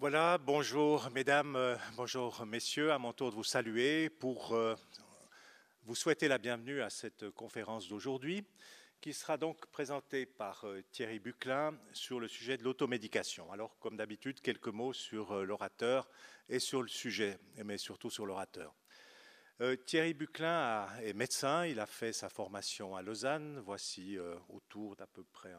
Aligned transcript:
Voilà, 0.00 0.38
bonjour 0.38 1.10
mesdames, 1.10 1.56
euh, 1.56 1.74
bonjour 1.96 2.46
messieurs, 2.46 2.92
à 2.92 3.00
mon 3.00 3.12
tour 3.12 3.30
de 3.30 3.34
vous 3.34 3.42
saluer 3.42 4.08
pour 4.08 4.54
euh, 4.54 4.76
vous 5.86 5.96
souhaiter 5.96 6.28
la 6.28 6.38
bienvenue 6.38 6.80
à 6.82 6.88
cette 6.88 7.30
conférence 7.30 7.88
d'aujourd'hui 7.88 8.44
qui 9.00 9.12
sera 9.12 9.36
donc 9.36 9.66
présentée 9.66 10.24
par 10.24 10.64
euh, 10.66 10.84
Thierry 10.92 11.18
Buclin 11.18 11.76
sur 11.92 12.20
le 12.20 12.28
sujet 12.28 12.56
de 12.56 12.62
l'automédication. 12.62 13.50
Alors, 13.50 13.76
comme 13.80 13.96
d'habitude, 13.96 14.40
quelques 14.40 14.68
mots 14.68 14.92
sur 14.92 15.44
l'orateur 15.44 16.08
et 16.48 16.60
sur 16.60 16.80
le 16.80 16.88
sujet, 16.88 17.36
mais 17.64 17.76
surtout 17.76 18.08
sur 18.08 18.24
l'orateur. 18.24 18.76
Thierry 19.84 20.14
Buclin 20.14 20.86
est 21.02 21.12
médecin, 21.12 21.66
il 21.66 21.80
a 21.80 21.86
fait 21.86 22.12
sa 22.12 22.28
formation 22.28 22.94
à 22.94 23.02
Lausanne, 23.02 23.60
voici 23.64 24.16
autour 24.48 24.94
d'à 24.94 25.08
peu 25.08 25.24
près 25.24 25.52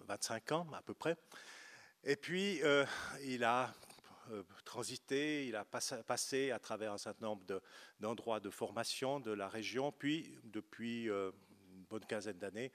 25 0.00 0.52
ans 0.52 0.66
à 0.74 0.82
peu 0.82 0.92
près. 0.92 1.16
Et 2.10 2.16
puis, 2.16 2.62
euh, 2.62 2.86
il 3.26 3.44
a 3.44 3.70
euh, 4.30 4.42
transité, 4.64 5.46
il 5.46 5.54
a 5.54 5.66
passé, 5.66 6.50
à 6.50 6.58
travers 6.58 6.94
un 6.94 6.96
certain 6.96 7.26
nombre 7.26 7.44
d'endroits 8.00 8.40
de, 8.40 8.48
formation 8.48 9.20
de 9.20 9.30
la 9.30 9.46
région, 9.46 9.92
puis 9.92 10.34
depuis 10.44 11.10
euh, 11.10 11.30
une 11.74 11.84
bonne 11.84 12.06
quinzaine 12.06 12.38
d'années, 12.38 12.72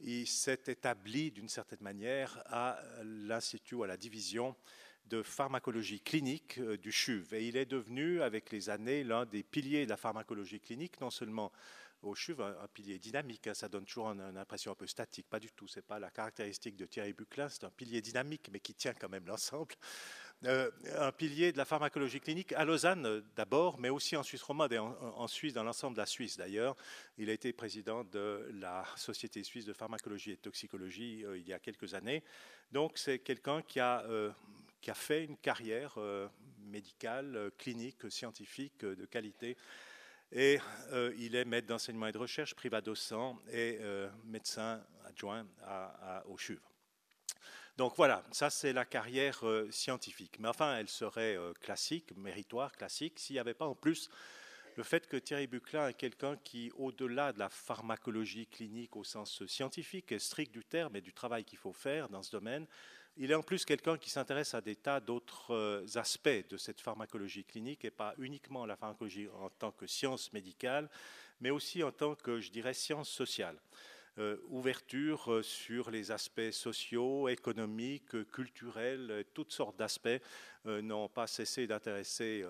il 0.00 0.26
s'est 0.26 0.62
établi 0.66 1.30
d'une 1.30 1.48
certaine 1.48 1.80
manière 1.80 2.42
à 2.46 2.80
l'Institut, 3.04 3.84
à 3.84 3.86
la 3.86 3.96
division 3.96 4.56
de 5.04 5.22
pharmacologie 5.22 6.00
clinique 6.00 6.60
du 6.60 6.90
CHUV. 6.90 7.34
Et 7.34 7.46
il 7.46 7.56
est 7.56 7.66
devenu, 7.66 8.20
avec 8.20 8.50
les 8.50 8.68
années, 8.68 9.04
l'un 9.04 9.26
des 9.26 9.44
piliers 9.44 9.84
de 9.84 9.90
la 9.90 9.96
pharmacologie 9.96 10.58
clinique, 10.58 11.00
non 11.00 11.10
seulement 11.10 11.52
au 12.02 12.14
CHUV 12.14 12.42
un, 12.42 12.68
pilier 12.68 12.98
dynamique. 12.98 13.46
Hein, 13.46 13.54
ça 13.54 13.68
donne 13.68 13.84
toujours 13.84 14.08
une, 14.08 14.36
impression 14.36 14.72
un 14.72 14.74
peu 14.74 14.86
statique. 14.86 15.28
Pas 15.28 15.40
du 15.40 15.50
tout. 15.52 15.66
C'est 15.66 15.84
pas 15.84 15.98
la 15.98 16.10
caractéristique 16.10 16.76
de 16.76 16.86
Thierry 16.86 17.12
Buclin. 17.12 17.48
C'est 17.48 17.64
un 17.64 17.70
pilier 17.70 18.00
dynamique, 18.00 18.48
mais 18.52 18.60
qui 18.60 18.74
tient 18.74 18.94
quand 18.94 19.08
même 19.08 19.26
l'ensemble. 19.26 19.74
Euh, 20.44 20.70
un 20.98 21.12
pilier 21.12 21.50
de 21.50 21.56
la 21.56 21.64
pharmacologie 21.64 22.20
clinique 22.20 22.52
à 22.52 22.66
Lausanne 22.66 23.06
euh, 23.06 23.22
d'abord, 23.36 23.80
mais 23.80 23.88
aussi 23.88 24.18
en 24.18 24.22
Suisse 24.22 24.42
romande 24.42 24.70
et 24.70 24.78
en, 24.78 25.26
Suisse, 25.28 25.54
dans 25.54 25.64
l'ensemble 25.64 25.96
de 25.96 26.02
la 26.02 26.06
Suisse 26.06 26.36
d'ailleurs. 26.36 26.76
Il 27.16 27.30
a 27.30 27.32
été 27.32 27.54
président 27.54 28.04
de 28.04 28.46
la 28.52 28.84
Société 28.96 29.42
suisse 29.42 29.64
de 29.64 29.72
pharmacologie 29.72 30.32
et 30.32 30.36
de 30.36 30.40
toxicologie 30.42 31.24
euh, 31.24 31.38
il 31.38 31.48
y 31.48 31.54
a 31.54 31.58
quelques 31.58 31.94
années. 31.94 32.22
Donc 32.70 32.98
c'est 32.98 33.20
quelqu'un 33.20 33.62
qui 33.62 33.80
a 33.80 34.04
fait 34.92 35.24
une 35.24 35.38
carrière 35.38 35.98
médicale, 36.58 37.50
clinique, 37.56 38.10
scientifique 38.10 38.84
de 38.84 39.06
qualité 39.06 39.56
et 40.32 40.58
euh, 40.92 41.14
il 41.18 41.34
est 41.36 41.44
maître 41.44 41.66
d'enseignement 41.66 42.06
et 42.06 42.12
de 42.12 42.18
recherche, 42.18 42.54
privat-docent 42.54 43.40
et 43.50 43.78
euh, 43.80 44.08
médecin 44.24 44.82
adjoint 45.04 45.46
au 46.26 46.36
CHUV. 46.36 46.60
Donc 47.76 47.94
voilà, 47.96 48.24
ça 48.32 48.48
c'est 48.48 48.72
la 48.72 48.84
carrière 48.84 49.46
euh, 49.46 49.70
scientifique. 49.70 50.38
Mais 50.38 50.48
enfin, 50.48 50.76
elle 50.76 50.88
serait 50.88 51.36
classique, 51.60 52.16
méritoire, 52.16 52.72
classique, 52.72 53.18
s'il 53.18 53.34
n'y 53.34 53.40
avait 53.40 53.54
pas 53.54 53.66
en 53.66 53.74
plus 53.74 54.10
le 54.76 54.82
fait 54.82 55.06
que 55.06 55.16
Thierry 55.16 55.46
Buclin 55.46 55.88
est 55.88 55.94
quelqu'un 55.94 56.36
qui, 56.36 56.70
au-delà 56.76 57.32
de 57.32 57.38
la 57.38 57.48
pharmacologie 57.48 58.46
clinique 58.46 58.94
au 58.94 59.04
sens 59.04 59.46
scientifique 59.46 60.12
et 60.12 60.18
strict 60.18 60.52
du 60.52 60.64
terme 60.64 60.96
et 60.96 61.00
du 61.00 61.14
travail 61.14 61.44
qu'il 61.44 61.58
faut 61.58 61.72
faire 61.72 62.10
dans 62.10 62.22
ce 62.22 62.30
domaine, 62.30 62.66
il 63.16 63.30
est 63.30 63.34
en 63.34 63.42
plus 63.42 63.64
quelqu'un 63.64 63.96
qui 63.96 64.10
s'intéresse 64.10 64.54
à 64.54 64.60
des 64.60 64.76
tas 64.76 65.00
d'autres 65.00 65.54
euh, 65.54 65.86
aspects 65.94 66.48
de 66.50 66.56
cette 66.56 66.80
pharmacologie 66.80 67.44
clinique 67.44 67.84
et 67.84 67.90
pas 67.90 68.14
uniquement 68.18 68.66
la 68.66 68.76
pharmacologie 68.76 69.28
en 69.40 69.48
tant 69.48 69.72
que 69.72 69.86
science 69.86 70.32
médicale, 70.32 70.88
mais 71.40 71.50
aussi 71.50 71.82
en 71.82 71.92
tant 71.92 72.14
que, 72.14 72.40
je 72.40 72.50
dirais, 72.50 72.74
science 72.74 73.08
sociale. 73.08 73.56
Euh, 74.18 74.38
ouverture 74.48 75.30
euh, 75.30 75.42
sur 75.42 75.90
les 75.90 76.10
aspects 76.10 76.50
sociaux, 76.50 77.28
économiques, 77.28 78.24
culturels, 78.30 79.26
toutes 79.34 79.52
sortes 79.52 79.78
d'aspects 79.78 80.08
euh, 80.64 80.80
n'ont 80.80 81.10
pas 81.10 81.26
cessé 81.26 81.66
d'intéresser 81.66 82.42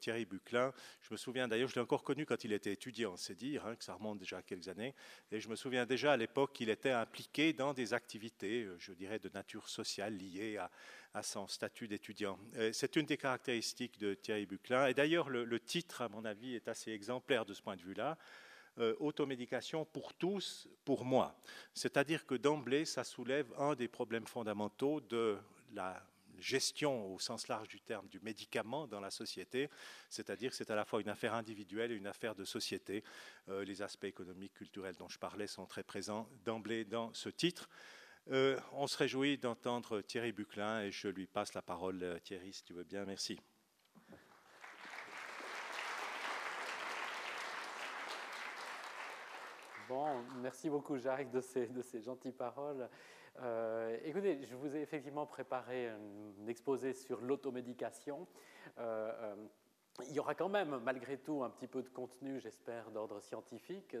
Thierry 0.00 0.24
Buclin. 0.24 0.72
Je 1.02 1.12
me 1.12 1.16
souviens 1.16 1.46
d'ailleurs, 1.46 1.68
je 1.68 1.76
l'ai 1.76 1.80
encore 1.80 2.02
connu 2.02 2.26
quand 2.26 2.42
il 2.42 2.52
était 2.52 2.72
étudiant, 2.72 3.16
c'est 3.16 3.36
dire 3.36 3.64
hein, 3.64 3.76
que 3.76 3.84
ça 3.84 3.94
remonte 3.94 4.18
déjà 4.18 4.38
à 4.38 4.42
quelques 4.42 4.66
années, 4.66 4.96
et 5.30 5.38
je 5.38 5.48
me 5.48 5.54
souviens 5.54 5.86
déjà 5.86 6.14
à 6.14 6.16
l'époque 6.16 6.52
qu'il 6.52 6.68
était 6.68 6.90
impliqué 6.90 7.52
dans 7.52 7.72
des 7.72 7.94
activités, 7.94 8.66
je 8.78 8.92
dirais, 8.92 9.20
de 9.20 9.28
nature 9.28 9.68
sociale 9.68 10.16
liées 10.16 10.58
à, 10.58 11.22
son 11.22 11.46
statut 11.46 11.88
d'étudiant. 11.88 12.38
C'est 12.72 12.96
une 12.96 13.06
des 13.06 13.16
caractéristiques 13.16 13.98
de 13.98 14.14
Thierry 14.14 14.46
Buclin, 14.46 14.88
et 14.88 14.94
d'ailleurs 14.94 15.30
le 15.30 15.60
titre, 15.60 16.02
à 16.02 16.08
mon 16.08 16.24
avis, 16.24 16.56
est 16.56 16.68
assez 16.68 16.90
exemplaire 16.90 17.46
de 17.46 17.54
ce 17.54 17.62
point 17.62 17.76
de 17.76 17.82
vue-là. 17.82 18.18
Euh, 18.78 18.94
automédication 19.00 19.86
pour 19.86 20.12
tous, 20.12 20.68
pour 20.84 21.06
moi. 21.06 21.34
C'est-à-dire 21.72 22.26
que 22.26 22.34
d'emblée, 22.34 22.84
ça 22.84 23.04
soulève 23.04 23.50
un 23.56 23.74
des 23.74 23.88
problèmes 23.88 24.26
fondamentaux 24.26 25.00
de 25.00 25.38
la 25.72 26.06
gestion 26.38 27.14
au 27.14 27.18
sens 27.18 27.48
large 27.48 27.68
du 27.68 27.80
terme 27.80 28.06
du 28.08 28.20
médicament 28.20 28.86
dans 28.86 29.00
la 29.00 29.10
société, 29.10 29.70
c'est-à-dire 30.10 30.50
que 30.50 30.56
c'est 30.56 30.70
à 30.70 30.74
la 30.74 30.84
fois 30.84 31.00
une 31.00 31.08
affaire 31.08 31.32
individuelle 31.32 31.90
et 31.90 31.94
une 31.94 32.06
affaire 32.06 32.34
de 32.34 32.44
société. 32.44 33.02
Euh, 33.48 33.64
les 33.64 33.80
aspects 33.80 34.04
économiques, 34.04 34.52
culturels 34.52 34.96
dont 34.96 35.08
je 35.08 35.18
parlais 35.18 35.46
sont 35.46 35.64
très 35.64 35.82
présents 35.82 36.28
d'emblée 36.44 36.84
dans 36.84 37.14
ce 37.14 37.30
titre. 37.30 37.70
Euh, 38.30 38.60
on 38.72 38.86
se 38.86 38.98
réjouit 38.98 39.38
d'entendre 39.38 40.02
Thierry 40.02 40.32
Buclin 40.32 40.82
et 40.82 40.90
je 40.92 41.08
lui 41.08 41.26
passe 41.26 41.54
la 41.54 41.62
parole, 41.62 42.20
Thierry, 42.24 42.52
si 42.52 42.62
tu 42.62 42.74
veux 42.74 42.84
bien. 42.84 43.06
Merci. 43.06 43.38
Bon, 49.88 50.24
merci 50.42 50.68
beaucoup 50.68 50.98
Jacques 50.98 51.30
de 51.30 51.40
ces, 51.40 51.68
de 51.68 51.82
gentilles 52.00 52.32
paroles. 52.32 52.88
Euh, 53.38 53.96
écoutez, 54.04 54.42
je 54.42 54.56
vous 54.56 54.74
ai 54.74 54.80
effectivement 54.80 55.26
préparé 55.26 55.88
un 55.88 56.48
exposé 56.48 56.92
sur 56.92 57.20
l'automédication. 57.20 58.26
Euh, 58.78 59.12
euh, 59.20 59.34
il 60.04 60.12
y 60.12 60.20
aura 60.20 60.34
quand 60.34 60.48
même, 60.48 60.78
malgré 60.78 61.18
tout, 61.18 61.42
un 61.42 61.50
petit 61.50 61.66
peu 61.66 61.82
de 61.82 61.88
contenu, 61.88 62.40
j'espère, 62.40 62.90
d'ordre 62.90 63.20
scientifique. 63.20 63.96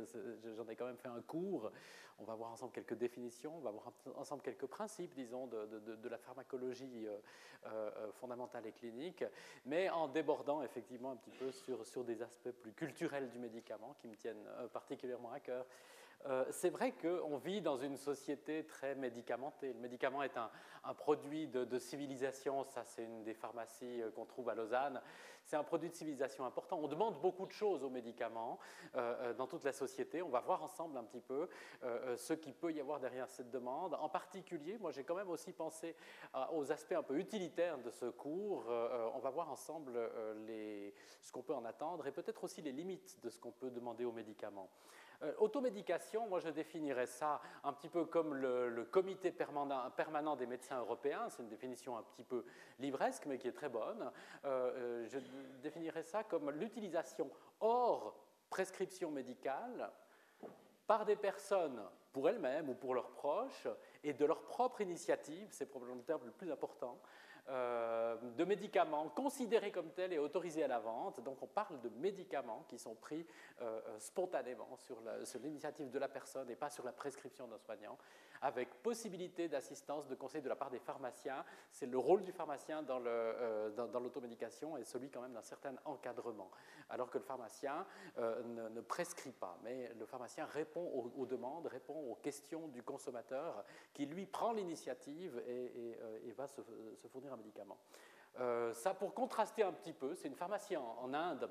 J'en 0.56 0.68
ai 0.68 0.76
quand 0.76 0.86
même 0.86 0.98
fait 0.98 1.08
un 1.08 1.22
cours. 1.22 1.70
On 2.18 2.24
va 2.24 2.34
voir 2.34 2.50
ensemble 2.50 2.72
quelques 2.72 2.94
définitions, 2.94 3.54
on 3.56 3.60
va 3.60 3.70
voir 3.70 3.92
ensemble 4.16 4.42
quelques 4.42 4.66
principes, 4.66 5.14
disons, 5.14 5.46
de, 5.46 6.08
la 6.08 6.16
pharmacologie 6.16 7.06
euh, 7.06 7.18
euh, 7.66 8.10
fondamentale 8.12 8.66
et 8.66 8.72
clinique, 8.72 9.22
mais 9.66 9.90
en 9.90 10.08
débordant 10.08 10.62
effectivement 10.62 11.10
un 11.10 11.16
petit 11.16 11.32
peu 11.32 11.52
sur, 11.52 12.04
des 12.04 12.22
aspects 12.22 12.52
plus 12.52 12.72
culturels 12.72 13.28
du 13.28 13.38
médicament 13.38 13.94
qui 14.00 14.08
me 14.08 14.14
tiennent 14.14 14.46
euh, 14.46 14.66
particulièrement 14.68 15.32
à 15.32 15.40
cœur. 15.40 15.66
Euh, 16.28 16.44
c'est 16.50 16.70
vrai 16.70 16.92
qu'on 16.92 17.36
vit 17.36 17.60
dans 17.60 17.76
une 17.76 17.96
société 17.96 18.64
très 18.64 18.94
médicamentée. 18.94 19.72
Le 19.72 19.78
médicament 19.78 20.22
est 20.22 20.36
un, 20.36 20.50
produit 20.94 21.46
de, 21.48 21.78
civilisation, 21.78 22.64
ça 22.64 22.84
c'est 22.84 23.04
une 23.04 23.22
des 23.24 23.34
pharmacies 23.34 24.02
euh, 24.02 24.10
qu'on 24.10 24.24
trouve 24.24 24.48
à 24.48 24.54
Lausanne. 24.54 25.00
C'est 25.44 25.56
un 25.56 25.62
produit 25.62 25.90
de 25.90 25.94
civilisation 25.94 26.44
important. 26.44 26.80
On 26.82 26.88
demande 26.88 27.20
beaucoup 27.20 27.46
de 27.46 27.52
choses 27.52 27.84
aux 27.84 27.90
médicaments 27.90 28.58
euh, 28.96 29.32
dans 29.34 29.46
toute 29.46 29.62
la 29.62 29.72
société. 29.72 30.20
On 30.20 30.28
va 30.28 30.40
voir 30.40 30.64
ensemble 30.64 30.98
un 30.98 31.04
petit 31.04 31.20
peu 31.20 31.48
ce 32.16 32.32
qu'il 32.32 32.54
peut 32.54 32.72
y 32.72 32.80
avoir 32.80 32.98
derrière 32.98 33.28
cette 33.28 33.50
demande. 33.52 33.94
En 33.94 34.08
particulier, 34.08 34.76
moi 34.78 34.90
j'ai 34.90 35.04
quand 35.04 35.14
même 35.14 35.30
aussi 35.30 35.52
pensé 35.52 35.94
aux 36.52 36.72
aspects 36.72 36.92
un 36.92 37.04
peu 37.04 37.16
utilitaires 37.18 37.78
de 37.78 37.90
ce 37.90 38.06
cours. 38.06 38.64
on 38.66 39.20
va 39.20 39.30
voir 39.30 39.48
ensemble 39.48 39.92
ce 41.20 41.30
qu'on 41.30 41.42
peut 41.42 41.54
en 41.54 41.64
attendre 41.64 42.04
et 42.08 42.12
peut-être 42.12 42.42
aussi 42.42 42.60
les 42.60 42.72
limites 42.72 43.20
de 43.22 43.30
ce 43.30 43.38
qu'on 43.38 43.52
peut 43.52 43.70
demander 43.70 44.04
aux 44.04 44.12
médicaments. 44.12 44.68
Euh, 45.22 45.32
automédication, 45.38 46.28
moi 46.28 46.40
je 46.40 46.48
définirais 46.48 47.06
ça 47.06 47.40
un 47.64 47.72
petit 47.72 47.88
peu 47.88 48.04
comme 48.04 48.34
le, 48.34 48.84
comité 48.90 49.30
permanent, 49.32 50.36
des 50.36 50.46
médecins 50.46 50.78
européens, 50.78 51.28
c'est 51.28 51.42
une 51.42 51.48
définition 51.48 51.96
un 51.96 52.02
petit 52.02 52.24
peu 52.24 52.44
livresque 52.78 53.26
mais 53.26 53.38
qui 53.38 53.48
est 53.48 53.52
très 53.52 53.68
bonne. 53.68 54.10
Euh, 54.44 55.04
euh, 55.04 55.08
je 55.08 55.18
définirais 55.62 56.02
ça 56.02 56.24
comme 56.24 56.50
l'utilisation 56.50 57.30
hors 57.60 58.16
prescription 58.50 59.10
médicale 59.10 59.90
par 60.86 61.04
des 61.04 61.16
personnes 61.16 61.82
pour 62.12 62.28
elles-mêmes 62.28 62.68
ou 62.68 62.74
pour 62.74 62.94
leurs 62.94 63.10
proches 63.10 63.66
et 64.04 64.12
de 64.12 64.24
leur 64.24 64.44
propre 64.44 64.80
initiative, 64.80 65.48
c'est 65.50 65.66
probablement 65.66 65.98
le 65.98 66.04
terme 66.04 66.22
le 66.24 66.30
plus 66.30 66.50
important, 66.50 66.98
euh, 67.48 68.16
de 68.36 68.44
médicaments 68.44 69.08
considérés 69.10 69.70
comme 69.70 69.90
tels 69.90 70.12
et 70.12 70.18
autorisés 70.18 70.64
à 70.64 70.68
la 70.68 70.80
vente. 70.80 71.22
Donc 71.22 71.40
on 71.42 71.46
parle 71.46 71.80
de 71.80 71.88
médicaments 71.90 72.64
qui 72.68 72.76
sont 72.76 72.96
pris 72.96 73.24
euh, 73.60 73.80
euh, 73.86 73.98
spontanément 74.00 74.76
sur 74.76 74.98
l'initiative 75.40 75.90
de 75.90 75.98
la 75.98 76.08
personne 76.08 76.50
et 76.50 76.56
pas 76.56 76.70
sur 76.70 76.84
la 76.84 76.92
prescription 76.92 77.46
d'un 77.46 77.58
soignant, 77.58 77.96
avec 78.42 78.82
possibilité 78.82 79.48
d'assistance, 79.48 80.06
de 80.08 80.14
conseil 80.14 80.42
de 80.42 80.48
la 80.48 80.56
part 80.56 80.70
des 80.70 80.78
pharmaciens. 80.78 81.44
C'est 81.70 81.86
le 81.86 81.98
rôle 81.98 82.22
du 82.22 82.32
pharmacien 82.32 82.82
dans 82.82 82.98
l'automédication 82.98 84.70
dans, 84.70 84.76
et 84.76 84.84
celui 84.84 85.10
quand 85.10 85.20
même 85.20 85.32
d'un 85.32 85.42
certain 85.42 85.74
encadrement, 85.84 86.50
alors 86.88 87.10
que 87.10 87.18
le 87.18 87.24
pharmacien 87.24 87.86
ne, 88.16 88.80
prescrit 88.80 89.32
pas, 89.32 89.58
mais 89.62 89.92
le 89.98 90.06
pharmacien 90.06 90.46
répond 90.46 91.10
aux, 91.16 91.26
demandes, 91.26 91.66
répond 91.66 91.94
aux 92.10 92.14
questions 92.16 92.68
du 92.68 92.82
consommateur, 92.82 93.64
qui 93.92 94.06
lui 94.06 94.26
prend 94.26 94.52
l'initiative 94.52 95.42
et, 95.46 96.32
va 96.32 96.46
se, 96.46 96.60
fournir 97.10 97.32
médicaments. 97.36 97.78
Euh, 98.40 98.72
ça, 98.74 98.94
pour 98.94 99.14
contraster 99.14 99.62
un 99.62 99.72
petit 99.72 99.92
peu, 99.92 100.14
c'est 100.14 100.28
une 100.28 100.34
pharmacie 100.34 100.76
en, 100.76 101.14
Inde 101.14 101.48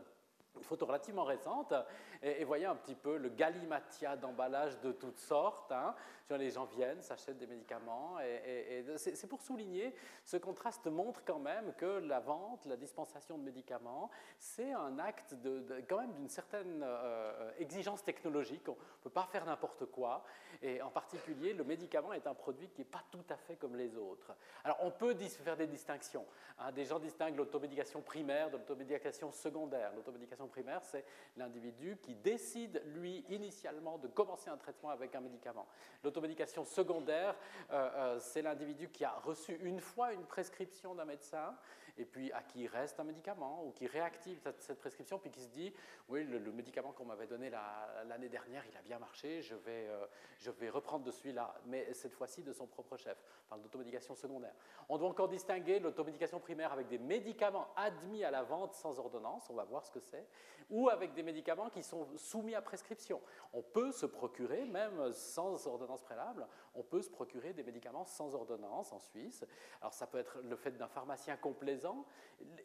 une 0.58 0.64
photo 0.64 0.86
relativement 0.86 1.24
récente, 1.24 1.74
et, 2.22 2.44
voyez 2.44 2.66
un 2.66 2.76
petit 2.76 2.96
peu 2.96 3.18
le 3.18 3.30
galimatia 3.30 4.16
d'emballage 4.16 4.80
de 4.82 4.92
toutes 4.92 5.20
sortes. 5.20 5.72
Hein. 5.72 5.96
Les 6.30 6.50
gens 6.50 6.66
viennent, 6.66 7.02
s'achètent 7.02 7.38
des 7.38 7.48
médicaments, 7.48 8.20
et, 8.20 8.84
c'est 8.98 9.28
pour 9.28 9.42
souligner, 9.42 9.94
ce 10.24 10.38
contraste 10.38 10.88
montre 10.88 11.24
quand 11.24 11.40
même 11.40 11.74
que 11.78 12.00
la 12.00 12.20
vente, 12.20 12.66
la 12.66 12.78
dispensation 12.78 13.38
de 13.38 13.44
médicaments, 13.44 14.10
c'est 14.40 14.74
un 14.74 14.98
acte 14.98 15.36
de, 15.36 15.84
quand 15.88 16.00
même 16.00 16.14
d'une 16.14 16.30
certaine 16.30 16.82
euh, 16.84 17.52
exigence 17.60 18.04
technologique. 18.04 18.68
On 18.68 18.72
ne 18.72 19.04
peut 19.04 19.10
pas 19.10 19.28
faire 19.32 19.46
n'importe 19.46 19.86
quoi, 19.86 20.24
et 20.62 20.82
en 20.82 20.90
particulier, 20.90 21.54
le 21.54 21.64
médicament 21.64 22.14
est 22.14 22.26
un 22.28 22.34
produit 22.34 22.70
qui 22.70 22.82
n'est 22.82 22.86
pas 22.86 23.04
tout 23.12 23.26
à 23.30 23.38
fait 23.38 23.56
comme 23.56 23.76
les 23.76 23.96
autres. 23.96 24.34
Alors, 24.64 24.78
on 24.82 24.92
peut 24.92 25.16
faire 25.28 25.58
des 25.58 25.68
distinctions. 25.68 26.26
Hein. 26.60 26.72
Des 26.72 26.86
gens 26.86 27.00
distinguent 27.00 27.38
l'automédication 27.38 28.02
primaire 28.02 28.50
de 28.50 28.58
l'automédication 28.58 29.32
secondaire. 29.32 29.92
L'automédication 29.96 30.45
primaire, 30.48 30.84
c'est 30.84 31.06
l'individu 31.38 31.98
qui 32.02 32.16
décide, 32.16 32.82
lui, 32.86 33.26
initialement, 33.30 33.98
de 33.98 34.08
commencer 34.08 34.50
un 34.50 34.58
traitement 34.58 34.90
avec 34.90 35.16
un 35.16 35.22
médicament. 35.22 35.68
L'automédication 36.04 36.66
secondaire, 36.66 37.36
euh, 37.72 37.90
euh, 37.96 38.20
c'est 38.20 38.42
l'individu 38.42 38.90
qui 38.90 39.04
a 39.04 39.12
reçu 39.12 39.58
une 39.62 39.80
fois 39.80 40.14
une 40.14 40.26
prescription 40.26 40.96
d'un 40.96 41.06
médecin 41.06 41.56
et 41.98 42.06
puis 42.06 42.32
à 42.32 42.42
qui 42.44 42.68
reste 42.68 43.00
un 43.00 43.04
médicament 43.04 43.64
ou 43.66 43.72
qui 43.72 43.88
réactive 43.88 44.40
cette, 44.60 44.80
prescription, 44.80 45.18
puis 45.20 45.30
qui 45.30 45.42
se 45.42 45.50
dit 45.50 45.74
oui, 46.10 46.24
le, 46.24 46.40
médicament 46.52 46.92
qu'on 46.92 47.06
m'avait 47.06 47.28
donné 47.28 47.50
l'année 47.50 48.30
dernière, 48.30 48.64
il 48.70 48.78
a 48.78 48.82
bien 48.82 49.00
marché, 49.00 49.42
je 49.42 49.56
vais, 49.56 49.88
euh, 49.88 50.06
je 50.38 50.52
vais 50.52 50.70
reprendre 50.70 51.06
de 51.06 51.12
celui-là, 51.12 51.56
mais 51.66 51.94
cette 51.94 52.14
fois-ci 52.14 52.44
de 52.44 52.54
son 52.54 52.68
propre 52.68 52.98
chef. 52.98 53.18
On 53.46 53.50
parle 53.50 53.62
d'automédication 53.62 54.16
secondaire. 54.16 54.54
On 54.90 54.98
doit 54.98 55.10
encore 55.10 55.30
distinguer 55.30 55.80
l'automédication 55.80 56.40
primaire 56.40 56.74
avec 56.74 56.88
des 56.88 57.00
médicaments 57.00 57.68
admis 57.76 58.24
à 58.24 58.32
la 58.32 58.44
vente 58.44 58.74
sans 58.74 59.00
ordonnance, 59.00 59.50
on 59.50 59.54
va 59.56 59.64
voir 59.64 59.86
ce 59.86 59.92
que 59.92 60.00
c'est, 60.00 60.28
ou 60.70 60.90
avec 60.90 61.14
des 61.14 61.24
médicaments 61.24 61.70
qui 61.70 61.84
sont 61.84 62.08
soumis 62.18 62.56
à 62.56 62.62
prescription. 62.62 63.22
On 63.54 63.62
peut 63.62 63.92
se 63.92 64.06
procurer, 64.06 64.66
même 64.66 65.12
sans 65.14 65.68
ordonnance 65.68 66.02
préalable, 66.02 66.48
on 66.76 66.84
peut 66.84 67.02
se 67.02 67.10
procurer 67.10 67.54
des 67.54 67.64
médicaments 67.64 68.06
sans 68.06 68.36
ordonnance 68.36 68.92
en 68.92 69.00
Suisse. 69.00 69.44
Alors 69.82 69.94
ça 69.94 70.08
peut 70.08 70.18
être 70.18 70.40
le 70.44 70.56
fait 70.56 70.72
d'un 70.72 70.88
pharmacien 70.88 71.38
complaisant, 71.38 72.06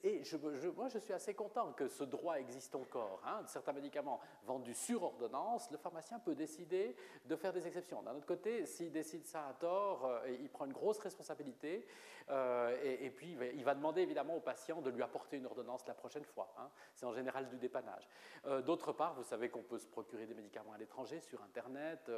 et 0.02 0.24
je, 0.24 0.36
moi 0.68 0.88
je 0.88 0.98
suis 0.98 1.12
assez 1.12 1.34
content 1.34 1.72
que 1.72 1.88
ce 1.88 2.04
droit 2.04 2.38
existe 2.38 2.74
encore. 2.74 3.20
Hein. 3.24 3.42
Certains 3.46 3.72
médicaments 3.72 4.20
vendus 4.44 4.74
sur 4.74 5.02
ordonnance, 5.02 5.70
le 5.70 5.76
pharmacien 5.76 6.18
peut 6.18 6.34
décider 6.34 6.96
de 7.26 7.36
faire 7.36 7.52
des 7.52 7.66
exceptions. 7.66 8.02
D'un 8.02 8.14
autre 8.14 8.26
côté, 8.26 8.66
s'il 8.66 8.90
décide 8.90 9.24
ça 9.26 9.46
à 9.46 9.52
tort, 9.54 10.06
euh, 10.06 10.36
il 10.40 10.48
prend 10.48 10.64
une 10.64 10.72
grosse 10.72 10.98
responsabilité, 10.98 11.86
euh, 12.30 12.76
et, 12.82 13.10
puis 13.10 13.36
il 13.54 13.64
va 13.64 13.74
demander 13.74 14.02
évidemment 14.02 14.36
au 14.36 14.40
patient 14.40 14.80
de 14.80 14.90
lui 14.90 15.02
apporter 15.02 15.36
une 15.36 15.46
ordonnance 15.46 15.86
la 15.86 15.94
prochaine 15.94 16.24
fois. 16.24 16.52
Hein. 16.58 16.70
C'est 16.94 17.06
en 17.06 17.12
général 17.12 17.48
du 17.48 17.56
dépannage. 17.56 18.08
Euh, 18.46 18.62
d'autre 18.62 18.92
part, 18.92 19.14
vous 19.14 19.24
savez 19.24 19.48
qu'on 19.48 19.62
peut 19.62 19.78
se 19.78 19.88
procurer 19.88 20.26
des 20.26 20.34
médicaments 20.34 20.72
à 20.72 20.78
l'étranger, 20.78 21.20
sur 21.20 21.42
Internet, 21.42 22.10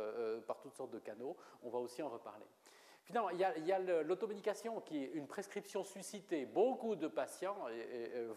par 0.47 0.61
toutes 0.61 0.75
sortes 0.75 0.91
de 0.91 0.99
canaux. 0.99 1.37
Aussi 1.83 2.03
en 2.03 2.09
reparler. 2.09 2.47
Finalement, 3.05 3.31
il 3.31 3.67
y 3.67 3.73
a, 3.73 3.79
l'automédication 4.05 4.81
qui 4.81 5.03
est 5.03 5.11
une 5.15 5.27
prescription 5.27 5.83
suscitée. 5.83 6.47
Beaucoup 6.47 6.95
de 6.95 7.09
patients 7.09 7.57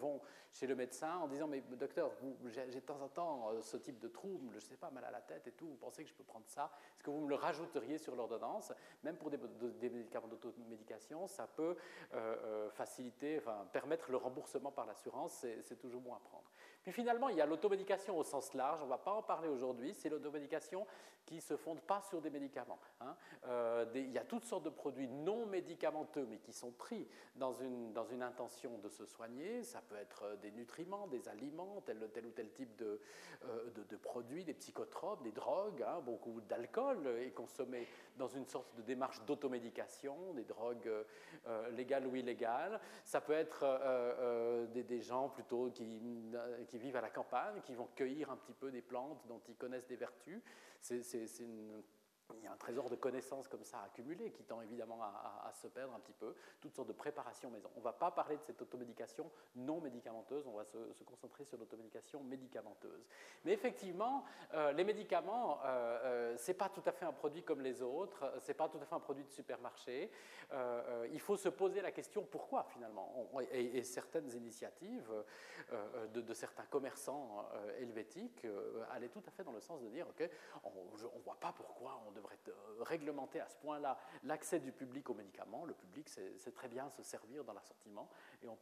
vont 0.00 0.20
chez 0.56 0.66
le 0.66 0.74
médecin 0.74 1.18
en 1.18 1.28
disant 1.28 1.46
Mais 1.46 1.60
docteur, 1.60 2.10
j'ai 2.48 2.66
de 2.66 2.80
temps 2.80 3.00
en 3.00 3.08
temps 3.08 3.50
euh, 3.50 3.62
ce 3.62 3.76
type 3.76 3.98
de 3.98 4.08
trouble, 4.08 4.48
je 4.50 4.56
ne 4.56 4.60
sais 4.60 4.76
pas, 4.76 4.90
mal 4.90 5.04
à 5.04 5.10
la 5.10 5.20
tête 5.20 5.46
et 5.46 5.52
tout, 5.52 5.66
vous 5.66 5.76
pensez 5.76 6.02
que 6.02 6.08
je 6.08 6.14
peux 6.14 6.24
prendre 6.24 6.46
ça? 6.46 6.70
Est-ce 6.94 7.04
que 7.04 7.10
vous 7.10 7.20
me 7.20 7.28
le 7.28 7.34
rajouteriez 7.34 7.98
sur 7.98 8.16
l'ordonnance? 8.16 8.72
Même 9.02 9.16
pour 9.16 9.30
des, 9.30 9.38
médicaments 9.90 10.28
d'automédication, 10.28 11.26
ça 11.26 11.46
peut 11.46 11.76
euh, 12.14 12.36
euh, 12.44 12.70
faciliter, 12.70 13.38
enfin, 13.38 13.66
permettre 13.72 14.10
le 14.10 14.16
remboursement 14.16 14.72
par 14.72 14.86
l'assurance, 14.86 15.44
c'est 15.62 15.78
toujours 15.78 16.00
bon 16.00 16.14
à 16.14 16.20
prendre. 16.20 16.44
Puis 16.86 16.92
finalement, 16.92 17.28
il 17.30 17.36
y 17.36 17.40
a 17.40 17.46
l'automédication 17.46 18.16
au 18.16 18.22
sens 18.22 18.54
large, 18.54 18.78
on 18.80 18.84
ne 18.84 18.90
va 18.90 18.98
pas 18.98 19.10
en 19.10 19.22
parler 19.22 19.48
aujourd'hui, 19.48 19.92
c'est 19.92 20.08
l'automédication 20.08 20.86
qui 21.24 21.34
ne 21.34 21.40
se 21.40 21.56
fonde 21.56 21.80
pas 21.80 22.00
sur 22.02 22.20
des 22.20 22.30
médicaments. 22.30 22.78
Hein. 23.00 23.16
Euh, 23.48 23.84
il 23.96 24.12
y 24.12 24.18
a 24.18 24.24
toutes 24.24 24.44
sortes 24.44 24.62
de 24.62 24.70
produits 24.70 25.08
non 25.08 25.44
médicamenteux, 25.46 26.24
mais 26.30 26.38
qui 26.38 26.52
sont 26.52 26.70
pris 26.70 27.08
dans 27.34 27.52
une, 27.52 27.92
dans 27.92 28.04
une 28.04 28.22
intention 28.22 28.78
de 28.78 28.88
se 28.88 29.04
soigner. 29.04 29.64
Ça 29.64 29.82
peut 29.88 29.96
être 29.96 30.22
euh, 30.22 30.36
des 30.36 30.52
nutriments, 30.52 31.08
des 31.08 31.28
aliments, 31.28 31.82
tel, 31.84 31.98
ou 31.98 32.30
tel 32.30 32.50
type 32.52 32.76
de, 32.76 33.00
euh, 33.46 33.70
de, 33.90 33.96
produits, 33.96 34.44
des 34.44 34.54
psychotropes, 34.54 35.24
des 35.24 35.32
drogues. 35.32 35.82
Hein. 35.82 36.00
Beaucoup 36.04 36.40
d'alcool 36.42 37.08
est 37.18 37.32
consommé 37.32 37.88
dans 38.16 38.28
une 38.28 38.46
sorte 38.46 38.72
de 38.76 38.82
démarche 38.82 39.20
d'automédication, 39.24 40.16
des 40.34 40.44
drogues 40.44 40.90
légales 41.72 42.06
ou 42.06 42.16
illégales. 42.16 42.80
Ça 43.04 43.20
peut 43.20 43.34
être 43.34 43.66
des, 44.72 45.00
gens 45.02 45.28
plutôt 45.28 45.70
qui 45.70 46.00
vivent 46.76 46.96
à 46.96 47.00
la 47.00 47.10
campagne, 47.10 47.60
qui 47.62 47.74
vont 47.74 47.88
cueillir 47.94 48.30
un 48.30 48.36
petit 48.36 48.54
peu 48.54 48.70
des 48.70 48.82
plantes 48.82 49.26
dont 49.26 49.40
ils 49.48 49.56
connaissent 49.56 49.86
des 49.86 49.96
vertus. 49.96 50.40
C'est 50.80 51.40
une 51.40 51.82
il 52.34 52.44
y 52.44 52.46
a 52.46 52.52
un 52.52 52.56
trésor 52.56 52.90
de 52.90 52.96
connaissances 52.96 53.48
comme 53.48 53.64
ça 53.64 53.82
accumulé 53.82 54.30
qui 54.30 54.44
tend 54.44 54.60
évidemment 54.60 55.02
à, 55.02 55.52
se 55.54 55.68
perdre 55.68 55.94
un 55.94 56.00
petit 56.00 56.12
peu, 56.12 56.34
toutes 56.60 56.74
sortes 56.74 56.88
de 56.88 56.92
préparations 56.92 57.50
maison. 57.50 57.70
On 57.76 57.80
ne 57.80 57.84
va 57.84 57.92
pas 57.92 58.10
parler 58.10 58.36
de 58.36 58.42
cette 58.42 58.60
automédication 58.60 59.30
non 59.54 59.80
médicamenteuse, 59.80 60.46
on 60.46 60.52
va 60.52 60.64
se, 60.64 61.04
concentrer 61.04 61.44
sur 61.44 61.56
l'automédication 61.56 62.22
médicamenteuse. 62.24 63.06
Mais 63.44 63.52
effectivement, 63.52 64.24
euh, 64.54 64.72
les 64.72 64.84
médicaments, 64.84 65.60
euh, 65.64 66.34
euh, 66.34 66.36
ce 66.36 66.50
n'est 66.50 66.56
pas 66.56 66.68
tout 66.68 66.82
à 66.84 66.92
fait 66.92 67.04
un 67.04 67.12
produit 67.12 67.42
comme 67.42 67.60
les 67.60 67.82
autres, 67.82 68.32
ce 68.40 68.48
n'est 68.48 68.54
pas 68.54 68.68
tout 68.68 68.78
à 68.78 68.84
fait 68.84 68.94
un 68.94 69.00
produit 69.00 69.24
de 69.24 69.30
supermarché. 69.30 70.10
il 71.12 71.20
faut 71.20 71.36
se 71.36 71.48
poser 71.48 71.80
la 71.80 71.92
question 71.92 72.24
pourquoi 72.24 72.64
finalement? 72.64 73.30
et, 73.52 73.82
certaines 73.82 74.30
initiatives 74.32 75.10
de, 76.12 76.34
certains 76.34 76.64
commerçants 76.64 77.48
helvétiques 77.78 78.46
allaient 78.90 79.08
tout 79.08 79.22
à 79.26 79.30
fait 79.30 79.44
dans 79.44 79.52
le 79.52 79.60
sens 79.60 79.80
de 79.82 79.88
dire, 79.88 80.06
OK, 80.08 80.28
on 80.64 80.96
ne 80.96 81.22
voit 81.22 81.38
pas 81.40 81.52
pourquoi 81.52 82.00
on 82.06 82.15
devrait 82.16 82.38
euh, 82.48 82.82
réglementer 82.82 83.40
à 83.40 83.48
ce 83.48 83.56
point-là 83.56 83.98
l'accès 84.24 84.58
du 84.58 84.72
public 84.72 85.08
aux 85.10 85.14
médicaments. 85.14 85.64
Le 85.64 85.74
public 85.74 86.08
sait 86.08 86.52
très 86.52 86.68
bien 86.68 86.90
se 86.90 87.02
servir 87.02 87.44
dans 87.44 87.52
l'assortiment 87.52 88.08
et 88.42 88.48
on, 88.48 88.56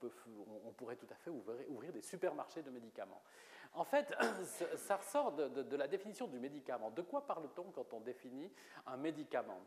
pourrait 0.73 0.97
tout 0.97 1.07
à 1.11 1.17
fait 1.17 1.31
ouvrir, 1.31 1.93
des 1.93 2.03
supermarchés 2.03 2.63
de 2.63 2.71
médicaments. 2.71 3.23
En 3.73 3.85
fait, 3.85 4.15
ça 4.77 4.97
ressort 4.97 5.33
de 5.33 5.77
la 5.77 5.89
définition 5.89 6.27
du 6.27 6.39
médicament. 6.39 6.91
De 6.91 7.03
quoi 7.03 7.27
parle-t-on 7.27 7.71
quand 7.73 7.93
on 7.93 8.01
définit 8.01 8.53
un 8.87 8.97
médicament? 8.97 9.61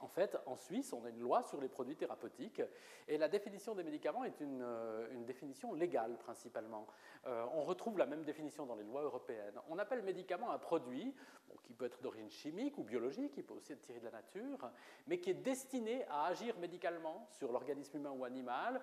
En 0.00 0.08
fait, 0.08 0.36
en 0.46 0.56
Suisse, 0.56 0.92
on 0.92 1.04
a 1.04 1.08
une 1.08 1.20
loi 1.20 1.42
sur 1.42 1.60
les 1.60 1.68
produits 1.68 1.96
thérapeutiques 1.96 2.62
et 3.08 3.18
la 3.18 3.28
définition 3.28 3.74
des 3.74 3.82
médicaments 3.82 4.24
est 4.24 4.40
une, 4.40 4.62
euh, 4.62 5.24
définition 5.24 5.72
légale 5.72 6.16
principalement. 6.18 6.86
Euh, 7.26 7.44
on 7.54 7.62
retrouve 7.62 7.98
la 7.98 8.06
même 8.06 8.24
définition 8.24 8.66
dans 8.66 8.74
les 8.74 8.84
lois 8.84 9.02
européennes. 9.02 9.58
On 9.68 9.78
appelle 9.78 10.02
médicament 10.02 10.50
un 10.50 10.58
produit 10.58 11.14
qui 11.62 11.72
peut 11.72 11.86
être 11.86 12.02
d'origine 12.02 12.30
chimique 12.30 12.76
ou 12.78 12.82
biologique, 12.82 13.32
qui 13.32 13.42
peut 13.42 13.54
aussi 13.54 13.72
être 13.72 13.80
tiré 13.80 14.00
de 14.00 14.04
la 14.04 14.10
nature, 14.10 14.70
mais 15.06 15.18
qui 15.18 15.30
est 15.30 15.34
destiné 15.34 16.04
à 16.06 16.26
agir 16.26 16.58
médicalement 16.58 17.26
sur 17.30 17.52
l'organisme 17.52 17.96
humain 17.96 18.12
ou 18.12 18.24
animal 18.24 18.80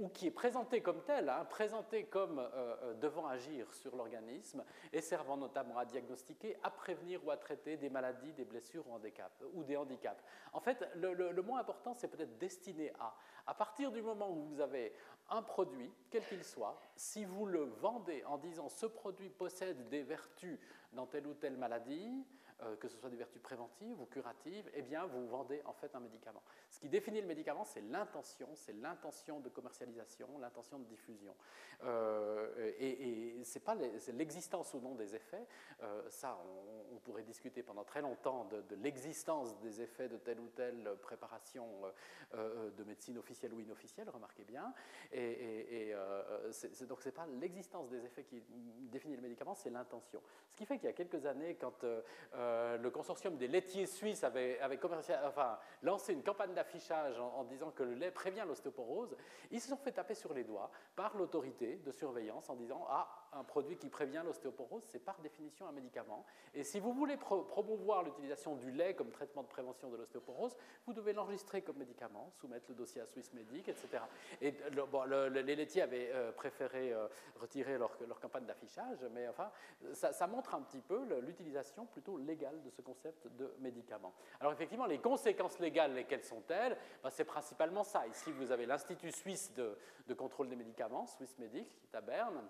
ou 0.00 0.08
qui 0.08 0.26
est 0.26 0.32
présenté 0.32 0.80
comme 0.80 1.02
tel, 1.02 1.28
hein, 1.28 1.44
présenté 1.44 2.04
comme 2.06 2.38
euh, 2.38 2.48
euh, 2.54 2.94
devant 2.94 3.26
agir 3.26 3.72
sur 3.74 3.94
l'organisme 3.94 4.64
et 4.92 5.02
servant 5.02 5.36
notamment 5.36 5.76
à 5.76 5.84
diagnostiquer, 5.84 6.56
à 6.62 6.70
prévenir 6.70 7.24
ou 7.24 7.30
à 7.30 7.36
traiter 7.36 7.76
des 7.76 7.90
maladies, 7.90 8.32
des 8.32 8.46
blessures 8.46 8.84
ou, 9.54 9.62
des 9.62 9.76
handicaps. 9.76 10.24
En 10.54 10.60
fait, 10.60 10.88
le, 10.94 11.12
le 11.12 11.42
mot 11.42 11.56
important, 11.56 11.92
c'est 11.94 12.08
peut-être 12.08 12.38
destiné 12.38 12.90
à. 12.98 13.14
À 13.46 13.54
partir 13.54 13.90
du 13.90 14.00
moment 14.00 14.30
où 14.30 14.42
vous 14.44 14.60
avez 14.60 14.92
un 15.28 15.42
produit, 15.42 15.92
quel 16.10 16.24
qu'il 16.24 16.44
soit, 16.44 16.80
si 16.96 17.24
vous 17.24 17.46
le 17.46 17.64
vendez 17.64 18.24
en 18.24 18.38
disant 18.38 18.68
ce 18.68 18.86
produit 18.86 19.28
possède 19.28 19.88
des 19.88 20.02
vertus 20.02 20.58
dans 20.92 21.06
telle 21.06 21.26
ou 21.26 21.34
telle 21.34 21.56
maladie, 21.56 22.24
euh, 22.62 22.76
que 22.76 22.88
ce 22.88 22.96
soit 22.96 23.08
des 23.08 23.16
vertus 23.16 23.40
préventives 23.40 24.00
ou 24.00 24.06
curatives, 24.06 24.70
eh 24.74 24.82
bien, 24.82 25.06
vous 25.06 25.26
vendez 25.28 25.62
en 25.64 25.72
fait 25.72 25.94
un 25.94 26.00
médicament. 26.00 26.42
Ce 26.68 26.78
qui 26.78 26.88
définit 26.88 27.20
le 27.20 27.26
médicament, 27.26 27.64
c'est 27.64 27.80
l'intention, 27.80 28.48
c'est 28.54 28.74
l'intention 28.74 29.40
de 29.40 29.48
commercialisation, 29.48 30.28
l'intention 30.38 30.78
de 30.78 30.84
diffusion. 30.84 31.34
Euh, 31.84 32.72
et, 32.78 33.38
et 33.40 33.44
c'est 33.44 33.60
pas 33.60 33.74
l'existence 33.74 34.74
ou 34.74 34.80
non 34.80 34.94
des 34.94 35.14
effets. 35.14 35.46
Euh, 35.82 36.02
ça, 36.10 36.38
on, 36.92 36.98
pourrait 37.00 37.22
discuter 37.22 37.62
pendant 37.62 37.82
très 37.82 38.02
longtemps 38.02 38.44
de, 38.44 38.76
l'existence 38.76 39.58
des 39.60 39.80
effets 39.80 40.08
de 40.08 40.18
telle 40.18 40.38
ou 40.38 40.48
telle 40.48 40.96
préparation 41.00 41.66
de 42.34 42.84
médecine 42.84 43.16
officielle 43.16 43.54
ou 43.54 43.60
inofficielle, 43.60 44.10
remarquez 44.10 44.44
bien. 44.44 44.74
Et, 45.12 45.88
et 45.88 45.96
c'est, 46.50 46.86
donc, 46.86 47.00
c'est 47.00 47.10
pas 47.10 47.26
l'existence 47.40 47.88
des 47.88 48.04
effets 48.04 48.24
qui 48.24 48.42
définit 48.90 49.16
le 49.16 49.22
médicament, 49.22 49.54
c'est 49.54 49.70
l'intention. 49.70 50.20
Ce 50.50 50.56
qui 50.56 50.66
fait 50.66 50.76
qu'il 50.76 50.86
y 50.86 50.90
a 50.90 50.92
quelques 50.92 51.24
années, 51.24 51.54
quand 51.54 51.84
le 52.78 52.90
consortium 52.90 53.36
des 53.36 53.48
laitiers 53.48 53.86
suisses 53.86 54.24
avait, 54.24 54.58
lancé 55.82 56.12
une 56.12 56.22
campagne 56.22 56.54
d'affichage 56.54 57.18
en, 57.18 57.44
disant 57.44 57.70
que 57.70 57.82
le 57.82 57.94
lait 57.94 58.10
prévient 58.10 58.44
l'ostéoporose. 58.46 59.16
Ils 59.50 59.60
se 59.60 59.68
sont 59.68 59.76
fait 59.76 59.92
taper 59.92 60.14
sur 60.14 60.34
les 60.34 60.44
doigts 60.44 60.70
par 60.96 61.16
l'autorité 61.16 61.76
de 61.76 61.90
surveillance 61.90 62.48
en 62.50 62.54
disant 62.54 62.86
Ah, 62.88 63.08
un 63.32 63.44
produit 63.44 63.76
qui 63.76 63.88
prévient 63.88 64.22
l'ostéoporose, 64.24 64.82
c'est 64.86 65.04
par 65.04 65.18
définition 65.20 65.66
un 65.68 65.72
médicament. 65.72 66.24
Et 66.54 66.64
si 66.64 66.80
vous 66.80 66.92
voulez 66.92 67.16
promouvoir 67.16 68.02
l'utilisation 68.02 68.56
du 68.56 68.70
lait 68.70 68.94
comme 68.94 69.10
traitement 69.10 69.42
de 69.42 69.48
prévention 69.48 69.88
de 69.88 69.96
l'ostéoporose, 69.96 70.56
vous 70.86 70.92
devez 70.92 71.12
l'enregistrer 71.12 71.62
comme 71.62 71.76
médicament, 71.76 72.30
soumettre 72.40 72.66
le 72.68 72.74
dossier 72.74 73.00
à 73.00 73.06
Swissmedic, 73.06 73.68
etc. 73.68 74.02
Et 74.40 74.54
les 75.30 75.56
laitiers 75.56 75.82
avaient 75.82 76.10
euh, 76.12 76.32
préféré 76.32 76.92
euh, 76.92 77.06
retirer 77.36 77.78
leur, 77.78 78.20
campagne 78.20 78.44
d'affichage, 78.44 78.98
mais 79.12 79.28
enfin, 79.28 79.50
ça, 79.92 80.26
montre 80.26 80.54
un 80.54 80.62
petit 80.62 80.80
peu 80.80 81.00
l'utilisation 81.20 81.86
plutôt 81.86 82.18
légale 82.18 82.39
de 82.40 82.70
ce 82.70 82.82
concept 82.82 83.26
de 83.36 83.54
médicament. 83.60 84.14
Alors 84.40 84.52
effectivement, 84.52 84.86
les 84.86 84.98
conséquences 84.98 85.58
légales, 85.58 85.94
lesquelles 85.94 86.24
sont-elles? 86.24 86.76
Ben, 87.02 87.10
C'est 87.10 87.24
principalement 87.24 87.84
ça. 87.84 88.06
Ici, 88.06 88.32
vous 88.32 88.50
avez 88.50 88.66
l'Institut 88.66 89.12
suisse 89.12 89.52
de, 89.54 89.76
contrôle 90.14 90.48
des 90.48 90.56
médicaments, 90.56 91.06
Swissmedic, 91.06 91.68
qui 91.68 91.86
est 91.92 91.96
à 91.96 92.00
Berne 92.00 92.42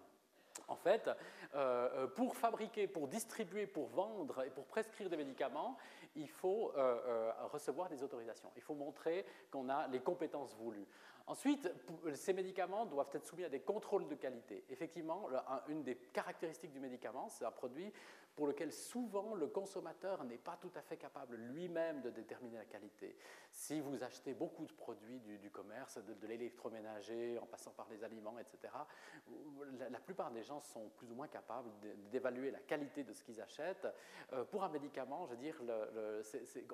en 0.68 0.76
fait, 0.76 1.08
euh, 1.08 1.14
euh, 1.54 2.06
pour 2.08 2.36
fabriquer, 2.36 2.86
pour 2.86 3.08
distribuer, 3.08 3.66
pour 3.66 3.88
vendre 3.88 4.42
et 4.44 4.50
pour 4.50 4.66
prescrire 4.66 5.08
des 5.08 5.16
médicaments, 5.16 5.76
il 6.16 6.28
faut 6.28 6.72
euh, 6.76 7.32
recevoir 7.52 7.88
des 7.88 8.02
autorisations. 8.02 8.50
Il 8.56 8.62
faut 8.62 8.74
montrer 8.74 9.24
qu'on 9.50 9.68
a 9.68 9.86
les 9.88 10.00
compétences 10.00 10.54
voulues. 10.54 10.86
Ensuite, 11.30 11.72
ces 12.14 12.32
médicaments 12.32 12.86
doivent 12.86 13.10
être 13.12 13.24
soumis 13.24 13.44
à 13.44 13.48
des 13.48 13.60
contrôles 13.60 14.08
de 14.08 14.16
qualité. 14.16 14.64
Effectivement, 14.68 15.28
une 15.68 15.84
des 15.84 15.94
caractéristiques 15.94 16.72
du 16.72 16.80
médicament, 16.80 17.28
c'est 17.28 17.44
un 17.44 17.52
produit 17.52 17.92
pour 18.34 18.46
lequel 18.46 18.72
souvent 18.72 19.34
le 19.34 19.48
consommateur 19.48 20.24
n'est 20.24 20.38
pas 20.38 20.56
tout 20.60 20.70
à 20.74 20.80
fait 20.80 20.96
capable 20.96 21.36
lui-même 21.36 22.00
de 22.00 22.08
déterminer 22.08 22.56
la 22.56 22.64
qualité. 22.64 23.14
Si 23.50 23.80
vous 23.80 24.02
achetez 24.02 24.32
beaucoup 24.32 24.64
de 24.64 24.72
produits 24.72 25.20
du, 25.20 25.50
commerce, 25.50 25.98
de, 25.98 26.26
l'électroménager, 26.26 27.38
en 27.38 27.44
passant 27.44 27.72
par 27.72 27.86
les 27.90 28.02
aliments, 28.02 28.38
etc., 28.38 28.72
la, 29.78 30.00
plupart 30.00 30.30
des 30.30 30.42
gens 30.42 30.60
sont 30.60 30.88
plus 30.96 31.10
ou 31.10 31.14
moins 31.14 31.28
capables 31.28 31.68
d'évaluer 32.10 32.50
la 32.50 32.60
qualité 32.60 33.04
de 33.04 33.12
ce 33.12 33.22
qu'ils 33.22 33.40
achètent. 33.42 33.88
Euh, 34.32 34.44
pour 34.44 34.64
un 34.64 34.70
médicament, 34.70 35.28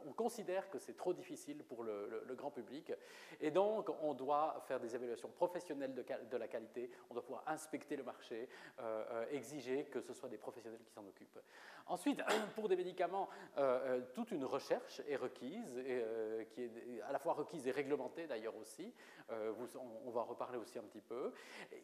on 0.06 0.12
considère 0.12 0.70
que 0.70 0.78
c'est 0.78 0.96
trop 0.96 1.14
difficile 1.14 1.64
pour 1.64 1.82
le, 1.82 2.24
grand 2.36 2.52
public, 2.52 2.92
et 3.40 3.50
donc 3.50 3.90
on 4.02 4.14
doit 4.14 4.45
faire 4.66 4.80
des 4.80 4.94
évaluations 4.94 5.28
professionnelles 5.28 5.94
de, 5.94 6.36
la 6.36 6.48
qualité, 6.48 6.90
on 7.10 7.14
doit 7.14 7.22
pouvoir 7.22 7.44
inspecter 7.46 7.96
le 7.96 8.02
marché, 8.02 8.48
euh, 8.78 9.04
euh, 9.10 9.26
exiger 9.30 9.84
que 9.84 10.00
ce 10.00 10.12
soit 10.12 10.28
des 10.28 10.38
professionnels 10.38 10.80
qui 10.84 10.92
s'en 10.92 11.06
occupent. 11.06 11.38
Ensuite, 11.86 12.20
pour 12.54 12.68
des 12.68 12.76
médicaments, 12.76 13.28
euh, 13.58 14.00
toute 14.14 14.30
une 14.32 14.44
recherche 14.44 15.00
est 15.08 15.16
requise, 15.16 15.78
et, 15.78 16.46
qui 16.50 16.62
est 16.62 17.02
à 17.02 17.12
la 17.12 17.18
fois 17.18 17.34
requise 17.34 17.66
et 17.66 17.70
réglementée 17.70 18.26
d'ailleurs 18.26 18.56
aussi. 18.56 18.92
on, 19.30 20.10
va 20.10 20.20
en 20.20 20.24
reparler 20.24 20.58
aussi 20.58 20.78
un 20.78 20.82
petit 20.82 21.00
peu. 21.00 21.32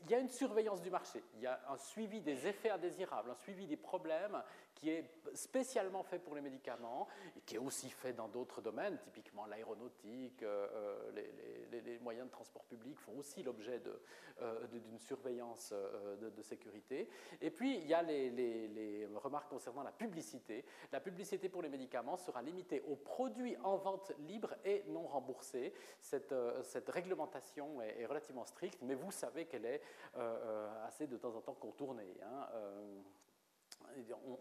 Il 0.04 0.10
y 0.10 0.14
a 0.14 0.18
une 0.18 0.28
surveillance 0.28 0.80
du 0.80 0.90
marché, 0.90 1.22
il 1.34 1.40
y 1.40 1.46
a 1.46 1.60
un 1.68 1.76
suivi 1.76 2.20
des 2.20 2.46
effets 2.46 2.70
indésirables, 2.70 3.30
un 3.30 3.36
suivi 3.36 3.66
des 3.66 3.76
problèmes 3.76 4.42
qui 4.74 4.90
est 4.90 5.10
spécialement 5.34 6.02
fait 6.02 6.18
pour 6.18 6.34
les 6.34 6.40
médicaments 6.40 7.06
et 7.36 7.40
qui 7.40 7.56
est 7.56 7.58
aussi 7.58 7.90
fait 7.90 8.12
dans 8.12 8.28
d'autres 8.28 8.60
domaines, 8.60 8.98
typiquement 8.98 9.46
l'aéronautique, 9.46 10.44
les, 11.14 11.98
moyens 12.02 12.26
de 12.26 12.32
transport 12.32 12.51
public 12.60 12.98
font 12.98 13.18
aussi 13.18 13.42
l'objet 13.42 13.80
d'une 14.72 14.98
surveillance 14.98 15.72
de, 16.20 16.42
sécurité. 16.42 17.08
Et 17.40 17.50
puis, 17.50 17.78
il 17.78 17.86
y 17.86 17.94
a 17.94 18.02
les 18.02 19.08
remarques 19.14 19.48
concernant 19.48 19.82
la 19.82 19.92
publicité. 19.92 20.64
La 20.90 21.00
publicité 21.00 21.48
pour 21.48 21.62
les 21.62 21.68
médicaments 21.68 22.16
sera 22.16 22.42
limitée 22.42 22.82
aux 22.82 22.96
produits 22.96 23.56
en 23.62 23.76
vente 23.76 24.12
libre 24.20 24.54
et 24.64 24.84
non 24.88 25.06
remboursés. 25.06 25.72
Cette, 26.00 26.32
euh, 26.32 26.62
réglementation 26.88 27.80
est, 27.82 28.06
relativement 28.06 28.44
stricte, 28.44 28.78
mais 28.82 28.94
vous 28.94 29.10
savez 29.10 29.46
qu'elle 29.46 29.66
est 29.66 29.82
euh, 30.16 30.18
euh, 30.18 30.86
assez 30.86 31.06
de 31.06 31.16
temps 31.16 31.34
en 31.34 31.40
temps 31.40 31.54
contournée. 31.54 32.16
Hein 32.22 32.48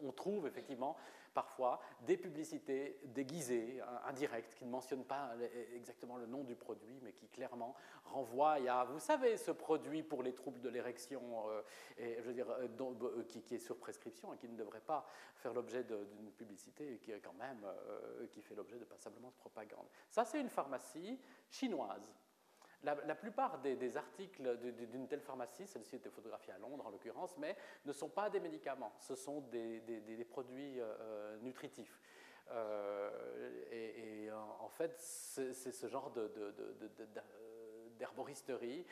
on, 0.03 0.11
trouve 0.11 0.47
effectivement 0.47 0.95
parfois 1.33 1.79
des 2.01 2.17
publicités 2.17 2.99
déguisées, 3.05 3.81
indirectes, 4.05 4.53
qui 4.55 4.65
ne 4.65 4.69
mentionnent 4.69 5.05
pas 5.05 5.31
exactement 5.75 6.17
le 6.17 6.25
nom 6.25 6.43
du 6.43 6.55
produit, 6.55 6.99
mais 7.01 7.13
qui 7.13 7.27
clairement 7.27 7.75
renvoient 8.05 8.57
à, 8.69 8.85
vous 8.85 8.99
savez, 8.99 9.37
ce 9.37 9.51
produit 9.51 10.03
pour 10.03 10.23
les 10.23 10.33
troubles 10.33 10.61
de 10.61 10.69
l'érection, 10.69 11.49
euh, 11.49 11.61
et 11.97 12.17
euh, 12.19 12.67
euh, 12.79 13.23
qui, 13.23 13.55
est 13.55 13.59
sur 13.59 13.77
prescription 13.77 14.33
et 14.33 14.37
qui 14.37 14.49
ne 14.49 14.57
devrait 14.57 14.81
pas 14.81 15.05
faire 15.35 15.53
l'objet 15.53 15.83
d'une 15.83 16.31
publicité, 16.31 16.99
qui 16.99 17.11
est 17.11 17.19
quand 17.19 17.33
même, 17.33 17.65
qui 18.31 18.41
fait 18.41 18.55
l'objet 18.55 18.77
de 18.77 18.85
passablement 18.85 19.29
de 19.29 19.35
propagande. 19.35 19.87
Ça, 20.09 20.25
c'est 20.25 20.39
une 20.39 20.49
pharmacie 20.49 21.19
chinoise. 21.49 22.13
La, 22.83 23.15
plupart 23.15 23.59
des, 23.59 23.95
articles 23.95 24.57
d'une 24.57 25.07
telle 25.07 25.21
pharmacie, 25.21 25.67
celle-ci 25.67 25.97
était 25.97 26.09
photographiée 26.09 26.53
à 26.53 26.57
Londres 26.57 26.87
en 26.87 26.89
l'occurrence, 26.89 27.37
mais 27.37 27.55
ne 27.85 27.93
sont 27.93 28.09
pas 28.09 28.29
des 28.31 28.39
médicaments, 28.39 28.93
ce 28.97 29.13
sont 29.13 29.41
des, 29.41 30.25
produits 30.27 30.79
euh, 30.79 30.95
euh, 30.99 31.37
nutritifs. 31.41 31.99
Euh, 32.49 33.11
et, 33.71 34.31
en 34.31 34.69
fait, 34.69 34.99
c'est 34.99 35.53
ce 35.53 35.87
genre 35.87 36.11
d'herboristerie 37.99 38.85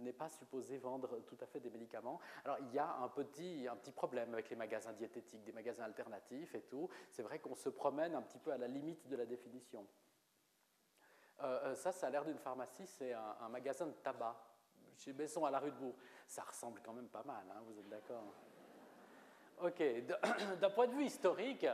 n'est 0.00 0.12
pas 0.12 0.28
supposé 0.28 0.78
vendre 0.78 1.18
tout 1.26 1.36
à 1.40 1.46
fait 1.46 1.58
des 1.58 1.70
médicaments. 1.70 2.20
Alors 2.44 2.58
il 2.60 2.72
y 2.72 2.78
a 2.78 2.96
un 3.02 3.08
petit, 3.08 3.66
un 3.68 3.76
petit 3.76 3.92
problème 3.92 4.32
avec 4.32 4.50
les 4.50 4.56
magasins 4.56 4.92
diététiques, 4.92 5.42
des 5.42 5.52
magasins 5.52 5.84
alternatifs 5.84 6.54
et 6.54 6.62
tout. 6.62 6.88
C'est 7.10 7.22
vrai 7.22 7.40
qu'on 7.40 7.56
se 7.56 7.68
promène 7.68 8.14
un 8.14 8.22
petit 8.22 8.38
peu 8.38 8.52
à 8.52 8.58
la 8.58 8.68
limite 8.68 9.08
de 9.08 9.16
la 9.16 9.26
définition. 9.26 9.84
Euh, 11.42 11.60
euh, 11.64 11.74
ça, 11.74 11.92
ça 11.92 12.06
a 12.06 12.10
l'air 12.10 12.24
d'une 12.24 12.38
pharmacie, 12.38 12.86
c'est 12.86 13.12
un, 13.12 13.48
magasin 13.48 13.86
de 13.86 13.92
tabac 13.92 14.36
chez 14.96 15.12
Besson 15.12 15.44
à 15.44 15.50
la 15.50 15.58
rue 15.58 15.70
de 15.70 15.76
Bourg. 15.76 15.96
Ça 16.26 16.42
ressemble 16.42 16.80
quand 16.84 16.92
même 16.92 17.08
pas 17.08 17.24
mal, 17.24 17.44
hein, 17.50 17.60
vous 17.66 17.78
êtes 17.78 17.88
d'accord? 17.88 18.32
D'un 20.60 20.70
point 20.70 20.86
de 20.86 20.92
vue 20.92 21.04
historique, 21.04 21.66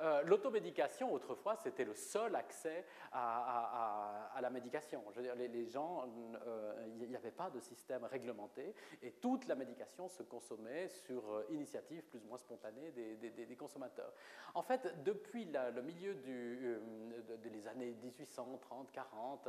euh, 0.00 0.22
l'automédication, 0.24 1.12
autrefois, 1.12 1.56
c'était 1.56 1.84
le 1.84 1.94
seul 1.94 2.34
accès 2.34 2.84
à, 3.12 4.38
la 4.40 4.50
médication. 4.50 5.02
Les, 5.36 5.66
gens, 5.66 6.04
il 6.06 6.38
euh, 6.46 7.06
n'y 7.08 7.16
avait 7.16 7.30
pas 7.30 7.50
de 7.50 7.60
système 7.60 8.04
réglementé 8.04 8.74
et 9.02 9.12
toute 9.12 9.46
la 9.46 9.54
médication 9.54 10.08
se 10.08 10.22
consommait 10.22 10.88
sur 10.88 11.22
euh, 11.32 11.46
initiative 11.50 12.02
plus 12.04 12.22
ou 12.24 12.28
moins 12.28 12.38
spontanée 12.38 12.90
des, 12.92 13.56
consommateurs. 13.56 14.12
En 14.54 14.62
fait, 14.62 15.02
depuis 15.02 15.46
le 15.46 15.80
milieu 15.80 16.14
des 16.14 17.68
années 17.68 17.94
1830, 18.02 18.92
40, 18.92 19.48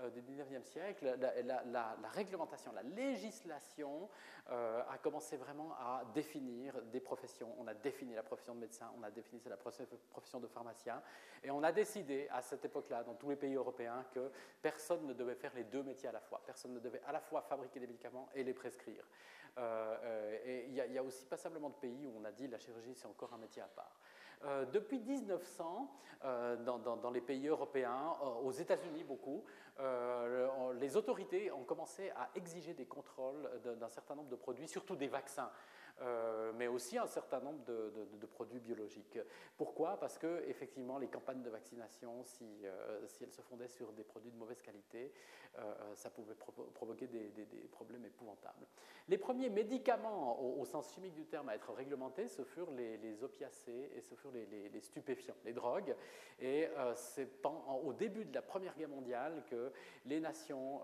euh, 0.00 0.10
du 0.10 0.22
19e 0.22 0.64
siècle, 0.64 1.16
la, 1.44 1.96
réglementation, 2.14 2.72
la 2.72 2.82
législation 2.82 4.08
a 4.46 4.98
commencé 5.02 5.36
vraiment 5.36 5.72
à 5.74 6.02
définir 6.14 6.74
des 6.92 7.00
On 7.58 7.66
a 7.66 7.74
défini 7.74 8.14
la 8.14 8.22
profession 8.22 8.54
de 8.54 8.60
médecin, 8.60 8.90
on 8.98 9.02
a 9.02 9.10
défini 9.10 9.40
la 9.46 9.56
profession 9.56 10.40
de 10.40 10.46
pharmacien, 10.46 11.02
et 11.42 11.50
on 11.50 11.62
a 11.62 11.72
décidé 11.72 12.28
à 12.30 12.42
cette 12.42 12.64
époque-là, 12.64 13.04
dans 13.04 13.14
tous 13.14 13.30
les 13.30 13.36
pays 13.36 13.54
européens, 13.54 14.04
que 14.12 14.30
personne 14.62 15.06
ne 15.06 15.12
devait 15.12 15.34
faire 15.34 15.52
les 15.54 15.64
deux 15.64 15.82
métiers 15.82 16.08
à 16.08 16.12
la 16.12 16.20
fois. 16.20 16.42
Personne 16.44 16.74
ne 16.74 16.80
devait 16.80 17.02
à 17.06 17.12
la 17.12 17.20
fois 17.20 17.42
fabriquer 17.42 17.80
des 17.80 17.86
médicaments 17.86 18.28
et 18.34 18.44
les 18.44 18.54
prescrire. 18.54 19.04
Euh, 19.56 20.38
et 20.44 20.66
il 20.66 20.74
y, 20.74 20.98
a 20.98 21.02
aussi 21.02 21.24
passablement 21.26 21.70
de 21.70 21.76
pays 21.76 22.06
où 22.06 22.12
on 22.18 22.24
a 22.24 22.32
dit 22.32 22.48
la 22.48 22.58
chirurgie, 22.58 22.94
c'est 22.94 23.06
encore 23.06 23.32
un 23.32 23.38
métier 23.38 23.62
à 23.62 23.68
part. 23.68 23.94
Euh, 24.46 24.64
depuis 24.66 24.98
1900, 24.98 25.90
euh, 26.24 26.56
dans, 26.56 27.10
les 27.10 27.20
pays 27.20 27.46
européens, 27.48 28.12
euh, 28.22 28.26
aux 28.44 28.52
États-Unis 28.52 29.04
beaucoup, 29.04 29.44
les 30.78 30.96
autorités 30.96 31.50
ont 31.50 31.64
commencé 31.64 32.10
à 32.10 32.30
exiger 32.36 32.74
des 32.74 32.86
contrôles 32.86 33.50
d'un 33.64 33.88
certain 33.88 34.14
nombre 34.14 34.28
de 34.28 34.36
produits, 34.36 34.68
surtout 34.68 34.94
des 34.94 35.08
vaccins. 35.08 35.50
Euh, 36.02 36.52
mais 36.56 36.66
aussi 36.66 36.98
un 36.98 37.06
certain 37.06 37.40
nombre 37.40 37.64
de, 37.64 38.26
produits 38.26 38.58
biologiques. 38.58 39.18
Pourquoi? 39.56 39.96
Parce 40.00 40.18
que 40.18 40.42
effectivement, 40.48 40.98
les 40.98 41.06
campagnes 41.06 41.42
de 41.42 41.50
vaccination, 41.50 42.24
si, 42.24 42.44
euh, 42.64 43.06
si 43.06 43.22
elles 43.22 43.30
se 43.30 43.42
fondaient 43.42 43.68
sur 43.68 43.92
des 43.92 44.02
produits 44.02 44.32
de 44.32 44.36
mauvaise 44.36 44.60
qualité, 44.60 45.12
euh, 45.58 45.94
ça 45.94 46.10
pouvait 46.10 46.34
provoquer 46.74 47.06
des, 47.06 47.30
problèmes 47.70 48.04
épouvantables. 48.04 48.66
Les 49.06 49.18
premiers 49.18 49.50
médicaments, 49.50 50.58
au, 50.58 50.64
sens 50.64 50.92
chimique 50.94 51.14
du 51.14 51.26
terme, 51.26 51.48
à 51.48 51.54
être 51.54 51.72
réglementés, 51.72 52.26
ce 52.26 52.42
furent 52.42 52.72
les, 52.72 53.22
opiacés 53.22 53.92
et 53.94 54.00
ce 54.00 54.16
furent 54.16 54.32
les, 54.32 54.80
stupéfiants, 54.80 55.36
les 55.44 55.52
drogues. 55.52 55.94
Et 56.40 56.68
c'est 56.96 57.28
au 57.84 57.92
début 57.92 58.24
de 58.24 58.34
la 58.34 58.42
Première 58.42 58.74
Guerre 58.76 58.88
mondiale 58.88 59.44
que 59.48 59.70
les 60.06 60.20
nations 60.20 60.82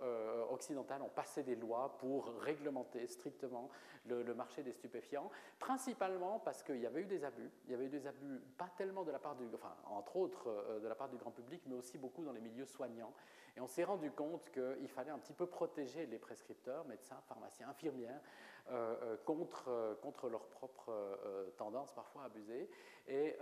occidentales 0.51 1.03
ont 1.03 1.09
passé 1.09 1.43
des 1.43 1.57
lois 1.57 1.97
pour 1.99 2.27
réglementer 2.41 3.07
strictement 3.07 3.71
le 4.07 4.35
marché 4.35 4.63
des 4.63 4.73
stupéfiants 4.73 5.00
principalement 5.59 6.39
parce 6.41 6.63
qu'il 6.63 6.81
y 6.81 6.87
avait 6.87 7.03
eu 7.03 7.07
des 7.07 7.25
abus. 7.25 7.51
Il 7.67 7.73
y 7.73 7.75
avait 7.75 7.87
eu 7.87 7.91
des 7.91 8.07
abus, 8.07 8.41
pas 8.57 8.69
tellement 8.77 9.05
de 9.05 9.11
la 9.11 9.19
part 9.19 9.37
du, 9.37 9.45
entre 9.87 10.17
autres 10.17 10.79
de 10.83 10.89
la 10.89 10.95
part 10.95 11.09
du 11.09 11.17
grand 11.17 11.31
public, 11.31 11.63
mais 11.67 11.75
aussi 11.75 11.99
beaucoup 11.99 12.25
dans 12.25 12.33
les 12.33 12.41
milieux 12.41 12.67
soignants. 12.67 13.13
Et 13.57 13.61
on 13.61 13.67
s'est 13.67 13.85
rendu 13.85 14.11
compte 14.11 14.51
qu'il 14.51 14.89
fallait 14.89 15.11
un 15.11 15.19
petit 15.19 15.33
peu 15.33 15.47
protéger 15.47 16.07
les 16.07 16.19
prescripteurs, 16.19 16.85
médecins, 16.87 17.21
pharmaciens, 17.29 17.69
infirmières, 17.69 18.21
euh, 18.69 18.97
euh, 19.03 19.17
contre, 19.25 19.69
euh, 19.69 19.95
contre 19.97 20.29
leurs 20.29 20.47
propres 20.47 20.93
tendances 21.57 21.93
parfois 21.93 22.25
abusées. 22.25 22.71
Et 23.09 23.37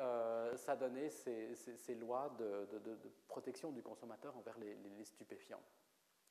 ça 0.56 0.76
donnait 0.76 1.10
ces, 1.10 1.94
lois 1.94 2.34
de, 2.38 2.66
protection 3.28 3.70
du 3.70 3.82
consommateur 3.82 4.36
envers 4.36 4.58
les 4.58 5.04
stupéfiants. 5.04 5.62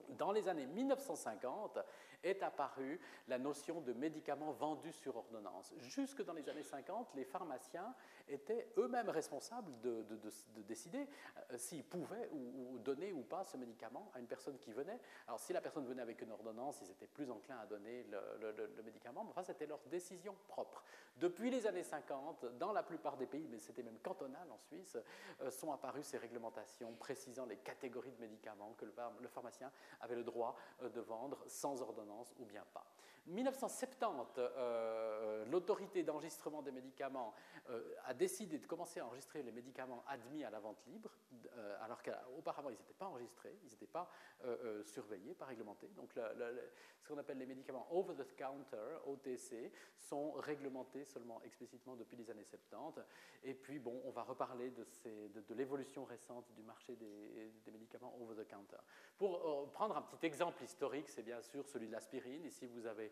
Dans 0.10 0.32
les 0.32 0.48
années 0.48 0.66
1950 0.66 1.80
est 2.24 2.44
apparue 2.44 3.00
la 3.28 3.38
notion 3.38 3.82
de 3.82 3.94
médicaments 3.94 4.52
vendus 4.52 4.94
sur 4.94 5.16
ordonnance. 5.16 5.74
Jusque 5.80 6.24
dans 6.24 6.34
les 6.34 6.48
années 6.50 6.64
50, 6.64 7.10
les 7.16 7.26
pharmaciens 7.26 7.94
étaient 8.30 8.68
eux-mêmes 8.78 9.10
responsables 9.10 9.72
de, 9.82 10.06
décider 10.68 11.08
euh, 11.52 11.58
s'ils 11.58 11.84
pouvaient 11.84 12.30
ou, 12.32 12.78
donner 12.80 13.14
ou 13.14 13.22
pas 13.22 13.44
ce 13.44 13.58
médicament 13.58 14.12
à 14.14 14.20
une 14.20 14.28
personne 14.28 14.58
qui 14.58 14.74
venait. 14.74 15.00
Alors 15.28 15.40
si 15.40 15.54
la 15.54 15.62
personne 15.62 15.86
venait 15.86 16.02
avec 16.02 16.22
une 16.22 16.32
ordonnance, 16.32 16.82
ils 16.82 16.92
étaient 16.92 17.08
plus 17.08 17.30
enclins 17.30 17.60
à 17.60 17.66
donner 17.66 18.06
le, 18.10 18.84
médicament, 18.84 19.24
mais 19.24 19.32
enfin 19.32 19.44
c'était 19.44 19.66
leur 19.66 19.80
décision 19.90 20.36
propre. 20.48 20.84
Depuis 21.18 21.50
les 21.50 21.66
années 21.68 21.84
50, 21.84 22.46
dans 22.58 22.72
la 22.72 22.84
plupart 22.84 23.18
des 23.18 23.26
pays, 23.26 23.48
mais 23.50 23.60
c'était 23.60 23.84
même 23.84 24.00
cantonal 24.00 24.50
en 24.52 24.58
Suisse, 24.58 24.98
euh, 25.42 25.52
sont 25.52 25.72
apparues 25.72 26.04
ces 26.04 26.18
réglementations 26.18 26.94
précisant 26.94 27.46
les 27.46 27.58
catégories 27.58 28.12
de 28.12 28.22
médicaments 28.22 28.76
que 28.78 28.86
le 28.86 29.28
pharmacien 29.28 29.72
avait 30.02 30.16
le 30.16 30.24
droit 30.24 30.56
euh, 30.82 30.90
de 30.90 31.02
vendre 31.02 31.44
sans 31.48 31.82
ordonnance 31.82 32.34
ou 32.40 32.46
bien 32.46 32.64
pas. 32.74 32.86
1970, 33.28 34.38
euh, 34.38 35.46
l'autorité 35.46 36.04
d'enregistrement 36.04 36.62
des 36.62 36.72
médicaments 36.72 37.34
euh, 37.70 37.94
a 38.06 38.14
décidé 38.14 38.58
de 38.58 38.66
commencer 38.66 39.00
à 39.00 39.06
enregistrer 39.06 39.44
les 39.44 39.52
médicaments 39.52 40.04
admis 40.08 40.44
à 40.46 40.50
la 40.50 40.60
vente 40.60 40.82
libre, 40.88 41.12
euh, 41.58 41.78
alors 41.82 42.02
qu'auparavant 42.02 42.70
ils 42.70 42.78
n'étaient 42.78 42.94
pas 42.94 43.08
enregistrés, 43.08 43.58
ils 43.64 43.72
n'étaient 43.72 43.86
pas 43.86 44.10
surveillés, 44.84 45.34
pas 45.34 45.46
réglementés. 45.46 45.88
Donc 45.96 46.14
ce 46.14 47.08
qu'on 47.08 47.18
appelle 47.18 47.40
les 47.40 47.46
médicaments 47.46 47.88
over-the-counter, 47.92 49.00
OTC, 49.08 49.72
sont 49.98 50.32
réglementés 50.34 51.06
seulement 51.06 51.42
explicitement 51.44 51.96
depuis 51.96 52.18
les 52.18 52.30
années 52.30 52.44
70. 52.44 53.02
Et 53.44 53.56
puis 53.56 53.80
bon, 53.80 54.00
on 54.06 54.12
va 54.12 54.24
reparler 54.24 54.72
de, 54.72 55.54
l'évolution 55.56 56.06
récente 56.06 56.46
du 56.54 56.62
marché 56.62 56.96
des, 56.96 57.52
des 57.66 57.72
médicaments 57.72 58.16
over-the-counter. 58.22 58.78
Pour 59.18 59.72
prendre 59.72 59.98
un 59.98 60.04
petit 60.04 60.28
exemple 60.28 60.64
historique, 60.64 61.10
c'est 61.10 61.24
bien 61.24 61.42
sûr 61.42 61.68
celui 61.68 61.88
de 61.88 61.94
l'aspirine. 61.94 62.46
Ici, 62.46 62.68
vous 62.68 62.86
avez 62.86 63.12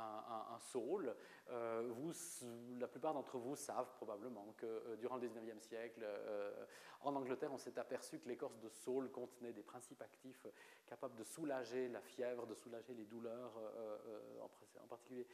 un, 0.00 0.58
saule. 0.58 1.14
Euh, 1.50 1.90
vous, 1.92 2.12
la 2.78 2.86
plupart 2.86 3.14
d'entre 3.14 3.38
vous 3.38 3.56
savent 3.56 3.92
probablement 3.96 4.54
que 4.56 4.66
euh, 4.66 4.96
durant 4.96 5.16
le 5.16 5.26
19e 5.26 5.60
siècle, 5.60 6.02
euh, 6.04 6.64
en 7.00 7.16
Angleterre, 7.16 7.50
on 7.52 7.58
s'est 7.58 7.78
aperçu 7.78 8.18
que 8.18 8.28
l'écorce 8.28 8.58
de 8.60 8.68
saule 8.68 9.10
contenait 9.10 9.52
des 9.52 9.62
principes 9.62 10.02
actifs 10.02 10.46
capables 10.86 11.16
de 11.16 11.24
soulager 11.24 11.88
la 11.88 12.02
fièvre, 12.02 12.46
de 12.46 12.54
soulager 12.54 12.92
les 12.92 13.06
douleurs, 13.06 13.52
en, 14.42 14.86
particulier 14.86 15.26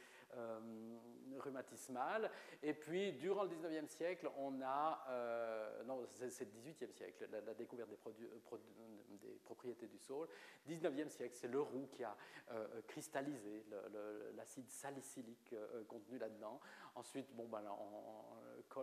rhumatismales. 1.39 2.31
Et 2.63 2.73
puis, 2.73 3.11
durant 3.13 3.43
le 3.43 3.49
19e 3.49 3.87
siècle, 3.87 4.29
on 4.37 4.61
a, 4.63 5.83
non, 5.85 6.07
c'est 6.13 6.45
le 6.45 6.71
18e 6.71 6.93
siècle, 6.93 7.27
la, 7.29 7.53
découverte 7.53 7.89
des, 7.89 7.97
propriétés 9.43 9.87
du 9.87 9.97
saule. 9.97 10.29
19e 10.69 11.09
siècle, 11.09 11.35
c'est 11.35 11.49
le 11.49 11.59
roux 11.59 11.89
qui 11.91 12.05
a 12.05 12.15
cristallisé 12.87 13.65
l'acide 14.37 14.56
salicylique 14.65 15.53
euh, 15.53 15.83
contenu 15.85 16.17
là-dedans. 16.17 16.59
Ensuite, 16.95 17.27
bon, 17.35 17.47
ben, 17.47 17.63
on, 17.69 18.81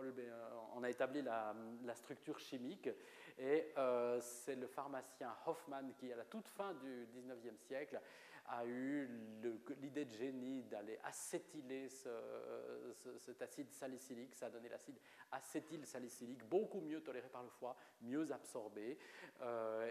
on, 0.75 0.83
a 0.83 0.89
établi 0.89 1.21
la, 1.21 1.53
structure 1.95 2.39
chimique 2.39 2.89
et 3.37 3.73
euh, 3.77 4.19
c'est 4.21 4.55
le 4.55 4.67
pharmacien 4.67 5.35
Hoffman 5.45 5.91
qui, 5.97 6.11
à 6.11 6.15
la 6.15 6.25
toute 6.25 6.47
fin 6.47 6.73
du 6.75 7.07
19e 7.13 7.57
siècle, 7.57 7.99
a 8.47 8.65
eu 8.65 9.09
l'idée 9.81 10.05
de 10.05 10.11
génie 10.11 10.63
d'aller 10.63 10.99
acétyler 11.03 11.89
cet 11.89 13.41
acide 13.41 13.71
salicylique. 13.71 14.35
Ça 14.35 14.47
a 14.47 14.49
donné 14.49 14.69
l'acide 14.69 14.99
acétylsalicylique, 15.31 16.43
beaucoup 16.47 16.81
mieux 16.81 17.01
toléré 17.01 17.27
par 17.29 17.43
le 17.43 17.49
foie, 17.49 17.75
mieux 18.01 18.31
absorbé. 18.31 18.97
Euh, 19.41 19.89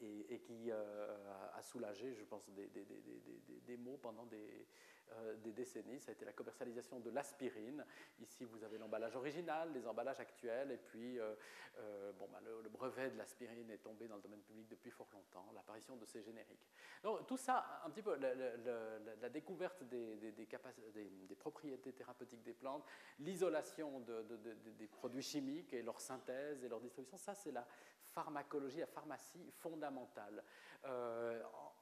et, 0.00 0.40
qui 0.40 0.70
euh, 0.70 1.16
a 1.54 1.62
soulagé, 1.62 2.14
je 2.14 2.24
pense, 2.24 2.48
des, 2.50 2.68
des, 2.68 3.76
maux 3.76 3.98
pendant 3.98 4.26
des, 4.26 4.66
euh, 5.12 5.36
des 5.36 5.52
décennies. 5.52 5.98
Ça 6.00 6.10
a 6.10 6.12
été 6.12 6.24
la 6.26 6.32
commercialisation 6.32 7.00
de 7.00 7.08
l'aspirine. 7.10 7.84
Ici, 8.20 8.44
vous 8.44 8.62
avez 8.62 8.76
l'emballage 8.76 9.16
original, 9.16 9.72
les 9.72 9.86
emballages 9.86 10.20
actuels, 10.20 10.70
et 10.70 10.76
puis 10.76 11.18
euh, 11.18 11.34
euh, 11.78 12.12
bon, 12.12 12.28
bah, 12.30 12.40
le, 12.44 12.68
brevet 12.68 13.10
de 13.10 13.16
l'aspirine 13.16 13.70
est 13.70 13.78
tombé 13.78 14.06
dans 14.06 14.16
le 14.16 14.22
domaine 14.22 14.42
public 14.42 14.68
depuis 14.68 14.90
fort 14.90 15.08
longtemps, 15.12 15.50
l'apparition 15.54 15.96
de 15.96 16.04
ces 16.04 16.22
génériques. 16.22 16.68
Donc, 17.02 17.26
tout 17.26 17.38
ça, 17.38 17.80
un 17.84 17.90
petit 17.90 18.02
peu, 18.02 18.16
la, 18.16 19.28
découverte 19.30 19.82
des, 19.84 20.16
des, 20.16 20.32
des, 20.32 21.36
propriétés 21.36 21.92
thérapeutiques 21.94 22.42
des 22.42 22.52
plantes, 22.52 22.84
l'isolation 23.18 24.00
de, 24.00 24.22
des 24.78 24.86
produits 24.88 25.22
chimiques 25.22 25.72
et 25.72 25.82
leur 25.82 26.00
synthèse 26.00 26.62
et 26.64 26.68
leur 26.68 26.80
distribution, 26.80 27.16
ça, 27.16 27.34
c'est 27.34 27.52
la 27.52 27.66
pharmacologie, 28.14 28.80
la 28.80 28.86
pharmacie 28.86 29.50
fondamentale. 29.58 30.42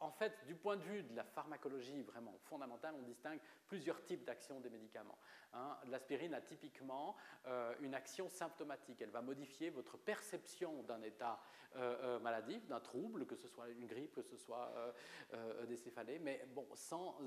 en 0.01 0.11
fait, 0.11 0.45
du 0.47 0.55
point 0.55 0.77
de 0.77 0.83
vue 0.83 1.03
de 1.03 1.17
la 1.17 1.25
pharmacologie 1.25 2.03
vraiment 2.03 2.37
fondamentale, 2.45 2.95
on 2.99 3.03
distingue 3.03 3.41
plusieurs 3.67 4.03
types 4.05 4.25
d'actions 4.25 4.61
des 4.61 4.71
médicaments. 4.71 5.19
Hein. 5.57 5.77
L'aspirine 5.89 6.35
a 6.35 6.41
typiquement 6.41 7.17
euh, 7.47 7.75
une 7.81 7.95
action 7.95 8.29
symptomatique. 8.29 9.01
Elle 9.01 9.11
va 9.11 9.23
modifier 9.23 9.71
votre 9.71 9.97
perception 9.97 10.83
d'un 10.83 11.03
état 11.03 11.41
euh, 11.77 11.97
euh, 12.03 12.19
maladif, 12.21 12.67
d'un 12.67 12.81
trouble, 12.81 13.27
que 13.27 13.37
ce 13.37 13.49
soit 13.49 13.69
une 13.71 13.87
grippe, 13.87 14.15
que 14.15 14.23
ce 14.23 14.37
soit 14.37 14.73
des 15.69 15.77
céphalées, 15.77 16.19
mais 16.19 16.47
bon, 16.55 16.67
sans 16.75 17.19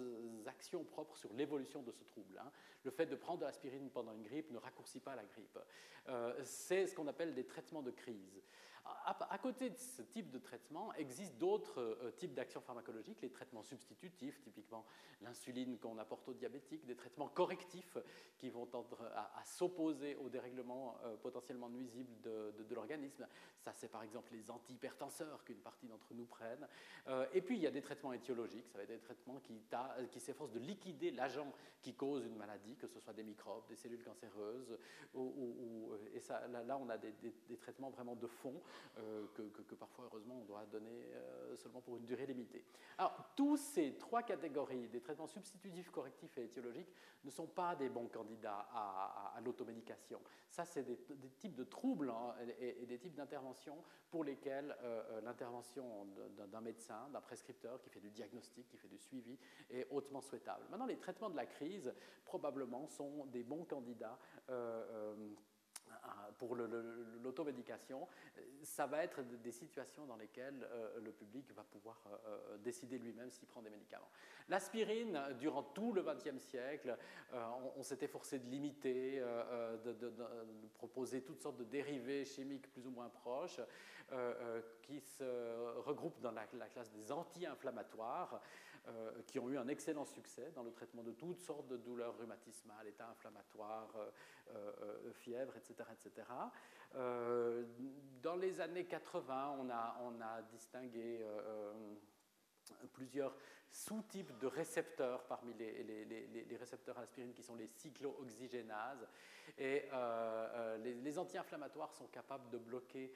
action 0.47 0.83
propre 0.83 1.15
sur 1.17 1.33
l'évolution 1.33 1.81
de 1.81 1.91
ce 1.91 2.03
trouble. 2.03 2.39
Hein. 2.39 2.51
Le 2.83 2.91
fait 2.91 3.05
de 3.05 3.15
prendre 3.15 3.39
de 3.39 3.45
l'aspirine 3.45 3.89
pendant 3.89 4.13
une 4.13 4.23
grippe 4.23 4.51
ne 4.51 4.57
raccourcit 4.57 4.99
pas 4.99 5.15
la 5.15 5.23
grippe. 5.25 5.59
C'est 6.43 6.87
ce 6.87 6.95
qu'on 6.95 7.07
appelle 7.07 7.33
des 7.33 7.45
traitements 7.45 7.81
de 7.81 7.91
crise. 7.91 8.41
À, 9.05 9.37
côté 9.37 9.69
de 9.69 9.77
ce 9.77 10.01
type 10.01 10.29
de 10.29 10.37
traitement, 10.37 10.93
existent 10.93 11.37
d'autres 11.37 11.81
euh, 11.81 12.11
types 12.11 12.33
d'actions 12.33 12.61
pharmacologiques, 12.61 13.21
les 13.21 13.31
traitements 13.31 13.63
substitutifs, 13.63 14.39
typiquement 14.41 14.85
l'insuline 15.21 15.77
qu'on 15.79 15.97
apporte 15.97 16.27
aux 16.29 16.33
diabétiques, 16.33 16.85
des 16.85 16.95
traitements 16.95 17.27
correctifs 17.27 17.97
qui 18.37 18.49
vont 18.49 18.65
tendre 18.65 19.01
à, 19.15 19.43
s'opposer 19.43 20.15
au 20.15 20.29
dérèglement 20.29 20.97
euh, 21.03 21.17
potentiellement 21.17 21.69
nuisible 21.69 22.09
de, 22.21 22.73
l'organisme. 22.73 23.27
Ça, 23.57 23.73
c'est 23.73 23.89
par 23.89 24.03
exemple 24.03 24.31
les 24.33 24.49
antihypertenseurs 24.51 25.43
qu'une 25.43 25.57
partie 25.57 25.87
d'entre 25.87 26.13
nous 26.13 26.25
prennent. 26.25 26.67
Euh, 27.07 27.25
et 27.33 27.41
puis, 27.41 27.57
il 27.57 27.61
y 27.61 27.67
a 27.67 27.71
des 27.71 27.81
traitements 27.81 28.13
étiologiques, 28.13 28.67
ça 28.67 28.77
va 28.77 28.83
être 28.83 28.89
des 28.89 28.99
traitements 28.99 29.39
qui, 29.41 30.19
s'efforcent 30.19 30.51
de 30.51 30.59
liquider 30.59 31.11
l'agent 31.11 31.51
qui 31.81 31.93
cause 31.95 32.25
une 32.25 32.35
maladie, 32.35 32.75
que 32.75 32.87
ce 32.87 32.99
soit 32.99 33.13
des 33.13 33.23
microbes, 33.23 33.67
des 33.67 33.75
cellules 33.75 34.03
cancéreuses, 34.03 34.77
et 35.15 36.19
là, 36.65 36.77
on 36.77 36.89
a 36.89 36.97
des 36.97 37.57
traitements 37.59 37.89
vraiment 37.89 38.15
de 38.15 38.27
fond 38.27 38.61
euh, 38.97 39.25
que, 39.33 39.75
parfois, 39.75 40.05
heureusement, 40.05 40.39
on 40.41 40.45
doit 40.45 40.65
donner 40.65 41.05
euh, 41.13 41.55
seulement 41.55 41.81
pour 41.81 41.97
une 41.97 42.05
durée 42.05 42.25
limitée. 42.25 42.65
Alors, 42.97 43.31
tous 43.35 43.57
ces 43.57 43.97
trois 43.97 44.23
catégories, 44.23 44.87
des 44.89 45.01
traitements 45.01 45.27
substitutifs, 45.27 45.89
correctifs 45.89 46.37
et 46.37 46.43
étiologiques, 46.43 46.91
ne 47.23 47.29
sont 47.29 47.47
pas 47.47 47.75
des 47.75 47.89
bons 47.89 48.07
candidats 48.07 48.67
à, 48.73 49.39
l'automédication. 49.43 50.19
Ça, 50.49 50.65
c'est 50.65 50.83
des, 50.83 50.97
types 51.37 51.55
de 51.55 51.63
troubles 51.63 52.09
hein, 52.09 52.35
et, 52.59 52.85
des 52.85 52.97
types 52.97 53.15
d'interventions 53.15 53.83
pour 54.09 54.23
lesquels 54.23 54.75
euh, 54.83 55.21
l'intervention 55.21 56.07
d'un 56.51 56.61
médecin, 56.61 57.09
d'un 57.13 57.21
prescripteur 57.21 57.81
qui 57.81 57.89
fait 57.89 57.99
du 57.99 58.09
diagnostic, 58.09 58.67
qui 58.67 58.77
fait 58.77 58.87
du 58.87 58.97
suivi, 58.97 59.37
est 59.69 59.87
hautement 59.91 60.21
souhaitable. 60.21 60.65
Maintenant, 60.69 60.85
les 60.85 60.97
traitements 60.97 61.29
de 61.29 61.35
la 61.35 61.45
crise, 61.45 61.93
probablement, 62.25 62.87
sont 62.87 63.25
des 63.27 63.43
bons 63.43 63.65
candidats 63.65 64.17
pour 66.37 66.55
l'automédication, 66.55 68.07
ça 68.63 68.85
va 68.87 69.03
être 69.03 69.21
des 69.21 69.51
situations 69.51 70.05
dans 70.05 70.15
lesquelles 70.15 70.67
euh, 70.71 70.99
le 71.01 71.11
public 71.11 71.51
va 71.53 71.63
pouvoir 71.63 72.01
euh, 72.07 72.17
euh, 72.27 72.57
décider 72.57 72.97
lui-même 72.97 73.29
s'il 73.29 73.47
prend 73.47 73.61
des 73.61 73.69
médicaments. 73.69 74.09
L'aspirine, 74.47 75.19
durant 75.37 75.63
tout 75.63 75.93
le 75.93 76.01
XXe 76.01 76.41
siècle, 76.41 76.97
on, 77.77 77.83
s'était 77.83 78.07
forcé 78.07 78.39
de 78.39 78.49
limiter, 78.49 79.19
de, 79.19 80.11
proposer 80.73 81.21
toutes 81.21 81.39
sortes 81.39 81.57
de 81.57 81.65
dérivés 81.65 82.25
chimiques 82.25 82.67
plus 82.71 82.87
ou 82.87 82.89
moins 82.89 83.09
proches, 83.09 83.61
qui 84.81 84.99
se 85.01 85.77
regroupent 85.81 86.19
dans 86.21 86.31
la 86.31 86.47
classe 86.47 86.91
des 86.91 87.11
anti-inflammatoires. 87.11 88.41
Euh, 88.87 89.11
qui 89.27 89.39
ont 89.39 89.49
eu 89.49 89.57
un 89.57 89.67
excellent 89.67 90.05
succès 90.05 90.51
dans 90.55 90.63
le 90.63 90.71
traitement 90.71 91.03
de 91.03 91.11
toutes 91.11 91.39
sortes 91.39 91.67
de 91.67 91.77
douleurs 91.77 92.17
rhumatismales, 92.17 92.87
états 92.87 93.09
inflammatoires, 93.09 93.93
euh, 93.97 94.71
euh, 94.81 95.13
fièvre, 95.13 95.53
etc. 95.57 95.87
etc. 95.91 96.27
dans 98.23 98.35
les 98.35 98.61
années 98.61 98.85
80, 98.85 99.57
on 99.59 99.69
a, 99.69 99.97
on 100.01 100.21
a 100.21 100.41
distingué 100.43 101.23
plusieurs 102.93 103.35
sous-types 103.71 104.37
de 104.39 104.47
récepteurs 104.47 105.23
parmi 105.25 105.53
les, 105.53 105.83
les, 105.83 106.57
récepteurs 106.57 106.97
à 106.97 107.01
l'aspirine 107.01 107.33
qui 107.33 107.43
sont 107.43 107.55
les 107.55 107.67
cyclooxygénases. 107.67 109.07
Et 109.57 109.85
les, 110.83 111.19
anti-inflammatoires 111.19 111.93
sont 111.93 112.07
capables 112.07 112.49
de 112.49 112.57
bloquer 112.57 113.11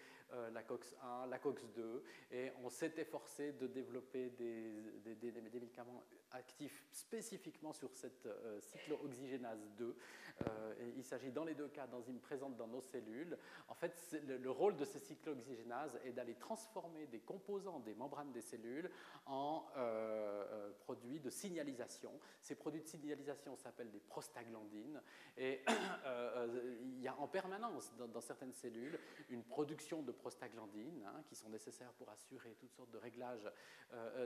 la 0.51 0.63
COX-1, 0.63 1.29
la 1.29 1.37
COX-2, 1.37 2.01
et 2.31 2.51
on 2.63 2.69
s'est 2.69 2.93
efforcé 2.97 3.53
de 3.53 3.67
développer 3.67 4.29
des, 4.31 4.81
des, 5.03 5.31
des 5.31 5.41
médicaments 5.41 6.03
actifs 6.33 6.83
spécifiquement 6.91 7.73
sur 7.73 7.93
cette 7.93 8.25
euh, 8.25 8.59
cyclooxygénase 8.61 9.67
2. 9.77 9.95
Euh, 10.47 10.73
il 10.97 11.03
s'agit 11.03 11.31
dans 11.31 11.43
les 11.43 11.53
deux 11.53 11.67
cas 11.67 11.87
d'enzymes 11.87 12.19
présentes 12.19 12.57
dans 12.57 12.67
nos 12.67 12.81
cellules. 12.81 13.37
En 13.67 13.75
fait, 13.75 14.17
le, 14.27 14.49
rôle 14.49 14.75
de 14.75 14.85
ces 14.85 14.99
cyclooxygénases 14.99 15.99
est 16.05 16.11
d'aller 16.11 16.35
transformer 16.35 17.05
des 17.07 17.19
composants 17.19 17.79
des 17.79 17.93
membranes 17.93 18.31
des 18.31 18.41
cellules 18.41 18.89
en 19.25 19.65
euh, 19.77 20.42
produits 20.79 21.19
de 21.19 21.29
signalisation. 21.29 22.11
Ces 22.41 22.55
produits 22.55 22.81
de 22.81 22.87
signalisation 22.87 23.55
s'appellent 23.55 23.91
des 23.91 23.99
prostaglandines. 23.99 25.01
Et 25.37 25.61
il 26.81 27.01
y 27.01 27.07
a 27.07 27.15
en 27.17 27.27
permanence 27.27 27.91
dans, 27.95 28.21
certaines 28.21 28.53
cellules 28.53 28.99
une 29.29 29.43
production 29.43 30.01
de 30.01 30.11
prostaglandines 30.11 31.03
hein, 31.05 31.23
qui 31.27 31.35
sont 31.35 31.49
nécessaires 31.49 31.91
pour 31.93 32.09
assurer 32.09 32.55
toutes 32.59 32.73
sortes 32.73 32.91
de 32.91 32.97
réglages 32.97 33.49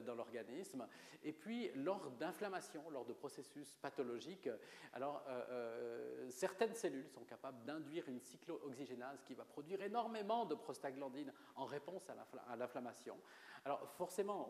dans 0.06 0.15
l'organisme. 0.15 0.88
Et 1.23 1.34
puis, 1.34 1.71
lors 1.75 2.12
d'inflammation, 2.12 2.89
lors 2.89 3.06
de 3.06 3.13
processus 3.13 3.75
pathologiques, 3.75 4.49
alors 4.93 5.23
euh, 5.27 5.43
euh, 5.49 6.30
certaines 6.30 6.73
cellules 6.73 7.10
sont 7.10 7.23
capables 7.23 7.63
d'induire 7.65 8.08
une 8.08 8.19
cyclooxygénase 8.19 9.23
qui 9.23 9.34
va 9.34 9.45
produire 9.45 9.82
énormément 9.82 10.45
de 10.45 10.56
prostaglandines 10.56 11.34
en 11.56 11.65
réponse 11.65 12.10
à 12.10 12.56
l'inflammation. 12.56 13.17
Alors 13.65 13.89
forcément, 13.91 14.49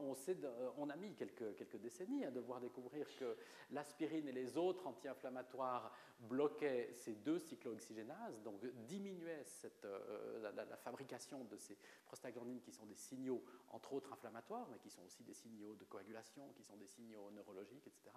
on, 0.77 0.89
a 0.89 0.95
mis 0.95 1.13
quelques, 1.15 1.56
quelques 1.57 1.77
décennies 1.77 2.25
à 2.25 2.31
devoir 2.31 2.61
découvrir 2.61 3.07
que 3.17 3.35
l'aspirine 3.71 4.27
et 4.27 4.31
les 4.31 4.57
autres 4.57 4.87
anti-inflammatoires 4.87 5.91
bloquaient 6.19 6.89
ces 6.93 7.15
deux 7.15 7.39
cyclooxygénases, 7.39 8.41
donc 8.43 8.65
diminuaient 8.85 9.43
euh, 9.83 10.51
la, 10.55 10.77
fabrication 10.77 11.43
de 11.45 11.57
ces 11.57 11.77
prostaglandines 12.05 12.61
qui 12.61 12.71
sont 12.71 12.85
des 12.85 12.95
signaux, 12.95 13.43
entre 13.69 13.93
autres 13.93 14.13
inflammatoires, 14.13 14.67
mais 14.71 14.79
qui 14.79 14.89
sont 14.89 15.03
aussi 15.03 15.23
des 15.23 15.33
signaux 15.33 15.75
de 15.75 15.83
coagulation, 15.83 16.53
qui 16.55 16.63
sont 16.63 16.77
des 16.77 16.87
signaux 16.87 17.29
neurologiques, 17.31 17.87
etc. 17.87 18.11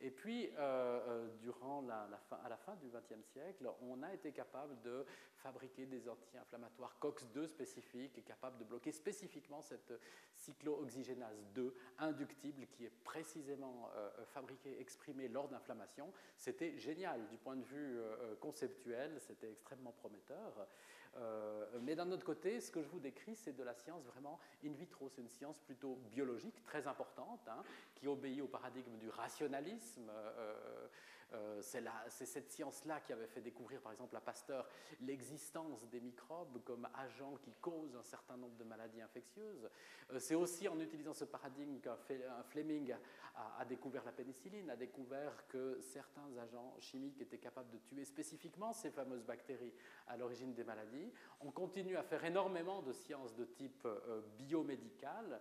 Et 0.00 0.10
puis, 0.10 0.50
euh, 0.50 0.58
euh, 0.58 1.28
durant 1.40 1.80
la, 1.80 2.06
fin, 2.28 2.36
à 2.44 2.48
la 2.50 2.56
fin 2.56 2.76
du 2.76 2.88
XXe 2.88 3.24
siècle, 3.24 3.66
on 3.80 4.02
a 4.02 4.12
été 4.12 4.30
capable 4.30 4.80
de 4.82 5.06
fabriquer 5.36 5.86
des 5.86 6.06
anti-inflammatoires 6.08 6.96
COX-2 7.00 7.46
spécifiques, 7.46 8.22
capables 8.24 8.58
de 8.58 8.64
bloquer 8.64 8.92
spécifiquement 8.92 9.62
cette 9.62 9.94
cyclooxygénase 10.34 11.46
2 11.54 11.74
inductible 11.98 12.66
qui 12.66 12.84
est 12.84 12.92
précisément 13.04 13.88
euh, 13.96 14.10
fabriquée, 14.26 14.78
exprimée 14.80 15.28
lors 15.28 15.48
d'inflammation. 15.48 16.12
C'était 16.36 16.76
génial 16.76 17.26
du 17.28 17.38
point 17.38 17.56
de 17.56 17.64
vue 17.64 17.98
conceptuel, 18.40 19.18
c'était 19.18 19.50
extrêmement 19.50 19.92
prometteur. 19.92 20.68
Euh, 21.18 21.64
mais 21.82 21.94
d'un 21.94 22.10
autre 22.10 22.24
côté, 22.24 22.60
ce 22.60 22.70
que 22.70 22.82
je 22.82 22.88
vous 22.88 23.00
décris, 23.00 23.34
c'est 23.34 23.56
de 23.56 23.62
la 23.62 23.74
science 23.74 24.04
vraiment 24.04 24.38
in 24.64 24.72
vitro. 24.72 25.08
C'est 25.08 25.22
une 25.22 25.28
science 25.28 25.58
plutôt 25.60 25.98
biologique, 26.10 26.62
très 26.64 26.86
importante, 26.86 27.40
hein, 27.48 27.62
qui 27.94 28.06
obéit 28.06 28.40
au 28.40 28.46
paradigme 28.46 28.96
du 28.98 29.08
rationalisme. 29.08 30.10
Euh, 30.10 30.88
euh, 31.32 31.60
c'est 31.60 32.26
cette 32.26 32.50
science-là 32.50 33.00
qui 33.00 33.12
avait 33.12 33.26
fait 33.26 33.40
découvrir, 33.40 33.80
par 33.80 33.92
exemple, 33.92 34.16
à 34.16 34.20
Pasteur 34.20 34.68
l'existence 35.00 35.88
des 35.88 36.00
microbes 36.00 36.62
comme 36.64 36.88
agents 36.94 37.36
qui 37.42 37.52
causent 37.60 37.96
un 37.96 38.02
certain 38.04 38.36
nombre 38.36 38.56
de 38.56 38.64
maladies 38.64 39.00
infectieuses. 39.00 39.68
Euh, 40.12 40.18
c'est 40.20 40.36
aussi 40.36 40.68
en 40.68 40.78
utilisant 40.78 41.14
ce 41.14 41.24
paradigme 41.24 41.80
qu'un 41.80 41.96
Fleming 42.44 42.94
a, 43.34 43.64
découvert 43.64 44.04
la 44.04 44.12
pénicilline, 44.12 44.70
a 44.70 44.76
découvert 44.76 45.46
que 45.48 45.78
certains 45.80 46.36
agents 46.38 46.76
chimiques 46.78 47.20
étaient 47.20 47.38
capables 47.38 47.70
de 47.70 47.78
tuer 47.78 48.04
spécifiquement 48.04 48.72
ces 48.72 48.90
fameuses 48.90 49.24
bactéries 49.24 49.74
à 50.06 50.16
l'origine 50.16 50.54
des 50.54 50.64
maladies. 50.64 51.12
On 51.40 51.50
continue 51.50 51.96
à 51.96 52.02
faire 52.02 52.24
énormément 52.24 52.82
de 52.82 52.92
sciences 52.92 53.34
de 53.34 53.44
type 53.44 53.84
euh, 53.84 54.22
biomédical. 54.38 55.40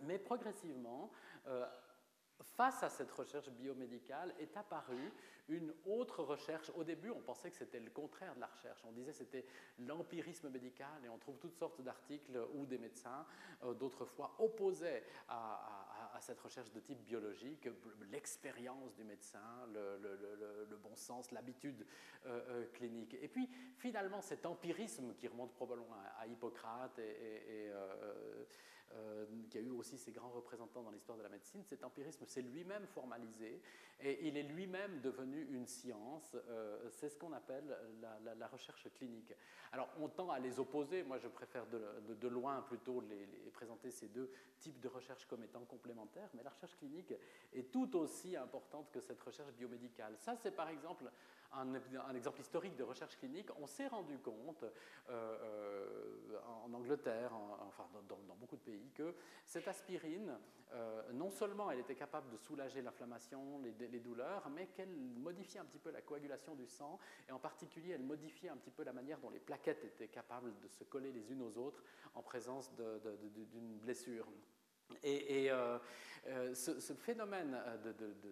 mais 0.00 0.18
progressivement, 0.18 1.10
face 2.42 2.82
à 2.82 2.88
cette 2.88 3.10
recherche 3.12 3.50
biomédicale 3.50 4.34
est 4.38 4.56
apparue 4.56 5.12
une 5.48 5.72
autre 5.86 6.22
recherche. 6.22 6.70
Au 6.74 6.84
début, 6.84 7.10
on 7.10 7.20
pensait 7.20 7.50
que 7.50 7.56
c'était 7.56 7.80
le 7.80 7.90
contraire 7.90 8.34
de 8.34 8.40
la 8.40 8.46
recherche. 8.46 8.80
On 8.84 8.92
disait 8.92 9.12
que 9.12 9.18
c'était 9.18 9.44
l'empirisme 9.78 10.48
médical 10.48 11.04
et 11.04 11.08
on 11.08 11.18
trouve 11.18 11.38
toutes 11.38 11.56
sortes 11.56 11.80
d'articles 11.82 12.38
où 12.54 12.64
des 12.66 12.78
médecins, 12.78 13.26
euh, 13.62 13.74
d'autres 13.74 14.06
fois, 14.06 14.34
opposaient 14.38 15.04
à, 15.28 15.80
cette 16.20 16.40
recherche 16.40 16.70
de 16.72 16.80
type 16.80 17.04
biologique 17.04 17.68
l'expérience 18.10 18.94
du 18.94 19.04
médecin, 19.04 19.66
le, 19.74 20.76
bon 20.76 20.96
sens, 20.96 21.30
l'habitude 21.32 21.84
euh, 22.24 22.40
euh, 22.48 22.66
clinique. 22.72 23.14
Et 23.20 23.28
puis, 23.28 23.50
finalement, 23.76 24.22
cet 24.22 24.46
empirisme 24.46 25.14
qui 25.16 25.28
remonte 25.28 25.52
probablement 25.52 25.96
à, 26.18 26.26
Hippocrate 26.26 26.98
et, 26.98 27.70
euh, 28.92 29.24
qui 29.50 29.58
a 29.58 29.60
eu 29.60 29.70
aussi 29.70 29.98
ses 29.98 30.12
grands 30.12 30.30
représentants 30.30 30.82
dans 30.82 30.90
l'histoire 30.90 31.18
de 31.18 31.22
la 31.22 31.28
médecine, 31.28 31.62
cet 31.64 31.84
empirisme 31.84 32.24
s'est 32.26 32.42
lui-même 32.42 32.86
formalisé 32.86 33.60
et 34.00 34.26
il 34.26 34.36
est 34.36 34.42
lui-même 34.42 35.00
devenu 35.00 35.48
une 35.50 35.66
science. 35.66 36.36
Euh, 36.48 36.88
c'est 36.90 37.08
ce 37.08 37.18
qu'on 37.18 37.32
appelle 37.32 37.76
la, 38.00 38.46
recherche 38.46 38.86
clinique. 38.94 39.32
Alors 39.72 39.88
on 39.98 40.08
tend 40.08 40.30
à 40.30 40.38
les 40.38 40.60
opposer, 40.60 41.02
moi 41.02 41.18
je 41.18 41.28
préfère 41.28 41.66
de, 41.66 42.28
loin 42.28 42.62
plutôt 42.62 43.00
les, 43.00 43.26
présenter 43.52 43.90
ces 43.90 44.08
deux 44.08 44.30
types 44.58 44.80
de 44.80 44.88
recherche 44.88 45.26
comme 45.26 45.42
étant 45.42 45.64
complémentaires, 45.64 46.28
mais 46.34 46.42
la 46.42 46.50
recherche 46.50 46.76
clinique 46.76 47.12
est 47.52 47.72
tout 47.72 47.96
aussi 47.96 48.36
importante 48.36 48.90
que 48.92 49.00
cette 49.00 49.20
recherche 49.22 49.52
biomédicale. 49.54 50.14
Ça 50.18 50.36
c'est 50.36 50.52
par 50.52 50.68
exemple 50.68 51.10
un, 51.56 52.14
exemple 52.14 52.40
historique 52.40 52.76
de 52.76 52.82
recherche 52.82 53.16
clinique, 53.16 53.48
on 53.60 53.66
s'est 53.66 53.86
rendu 53.86 54.18
compte 54.18 54.62
euh, 54.62 54.68
euh, 55.10 56.38
en 56.64 56.72
Angleterre, 56.72 57.32
enfin 57.66 57.86
dans, 58.08 58.34
beaucoup 58.36 58.56
de 58.56 58.62
pays, 58.62 58.90
que 58.94 59.14
cette 59.44 59.68
aspirine, 59.68 60.38
euh, 60.72 61.12
non 61.12 61.30
seulement 61.30 61.70
elle 61.70 61.80
était 61.80 61.94
capable 61.94 62.30
de 62.30 62.36
soulager 62.36 62.82
l'inflammation, 62.82 63.60
les, 63.60 63.88
les, 63.88 64.00
douleurs, 64.00 64.48
mais 64.50 64.66
qu'elle 64.68 64.94
modifiait 64.94 65.60
un 65.60 65.64
petit 65.64 65.78
peu 65.78 65.90
la 65.90 66.02
coagulation 66.02 66.54
du 66.54 66.66
sang, 66.66 66.98
et 67.28 67.32
en 67.32 67.38
particulier 67.38 67.92
elle 67.92 68.02
modifiait 68.02 68.48
un 68.50 68.56
petit 68.56 68.70
peu 68.70 68.82
la 68.82 68.92
manière 68.92 69.18
dont 69.20 69.30
les 69.30 69.40
plaquettes 69.40 69.84
étaient 69.84 70.08
capables 70.08 70.52
de 70.60 70.68
se 70.68 70.84
coller 70.84 71.12
les 71.12 71.30
unes 71.30 71.42
aux 71.42 71.58
autres 71.58 71.82
en 72.14 72.22
présence 72.22 72.72
d'une 72.74 73.78
blessure. 73.78 74.26
Et, 75.02 75.50
euh, 75.50 75.78
euh, 76.26 76.54
ce, 76.54 76.94
phénomène 76.94 77.54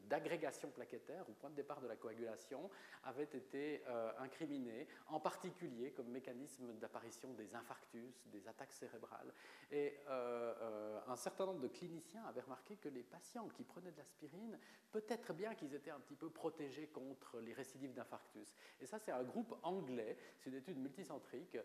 d'agrégation 0.05 0.71
plaquettaire 0.71 1.29
au 1.29 1.33
point 1.33 1.51
de 1.51 1.57
départ 1.57 1.83
de 1.83 1.87
la 1.87 1.97
coagulation 1.97 2.71
avait 3.05 3.25
été 3.25 3.83
euh, 3.87 4.11
incriminé, 4.19 4.89
en 5.09 5.21
particulier 5.21 5.93
comme 5.93 6.09
mécanisme 6.09 6.73
d'apparition 6.79 7.35
des 7.35 7.55
infarctus, 7.55 8.15
des 8.27 8.49
attaques 8.49 8.73
cérébrales. 8.73 9.35
Et 9.71 9.99
un 10.09 11.17
certain 11.17 11.47
nombre 11.47 11.61
de 11.61 11.69
cliniciens 11.69 12.25
avaient 12.25 12.41
remarqué 12.41 12.77
que 12.77 12.89
les 12.89 13.03
patients 13.03 13.49
qui 13.49 13.65
prenaient 13.65 13.93
de 13.93 13.99
l'aspirine, 13.99 14.59
peut-être 14.91 15.35
bien 15.35 15.55
qu'ils 15.55 15.75
étaient 15.75 15.91
un 15.91 16.01
petit 16.01 16.17
peu 16.17 16.31
protégés 16.31 16.87
contre 16.87 17.41
les 17.41 17.53
récidives 17.53 17.93
d'infarctus. 17.93 18.55
Et 18.81 18.87
ça, 18.87 18.99
c'est 18.99 19.13
un 19.13 19.23
groupe 19.23 19.55
anglais, 19.63 20.17
c'est 20.39 20.51
une 20.51 20.57
étude 20.57 20.79
multicentrique, 20.79 21.59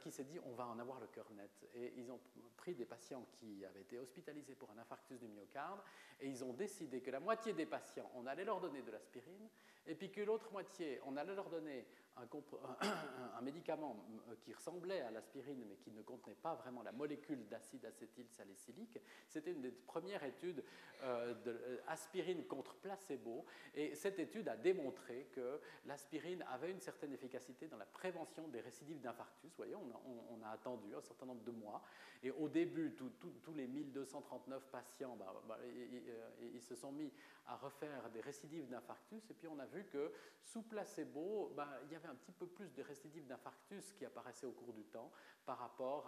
qui 0.00 0.10
s'est 0.10 0.24
dit 0.24 0.38
on 0.44 0.52
va 0.52 0.66
en 0.66 0.78
avoir 0.78 1.00
le 1.00 1.06
cœur 1.06 1.30
net. 1.32 1.50
Et 1.74 1.94
ils 1.96 2.10
ont 2.10 2.20
pris 2.56 2.74
des 2.74 2.86
patients 2.86 3.26
qui 3.32 3.64
avaient 3.64 3.82
été 3.82 3.98
hospitalisés 4.06 4.54
pour 4.54 4.70
un 4.70 4.78
infarctus 4.78 5.18
du 5.18 5.26
myocarde 5.26 5.80
et 6.20 6.28
ils 6.28 6.44
ont 6.44 6.52
décidé 6.52 7.00
que 7.00 7.10
la 7.10 7.20
moitié 7.20 7.52
des 7.52 7.66
patients, 7.66 8.10
on 8.14 8.26
allait 8.26 8.44
leur 8.44 8.60
donner 8.60 8.82
de 8.82 8.90
l'aspirine 8.90 9.48
et 9.86 9.94
puis 9.94 10.10
que 10.10 10.20
l'autre 10.20 10.50
moitié, 10.52 11.00
on 11.06 11.16
allait 11.16 11.34
leur 11.34 11.48
donner 11.48 11.86
un, 13.38 13.42
médicament 13.42 13.96
euh, 14.28 14.34
qui 14.40 14.52
ressemblait 14.52 15.02
à 15.02 15.10
l'aspirine, 15.10 15.62
mais 15.68 15.76
qui 15.76 15.90
ne 15.90 16.02
contenait 16.02 16.34
pas 16.34 16.54
vraiment 16.54 16.82
la 16.82 16.92
molécule 16.92 17.46
d'acide 17.48 17.84
acétylsalicylique. 17.84 18.98
C'était 19.28 19.52
une 19.52 19.60
des 19.60 19.70
premières 19.70 20.24
études 20.24 20.64
euh, 21.02 21.34
d'aspirine 21.86 22.40
euh, 22.40 22.48
contre 22.48 22.74
placebo, 22.76 23.44
et 23.74 23.94
cette 23.94 24.18
étude 24.18 24.48
a 24.48 24.56
démontré 24.56 25.28
que 25.34 25.60
l'aspirine 25.84 26.42
avait 26.50 26.70
une 26.70 26.80
certaine 26.80 27.12
efficacité 27.12 27.68
dans 27.68 27.76
la 27.76 27.86
prévention 27.86 28.48
des 28.48 28.60
récidives 28.60 29.00
d'infarctus. 29.00 29.50
Vous 29.50 29.56
voyez, 29.56 29.76
on 29.76 30.42
a, 30.42 30.50
attendu 30.50 30.94
un 30.94 31.02
certain 31.02 31.26
nombre 31.26 31.44
de 31.44 31.50
mois, 31.50 31.82
et 32.22 32.30
au 32.30 32.48
début, 32.48 32.94
tous 32.94 33.54
les 33.54 33.66
1239 33.66 34.66
patients, 34.68 35.16
bah, 35.16 35.34
bah, 35.46 35.58
ils, 36.54 36.62
se 36.62 36.74
sont 36.74 36.92
mis 36.92 37.12
à 37.46 37.56
refaire 37.56 38.08
des 38.10 38.20
récidives 38.20 38.68
d'infarctus, 38.68 39.22
et 39.30 39.34
puis 39.34 39.48
on 39.48 39.58
a 39.58 39.66
vu 39.66 39.75
que 39.84 40.12
sous 40.46 40.62
placebo, 40.62 41.52
bah, 41.56 41.68
il 41.84 41.92
y 41.92 41.96
avait 41.96 42.08
un 42.08 42.14
petit 42.14 42.32
peu 42.32 42.46
plus 42.46 42.72
de 42.72 42.82
récidives 42.82 43.26
d'infarctus 43.26 43.92
qui 43.92 44.04
apparaissaient 44.04 44.46
au 44.46 44.52
cours 44.52 44.72
du 44.72 44.84
temps 44.84 45.10
par 45.44 45.58
rapport 45.58 46.04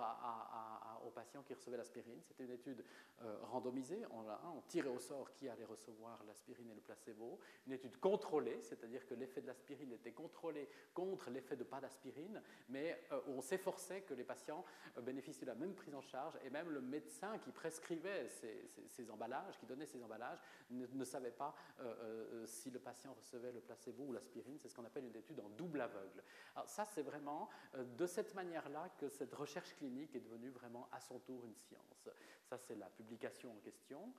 aux 1.05 1.11
patients 1.11 1.43
qui 1.43 1.55
recevaient 1.55 1.77
l'aspirine. 1.77 2.21
C'était 2.23 2.45
une 2.45 2.51
étude 2.51 2.85
euh, 3.23 3.37
randomisée, 3.45 4.05
on, 4.11 4.61
tirait 4.69 4.89
au 4.89 4.99
sort 4.99 5.33
qui 5.33 5.49
allait 5.49 5.65
recevoir 5.65 6.23
l'aspirine 6.27 6.71
et 6.71 6.75
le 6.75 6.81
placebo. 6.81 7.39
Une 7.67 7.73
étude 7.73 7.99
contrôlée, 7.99 8.61
c'est-à-dire 8.63 9.07
que 9.07 9.15
l'effet 9.15 9.41
de 9.41 9.47
l'aspirine 9.47 9.93
était 9.93 10.13
contrôlé 10.13 10.69
contre 10.93 11.31
l'effet 11.31 11.57
de 11.57 11.65
pas 11.65 11.81
d'aspirine, 11.81 12.43
mais 12.69 13.01
euh, 13.13 13.21
on 13.29 13.41
s'efforçait 13.41 14.03
que 14.03 14.15
les 14.15 14.25
patients 14.25 14.65
euh, 14.97 15.01
bénéficient 15.01 15.43
de 15.43 15.47
la 15.47 15.55
même 15.55 15.75
prise 15.75 15.95
en 15.95 16.03
charge 16.03 16.37
et 16.45 16.51
même 16.51 16.71
le 16.71 16.81
médecin 16.81 17.39
qui 17.39 17.53
prescrivait 17.53 18.29
ces, 18.29 19.11
emballages, 19.11 19.59
qui 19.59 19.67
donnait 19.67 19.87
ces 19.87 20.03
emballages, 20.03 20.39
ne, 20.71 21.05
savait 21.05 21.31
pas 21.31 21.55
si 22.47 22.71
le 22.71 22.79
patient 22.79 23.15
recevait 23.15 23.53
le 23.53 23.58
placebo 23.61 24.05
ou 24.05 24.13
l'aspirine. 24.13 24.59
C'est 24.59 24.69
ce 24.69 24.75
qu'on 24.75 24.85
appelle 24.85 25.05
une 25.05 25.17
étude 25.17 25.41
en 25.41 25.49
double 25.51 25.81
aveugle. 25.81 26.23
Alors 26.55 26.69
ça, 26.69 26.85
c'est 26.85 27.03
vraiment 27.03 27.49
de 27.75 28.07
cette 28.07 28.35
manière-là 28.35 28.91
que 28.99 29.09
cette 29.09 29.35
recherche 29.35 29.75
clinique 29.77 30.15
est 30.15 30.21
devenue 30.21 30.51
vraiment 30.51 30.89
à 30.93 31.01
son 31.01 31.19
tour 31.21 31.45
une 31.45 31.57
science. 31.57 32.09
Ça, 32.45 32.59
c'est 32.59 32.77
la 32.77 32.89
publication 32.89 33.53
en 33.53 33.61
question. 33.61 34.13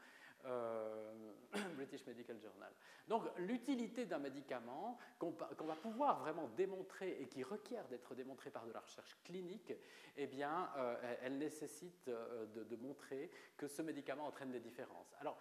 Euh, 0.46 1.34
British 1.76 2.06
Medical 2.06 2.40
Journal. 2.40 2.72
Donc 3.10 3.24
l'utilité 3.40 4.06
d'un 4.06 4.20
médicament 4.20 4.98
qu'on 5.18 5.32
va 5.32 5.76
pouvoir 5.76 6.20
vraiment 6.20 6.48
démontrer 6.56 7.18
et 7.20 7.28
qui 7.28 7.44
requiert 7.44 7.86
d'être 7.90 8.16
démontré 8.16 8.50
par 8.50 8.66
de 8.66 8.72
la 8.72 8.80
recherche 8.80 9.18
clinique, 9.26 9.74
eh 10.16 10.28
bien, 10.28 10.70
euh, 10.78 11.18
elle 11.22 11.38
nécessite 11.38 12.08
euh, 12.08 12.46
de, 12.46 12.64
de, 12.64 12.76
montrer 12.78 13.30
que 13.58 13.68
ce 13.68 13.82
médicament 13.82 14.28
entraîne 14.28 14.52
des 14.52 14.62
différences. 14.62 15.14
Alors, 15.20 15.38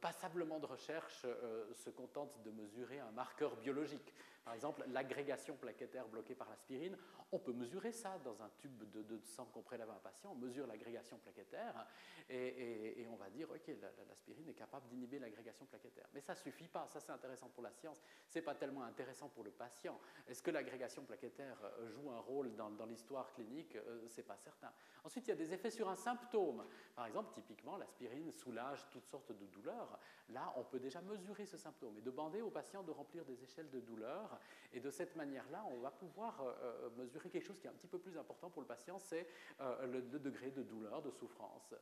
passablement 0.00 0.58
de 0.58 0.66
recherche 0.66 1.26
se 1.74 1.90
contente 1.90 2.42
de 2.44 2.50
mesurer 2.50 2.98
un 3.00 3.10
marqueur 3.12 3.56
biologique. 3.56 4.14
Par 4.48 4.54
exemple, 4.54 4.82
l'agrégation 4.88 5.56
plaquettaire 5.56 6.08
bloquée 6.08 6.34
par 6.34 6.48
l'aspirine, 6.48 6.96
on 7.32 7.38
peut 7.38 7.52
mesurer 7.52 7.92
ça 7.92 8.18
dans 8.24 8.42
un 8.42 8.48
tube 8.56 8.82
de, 8.90 9.20
sang 9.22 9.44
qu'on 9.52 9.60
prélève 9.60 9.90
à 9.90 9.92
un 9.92 9.98
patient, 9.98 10.32
on 10.32 10.36
mesure 10.36 10.66
l'agrégation 10.66 11.18
plaquettaire 11.18 11.86
et, 12.30 13.06
on 13.10 13.16
va 13.16 13.28
dire, 13.28 13.50
ok, 13.50 13.70
l'aspirine 14.08 14.48
est 14.48 14.54
capable 14.54 14.88
d'inhiber 14.88 15.18
l'agrégation 15.18 15.66
plaquettaire. 15.66 16.06
Mais 16.14 16.22
ça 16.22 16.32
ne 16.32 16.38
suffit 16.38 16.66
pas, 16.66 16.86
ça 16.86 16.98
c'est 16.98 17.12
intéressant 17.12 17.50
pour 17.50 17.62
la 17.62 17.72
science, 17.72 18.00
ce 18.26 18.38
n'est 18.38 18.44
pas 18.44 18.54
tellement 18.54 18.84
intéressant 18.84 19.28
pour 19.28 19.44
le 19.44 19.50
patient. 19.50 20.00
Est-ce 20.26 20.42
que 20.42 20.50
l'agrégation 20.50 21.04
plaquettaire 21.04 21.58
euh, 21.62 21.90
joue 21.90 22.10
un 22.10 22.20
rôle 22.20 22.54
dans, 22.56 22.86
l'histoire 22.86 23.30
clinique? 23.34 23.76
Euh, 23.76 24.08
Ce 24.08 24.16
n'est 24.16 24.26
pas 24.26 24.38
certain. 24.38 24.72
Ensuite, 25.04 25.26
il 25.26 25.30
y 25.30 25.34
a 25.34 25.36
des 25.36 25.52
effets 25.52 25.70
sur 25.70 25.90
un 25.90 25.96
symptôme. 25.96 26.64
Par 26.96 27.04
exemple, 27.04 27.34
typiquement, 27.34 27.76
l'aspirine 27.76 28.32
soulage 28.32 28.88
toutes 28.90 29.06
sortes 29.06 29.32
de 29.32 29.37
douleurs. 29.46 29.98
Là, 30.30 30.52
on 30.56 30.64
peut 30.64 30.78
déjà 30.78 31.00
mesurer 31.00 31.46
ce 31.46 31.56
symptôme 31.56 31.96
et 31.96 32.02
demander 32.02 32.42
aux 32.42 32.50
patients 32.50 32.82
de 32.82 32.90
remplir 32.90 33.24
des 33.24 33.42
échelles 33.42 33.70
de 33.70 33.80
douleur 33.80 34.38
et 34.72 34.80
de 34.80 34.90
cette 34.90 35.16
manière-là, 35.16 35.64
on 35.70 35.80
va 35.80 35.90
pouvoir 35.90 36.40
euh, 36.40 36.52
euh, 36.62 36.90
mesurer 36.96 37.30
quelque 37.30 37.46
chose 37.46 37.58
qui 37.58 37.66
est 37.66 37.70
un 37.70 37.74
petit 37.74 37.86
peu 37.86 37.98
plus 37.98 38.16
important 38.18 38.50
pour 38.50 38.60
le 38.60 38.68
patient, 38.68 38.98
c'est 38.98 39.26
euh, 39.60 39.86
le, 39.86 40.02
degré 40.18 40.50
de 40.50 40.62
douleur, 40.62 41.02
de 41.02 41.10
souffrance. 41.10 41.74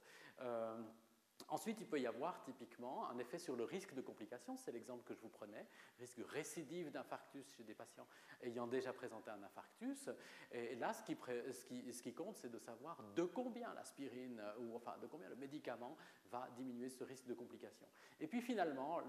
Ensuite, 1.48 1.80
il 1.80 1.86
peut 1.86 2.00
y 2.00 2.06
avoir 2.06 2.42
typiquement 2.42 3.08
un 3.08 3.18
effet 3.18 3.38
sur 3.38 3.54
le 3.54 3.64
risque 3.64 3.94
de 3.94 4.00
complications, 4.00 4.56
c'est 4.56 4.72
l'exemple 4.72 5.04
que 5.04 5.14
je 5.14 5.20
vous 5.20 5.28
prenais, 5.28 5.66
risque 5.98 6.20
récidive 6.28 6.90
d'infarctus 6.90 7.46
chez 7.56 7.62
des 7.62 7.74
patients 7.74 8.06
ayant 8.42 8.66
déjà 8.66 8.92
présenté 8.92 9.30
un 9.30 9.42
infarctus. 9.42 10.08
Et 10.52 10.74
là, 10.76 10.92
ce 10.92 11.02
qui, 11.02 12.14
compte, 12.14 12.36
c'est 12.36 12.50
de 12.50 12.58
savoir 12.58 13.02
de 13.14 13.22
combien 13.22 13.72
l'aspirine, 13.74 14.42
ou 14.60 14.74
enfin 14.74 14.96
de 14.98 15.06
combien 15.06 15.28
le 15.28 15.36
médicament 15.36 15.96
va 16.30 16.48
diminuer 16.56 16.88
ce 16.88 17.04
risque 17.04 17.26
de 17.26 17.34
complications. 17.34 17.86
Et 18.18 18.26
puis 18.26 18.40
finalement, 18.40 19.00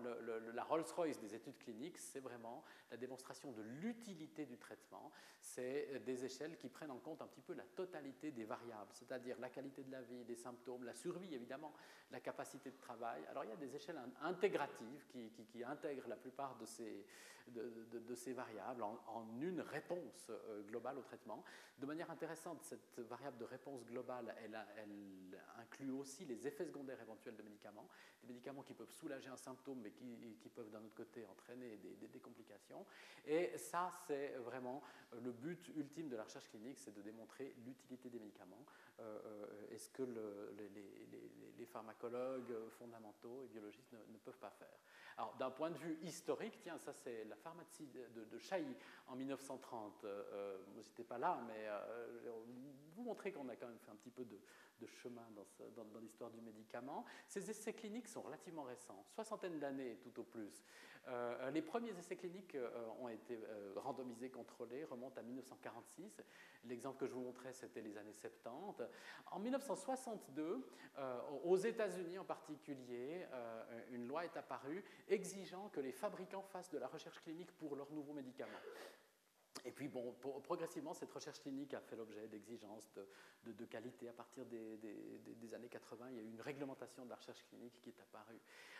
la 0.53 0.63
Rolls-Royce 0.63 1.19
des 1.19 1.33
études 1.33 1.57
cliniques, 1.57 1.97
c'est 1.97 2.19
vraiment 2.19 2.63
la 2.91 2.97
démonstration 2.97 3.51
de 3.51 3.61
l'utilité 3.61 4.45
du 4.45 4.57
traitement. 4.57 5.11
C'est 5.39 6.03
des 6.05 6.25
échelles 6.25 6.57
qui 6.57 6.69
prennent 6.69 6.91
en 6.91 6.99
compte 6.99 7.21
un 7.21 7.27
petit 7.27 7.41
peu 7.41 7.53
la 7.53 7.63
totalité 7.63 8.31
des 8.31 8.45
variables, 8.45 8.91
c'est-à-dire 8.91 9.39
la 9.39 9.49
qualité 9.49 9.83
de 9.83 9.91
la 9.91 10.01
vie, 10.01 10.23
des 10.25 10.35
symptômes, 10.35 10.83
la 10.83 10.93
survie 10.93 11.33
évidemment, 11.33 11.73
capacité 12.19 12.71
de 12.71 12.77
travail. 12.77 13.21
Alors 13.29 13.43
il 13.43 13.49
y 13.49 13.53
a 13.53 13.57
des 13.57 13.75
échelles 13.75 13.99
intégratives 14.21 15.05
qui, 15.07 15.63
intègrent 15.63 16.07
la 16.07 16.15
plupart 16.15 16.55
de 16.57 16.65
ces, 16.65 18.33
variables 18.33 18.83
en, 18.83 19.25
une 19.41 19.61
réponse 19.61 20.29
euh, 20.29 20.61
globale 20.63 20.97
au 20.97 21.01
traitement. 21.01 21.43
De 21.77 21.85
manière 21.85 22.09
intéressante, 22.09 22.63
cette 22.63 22.99
variable 22.99 23.37
de 23.37 23.45
réponse 23.45 23.85
globale, 23.85 24.33
elle, 24.43 24.57
inclut 25.59 25.91
aussi 25.91 26.25
les 26.25 26.47
effets 26.47 26.65
secondaires 26.65 26.99
éventuels 27.01 27.35
de 27.35 27.43
médicaments, 27.43 27.87
des 28.21 28.27
médicaments 28.27 28.63
qui 28.63 28.73
peuvent 28.73 28.91
soulager 28.91 29.29
un 29.29 29.37
symptôme 29.37 29.79
mais 29.81 29.91
qui, 29.91 30.49
peuvent 30.49 30.69
d'un 30.71 30.83
autre 30.83 30.95
côté 30.95 31.25
entraîner 31.25 31.77
des, 31.77 32.19
complications. 32.19 32.85
Et 33.25 33.57
ça, 33.57 33.91
c'est 34.07 34.35
vraiment 34.37 34.81
le 35.21 35.31
but 35.31 35.71
ultime 35.75 36.09
de 36.09 36.15
la 36.15 36.23
recherche 36.23 36.49
clinique, 36.49 36.79
c'est 36.79 36.95
de 36.95 37.01
démontrer 37.01 37.53
l'utilité 37.65 38.09
des 38.09 38.19
médicaments. 38.19 38.65
Euh, 38.99 39.19
euh, 39.25 39.75
est 39.75 39.77
ce 39.77 39.89
que 39.89 40.03
les, 40.03 41.65
pharmacologues 41.65 42.55
fondamentaux 42.79 43.43
et 43.43 43.47
biologistes 43.47 43.91
ne 43.91 44.17
peuvent 44.17 44.39
pas 44.39 44.49
faire? 44.51 44.79
Alors, 45.17 45.33
d'un 45.39 45.49
point 45.49 45.71
de 45.71 45.77
vue 45.77 45.97
historique, 46.03 46.59
tiens, 46.61 46.77
ça 46.77 46.93
c'est 46.93 47.25
la 47.25 47.35
pharmacie 47.35 47.87
de, 47.87 48.23
de, 48.23 48.39
en 49.07 49.15
1930. 49.15 50.03
Euh, 50.03 50.57
vous 50.67 50.77
n'étiez 50.77 51.03
pas 51.03 51.17
là, 51.17 51.39
mais 51.47 51.67
vous 52.95 53.03
montrez 53.03 53.31
qu'on 53.31 53.47
a 53.49 53.55
quand 53.55 53.67
même 53.67 53.79
fait 53.79 53.91
un 53.91 53.95
petit 53.95 54.11
peu 54.11 54.25
de, 54.25 54.39
chemin 55.01 55.27
dans, 55.75 55.99
l'histoire 55.99 56.29
du 56.29 56.41
médicament. 56.41 57.03
Ces 57.27 57.49
essais 57.49 57.73
cliniques 57.73 58.07
sont 58.07 58.21
relativement 58.21 58.63
récents, 58.63 59.03
soixantaine 59.09 59.59
d'années 59.59 59.97
tout 60.03 60.19
au 60.19 60.23
plus. 60.23 60.63
Euh, 61.07 61.51
les 61.51 61.61
premiers 61.61 61.97
essais 61.97 62.15
cliniques 62.17 62.55
euh, 62.55 62.69
ont 62.99 63.07
été 63.07 63.39
euh, 63.49 63.73
randomisés, 63.77 64.29
contrôlés, 64.29 64.83
remontent 64.83 65.19
à 65.19 65.23
1946. 65.23 66.21
L'exemple 66.65 66.99
que 66.99 67.07
je 67.07 67.13
vous 67.13 67.21
montrais, 67.21 67.53
c'était 67.53 67.81
les 67.81 67.97
années 67.97 68.13
70. 68.13 68.83
En 69.31 69.39
1962, 69.39 70.67
aux 71.45 71.55
États-Unis 71.55 72.19
en 72.19 72.25
particulier, 72.25 73.25
une 73.91 74.07
loi 74.07 74.25
est 74.25 74.35
apparue 74.35 74.83
exigeant 75.07 75.69
que 75.69 75.79
les 75.79 75.91
fabricants 75.91 76.43
fassent 76.43 76.71
de 76.71 76.77
la 76.77 76.87
recherche 76.87 77.19
clinique 77.21 77.51
pour 77.57 77.75
leurs 77.75 77.91
nouveaux 77.91 78.13
médicaments. 78.13 78.51
Et 79.65 79.71
puis, 79.71 79.87
bon, 79.87 80.15
progressivement, 80.43 80.93
cette 80.93 81.11
recherche 81.11 81.39
clinique 81.39 81.73
a 81.73 81.81
fait 81.81 81.95
l'objet 81.95 82.27
d'exigences 82.27 82.89
de, 83.45 83.65
qualité. 83.65 84.09
À 84.09 84.13
partir 84.13 84.45
des, 84.45 85.53
années 85.53 85.67
80, 85.67 86.07
il 86.11 86.15
y 86.17 86.19
a 86.19 86.23
eu 86.23 86.29
une 86.29 86.41
réglementation 86.41 87.05
de 87.05 87.09
la 87.09 87.15
recherche 87.15 87.43
clinique 87.49 87.79
qui 87.81 87.89
est 87.89 87.99
apparue. 88.01 88.39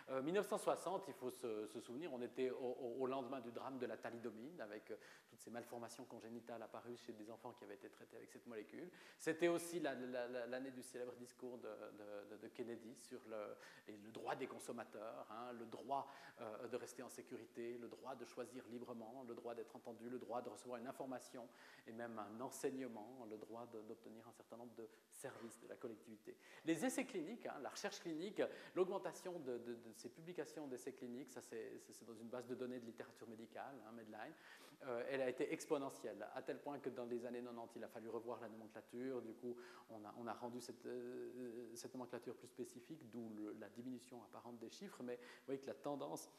Euh, 0.09 0.21
1960, 0.21 1.05
il 1.09 1.13
faut 1.13 1.31
se, 1.31 1.67
souvenir, 1.81 2.13
on 2.13 2.21
était 2.21 2.49
au, 2.49 3.05
lendemain 3.07 3.41
du 3.41 3.51
drame 3.51 3.77
de 3.77 3.85
la 3.85 3.97
thalidomide, 3.97 4.61
avec 4.61 4.91
euh, 4.91 4.95
toutes 5.29 5.41
ces 5.41 5.49
malformations 5.49 6.05
congénitales 6.05 6.61
apparues 6.61 6.95
chez 6.97 7.13
des 7.13 7.29
enfants 7.29 7.51
qui 7.51 7.65
avaient 7.65 7.75
été 7.75 7.89
traités 7.89 8.15
avec 8.15 8.29
cette 8.31 8.47
molécule. 8.47 8.89
C'était 9.17 9.49
aussi 9.49 9.79
l'année 9.79 10.71
du 10.71 10.83
célèbre 10.83 11.13
discours 11.15 11.57
de, 11.57 12.47
Kennedy 12.53 12.95
sur 12.95 13.19
le, 13.29 13.93
le, 13.93 14.11
droit 14.11 14.35
des 14.35 14.47
consommateurs, 14.47 15.27
hein, 15.29 15.51
le 15.59 15.65
droit 15.65 16.07
euh, 16.39 16.67
de 16.67 16.77
rester 16.77 17.03
en 17.03 17.09
sécurité, 17.09 17.77
le 17.77 17.87
droit 17.87 18.15
de 18.15 18.23
choisir 18.25 18.63
librement, 18.69 19.25
le 19.27 19.35
droit 19.35 19.55
d'être 19.55 19.75
entendu, 19.75 20.09
le 20.09 20.19
droit 20.19 20.41
de 20.41 20.49
recevoir 20.49 20.66
une 20.75 20.87
information 20.87 21.47
et 21.87 21.93
même 21.93 22.19
un 22.19 22.41
enseignement, 22.41 23.25
le 23.29 23.37
droit 23.37 23.65
d'obtenir 23.67 24.27
un 24.27 24.33
certain 24.33 24.57
nombre 24.57 24.75
de 24.75 24.89
services 25.11 25.59
de 25.61 25.67
la 25.67 25.75
collectivité. 25.75 26.35
Les 26.65 26.83
essais 26.83 27.05
cliniques, 27.05 27.45
hein, 27.45 27.59
la 27.61 27.69
recherche 27.69 27.99
clinique, 27.99 28.41
l'augmentation 28.75 29.39
de, 29.39 29.61
ces 29.95 30.09
publications 30.09 30.67
d'essais 30.67 30.93
cliniques, 30.93 31.31
ça 31.31 31.41
c'est 31.41 32.05
dans 32.05 32.15
une 32.15 32.29
base 32.29 32.47
de 32.47 32.55
données 32.55 32.79
de 32.79 32.85
littérature 32.85 33.27
médicale, 33.27 33.75
hein, 33.87 33.91
Medline, 33.93 34.33
euh, 34.83 35.03
elle 35.09 35.21
a 35.21 35.29
été 35.29 35.51
exponentielle, 35.51 36.27
à 36.35 36.41
tel 36.41 36.59
point 36.59 36.77
que 36.79 36.89
dans 36.89 37.05
les 37.05 37.25
années 37.25 37.41
90, 37.41 37.77
il 37.77 37.83
a 37.83 37.87
fallu 37.87 38.09
revoir 38.09 38.39
la 38.41 38.49
nomenclature, 38.49 39.21
du 39.21 39.33
coup 39.33 39.55
on 39.89 40.03
a, 40.05 40.13
on 40.19 40.27
a 40.27 40.33
rendu 40.33 40.61
cette, 40.61 40.85
euh, 40.85 41.71
cette, 41.73 41.93
nomenclature 41.93 42.35
plus 42.35 42.47
spécifique, 42.47 43.09
d'où 43.09 43.31
la 43.59 43.69
diminution 43.69 44.21
apparente 44.23 44.59
des 44.59 44.69
chiffres, 44.69 45.01
mais 45.01 45.15
vous 45.15 45.45
voyez 45.47 45.59
que 45.59 45.67
la 45.67 45.73
tendance 45.73 46.29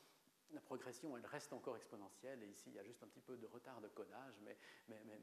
la 0.53 0.61
progression, 0.61 1.17
elle 1.17 1.27
reste 1.27 1.53
encore 1.53 1.77
exponentielle, 1.77 2.43
et 2.43 2.47
ici, 2.47 2.71
il 2.71 2.75
y 2.75 2.79
a 2.79 2.85
juste 2.85 3.03
un 3.03 3.07
petit 3.07 3.21
peu 3.21 3.37
de 3.37 3.47
retard 3.47 3.81
de 3.81 3.89
codage, 3.89 4.35
mais, 4.43 4.57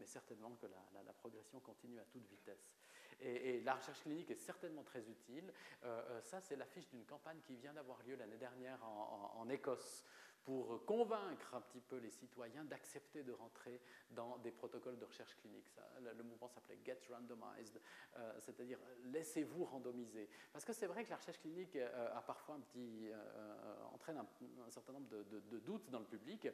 certainement 0.06 0.56
que 0.62 0.68
la, 0.68 1.14
progression 1.14 1.60
continue 1.60 2.00
à 2.00 2.06
toute 2.06 2.26
vitesse. 2.28 2.72
Et, 3.20 3.62
la 3.62 3.76
recherche 3.76 4.02
clinique 4.02 4.30
est 4.30 4.36
certainement 4.36 4.84
très 4.84 5.08
utile. 5.10 5.52
Euh, 5.84 6.02
euh, 6.10 6.22
ça, 6.22 6.42
c'est 6.42 6.56
l'affiche 6.56 6.88
d'une 6.90 7.06
campagne 7.06 7.40
qui 7.42 7.56
vient 7.56 7.74
d'avoir 7.74 8.02
lieu 8.04 8.16
l'année 8.16 8.38
dernière 8.38 8.84
en 8.84 9.48
Écosse 9.50 10.06
pour 10.46 10.86
convaincre 10.86 11.56
un 11.56 11.62
petit 11.62 11.82
peu 11.82 11.98
les 11.98 12.12
citoyens 12.12 12.64
d'accepter 12.66 13.24
de 13.24 13.32
rentrer 13.32 13.82
dans 14.12 14.38
des 14.38 14.52
protocoles 14.52 14.98
de 15.00 15.06
recherche 15.06 15.36
clinique. 15.38 15.68
Ça, 15.70 15.82
le, 16.00 16.24
mouvement 16.24 16.48
s'appelait 16.48 16.78
Get 16.86 17.00
Randomized, 17.10 17.82
euh, 18.18 18.34
c'est-à-dire 18.40 18.78
laissez-vous 19.06 19.66
randomiser. 19.66 20.30
Parce 20.54 20.64
que 20.64 20.72
c'est 20.72 20.86
vrai 20.86 21.04
que 21.04 21.10
la 21.10 21.16
recherche 21.16 21.40
clinique 21.40 21.76
euh, 21.76 22.16
a 22.16 22.22
parfois 22.22 22.56
un 22.56 22.60
petit, 22.60 23.10
euh, 23.12 23.84
entraîne 23.92 24.18
un, 24.18 24.70
certain 24.70 24.94
nombre 24.94 25.10
de, 25.10 25.60
doutes 25.60 25.90
dans 25.90 26.00
le 26.00 26.06
public. 26.06 26.48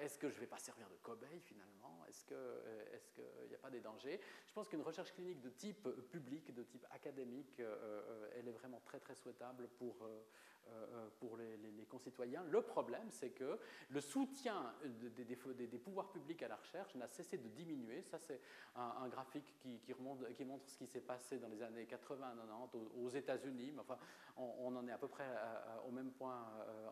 est-ce 0.00 0.18
que 0.18 0.30
je 0.30 0.36
ne 0.36 0.40
vais 0.40 0.46
pas 0.46 0.58
servir 0.58 0.88
de 0.88 0.96
cobaye 0.96 1.40
finalement? 1.40 2.04
Est-ce 2.08 2.24
qu'il 2.24 2.36
est 2.36 3.48
n'y 3.48 3.54
a 3.56 3.58
pas 3.58 3.70
des 3.70 3.80
dangers? 3.80 4.20
Je 4.46 4.52
pense 4.52 4.68
qu'une 4.68 4.82
recherche 4.82 5.12
clinique 5.12 5.40
de 5.40 5.50
type 5.50 5.88
public, 6.10 6.54
de 6.54 6.62
type 6.62 6.86
académique, 6.90 7.60
elle 8.36 8.46
est 8.46 8.52
vraiment 8.52 8.80
très 8.84 9.00
très 9.00 9.16
souhaitable 9.16 9.68
pour 9.78 9.96
pour 11.18 11.36
les, 11.36 11.46
concitoyens. 11.88 12.42
Le 12.50 12.62
problème, 12.62 13.06
c'est 13.10 13.30
que 13.30 13.58
le 13.90 14.00
soutien 14.00 14.74
des, 14.84 15.78
pouvoirs 15.78 16.10
publics 16.10 16.42
à 16.42 16.48
la 16.48 16.56
recherche 16.56 16.94
n'a 16.96 17.06
cessé 17.06 17.38
de 17.38 17.48
diminuer. 17.48 18.02
Ça, 18.02 18.18
c'est 18.18 18.40
un, 18.74 19.08
graphique 19.08 19.54
qui, 19.60 19.94
montre 20.00 20.68
ce 20.68 20.78
qui 20.78 20.86
s'est 20.86 21.00
passé 21.00 21.38
dans 21.38 21.48
les 21.48 21.62
années 21.62 21.84
80-90 21.84 22.76
aux, 23.00 23.08
États-Unis, 23.08 23.72
mais 23.72 23.80
enfin, 23.80 23.98
on, 24.36 24.74
en 24.74 24.86
est 24.88 24.92
à 24.92 24.98
peu 24.98 25.08
près 25.08 25.28
au 25.86 25.92
même 25.92 26.10
point 26.10 26.44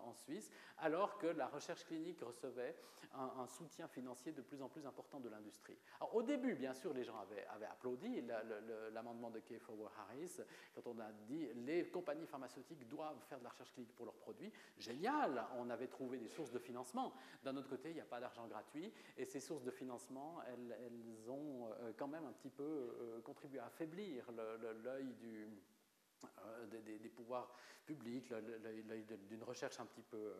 en 0.04 0.14
Suisse, 0.14 0.50
alors 0.78 1.18
que 1.18 1.26
la 1.26 1.48
recherche 1.48 1.84
clinique 1.84 2.20
recevait 2.20 2.76
un, 3.14 3.46
soutien 3.46 3.88
financier 3.88 4.32
de 4.32 4.42
plus 4.42 4.60
en 4.62 4.68
plus 4.68 4.84
important 4.86 5.20
de 5.20 5.28
l'industrie. 5.28 5.78
Au 6.12 6.22
début, 6.22 6.54
bien 6.54 6.74
sûr, 6.74 6.92
les 6.92 7.04
gens 7.04 7.18
avaient, 7.18 7.46
applaudi 7.66 8.22
l'amendement 8.92 9.30
de 9.30 9.40
Kay 9.40 9.58
Forward 9.58 9.92
Harris 9.98 10.40
quand 10.74 10.86
on 10.86 10.98
a 10.98 11.12
dit 11.26 11.48
les 11.54 11.88
compagnies 11.88 12.26
pharmaceutiques 12.26 12.88
doivent 12.88 13.20
faire 13.28 13.38
de 13.38 13.44
la 13.44 13.50
recherche 13.50 13.63
clinique 13.72 13.94
pour 13.94 14.06
leurs 14.06 14.16
produits. 14.16 14.52
Génial, 14.78 15.44
on 15.56 15.70
avait 15.70 15.88
trouvé 15.88 16.18
des 16.18 16.28
sources 16.28 16.50
de 16.50 16.58
financement. 16.58 17.14
D'un 17.42 17.56
autre 17.56 17.68
côté, 17.68 17.90
il 17.90 17.94
n'y 17.94 18.00
a 18.00 18.06
pas 18.06 18.20
d'argent 18.20 18.46
gratuit 18.46 18.92
et 19.16 19.24
ces 19.24 19.40
sources 19.40 19.64
de 19.64 19.70
financement, 19.70 20.42
elles, 20.48 20.76
elles 20.80 21.30
ont 21.30 21.68
euh, 21.80 21.92
quand 21.96 22.08
même 22.08 22.24
un 22.24 22.32
petit 22.32 22.50
peu 22.50 22.62
euh, 22.62 23.20
contribué 23.22 23.58
à 23.58 23.66
affaiblir 23.66 24.30
l'œil 24.32 25.14
euh, 26.46 26.66
des, 26.66 27.08
pouvoirs 27.08 27.54
publics, 27.84 28.32
d'une 29.28 29.42
recherche 29.42 29.78
un 29.78 29.86
petit 29.86 30.02
peu 30.02 30.34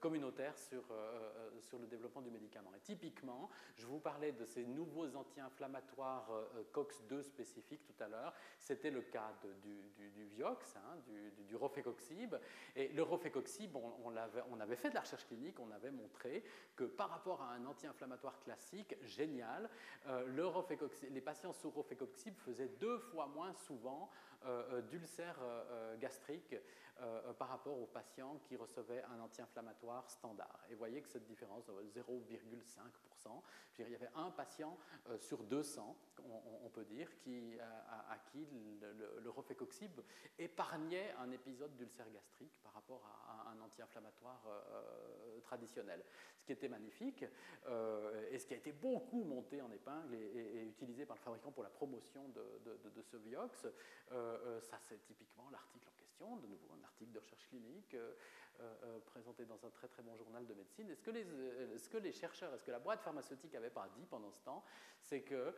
communautaire 0.00 0.56
sur, 0.56 0.82
euh, 0.90 0.94
euh, 0.94 1.60
sur 1.60 1.78
le 1.78 1.86
développement 1.86 2.22
du 2.22 2.30
médicament. 2.30 2.70
Et 2.76 2.80
typiquement, 2.80 3.48
je 3.76 3.86
vous 3.86 3.98
parlais 3.98 4.32
de 4.32 4.44
ces 4.44 4.64
nouveaux 4.64 5.14
anti-inflammatoires 5.16 6.30
COX-2 6.72 7.22
spécifiques 7.22 7.84
tout 7.84 8.02
à 8.02 8.08
l'heure. 8.08 8.34
C'était 8.58 8.90
le 8.90 9.02
cas 9.02 9.34
du, 9.62 10.10
du, 10.10 10.24
Vioxx, 10.26 10.76
hein, 10.76 10.96
du, 11.06 11.44
du, 11.44 11.56
Rofecoxib. 11.56 12.34
Et 12.76 12.88
le 12.88 13.02
Rofecoxib, 13.02 13.76
on, 13.76 13.94
on, 14.04 14.16
avait, 14.16 14.42
on, 14.50 14.60
avait, 14.60 14.76
fait 14.76 14.90
de 14.90 14.94
la 14.94 15.00
recherche 15.00 15.26
clinique, 15.26 15.58
on 15.60 15.70
avait 15.70 15.90
montré 15.90 16.44
que 16.76 16.84
par 16.84 17.10
rapport 17.10 17.42
à 17.42 17.52
un 17.52 17.64
anti-inflammatoire 17.66 18.38
classique, 18.40 18.96
génial, 19.02 19.68
le 20.06 20.48
les 21.10 21.20
patients 21.20 21.52
sous 21.52 21.70
Rofecoxib 21.70 22.36
faisaient 22.38 22.68
deux 22.80 22.98
fois 22.98 23.26
moins 23.26 23.52
souvent 23.52 24.10
d'ulcères 24.88 25.40
gastriques 26.00 26.56
par 27.38 27.48
rapport 27.48 27.78
aux 27.78 27.86
patients 27.86 28.38
qui 28.44 28.56
recevaient 28.56 29.02
un 29.04 29.20
anti-inflammatoire 29.20 30.10
standard. 30.10 30.64
Et 30.68 30.72
vous 30.72 30.78
voyez 30.78 31.02
que 31.02 31.08
cette 31.08 31.26
différence 31.26 31.64
de 31.66 31.72
0,5%, 31.72 33.42
il 33.86 33.92
y 33.92 33.94
avait 33.94 34.10
un 34.14 34.30
patient 34.30 34.76
euh, 35.08 35.18
sur 35.18 35.42
200, 35.44 35.96
on, 36.64 36.68
peut 36.68 36.84
dire, 36.84 37.08
qui, 37.18 37.58
à, 37.60 38.18
qui 38.30 38.46
le, 38.80 39.20
le, 39.20 39.30
Rofecoxib 39.30 40.00
épargnait 40.38 41.14
un 41.18 41.30
épisode 41.30 41.74
d'ulcère 41.76 42.10
gastrique 42.10 42.52
par 42.62 42.74
rapport 42.74 43.02
à, 43.28 43.50
un 43.50 43.60
anti-inflammatoire 43.60 44.44
euh, 44.46 45.40
traditionnel. 45.40 46.04
Ce 46.36 46.44
qui 46.44 46.52
était 46.52 46.68
magnifique 46.68 47.24
euh, 47.66 48.30
et 48.30 48.38
ce 48.38 48.46
qui 48.46 48.54
a 48.54 48.56
été 48.58 48.72
beaucoup 48.72 49.24
monté 49.24 49.62
en 49.62 49.70
épingle 49.70 50.14
et, 50.14 50.64
utilisé 50.66 51.06
par 51.06 51.16
le 51.16 51.22
fabricant 51.22 51.50
pour 51.50 51.62
la 51.62 51.70
promotion 51.70 52.28
de, 52.28 52.78
de, 52.94 53.02
ce 53.02 53.16
Vioxx, 53.16 53.66
ça 54.10 54.78
c'est 54.80 55.02
typiquement 55.04 55.48
l'article 55.50 55.88
en 55.88 55.96
question, 55.98 56.36
de 56.36 56.46
nouveau 56.46 56.68
un 56.78 56.84
article 56.84 57.12
de 57.12 57.18
recherche 57.18 57.46
clinique. 57.48 57.96
Euh, 58.60 58.74
euh, 58.82 58.98
présenté 59.06 59.44
dans 59.44 59.64
un 59.64 59.70
très 59.70 59.86
très 59.86 60.02
bon 60.02 60.16
journal 60.16 60.44
de 60.44 60.52
médecine. 60.52 60.90
Et 60.90 60.96
ce 60.96 61.02
que 61.02 61.12
les, 61.12 61.24
euh, 61.24 61.78
ce 61.78 61.88
que 61.88 61.96
les 61.96 62.10
chercheurs, 62.10 62.52
est 62.52 62.58
ce 62.58 62.64
que 62.64 62.72
la 62.72 62.80
boîte 62.80 63.00
pharmaceutique 63.00 63.52
n'avait 63.52 63.70
pas 63.70 63.88
dit 63.96 64.04
pendant 64.06 64.32
ce 64.32 64.40
temps, 64.40 64.64
c'est 65.00 65.22
que 65.22 65.54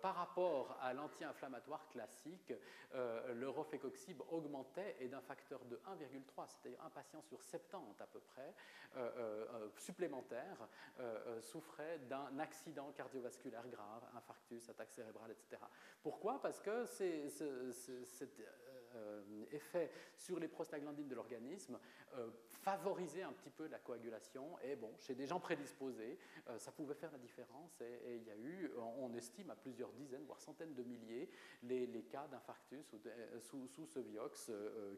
par 0.00 0.14
rapport 0.14 0.78
à 0.80 0.94
l'anti-inflammatoire 0.94 1.86
classique, 1.88 2.52
le 2.94 3.48
rofecoxib 3.48 4.20
augmentait 4.30 4.96
et 4.98 5.08
d'un 5.08 5.20
facteur 5.20 5.64
de 5.66 5.76
1,3, 5.76 6.46
c'est-à-dire 6.48 6.82
un 6.82 6.90
patient 6.90 7.20
sur 7.20 7.42
70 7.42 8.00
à 8.00 8.06
peu 8.06 8.20
près, 8.20 8.54
supplémentaire, 9.76 10.68
souffrait 11.42 11.98
d'un 12.08 12.38
accident 12.38 12.90
cardiovasculaire 12.92 13.68
grave, 13.68 14.02
infarctus, 14.16 14.68
attaque 14.68 14.90
cérébrale, 14.90 15.30
etc. 15.30 15.62
Pourquoi? 16.02 16.40
Parce 16.40 16.60
que 16.60 16.86
c'est 16.86 17.28
effet 19.52 19.90
sur 20.16 20.38
les 20.38 20.48
prostaglandines 20.48 21.08
de 21.08 21.14
l'organisme 21.14 21.78
euh, 22.14 22.30
favoriser 22.62 23.22
un 23.22 23.32
petit 23.32 23.50
peu 23.50 23.68
la 23.68 23.78
coagulation. 23.78 24.58
Et 24.64 24.74
bon, 24.74 24.92
chez 24.98 25.14
des 25.14 25.28
gens 25.28 25.38
prédisposés, 25.38 26.18
euh, 26.48 26.58
ça 26.58 26.72
pouvait 26.72 26.94
faire 26.94 27.12
la 27.12 27.18
différence. 27.18 27.80
Et, 27.80 28.16
il 28.16 28.24
y 28.24 28.30
a 28.30 28.36
eu, 28.36 28.72
on 28.98 29.14
estime 29.14 29.50
à 29.50 29.54
plusieurs 29.54 29.92
dizaines, 29.92 30.24
voire 30.24 30.40
centaines 30.40 30.74
de 30.74 30.82
milliers, 30.82 31.30
les, 31.62 32.02
cas 32.10 32.26
d'infarctus 32.26 32.84
sous, 33.38 33.68
sous, 33.68 33.86
ce 33.86 34.00
Vioxx 34.00 34.50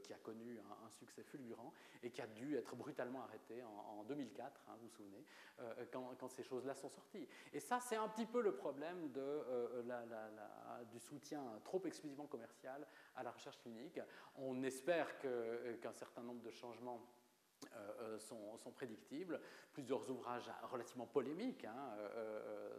qui 0.03 0.15
a 0.15 0.17
connu 0.17 0.59
un, 0.59 0.91
succès 0.91 1.23
fulgurant 1.23 1.75
et 2.03 2.11
qui 2.11 2.23
a 2.23 2.27
dû 2.27 2.57
être 2.57 2.75
brutalement 2.75 3.23
arrêté 3.23 3.63
en, 3.63 4.03
2004, 4.05 4.63
hein, 4.69 4.73
vous 4.81 4.87
vous 4.87 4.95
souvenez, 4.95 5.25
quand, 5.93 6.15
quand, 6.19 6.29
ces 6.29 6.43
choses-là 6.43 6.75
sont 6.75 6.89
sorties. 6.89 7.29
Et 7.53 7.61
ça, 7.61 7.81
c'est 7.81 7.97
un 7.97 8.09
petit 8.09 8.27
peu 8.27 8.41
le 8.41 8.55
problème 8.55 9.11
de, 9.13 9.45
la, 9.87 10.05
du 10.91 10.99
soutien 10.99 11.43
trop 11.65 11.83
exclusivement 11.85 12.27
commercial 12.27 12.87
à 13.19 13.23
la 13.23 13.31
recherche 13.33 13.59
clinique. 13.59 14.01
On 14.37 14.63
espère 14.63 15.09
euh, 15.25 15.77
qu'un 15.79 15.93
certain 15.93 16.23
nombre 16.23 16.43
de 16.43 16.51
changements 16.51 17.01
euh, 17.75 18.15
euh, 18.15 18.19
sont, 18.19 18.71
prédictibles. 18.73 19.41
Plusieurs 19.73 20.09
ouvrages 20.11 20.49
relativement 20.71 21.07
polémiques 21.07 21.65
hein, 21.65 21.97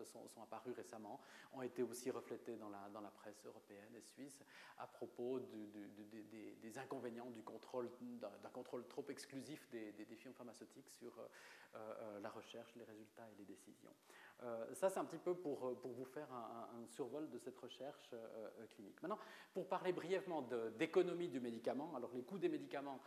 sont, 0.05 0.41
apparus 0.41 0.73
récemment, 0.75 1.19
ont 1.53 1.61
été 1.61 1.83
aussi 1.83 2.11
reflétés 2.11 2.55
dans 2.55 2.69
la, 2.69 3.11
presse 3.15 3.43
européenne 3.45 3.93
et 3.95 4.01
suisse 4.01 4.41
à 4.77 4.87
propos 4.87 5.39
des 5.39 6.77
inconvénients 6.77 7.29
du 7.31 7.41
contrôle, 7.41 7.89
d'un 8.21 8.49
contrôle 8.49 8.87
trop 8.87 9.03
exclusif 9.09 9.67
des, 9.69 9.91
des, 9.91 10.15
firmes 10.15 10.33
pharmaceutiques 10.33 10.89
sur 10.89 11.13
la 12.21 12.29
recherche, 12.29 12.73
les 12.75 12.85
résultats 12.85 13.27
et 13.31 13.35
les 13.39 13.45
décisions. 13.45 13.93
Euh, 14.43 14.73
ça, 14.73 14.89
c'est 14.89 14.99
un 14.99 15.05
petit 15.05 15.17
peu 15.17 15.33
pour, 15.35 15.67
euh, 15.67 15.77
vous 15.83 16.05
faire 16.05 16.31
un, 16.31 16.85
survol 16.87 17.29
de 17.29 17.37
cette 17.37 17.57
recherche 17.57 18.09
euh, 18.13 18.65
clinique. 18.73 19.01
Maintenant, 19.01 19.19
pour 19.53 19.67
parler 19.67 19.91
brièvement 19.91 20.47
d'économie 20.77 21.27
du 21.27 21.39
médicament, 21.39 21.93
alors 21.95 22.11
les 22.13 22.23
coûts 22.23 22.37
des 22.37 22.49
médicaments, 22.49 22.99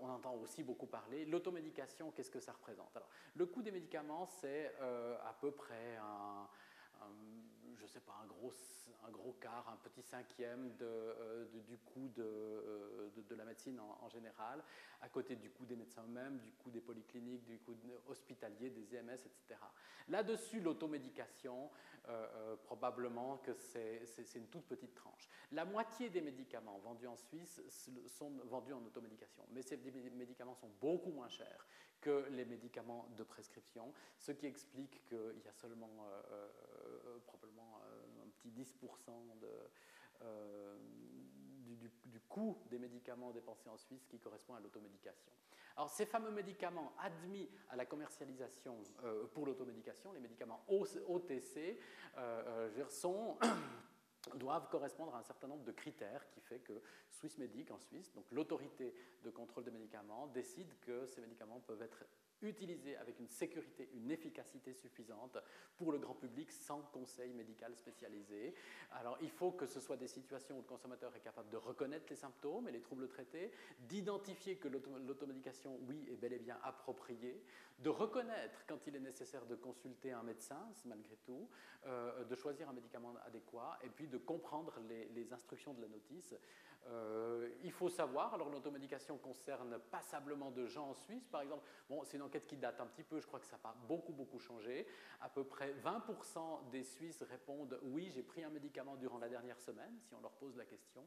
on 0.00 0.08
entend 0.08 0.34
aussi 0.34 0.62
beaucoup 0.62 0.86
parler. 0.86 1.24
L'automédication, 1.24 2.10
qu'est-ce 2.10 2.30
que 2.30 2.40
ça 2.40 2.52
représente? 2.52 2.94
Alors, 2.96 3.08
Le 3.34 3.46
coût 3.46 3.62
des 3.62 3.70
médicaments, 3.70 4.26
c'est 4.26 4.74
à 4.80 5.34
peu 5.40 5.50
près 5.50 5.96
un 5.96 6.48
je 7.78 7.82
ne 7.82 7.88
sais 7.88 8.00
pas, 8.00 8.18
un 8.22 8.26
gros, 8.26 8.52
un 9.06 9.10
gros 9.10 9.32
quart, 9.40 9.68
un 9.68 9.76
petit 9.88 10.02
cinquième 10.02 10.72
euh, 10.80 11.44
du 11.66 11.78
coût 11.78 12.10
euh, 12.18 13.08
de, 13.16 13.22
de, 13.22 13.34
la 13.34 13.44
médecine 13.44 13.78
en, 13.80 14.08
général, 14.08 14.62
à 15.00 15.08
côté 15.08 15.36
du 15.36 15.50
coût 15.50 15.64
des 15.66 15.76
médecins 15.76 16.02
eux-mêmes, 16.02 16.38
du 16.38 16.52
coût 16.52 16.70
des 16.70 16.80
polycliniques, 16.80 17.44
du 17.44 17.58
coût 17.58 17.76
hospitalier, 18.08 18.70
des 18.70 18.96
EMS, 18.96 19.12
etc. 19.12 19.60
Là-dessus, 20.08 20.60
l'automédication, 20.60 21.70
euh, 22.08 22.56
probablement 22.64 23.38
que 23.38 23.52
c'est 23.54 24.34
une 24.34 24.46
toute 24.46 24.66
petite 24.66 24.94
tranche. 24.94 25.28
La 25.52 25.64
moitié 25.64 26.08
des 26.08 26.20
médicaments 26.20 26.78
vendus 26.78 27.08
en 27.08 27.16
Suisse 27.16 27.60
sont 28.06 28.30
vendus 28.44 28.72
en 28.72 28.84
automédication, 28.84 29.44
mais 29.50 29.62
ces 29.62 29.76
médicaments 29.76 30.54
sont 30.54 30.70
beaucoup 30.80 31.10
moins 31.10 31.28
chers 31.28 31.66
que 32.00 32.26
les 32.30 32.44
médicaments 32.44 33.08
de 33.16 33.24
prescription, 33.24 33.92
ce 34.18 34.30
qui 34.30 34.46
explique 34.46 35.04
qu'il 35.08 35.40
y 35.44 35.48
a 35.48 35.52
seulement 35.52 35.90
petit 38.46 38.78
10% 38.82 39.38
de, 39.40 39.48
euh, 40.22 40.76
du, 42.04 42.20
coût 42.28 42.58
des 42.70 42.78
médicaments 42.78 43.30
dépensés 43.30 43.68
en 43.68 43.76
Suisse 43.76 44.06
qui 44.06 44.18
correspond 44.18 44.54
à 44.54 44.60
l'automédication. 44.60 45.32
Alors 45.76 45.90
ces 45.90 46.06
fameux 46.06 46.30
médicaments 46.30 46.92
admis 46.98 47.48
à 47.68 47.76
la 47.76 47.86
commercialisation 47.86 48.82
euh, 49.04 49.26
pour 49.28 49.46
l'automédication, 49.46 50.12
les 50.12 50.20
médicaments 50.20 50.64
OTC, 50.68 51.78
sont 52.88 53.38
doivent 54.34 54.68
correspondre 54.68 55.14
à 55.14 55.18
un 55.18 55.22
certain 55.22 55.46
nombre 55.46 55.64
de 55.64 55.72
critères 55.72 56.28
qui 56.30 56.40
fait 56.40 56.58
que 56.60 56.82
Swissmedic 57.10 57.70
en 57.70 57.78
Suisse, 57.78 58.12
donc 58.14 58.24
l'autorité 58.32 58.94
de 59.22 59.30
contrôle 59.30 59.64
des 59.64 59.70
médicaments, 59.70 60.26
décide 60.28 60.78
que 60.80 61.06
ces 61.06 61.20
médicaments 61.20 61.60
peuvent 61.60 61.82
être 61.82 62.04
utilisé 62.42 62.96
avec 62.96 63.18
une 63.18 63.28
sécurité, 63.28 63.88
une 63.94 64.10
efficacité 64.10 64.74
suffisante 64.74 65.38
pour 65.76 65.92
le 65.92 65.98
grand 65.98 66.14
public 66.14 66.50
sans 66.50 66.82
conseil 66.92 67.32
médical 67.32 67.74
spécialisé. 67.76 68.54
Alors 68.92 69.18
il 69.20 69.30
faut 69.30 69.52
que 69.52 69.66
ce 69.66 69.80
soit 69.80 69.96
des 69.96 70.08
situations 70.08 70.56
où 70.56 70.62
le 70.62 70.66
consommateur 70.66 71.14
est 71.16 71.20
capable 71.20 71.50
de 71.50 71.56
reconnaître 71.56 72.06
les 72.10 72.16
symptômes 72.16 72.68
et 72.68 72.72
les 72.72 72.80
troubles 72.80 73.08
traités, 73.08 73.50
d'identifier 73.80 74.56
que 74.56 74.68
l'automédication, 74.68 75.78
oui, 75.88 76.04
est 76.10 76.16
bel 76.16 76.32
et 76.32 76.38
bien 76.38 76.58
appropriée, 76.62 77.42
de 77.78 77.90
reconnaître 77.90 78.64
quand 78.66 78.86
il 78.86 78.96
est 78.96 79.00
nécessaire 79.00 79.44
de 79.46 79.54
consulter 79.54 80.12
un 80.12 80.22
médecin, 80.22 80.72
malgré 80.86 81.16
tout, 81.24 81.48
euh, 81.86 82.24
de 82.24 82.34
choisir 82.34 82.68
un 82.68 82.72
médicament 82.72 83.14
adéquat 83.26 83.78
et 83.82 83.88
puis 83.88 84.08
de 84.08 84.18
comprendre 84.18 84.80
les 85.14 85.32
instructions 85.32 85.74
de 85.74 85.82
la 85.82 85.88
notice 85.88 86.34
euh, 86.88 87.48
il 87.64 87.72
faut 87.72 87.88
savoir, 87.88 88.34
alors 88.34 88.48
l'automédication 88.48 89.18
concerne 89.18 89.78
passablement 89.90 90.50
de 90.50 90.66
gens 90.66 90.90
en 90.90 90.94
Suisse, 90.94 91.26
par 91.26 91.40
exemple, 91.40 91.64
bon, 91.88 92.04
c'est 92.04 92.16
une 92.16 92.22
enquête 92.22 92.46
qui 92.46 92.56
date 92.56 92.80
un 92.80 92.86
petit 92.86 93.02
peu, 93.02 93.20
je 93.20 93.26
crois 93.26 93.40
que 93.40 93.46
ça 93.46 93.56
n'a 93.56 93.62
pas 93.62 93.76
beaucoup, 93.88 94.12
beaucoup 94.12 94.38
changé. 94.38 94.86
À 95.20 95.28
peu 95.28 95.44
près 95.44 95.72
20% 95.72 96.70
des 96.70 96.84
Suisses 96.84 97.22
répondent 97.22 97.78
oui, 97.82 98.10
j'ai 98.14 98.22
pris 98.22 98.44
un 98.44 98.50
médicament 98.50 98.96
durant 98.96 99.18
la 99.18 99.28
dernière 99.28 99.58
semaine, 99.60 99.98
si 100.00 100.14
on 100.14 100.20
leur 100.20 100.32
pose 100.32 100.56
la 100.56 100.64
question. 100.64 101.02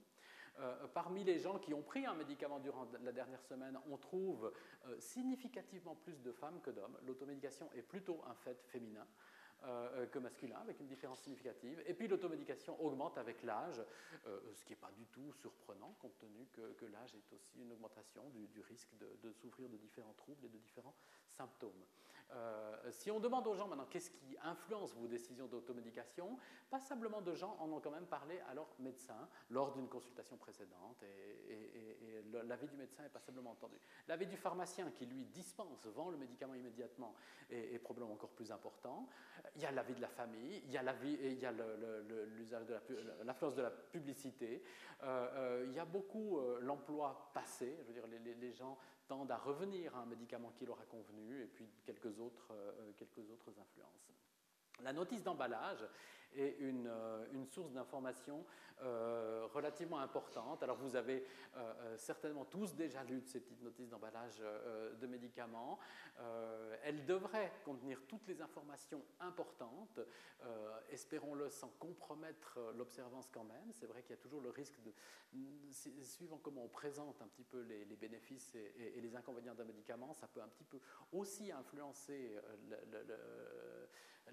Euh, 0.59 0.87
parmi 0.93 1.23
les 1.23 1.39
gens 1.39 1.57
qui 1.57 1.73
ont 1.73 1.81
pris 1.81 2.05
un 2.05 2.15
médicament 2.15 2.59
durant 2.59 2.85
la 3.01 3.11
dernière 3.13 3.41
semaine, 3.43 3.79
on 3.89 3.97
trouve 3.97 4.51
euh, 4.87 4.99
significativement 4.99 5.95
plus 5.95 6.21
de 6.21 6.33
femmes 6.33 6.59
que 6.61 6.71
d'hommes. 6.71 6.97
L'automédication 7.05 7.69
est 7.73 7.81
plutôt 7.81 8.21
un 8.29 8.33
fait 8.33 8.61
féminin. 8.67 9.07
Euh, 9.65 10.07
que 10.07 10.19
masculin, 10.19 10.55
avec 10.61 10.79
une 10.79 10.87
différence 10.87 11.19
significative. 11.19 11.83
Et 11.85 11.93
puis 11.93 12.07
l'automédication 12.07 12.81
augmente 12.81 13.17
avec 13.17 13.43
l'âge, 13.43 13.81
ce 14.53 14.63
qui 14.63 14.71
n'est 14.71 14.77
pas 14.77 14.91
du 14.91 15.05
tout 15.07 15.33
surprenant, 15.33 15.93
compte 15.99 16.17
tenu 16.17 16.47
que, 16.53 16.85
l'âge 16.85 17.13
est 17.13 17.33
aussi 17.33 17.59
une 17.59 17.71
augmentation 17.73 18.23
du, 18.29 18.61
risque 18.61 18.95
de, 18.97 19.17
de, 19.21 19.33
souffrir 19.33 19.67
de 19.67 19.75
différents 19.75 20.13
troubles 20.13 20.45
et 20.45 20.49
de 20.49 20.57
différents 20.57 20.95
symptômes. 21.27 21.83
Euh, 22.31 22.91
si 22.91 23.09
on 23.09 23.19
demande 23.19 23.47
aux 23.47 23.55
gens 23.55 23.67
maintenant 23.67 23.87
qu'est-ce 23.89 24.11
qui 24.11 24.37
influence 24.43 24.93
vos 24.93 25.07
décisions 25.07 25.47
d'automédication, 25.47 26.37
passablement 26.69 27.21
de 27.21 27.33
gens 27.33 27.57
en 27.59 27.71
ont 27.71 27.79
quand 27.79 27.91
même 27.91 28.05
parlé 28.05 28.39
à 28.41 28.53
leur 28.53 28.67
médecin 28.79 29.27
lors 29.49 29.73
d'une 29.73 29.87
consultation 29.87 30.37
précédente 30.37 31.03
l'avis 32.45 32.67
du 32.67 32.75
médecin 32.75 33.03
est 33.03 33.09
passablement 33.09 33.51
entendu. 33.51 33.77
L'avis 34.07 34.27
du 34.27 34.37
pharmacien 34.37 34.91
qui 34.91 35.05
lui 35.05 35.25
dispense, 35.25 35.85
vend 35.87 36.09
le 36.09 36.17
médicament 36.17 36.55
immédiatement 36.55 37.15
est, 37.49 37.79
probablement 37.79 38.13
encore 38.13 38.31
plus 38.31 38.51
important. 38.51 39.07
Il 39.55 39.61
y 39.61 39.65
a 39.65 39.71
l'avis 39.71 39.95
de 39.95 40.01
la 40.01 40.07
famille, 40.07 40.61
il 40.65 40.71
y 40.71 40.77
a 40.77 41.51
l'usage 42.37 42.65
de 42.65 42.75
l'influence 43.23 43.55
de 43.55 43.61
la 43.61 43.71
publicité, 43.71 44.63
euh, 45.03 45.27
euh, 45.33 45.65
il 45.67 45.73
y 45.73 45.79
a 45.79 45.85
beaucoup 45.85 46.39
l'emploi 46.61 47.31
passé, 47.33 47.77
je 47.81 47.87
veux 47.87 47.93
dire 47.93 48.07
les, 48.07 48.33
les 48.35 48.53
gens 48.53 48.77
tendent 49.09 49.31
à 49.31 49.37
revenir 49.37 49.93
à 49.95 50.01
un 50.01 50.05
médicament 50.05 50.53
qui 50.55 50.65
leur 50.65 50.79
a 50.79 50.85
convenu, 50.85 51.41
et 51.41 51.47
puis 51.47 51.67
quelques 51.83 52.19
autres, 52.19 52.51
euh, 52.51 52.91
quelques 52.95 53.29
autres 53.31 53.49
influences. 53.59 54.13
La 54.83 54.93
notice 54.93 55.23
d'emballage 55.23 55.85
est 56.35 56.57
une, 56.59 56.87
euh, 56.87 57.45
source 57.51 57.71
d'information 57.71 58.45
euh, 58.81 59.47
relativement 59.53 59.99
importante. 59.99 60.61
Alors 60.63 60.77
vous 60.77 60.95
avez 60.95 61.25
certainement 61.97 62.45
tous 62.45 62.75
déjà 62.75 63.03
lu 63.03 63.21
ces 63.25 63.41
petites 63.41 63.61
notices 63.61 63.89
d'emballage 63.89 64.37
de 64.39 65.07
médicaments. 65.07 65.77
elles 66.83 67.05
devraient 67.05 67.51
contenir 67.65 67.99
toutes 68.07 68.25
les 68.27 68.41
informations 68.41 69.03
importantes, 69.19 69.99
espérons-le 70.89 71.49
sans 71.49 71.67
compromettre 71.79 72.59
l'observance 72.77 73.27
quand 73.33 73.43
même. 73.43 73.73
C'est 73.73 73.87
vrai 73.87 74.01
qu'il 74.03 74.11
y 74.11 74.19
a 74.19 74.21
toujours 74.21 74.39
le 74.39 74.51
risque 74.51 74.79
de, 74.81 74.93
suivant 76.03 76.37
comment 76.37 76.63
on 76.63 76.69
présente 76.69 77.21
un 77.21 77.27
petit 77.27 77.43
peu 77.43 77.61
les, 77.61 77.97
bénéfices 77.97 78.55
et, 78.55 79.01
les 79.01 79.15
inconvénients 79.15 79.55
d'un 79.55 79.65
médicament, 79.65 80.13
ça 80.13 80.27
peut 80.27 80.41
un 80.41 80.47
petit 80.47 80.63
peu 80.63 80.79
aussi 81.11 81.51
influencer 81.51 82.37
le, 82.69 83.78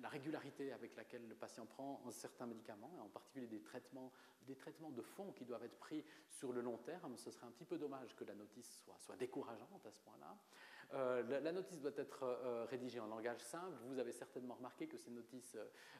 la 0.00 0.08
régularité 0.08 0.72
avec 0.72 0.96
laquelle 0.96 1.26
le 1.28 1.34
patient 1.34 1.66
prend 1.66 2.02
certains 2.10 2.46
médicaments, 2.46 2.92
en 3.00 3.08
particulier 3.08 3.46
des 3.46 3.60
traitements, 3.60 4.12
de 4.46 5.02
fond 5.02 5.32
qui 5.32 5.44
doivent 5.44 5.64
être 5.64 5.78
pris 5.78 6.04
sur 6.28 6.52
le 6.52 6.60
long 6.60 6.78
terme. 6.78 7.16
Ce 7.16 7.30
serait 7.30 7.46
un 7.46 7.50
petit 7.50 7.64
peu 7.64 7.78
dommage 7.78 8.14
que 8.14 8.24
la 8.24 8.34
notice 8.34 8.80
soit, 8.84 8.96
soit 8.98 9.16
décourageante 9.16 9.84
à 9.84 9.90
ce 9.90 10.00
point-là. 10.00 10.36
Euh, 10.94 11.40
la, 11.40 11.52
notice 11.52 11.80
doit 11.80 11.96
être 11.96 12.22
euh, 12.22 12.64
rédigée 12.66 13.00
en 13.00 13.06
langage 13.06 13.40
simple. 13.40 13.76
Vous 13.86 13.98
avez 13.98 14.12
certainement 14.12 14.54
remarqué 14.54 14.86
que 14.86 14.96
ces 14.96 15.10
notices 15.10 15.56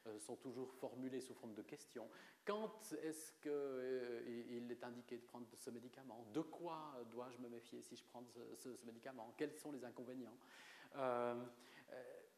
euh, 0.06 0.18
sont 0.20 0.36
toujours 0.36 0.72
formulées 0.74 1.20
sous 1.20 1.34
forme 1.34 1.54
de 1.54 1.62
questions. 1.62 2.08
Quand 2.44 2.94
est-ce 3.02 3.32
qu'il 3.42 4.70
est 4.70 4.84
indiqué 4.84 5.16
de 5.16 5.24
prendre 5.24 5.46
ce 5.54 5.70
médicament? 5.70 6.24
De 6.32 6.40
quoi 6.40 6.94
dois-je 7.10 7.38
me 7.38 7.48
méfier 7.48 7.82
si 7.82 7.96
je 7.96 8.04
prends 8.04 8.24
ce, 8.54 8.68
médicament? 8.84 9.34
Quels 9.36 9.54
sont 9.54 9.72
les 9.72 9.84
inconvénients? 9.84 10.36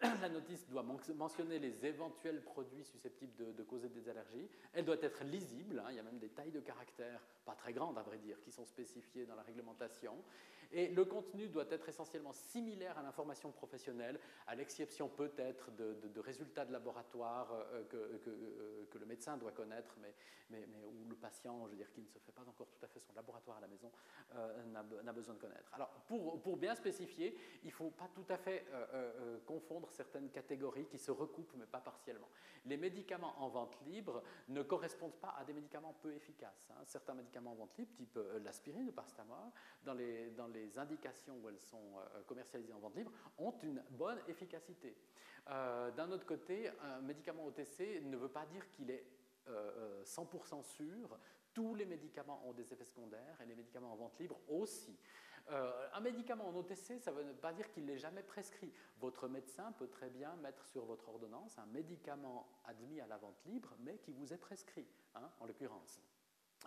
la 0.23 0.29
notice 0.29 0.69
doit 0.69 0.85
mentionner 1.17 1.59
les 1.59 1.85
éventuels 1.85 2.41
produits 2.43 2.85
susceptibles 2.85 3.55
de, 3.55 3.63
causer 3.65 3.89
des 3.89 4.09
allergies. 4.09 4.49
Elle 4.73 4.85
doit 4.85 5.03
être 5.03 5.25
lisible. 5.25 5.83
Hein. 5.85 5.89
il 5.91 5.97
y 5.97 5.99
a 5.99 6.03
même 6.03 6.19
des 6.19 6.29
tailles 6.29 6.53
de 6.53 6.61
caractères, 6.61 7.21
pas 7.45 7.55
très 7.55 7.73
grandes 7.73 7.99
à 7.99 8.03
vrai 8.03 8.19
dire, 8.19 8.41
qui 8.41 8.53
sont 8.53 8.65
spécifiées 8.65 9.27
dans 9.27 9.35
la 9.35 9.43
réglementation. 9.43 10.15
Et 10.71 10.89
le 10.89 11.05
contenu 11.05 11.49
doit 11.49 11.65
être 11.71 11.89
essentiellement 11.89 12.33
similaire 12.33 12.99
à 12.99 13.03
l'information 13.03 13.51
professionnelle, 13.51 14.21
à 14.47 14.55
l'exception 14.55 15.09
peut-être 15.09 15.71
de, 15.73 16.21
résultats 16.21 16.65
de 16.67 16.73
laboratoire 16.73 17.53
euh, 17.53 17.85
euh, 17.95 18.85
que, 18.91 18.99
le 18.99 19.07
médecin 19.07 19.37
doit 19.37 19.53
connaître, 19.53 19.97
mais, 20.01 20.15
où 20.87 21.09
le 21.09 21.15
patient, 21.15 21.67
je 21.67 21.71
veux 21.71 21.77
dire, 21.77 21.91
qui 21.93 22.01
ne 22.01 22.07
se 22.07 22.19
fait 22.19 22.33
pas 22.33 22.43
encore 22.43 22.69
tout 22.69 22.85
à 22.85 22.89
fait 22.89 23.01
son 23.01 23.13
laboratoire 23.15 23.59
à 23.59 23.61
la 23.61 23.67
maison, 23.67 23.91
euh, 24.35 24.65
n'a 25.03 25.13
besoin 25.13 25.35
de 25.35 25.41
connaître. 25.41 25.73
Alors, 25.73 25.91
pour, 26.07 26.57
bien 26.57 26.75
spécifier, 26.75 27.37
il 27.63 27.69
ne 27.69 27.73
faut 27.73 27.91
pas 27.91 28.09
tout 28.15 28.25
à 28.29 28.37
fait 28.37 28.67
confondre 29.47 29.91
certaines 29.91 30.31
catégories 30.31 30.87
qui 30.87 30.99
se 30.99 31.11
recoupent, 31.11 31.55
mais 31.57 31.67
pas 31.67 31.81
partiellement. 31.81 32.29
Les 32.67 32.77
médicaments 32.77 33.35
en 33.43 33.49
vente 33.49 33.79
libre 33.87 34.23
ne 34.49 34.63
correspondent 34.63 35.21
pas 35.21 35.35
à 35.39 35.45
des 35.45 35.53
médicaments 35.53 35.95
peu 36.03 36.13
efficaces. 36.13 36.69
Hein. 36.71 36.83
Certains 36.85 37.15
médicaments 37.15 37.53
en 37.53 37.57
vente 37.57 37.77
libre, 37.79 37.93
type 37.95 38.19
l'aspirine, 38.43 38.87
le 38.87 38.93
parastamol, 38.93 39.37
dans 39.85 39.95
les, 39.95 40.31
dans 40.31 40.49
les 40.49 40.58
les 40.59 40.79
indications 40.79 41.37
où 41.43 41.49
elles 41.49 41.61
sont 41.61 41.99
euh, 41.99 42.23
commercialisées 42.27 42.73
en 42.73 42.79
vente 42.79 42.97
libre 42.97 43.13
ont 43.39 43.55
une 43.63 43.83
bonne 43.91 44.19
efficacité. 44.29 44.97
Euh, 45.49 45.91
d'un 45.93 46.11
autre 46.11 46.27
côté, 46.27 46.71
un 46.83 47.01
médicament 47.01 47.47
OTC 47.47 48.03
ne 48.03 48.17
veut 48.17 48.29
pas 48.29 48.47
dire 48.47 48.69
qu'il 48.71 48.91
est 48.91 49.05
100% 49.47 49.49
euh, 49.49 50.63
sûr. 50.63 51.19
Tous 51.55 51.75
les 51.75 51.87
médicaments 51.87 52.43
ont 52.47 52.53
des 52.53 52.73
effets 52.73 52.85
secondaires 52.85 53.41
et 53.43 53.47
les 53.47 53.55
médicaments 53.55 53.93
en 53.93 53.97
vente 53.97 54.19
libre 54.19 54.39
aussi. 54.49 54.97
un 55.49 56.01
médicament 56.01 56.47
en 56.47 56.55
OTC, 56.55 57.01
ça 57.01 57.11
ne 57.11 57.23
veut 57.23 57.33
pas 57.35 57.55
dire 57.55 57.71
qu'il 57.71 57.87
n'est 57.87 57.97
jamais 57.97 58.23
prescrit. 58.23 58.71
Votre 59.01 59.27
médecin 59.29 59.73
peut 59.73 59.89
très 59.89 60.11
bien 60.11 60.37
mettre 60.37 60.67
sur 60.67 60.85
votre 60.85 61.09
ordonnance 61.09 61.59
un 61.59 61.67
médicament 61.67 62.47
admis 62.67 63.01
à 63.01 63.07
la 63.07 63.17
vente 63.17 63.43
libre, 63.47 63.75
mais 63.81 63.97
qui 63.97 64.13
vous 64.13 64.33
est 64.35 64.39
prescrit, 64.39 64.87
hein, 65.15 65.31
en 65.41 65.47
l'occurrence. 65.47 66.03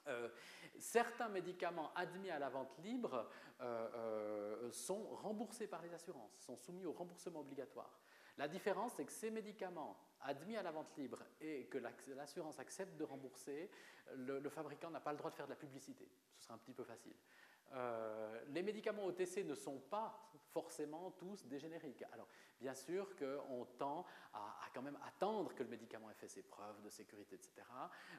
Euh, 0.08 0.30
certains 0.80 1.30
médicaments 1.30 1.94
admis 1.96 2.30
à 2.30 2.39
la 2.39 2.50
vente 2.50 2.78
libre 2.80 3.30
euh, 3.62 3.89
euh, 3.96 4.72
sont 4.72 5.04
remboursés 5.16 5.68
par 5.68 5.82
les 5.82 5.94
assurances, 5.94 6.34
sont 6.39 6.58
soumis 6.58 6.86
au 6.86 6.94
remboursement 6.94 7.42
obligatoire. 7.42 8.00
La 8.38 8.48
différence, 8.48 8.94
c'est 8.96 9.06
que 9.06 9.12
ces 9.12 9.30
médicaments 9.30 9.98
admis 10.22 10.56
à 10.56 10.64
la 10.64 10.72
vente 10.72 10.96
libre 10.98 11.20
et 11.39 11.66
que 11.66 11.78
l'assurance 12.16 12.60
accepte 12.60 12.98
de 12.98 13.04
rembourser, 13.04 13.70
le, 14.16 14.50
fabricant 14.50 14.89
n'a 14.89 15.00
pas 15.00 15.12
le 15.12 15.18
droit 15.18 15.30
de 15.30 15.36
faire 15.36 15.46
de 15.46 15.52
la 15.52 15.58
publicité. 15.58 16.08
Ce 16.38 16.46
serait 16.46 16.54
un 16.54 16.58
petit 16.58 16.74
peu 16.74 16.84
facile. 16.84 17.16
Les 18.47 18.63
médicaments 18.63 19.05
OTC 19.05 19.45
ne 19.45 19.55
sont 19.55 19.80
pas 19.80 20.30
forcément 20.49 21.11
tous 21.11 21.45
des 21.45 21.59
génériques. 21.59 22.03
Alors, 22.11 22.28
Bien 22.61 22.76
sûr 22.76 23.15
qu'on 23.15 23.65
tend 23.80 24.05
à, 24.34 24.53
quand 24.72 24.84
même 24.84 24.97
attendre 25.07 25.51
que 25.55 25.63
le 25.63 25.69
médicament 25.69 26.11
ait 26.11 26.15
fait 26.15 26.28
ses 26.28 26.43
preuves 26.43 26.80
de 26.84 26.89
sécurité, 26.91 27.34
etc. 27.34 27.53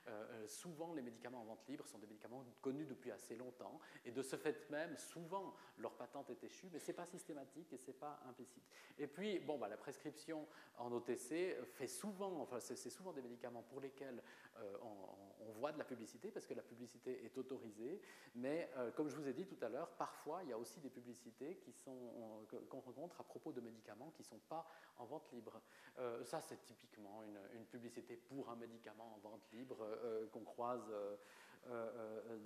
Euh, 0.09 0.27
euh, 0.33 0.49
souvent, 0.49 0.93
les 0.95 1.01
médicaments 1.01 1.43
en 1.43 1.45
vente 1.45 1.65
libre 1.69 1.87
sont 1.87 1.99
des 1.99 2.09
médicaments 2.09 2.45
connus 2.61 2.87
depuis 2.87 3.13
assez 3.13 3.37
longtemps, 3.37 3.79
et 4.05 4.11
de 4.11 4.21
ce 4.21 4.35
fait 4.35 4.69
même, 4.69 4.99
souvent, 4.99 5.55
leur 5.79 5.93
patente 5.93 6.29
est 6.31 6.43
échue, 6.43 6.69
mais 6.73 6.81
ce 6.81 6.89
n'est 6.89 6.97
pas 6.97 7.07
systématique 7.07 7.73
et 7.73 7.77
ce 7.77 7.87
n'est 7.87 7.97
pas 7.97 8.21
implicite. 8.29 8.65
Et 8.99 9.07
puis, 9.07 9.39
bon, 9.39 9.59
bah, 9.59 9.69
la 9.69 9.77
prescription 9.77 10.49
en 10.77 10.91
OTC 10.91 11.65
fait 11.75 11.87
souvent, 11.87 12.41
enfin, 12.41 12.59
c'est 12.59 12.91
souvent 12.91 13.13
des 13.13 13.23
médicaments 13.23 13.63
pour 13.63 13.81
lesquels 13.81 14.21
euh, 14.57 14.77
on, 14.83 15.32
voit 15.59 15.73
de 15.73 15.79
la 15.79 15.85
publicité, 15.85 16.31
parce 16.31 16.47
que 16.47 16.55
la 16.55 16.63
publicité 16.63 17.25
est 17.25 17.37
autorisée, 17.39 18.01
mais 18.35 18.71
comme 18.97 19.09
je 19.09 19.17
vous 19.17 19.27
ai 19.29 19.33
dit 19.33 19.47
tout 19.47 19.63
à 19.63 19.69
l'heure, 19.69 19.89
parfois, 19.91 20.41
il 20.43 20.51
y 20.51 20.53
a 20.53 20.59
aussi 20.59 20.81
des 20.81 20.91
publicités 20.91 21.63
qu'on 21.85 22.81
rencontre 22.81 23.21
à 23.21 23.25
propos 23.25 23.53
de 23.53 23.61
médicaments 23.61 24.11
qui 24.17 24.23
sont 24.23 24.39
pas 24.49 24.67
en 24.99 25.05
vente 25.05 25.31
libre. 25.33 25.61
Euh, 25.99 26.25
ça, 26.25 26.41
c'est 26.41 26.63
typiquement 26.65 27.23
une, 27.23 27.65
publicité 27.67 28.17
pour 28.17 28.51
un 28.51 28.57
médicament 28.57 29.15
en 29.17 29.29
vente 29.29 29.49
libre 29.53 29.79
euh, 29.83 29.97
euh, 30.05 30.27
qu'on 30.29 30.45
croise 30.45 30.93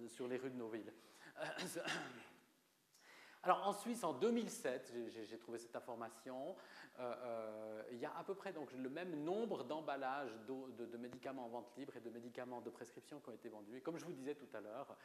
sur 0.08 0.28
les 0.28 0.36
rues 0.36 0.50
de 0.50 0.56
nos 0.56 0.68
villes. 0.68 0.92
Alors 3.46 3.68
en 3.68 3.72
Suisse, 3.72 4.02
en 4.02 4.12
2007, 4.12 4.92
j'ai 5.28 5.38
trouvé 5.38 5.60
cette 5.60 5.76
information, 5.76 6.56
il 7.92 7.98
y 7.98 8.04
a 8.04 8.12
à 8.18 8.24
peu 8.24 8.34
près 8.34 8.52
donc, 8.52 8.72
le 8.72 8.90
même 8.90 9.22
nombre 9.22 9.62
d'emballages 9.62 10.36
de, 10.48 10.96
médicaments 10.96 11.44
en 11.44 11.48
vente 11.48 11.72
libre 11.76 11.96
et 11.96 12.00
de 12.00 12.10
médicaments 12.10 12.60
de 12.60 12.70
prescription 12.70 13.20
qui 13.20 13.28
ont 13.28 13.34
été 13.34 13.48
vendus. 13.48 13.76
Et 13.76 13.80
comme 13.80 13.98
je 13.98 14.04
vous 14.04 14.12
disais 14.12 14.34
tout 14.34 14.48
à 14.52 14.60
l'heure, 14.60 14.96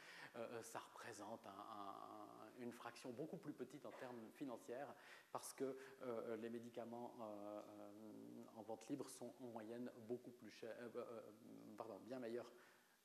ça 0.63 0.79
représente 0.79 1.45
un 1.45 2.31
une 2.61 2.71
fraction 2.71 3.11
beaucoup 3.11 3.37
plus 3.37 3.53
petite 3.53 3.85
en 3.85 3.91
termes 3.91 4.19
financiers 4.33 4.85
parce 5.31 5.53
que 5.53 5.77
euh, 6.03 6.37
les 6.37 6.49
médicaments 6.49 7.13
euh, 7.19 7.23
euh, 7.23 8.59
en 8.59 8.61
vente 8.61 8.87
libre 8.89 9.09
sont 9.09 9.33
en 9.41 9.47
moyenne 9.47 9.89
beaucoup 10.07 10.31
plus 10.31 10.49
chers, 10.51 10.75
pardon, 11.77 11.99
bien 12.05 12.19
meilleurs 12.19 12.51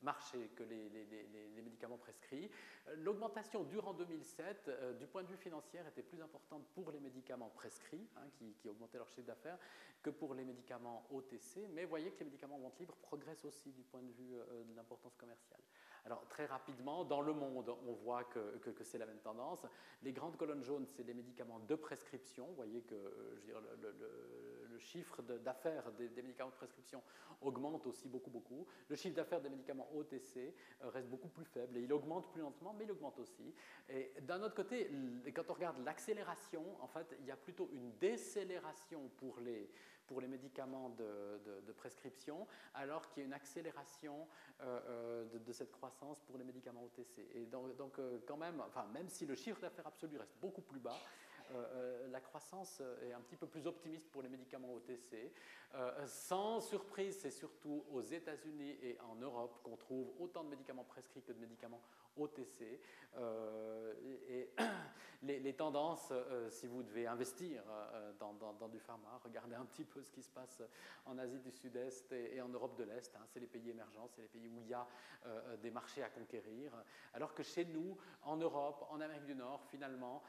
marché 0.03 0.51
que 0.55 0.63
les, 0.63 0.89
les, 0.89 1.63
médicaments 1.63 1.99
prescrits. 1.99 2.51
L'augmentation 2.99 3.65
durant 3.65 3.93
2007, 3.93 4.99
du 4.99 5.07
point 5.07 5.23
de 5.23 5.29
vue 5.29 5.37
financier, 5.37 5.81
était 5.89 6.03
plus 6.03 6.21
importante 6.23 6.65
pour 6.75 6.91
les 6.91 7.01
médicaments 7.01 7.51
prescrits, 7.51 8.07
hein, 8.17 8.29
qui, 8.35 8.55
qui, 8.55 8.69
augmentaient 8.69 8.99
leur 8.99 9.09
chiffre 9.09 9.27
d'affaires, 9.27 9.59
que 10.03 10.11
pour 10.11 10.35
les 10.35 10.45
médicaments 10.45 11.07
OTC. 11.11 11.69
Mais 11.73 11.85
vous 11.85 11.91
voyez 11.91 12.11
que 12.13 12.21
les 12.21 12.27
médicaments 12.27 12.57
en 12.57 12.61
vente 12.61 12.79
libre 12.79 12.95
progressent 13.03 13.45
aussi 13.45 13.73
du 13.73 13.83
point 13.83 14.03
de 14.03 14.13
vue 14.13 14.37
de 14.69 14.77
l'importance 14.77 15.17
commerciale. 15.17 15.61
Alors 16.07 16.25
très 16.29 16.47
rapidement, 16.47 17.05
dans 17.05 17.21
le 17.21 17.33
monde, 17.33 17.69
on 17.85 17.93
voit 17.93 18.23
que, 18.25 18.59
que, 18.59 18.85
c'est 18.85 18.97
la 18.97 19.07
même 19.07 19.19
tendance. 19.19 19.67
Les 20.03 20.13
grandes 20.13 20.37
colonnes 20.37 20.63
jaunes, 20.63 20.87
c'est 20.87 21.03
les 21.03 21.15
médicaments 21.15 21.59
de 21.59 21.75
prescription. 21.75 22.47
Vous 22.47 22.55
voyez 22.55 22.83
que 22.83 22.95
je 22.95 23.33
veux 23.33 23.41
dire, 23.41 23.61
le, 23.83 23.93
chiffre 24.79 25.23
d'affaires 25.23 25.91
des, 25.93 26.09
médicaments 26.23 26.51
de 26.51 26.55
prescription 26.55 27.03
augmente 27.41 27.87
aussi 27.87 28.09
beaucoup, 28.09 28.31
beaucoup. 28.31 28.67
Le 28.89 28.97
chiffre 28.97 29.15
d'affaires 29.15 29.41
des 29.41 29.49
médicaments 29.49 29.89
OTC 29.95 30.37
euh, 30.37 30.89
reste 30.89 31.09
beaucoup 31.09 31.29
plus 31.29 31.45
faible 31.45 31.77
et 31.77 31.83
il 31.83 31.93
augmente 31.93 32.31
plus 32.33 32.41
lentement, 32.41 32.75
mais 32.77 32.85
il 32.85 32.91
augmente 32.91 33.19
aussi. 33.19 33.55
Et 33.89 34.13
d'un 34.23 34.43
autre 34.43 34.55
côté, 34.55 34.91
quand 35.35 35.49
on 35.51 35.55
regarde 35.55 35.79
l'accélération, 35.85 36.65
en 36.81 36.89
fait, 36.89 37.17
il 37.21 37.27
y 37.27 37.31
a 37.31 37.37
plutôt 37.37 37.69
une 37.73 37.93
décélération 37.99 39.11
pour 39.19 39.39
les 39.41 39.71
pour 40.07 40.21
les 40.21 40.29
médicaments 40.29 40.91
de, 40.91 41.73
prescription, 41.73 42.47
alors 42.75 43.09
qu'il 43.11 43.23
y 43.23 43.25
a 43.25 43.27
une 43.27 43.35
accélération 43.35 44.27
euh, 44.61 44.81
euh, 44.89 45.39
de, 45.39 45.53
cette 45.53 45.71
croissance 45.71 46.21
pour 46.21 46.39
les 46.39 46.45
médicaments 46.45 46.85
OTC. 46.85 47.19
Et 47.35 47.47
donc, 47.47 47.99
euh, 47.99 48.19
quand 48.27 48.37
même, 48.37 48.61
enfin, 48.67 48.87
même 48.95 49.09
si 49.09 49.27
le 49.27 49.35
chiffre 49.35 49.61
d'affaires 49.61 49.87
absolu 49.87 50.17
reste 50.17 50.35
beaucoup 50.41 50.63
plus 50.63 50.81
bas, 50.81 50.99
la 52.11 52.21
croissance 52.21 52.81
est 53.03 53.13
un 53.13 53.21
petit 53.21 53.37
peu 53.37 53.47
plus 53.47 53.67
optimiste 53.67 54.11
pour 54.11 54.23
les 54.23 54.29
médicaments 54.29 54.73
OTC. 54.75 55.33
sans 56.07 56.61
surprise, 56.61 57.19
c'est 57.21 57.31
surtout 57.31 57.85
aux 57.93 58.03
États-Unis 58.03 58.79
et 58.83 58.99
en 59.01 59.17
Europe 59.17 59.61
qu'on 59.63 59.77
trouve 59.77 60.13
autant 60.19 60.45
de 60.45 60.51
médicaments 60.51 60.85
prescrits 60.85 61.23
que 61.23 61.33
de 61.33 61.39
médicaments 61.39 61.83
OTC. 62.17 62.81
Euh, 63.17 63.95
et, 64.29 64.53
les, 65.23 65.55
tendances, 65.55 66.09
euh, 66.13 66.51
si 66.51 66.67
vous 66.67 66.83
devez 66.83 67.07
investir 67.07 67.63
euh, 67.69 68.13
dans, 68.21 68.69
du 68.69 68.79
pharma, 68.79 69.19
regardez 69.25 69.55
un 69.55 69.65
petit 69.65 69.85
peu 69.85 70.03
ce 70.03 70.11
qui 70.11 70.23
se 70.23 70.31
passe 70.31 70.63
en 71.07 71.19
Asie 71.19 71.41
du 71.41 71.51
Sud-Est 71.51 72.13
et, 72.13 72.41
en 72.41 72.49
Europe 72.49 72.77
de 72.77 72.85
l'Est. 72.85 73.17
Hein. 73.17 73.25
c'est 73.27 73.41
les 73.41 73.47
pays 73.47 73.71
émergents, 73.71 74.07
c'est 74.09 74.23
les 74.23 74.29
pays 74.29 74.49
où 74.49 74.61
il 74.61 74.69
y 74.69 74.75
a 74.75 74.87
des 75.63 75.71
marchés 75.71 76.03
à 76.03 76.11
conquérir. 76.11 76.73
Alors 77.15 77.35
que 77.35 77.43
chez 77.43 77.65
nous, 77.65 77.97
en 78.23 78.37
Europe, 78.37 78.87
en 78.91 79.01
Amérique 79.01 79.25
du 79.25 79.35
Nord, 79.35 79.65
finalement, 79.65 80.23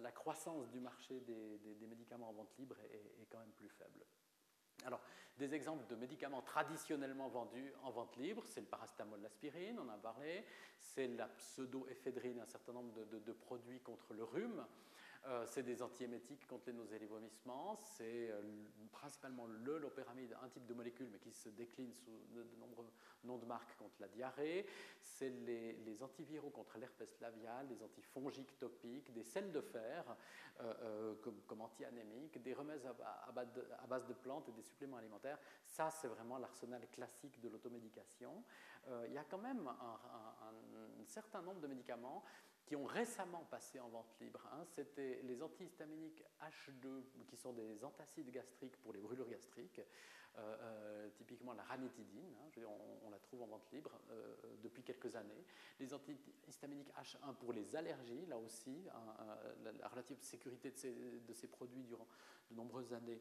la, 0.00 0.12
croissance 0.12 0.70
du 0.70 0.80
marché 0.80 1.20
des, 1.20 1.86
médicaments 1.86 2.28
en 2.28 2.34
vente 2.34 2.54
libre 2.58 2.76
est 2.80 3.26
quand 3.30 3.38
même 3.38 3.52
plus 3.52 3.70
faible. 3.70 4.04
Alors, 4.84 5.00
des 5.38 5.54
exemples 5.54 5.86
de 5.88 5.96
médicaments 5.96 6.42
traditionnellement 6.42 7.28
vendus 7.28 7.72
en 7.82 7.90
vente 7.90 8.16
libre, 8.16 8.44
c'est 8.46 8.60
le 8.60 8.66
paracétamol, 8.66 9.20
l'aspirine, 9.20 9.78
on 9.80 9.88
en 9.88 9.94
a 9.94 9.98
parlé, 9.98 10.44
c'est 10.80 11.08
la 11.08 11.26
pseudoéphédrine, 11.26 12.40
un 12.40 12.46
certain 12.46 12.72
nombre 12.72 13.04
de, 13.04 13.32
produits 13.32 13.80
contre 13.80 14.14
le 14.14 14.22
rhume, 14.22 14.64
euh, 15.26 15.46
c'est 15.46 15.62
des 15.62 15.80
antiémétiques 15.80 16.46
contre 16.46 16.66
les 16.66 16.74
nausées 16.74 16.96
et 16.96 16.98
les 16.98 17.06
vomissements. 17.06 17.76
C'est 17.76 18.30
euh, 18.30 18.42
principalement 18.92 19.46
le 19.46 19.78
lopéramide, 19.78 20.36
un 20.42 20.48
type 20.48 20.66
de 20.66 20.74
molécule, 20.74 21.08
mais 21.10 21.18
qui 21.18 21.32
se 21.32 21.48
décline 21.48 21.94
sous 21.94 22.26
de, 22.34 22.44
nombreux 22.60 22.86
noms 23.24 23.38
de 23.38 23.46
marques 23.46 23.74
contre 23.78 23.94
la 24.00 24.08
diarrhée. 24.08 24.66
C'est 25.00 25.30
les, 25.30 26.02
antiviraux 26.02 26.50
contre 26.50 26.76
l'herpès 26.76 27.18
labial, 27.22 27.66
des 27.68 27.82
antifongiques 27.82 28.58
topiques, 28.58 29.14
des 29.14 29.22
sels 29.22 29.50
de 29.50 29.62
fer 29.62 30.04
euh, 30.60 31.14
comme, 31.22 31.40
comme 31.46 31.62
anti-anémiques, 31.62 32.42
des 32.42 32.52
remèdes 32.52 32.86
à, 32.86 33.32
base 33.86 34.06
de 34.06 34.12
plantes 34.12 34.48
et 34.50 34.52
des 34.52 34.62
suppléments 34.62 34.98
alimentaires. 34.98 35.38
Ça, 35.64 35.90
c'est 35.90 36.08
vraiment 36.08 36.36
l'arsenal 36.36 36.86
classique 36.90 37.40
de 37.40 37.48
l'automédication. 37.48 38.44
il 39.06 39.12
y 39.12 39.18
a 39.18 39.24
quand 39.24 39.38
même 39.38 39.66
un 39.66 41.04
certain 41.06 41.40
nombre 41.40 41.60
de 41.60 41.66
médicaments 41.66 42.22
qui 42.66 42.76
ont 42.76 42.84
récemment 42.84 43.44
passé 43.50 43.78
en 43.80 43.88
vente 43.88 44.14
libre. 44.20 44.40
Hein. 44.52 44.64
C'était 44.74 45.20
les 45.24 45.42
antihistaminiques 45.42 46.24
H2, 46.40 47.26
qui 47.26 47.36
sont 47.36 47.52
des 47.52 47.84
antacides 47.84 48.30
gastriques 48.30 48.76
pour 48.78 48.92
les 48.92 49.00
brûlures 49.00 49.28
gastriques, 49.28 49.80
euh, 50.36 50.56
euh, 50.62 51.08
typiquement 51.14 51.52
la 51.52 51.62
ranitidine, 51.62 52.34
hein, 52.40 52.62
on, 53.04 53.10
la 53.10 53.18
trouve 53.18 53.42
en 53.42 53.46
vente 53.46 53.70
libre 53.70 53.92
euh, 54.10 54.34
depuis 54.62 54.82
quelques 54.82 55.14
années. 55.14 55.44
Les 55.78 55.92
antihistaminiques 55.92 56.90
H1 56.98 57.34
pour 57.36 57.52
les 57.52 57.76
allergies, 57.76 58.26
là 58.26 58.38
aussi, 58.38 58.88
hein, 58.92 59.38
la, 59.62 59.88
relative 59.88 60.20
sécurité 60.20 60.70
de 60.70 60.76
ces, 60.76 60.92
de 60.92 61.32
ces 61.34 61.46
produits 61.46 61.84
durant 61.84 62.08
de 62.50 62.56
nombreuses 62.56 62.92
années 62.92 63.20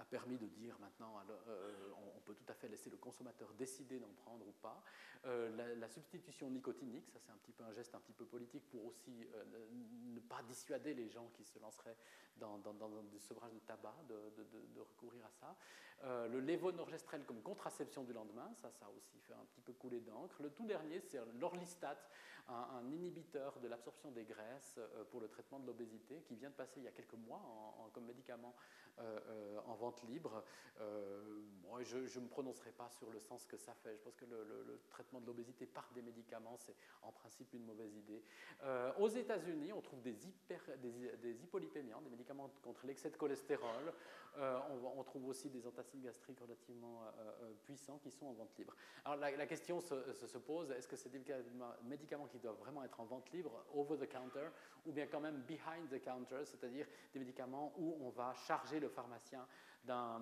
a 0.00 0.04
permis 0.04 0.38
de 0.38 0.46
dire 0.46 0.76
maintenant, 0.80 1.14
euh, 1.48 1.92
on 2.16 2.20
peut 2.20 2.34
tout 2.34 2.50
à 2.50 2.54
fait 2.54 2.68
laisser 2.68 2.90
le 2.90 2.96
consommateur 2.96 3.52
décider 3.54 3.98
d'en 3.98 4.12
prendre 4.24 4.46
ou 4.46 4.52
pas. 4.62 4.82
Euh, 5.26 5.76
la, 5.76 5.88
substitution 5.88 6.48
nicotinique, 6.50 7.08
ça 7.10 7.18
c'est 7.20 7.32
un 7.32 7.36
petit 7.36 7.52
peu 7.52 7.64
un 7.64 7.72
geste 7.72 7.94
un 7.94 8.00
petit 8.00 8.12
peu 8.12 8.24
politique 8.24 8.68
pour 8.70 8.86
aussi 8.86 9.26
euh, 9.34 9.44
ne 10.14 10.20
pas 10.20 10.42
dissuader 10.44 10.94
les 10.94 11.08
gens 11.08 11.28
qui 11.34 11.44
se 11.44 11.58
lanceraient 11.58 11.96
dans, 12.36 12.58
dans, 12.58 12.72
du 13.02 13.18
sevrage 13.18 13.52
de 13.52 13.58
tabac 13.58 13.94
de, 14.08 14.14
recourir 14.80 15.26
à 15.26 15.30
ça. 15.30 15.56
le 16.28 16.40
lévonorgestrel 16.40 17.24
comme 17.24 17.42
contraception 17.42 18.04
du 18.04 18.14
lendemain, 18.14 18.50
ça, 18.54 18.70
ça 18.70 18.88
aussi 18.96 19.18
fait 19.20 19.34
un 19.34 19.44
petit 19.52 19.60
peu 19.60 19.72
couler 19.74 20.00
d'encre. 20.00 20.42
Le 20.42 20.50
tout 20.50 20.64
dernier, 20.64 21.00
c'est 21.00 21.20
l'orlistat, 21.38 21.98
un, 22.48 22.84
inhibiteur 22.90 23.58
de 23.60 23.68
l'absorption 23.68 24.10
des 24.12 24.24
graisses 24.24 24.78
pour 25.10 25.20
le 25.20 25.28
traitement 25.28 25.58
de 25.58 25.66
l'obésité, 25.66 26.22
qui 26.22 26.36
vient 26.36 26.48
de 26.50 26.54
passer 26.54 26.80
il 26.80 26.84
y 26.84 26.88
a 26.88 26.92
quelques 26.92 27.14
mois 27.14 27.42
comme 27.92 28.06
médicament 28.06 28.54
en 29.66 29.74
vente 29.74 30.02
libre. 30.04 30.42
moi, 31.68 31.82
je 31.82 31.96
ne 31.96 32.24
me 32.24 32.28
prononcerai 32.28 32.72
pas 32.72 32.88
sur 32.88 33.10
le 33.10 33.18
sens 33.18 33.46
que 33.46 33.56
ça 33.56 33.74
fait. 33.74 33.96
Je 33.96 34.02
pense 34.02 34.16
que 34.16 34.24
le, 34.24 34.80
traitement 34.90 35.20
de 35.20 35.26
l'obésité 35.26 35.66
par 35.66 35.88
des 35.94 36.02
médicaments, 36.02 36.56
c'est 36.56 36.74
en 37.02 37.12
principe 37.12 37.52
une 37.54 37.64
mauvaise 37.64 37.94
idée. 37.94 38.22
Euh, 38.62 38.92
aux 38.98 39.08
États-Unis, 39.08 39.72
on 39.72 39.80
trouve 39.80 40.02
des, 40.02 40.26
hyper, 40.26 40.60
des, 40.78 41.16
des, 41.16 41.42
hypolipémiants, 41.42 42.00
des 42.00 42.10
médicaments 42.10 42.50
contre 42.62 42.86
l'excès 42.86 43.10
de 43.10 43.16
cholestérol. 43.16 43.92
Euh, 44.38 44.58
on, 44.96 45.02
trouve 45.02 45.26
aussi 45.26 45.50
des 45.50 45.66
antacides 45.66 46.02
gastriques 46.02 46.38
relativement 46.38 47.02
euh, 47.18 47.52
puissants 47.64 47.98
qui 47.98 48.12
sont 48.12 48.26
en 48.26 48.32
vente 48.32 48.56
libre. 48.58 48.76
Alors 49.04 49.18
la, 49.18 49.46
question 49.46 49.80
se, 49.80 50.38
pose, 50.38 50.70
est-ce 50.70 50.86
que 50.86 50.94
c'est 50.94 51.08
des 51.08 51.20
médicaments 51.82 52.28
qui 52.28 52.38
doivent 52.38 52.58
vraiment 52.58 52.84
être 52.84 53.00
en 53.00 53.06
vente 53.06 53.30
libre, 53.32 53.64
over 53.74 53.96
the 53.96 54.08
counter, 54.08 54.48
ou 54.86 54.92
bien 54.92 55.06
quand 55.08 55.20
même 55.20 55.42
behind 55.48 55.88
the 55.90 56.00
counter, 56.00 56.44
c'est-à-dire 56.44 56.86
des 57.12 57.18
médicaments 57.18 57.72
où 57.76 57.96
on 58.00 58.10
va 58.10 58.32
charger 58.34 58.78
le 58.78 58.88
pharmacien 58.90 59.46
d'un 59.84 60.20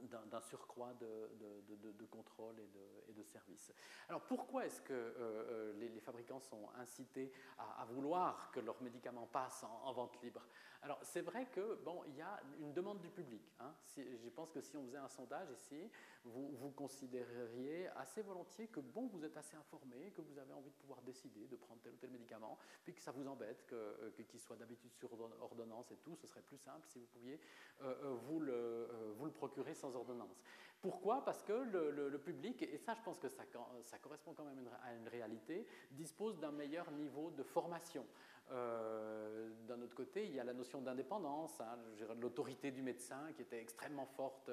d'un 0.00 0.40
surcroît 0.40 0.94
de, 0.94 2.06
contrôle 2.10 2.58
et 2.60 3.12
de, 3.12 3.22
services. 3.22 3.72
Alors 4.08 4.22
pourquoi 4.22 4.66
est-ce 4.66 4.80
que 4.80 4.92
euh, 4.92 5.12
euh, 5.18 5.72
les, 5.74 6.00
fabricants 6.00 6.40
sont 6.40 6.68
incités 6.76 7.32
à, 7.58 7.84
vouloir 7.84 8.50
que 8.50 8.60
leurs 8.60 8.80
médicaments 8.82 9.26
passent 9.26 9.64
en 9.64 9.92
vente 9.92 10.20
libre? 10.22 10.42
Alors, 10.84 10.98
c'est 11.02 11.20
vrai 11.20 11.46
que, 11.46 11.76
bon, 11.84 12.02
il 12.08 12.16
y 12.16 12.22
a 12.22 12.40
une 12.58 12.72
demande 12.72 13.00
du 13.00 13.08
public. 13.08 13.40
Hein. 13.60 13.72
je 13.96 14.28
pense 14.30 14.50
que 14.50 14.60
si 14.60 14.76
on 14.76 14.84
faisait 14.84 14.98
un 14.98 15.08
sondage 15.08 15.48
ici, 15.52 15.88
vous, 16.24 16.50
vous 16.56 16.70
considéreriez 16.70 17.86
assez 17.96 18.20
volontiers 18.22 18.66
que, 18.66 18.80
bon, 18.80 19.06
vous 19.06 19.24
êtes 19.24 19.36
assez 19.36 19.56
informé, 19.56 20.10
que 20.10 20.20
vous 20.20 20.36
avez 20.38 20.52
envie 20.52 20.70
de 20.70 20.74
pouvoir 20.74 21.00
décider 21.02 21.46
de 21.46 21.54
prendre 21.54 21.80
tel 21.82 21.92
ou 21.92 21.96
tel 21.96 22.10
médicament, 22.10 22.58
puis 22.82 22.94
que 22.94 23.00
ça 23.00 23.12
vous 23.12 23.28
embête, 23.28 23.72
euh, 23.72 24.10
qu'il 24.28 24.40
soit 24.40 24.56
d'habitude 24.56 24.92
sur 24.92 25.08
ordonnance 25.40 25.92
et 25.92 25.96
tout, 25.98 26.16
ce 26.16 26.26
serait 26.26 26.42
plus 26.42 26.58
simple 26.58 26.84
si 26.88 26.98
vous 26.98 27.06
pouviez 27.06 27.38
euh, 27.82 27.94
euh, 28.02 28.14
vous, 28.26 28.40
le, 28.40 28.88
vous 29.16 29.26
le 29.26 29.32
procurer 29.32 29.74
sans 29.74 29.94
ordonnance. 29.94 30.42
Pourquoi? 30.80 31.24
Parce 31.24 31.44
que 31.44 31.52
le, 31.52 32.18
public, 32.18 32.60
et 32.62 32.76
ça 32.76 32.94
je 32.94 33.02
pense 33.02 33.20
que 33.20 33.28
ça, 33.28 33.44
ça 33.84 33.98
correspond 33.98 34.34
quand 34.34 34.44
même 34.44 34.68
à 34.82 34.92
une 34.94 35.06
réalité, 35.06 35.64
dispose 35.92 36.40
d'un 36.40 36.50
meilleur 36.50 36.90
niveau 36.90 37.30
de 37.30 37.44
formation. 37.44 38.04
Euh, 38.50 39.48
d'un 39.66 39.80
autre 39.80 39.94
côté, 39.94 40.26
il 40.26 40.34
y 40.34 40.40
a 40.40 40.44
la 40.44 40.52
notion 40.52 40.80
d'indépendance, 40.82 41.60
hein, 41.60 41.78
l'autorité 42.20 42.70
du 42.70 42.82
médecin 42.82 43.32
qui 43.34 43.42
était 43.42 43.60
extrêmement 43.60 44.06
forte 44.06 44.50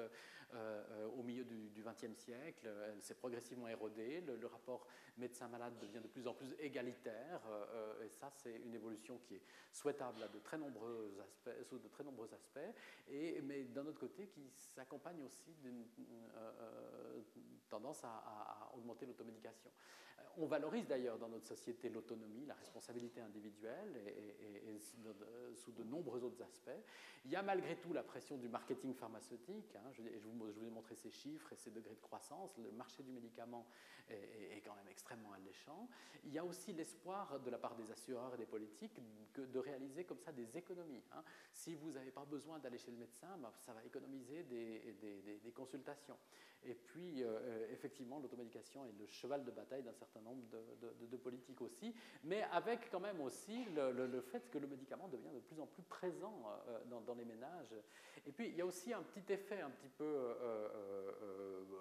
euh, 0.54 0.84
euh, 0.90 1.08
au 1.18 1.22
milieu 1.22 1.44
du 1.44 1.82
XXe 1.82 2.16
siècle. 2.16 2.68
Elle 2.92 3.02
s'est 3.02 3.14
progressivement 3.14 3.68
érodée. 3.68 4.20
Le, 4.20 4.46
rapport 4.46 4.86
médecin-malade 5.16 5.74
devient 5.80 6.00
de 6.02 6.08
plus 6.08 6.26
en 6.26 6.34
plus 6.34 6.54
égalitaire. 6.58 7.40
et 8.04 8.08
ça, 8.08 8.30
c'est 8.36 8.56
une 8.56 8.74
évolution 8.74 9.18
qui 9.18 9.36
est 9.36 9.42
souhaitable 9.72 10.28
de 10.32 10.38
très 10.40 10.58
nombreux 10.58 11.16
aspects, 11.22 11.62
sous 11.62 11.78
de 11.78 11.88
très 11.88 12.04
nombreux 12.04 12.32
aspects. 12.34 12.58
Mais 13.42 13.64
d'un 13.64 13.86
autre 13.86 14.00
côté, 14.00 14.26
qui 14.28 14.48
s'accompagne 14.50 15.22
aussi 15.22 15.54
d'une 15.62 15.84
tendance 17.68 18.02
à 18.04 18.72
augmenter 18.74 19.06
l'automédication. 19.06 19.70
On 20.38 20.46
valorise 20.46 20.86
d'ailleurs 20.86 21.18
dans 21.18 21.28
notre 21.28 21.46
société 21.46 21.88
l'autonomie, 21.88 22.46
la 22.46 22.54
responsabilité 22.54 23.20
individuelle 23.20 23.96
et, 24.06 24.78
sous 24.78 25.72
de 25.72 25.82
nombreux 25.84 26.22
autres 26.22 26.42
aspects. 26.42 26.70
Il 27.24 27.30
y 27.30 27.36
a 27.36 27.42
malgré 27.42 27.76
tout 27.76 27.92
la 27.92 28.02
pression 28.02 28.36
du 28.36 28.48
marketing 28.48 28.94
pharmaceutique. 28.94 29.74
Hein. 29.76 29.90
je, 29.92 30.02
vous, 30.22 30.32
ai 30.48 30.70
montré 30.70 30.94
ces 30.94 31.10
chiffres 31.10 31.52
et 31.52 31.56
ces 31.56 31.70
degrés 31.70 31.94
de 31.94 32.00
croissance. 32.00 32.56
Le 32.58 32.70
marché 32.72 33.02
du 33.02 33.12
médicament 33.12 33.66
est, 34.08 34.62
quand 34.64 34.74
même 34.74 34.88
extrêmement 34.88 35.32
alléchant. 35.32 35.88
Il 36.24 36.32
y 36.32 36.38
a 36.38 36.44
aussi 36.44 36.72
l'espoir 36.72 37.40
de 37.40 37.50
la 37.50 37.58
part 37.58 37.76
des 37.76 37.90
assureurs 37.90 38.34
et 38.34 38.38
des 38.38 38.46
politiques 38.46 39.00
de 39.36 39.58
réaliser 39.58 40.04
comme 40.04 40.18
ça 40.18 40.32
des 40.32 40.56
économies. 40.56 41.02
Hein. 41.12 41.22
Si 41.52 41.74
vous 41.74 41.92
n'avez 41.92 42.10
pas 42.10 42.24
besoin 42.24 42.58
d'aller 42.58 42.78
chez 42.78 42.90
le 42.90 42.96
médecin, 42.96 43.36
bah, 43.38 43.52
ça 43.64 43.72
va 43.72 43.84
économiser 43.84 44.42
des, 44.44 44.96
des, 45.42 45.52
consultation. 45.52 46.16
Et 46.64 46.74
puis, 46.74 47.22
euh, 47.22 47.66
effectivement, 47.72 48.18
l'automédication 48.18 48.84
est 48.84 48.92
le 48.98 49.06
cheval 49.06 49.44
de 49.44 49.50
bataille 49.50 49.82
d'un 49.82 49.94
certain 49.94 50.20
nombre 50.20 50.42
de, 50.50 51.16
politiques 51.16 51.60
aussi, 51.60 51.94
mais 52.24 52.42
avec 52.52 52.90
quand 52.90 53.00
même 53.00 53.20
aussi 53.20 53.64
le, 53.74 54.20
fait 54.20 54.50
que 54.50 54.58
le 54.58 54.66
médicament 54.66 55.08
devient 55.08 55.32
de 55.34 55.40
plus 55.40 55.60
en 55.60 55.66
plus 55.66 55.82
présent 55.82 56.42
dans, 56.88 57.14
les 57.14 57.24
ménages. 57.24 57.74
Et 58.26 58.32
puis, 58.32 58.48
il 58.48 58.56
y 58.56 58.60
a 58.62 58.66
aussi 58.66 58.92
un 58.92 59.02
petit 59.02 59.32
effet 59.32 59.60
un 59.60 59.70
petit 59.70 59.88
peu, 59.88 60.34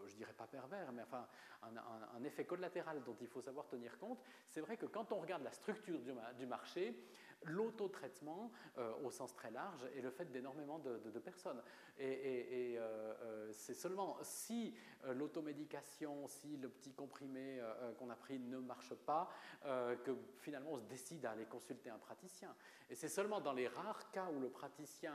je 0.08 0.16
dirais 0.16 0.34
pas 0.34 0.48
pervers, 0.48 0.92
mais 0.92 1.04
enfin, 1.04 1.26
un, 1.64 2.24
effet 2.24 2.46
collatéral 2.46 3.02
dont 3.06 3.16
il 3.22 3.28
faut 3.28 3.42
savoir 3.42 3.68
tenir 3.68 3.98
compte. 3.98 4.20
C'est 4.50 4.62
vrai 4.62 4.78
que 4.78 4.86
quand 4.86 5.12
on 5.12 5.20
regarde 5.20 5.44
la 5.44 5.52
structure 5.52 6.00
du 6.38 6.46
marché, 6.46 6.96
l'autotraitement 7.44 8.52
euh, 8.78 8.92
au 9.04 9.12
sens 9.12 9.34
très 9.34 9.52
large 9.52 9.88
est 9.96 10.02
le 10.02 10.12
fait 10.12 10.32
d'énormément 10.32 10.80
de, 10.80 11.20
personnes. 11.20 11.62
Et, 11.98 12.76
euh, 12.78 13.14
euh, 13.22 13.50
c'est 13.52 13.74
seulement 13.74 14.18
si 14.24 14.74
l'automédication, 15.14 16.28
si 16.28 16.58
le 16.58 16.70
petit 16.70 16.94
comprimé 16.94 17.60
qu'on 17.98 18.10
a 18.10 18.16
pris 18.16 18.40
ne 18.40 18.58
marche 18.58 18.94
pas, 18.94 19.30
que 19.64 20.16
finalement 20.40 20.72
on 20.74 20.78
se 20.78 20.86
décide 20.86 21.26
à 21.26 21.32
aller 21.32 21.46
consulter 21.46 21.90
un 21.90 21.98
praticien. 21.98 22.54
Et 22.90 22.96
c'est 22.96 23.10
seulement 23.10 23.42
dans 23.42 23.54
les 23.54 23.68
rares 23.68 24.12
cas 24.12 24.30
où 24.32 24.40
le 24.40 24.50
praticien 24.50 25.14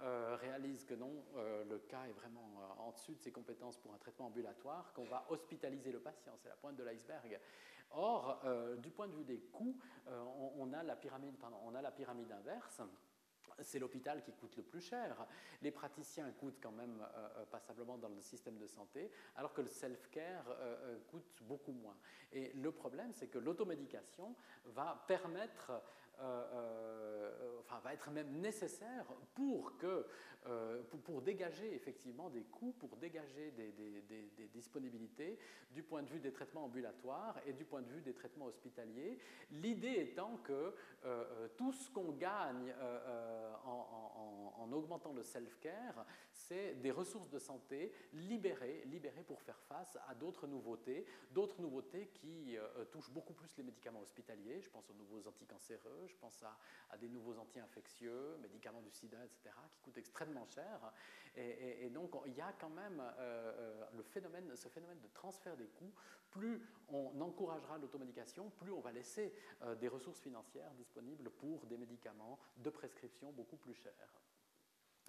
réalise 0.00 0.84
que 0.84 0.94
non, 0.94 1.24
le 1.36 1.78
cas 1.78 2.04
est 2.06 2.12
vraiment 2.12 2.50
en 2.78 2.92
dessus 2.92 3.14
de 3.14 3.20
ses 3.20 3.32
compétences 3.32 3.76
pour 3.78 3.92
un 3.94 3.98
traitement 3.98 4.26
ambulatoire, 4.26 4.92
qu'on 4.92 5.04
va 5.04 5.24
hospitaliser 5.30 5.92
le 5.92 6.00
patient. 6.00 6.32
C'est 6.38 6.48
la 6.48 6.56
pointe 6.56 6.76
de 6.76 6.84
l'iceberg. 6.84 7.40
Or, 7.96 8.40
euh, 8.44 8.76
du 8.76 8.90
point 8.90 9.08
de 9.08 9.12
vue 9.12 9.24
des 9.24 9.38
coûts, 9.38 9.76
euh, 10.08 10.24
on, 10.56 10.72
a 10.72 10.82
la 10.82 10.96
pyramide, 10.96 12.32
inverse. 12.32 12.80
C'est 13.60 13.78
l'hôpital 13.78 14.20
qui 14.24 14.32
coûte 14.32 14.56
le 14.56 14.64
plus 14.64 14.80
cher. 14.80 15.26
Les 15.62 15.70
praticiens 15.70 16.32
coûtent 16.32 16.58
quand 16.60 16.72
même 16.72 17.00
euh, 17.16 17.44
passablement 17.46 17.96
dans 17.98 18.08
le 18.08 18.20
système 18.20 18.58
de 18.58 18.66
santé, 18.66 19.12
alors 19.36 19.52
que 19.52 19.60
le 19.60 19.68
self-care 19.68 20.44
coûte 21.08 21.42
beaucoup 21.42 21.72
moins. 21.72 21.96
Et 22.32 22.52
le 22.54 22.72
problème, 22.72 23.12
c'est 23.12 23.28
que 23.28 23.38
l'automédication 23.38 24.34
va 24.64 25.04
permettre 25.06 25.70
euh, 26.20 26.44
euh, 26.52 27.60
enfin, 27.60 27.80
va 27.82 27.92
être 27.92 28.10
même 28.10 28.40
nécessaire 28.40 29.04
pour, 29.34 29.76
que, 29.78 30.06
euh, 30.46 30.82
pour, 31.04 31.22
dégager 31.22 31.74
effectivement 31.74 32.30
des 32.30 32.44
coûts, 32.44 32.72
pour 32.78 32.96
dégager 32.96 33.50
des, 33.52 34.48
disponibilités 34.52 35.38
du 35.72 35.82
point 35.82 36.02
de 36.02 36.08
vue 36.08 36.20
des 36.20 36.32
traitements 36.32 36.64
ambulatoires 36.64 37.36
et 37.46 37.52
du 37.52 37.64
point 37.64 37.82
de 37.82 37.88
vue 37.88 38.00
des 38.00 38.14
traitements 38.14 38.46
hospitaliers. 38.46 39.18
L'idée 39.50 39.94
étant 40.00 40.36
que 40.44 40.74
tout 41.56 41.72
ce 41.72 41.90
qu'on 41.90 42.12
gagne 42.12 42.72
en, 43.64 44.70
augmentant 44.72 45.12
le 45.12 45.22
self-care, 45.22 46.06
c'est 46.34 46.74
des 46.74 46.90
ressources 46.90 47.30
de 47.30 47.38
santé 47.38 47.92
libérées, 48.12 48.82
libérées 48.86 49.22
pour 49.22 49.40
faire 49.40 49.58
face 49.60 49.96
à 50.08 50.14
d'autres 50.14 50.46
nouveautés, 50.46 51.06
d'autres 51.30 51.60
nouveautés 51.60 52.08
qui 52.08 52.56
touchent 52.90 53.10
beaucoup 53.10 53.32
plus 53.32 53.56
les 53.56 53.62
médicaments 53.62 54.00
hospitaliers. 54.00 54.60
Je 54.60 54.68
pense 54.68 54.88
aux 54.90 54.94
nouveaux 54.94 55.26
anticancéreux, 55.26 56.06
je 56.06 56.16
pense 56.16 56.42
à, 56.42 56.96
des 56.98 57.08
nouveaux 57.08 57.38
anti-infectieux, 57.38 58.36
médicaments 58.42 58.82
du 58.82 58.90
sida, 58.90 59.18
etc., 59.24 59.54
qui 59.72 59.80
coûtent 59.80 59.98
extrêmement 59.98 60.46
cher. 60.46 60.92
Et, 61.36 61.90
donc, 61.90 62.12
il 62.26 62.34
y 62.34 62.40
a 62.40 62.52
quand 62.52 62.70
même 62.70 63.00
euh, 63.00 63.80
euh, 63.92 64.02
phénomène, 64.02 64.54
ce 64.54 64.68
phénomène 64.68 65.00
de 65.00 65.08
transfert 65.08 65.56
des 65.56 65.66
coûts. 65.66 65.92
Plus 66.30 66.60
on 66.88 67.20
encouragera 67.20 67.78
l'automédication, 67.78 68.50
plus 68.50 68.72
on 68.72 68.80
va 68.80 68.92
laisser 68.92 69.32
euh, 69.62 69.74
des 69.74 69.88
ressources 69.88 70.20
financières 70.20 70.72
disponibles 70.74 71.30
pour 71.30 71.66
des 71.66 71.76
médicaments 71.76 72.38
de 72.56 72.70
prescription 72.70 73.32
beaucoup 73.32 73.56
plus 73.56 73.74
chers. 73.74 74.20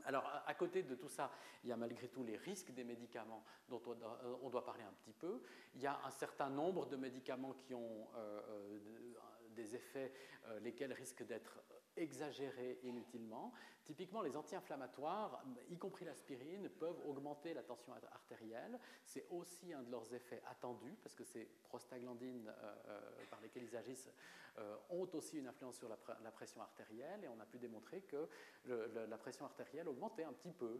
Alors, 0.05 0.29
à 0.45 0.53
côté 0.53 0.83
de 0.83 0.95
tout 0.95 1.09
ça, 1.09 1.31
il 1.63 1.69
y 1.69 1.73
a 1.73 1.77
malgré 1.77 2.07
tout 2.07 2.23
les 2.23 2.37
risques 2.37 2.71
des 2.71 2.83
médicaments 2.83 3.43
dont 3.69 3.81
on 4.41 4.49
doit 4.49 4.63
parler 4.63 4.83
un 4.83 4.93
petit 5.01 5.13
peu. 5.13 5.41
Il 5.73 5.81
y 5.81 5.87
a 5.87 5.99
un 6.05 6.11
certain 6.11 6.49
nombre 6.49 6.85
de 6.85 6.95
médicaments 6.95 7.53
qui 7.53 7.73
ont 7.73 8.07
des 9.55 9.75
effets 9.75 10.13
euh, 10.47 10.59
lesquels 10.59 10.93
risquent 10.93 11.25
d'être 11.25 11.63
exagérés 11.97 12.79
inutilement. 12.83 13.53
Typiquement, 13.85 14.23
les 14.23 14.35
anti-inflammatoires, 14.35 15.43
y 15.69 15.77
compris 15.77 16.05
l'aspirine, 16.05 16.69
peuvent 16.69 16.99
augmenter 17.07 17.53
la 17.53 17.61
tension 17.61 17.93
artérielle. 18.11 18.79
C'est 19.05 19.25
aussi 19.29 19.73
un 19.73 19.83
de 19.83 19.91
leurs 19.91 20.11
effets 20.13 20.41
attendus, 20.49 20.97
parce 21.03 21.13
que 21.13 21.23
ces 21.23 21.45
prostaglandines 21.63 22.47
euh, 22.47 22.75
euh, 22.87 22.99
par 23.29 23.39
lesquelles 23.41 23.63
ils 23.63 23.77
agissent 23.77 24.09
ont 24.89 25.09
aussi 25.11 25.37
une 25.37 25.47
influence 25.47 25.75
sur 25.75 25.89
la, 25.89 26.31
pression 26.31 26.61
artérielle, 26.61 27.25
et 27.25 27.27
on 27.27 27.37
a 27.41 27.45
pu 27.45 27.57
démontrer 27.57 27.99
que 28.03 28.29
la 28.65 29.17
pression 29.17 29.43
artérielle 29.43 29.89
augmentait 29.89 30.23
un 30.23 30.31
petit 30.31 30.53
peu 30.53 30.79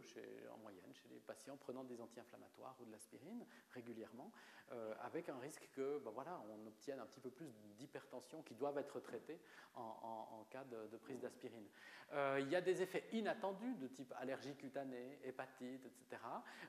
en 0.50 0.56
moyenne 0.56 0.94
chez 0.94 1.10
les 1.10 1.20
patients 1.20 1.58
prenant 1.58 1.84
des 1.84 2.00
anti-inflammatoires 2.00 2.74
ou 2.80 2.86
de 2.86 2.92
l'aspirine 2.92 3.44
régulièrement. 3.74 4.32
Euh, 4.72 4.94
avec 5.00 5.28
un 5.28 5.38
risque 5.38 5.68
que 5.76 6.00
ben 6.04 6.10
voilà, 6.10 6.42
on 6.50 6.66
obtienne 6.66 6.98
un 6.98 7.06
petit 7.06 7.20
peu 7.20 7.30
plus 7.30 7.46
d'hypertension 7.78 8.42
qui 8.42 8.56
doivent 8.56 8.78
être 8.78 8.98
traitées 8.98 9.38
en, 9.76 10.44
cas 10.50 10.64
de, 10.64 10.96
prise 10.96 11.20
d'aspirine. 11.20 11.68
Euh, 12.12 12.40
il 12.40 12.48
y 12.48 12.56
a 12.56 12.60
des 12.60 12.82
effets 12.82 12.95
inattendus 13.12 13.74
de 13.76 13.88
type 13.88 14.12
allergie 14.18 14.54
cutanée, 14.54 15.18
hépatite, 15.24 15.84
etc., 15.84 16.22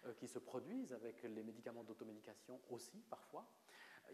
euh, 0.06 0.14
qui 0.14 0.28
se 0.28 0.40
produisent 0.40 0.94
avec 0.94 1.24
les 1.24 1.44
médicaments 1.44 1.84
d'automédication 1.84 2.60
aussi 2.70 3.04
parfois. 3.10 3.46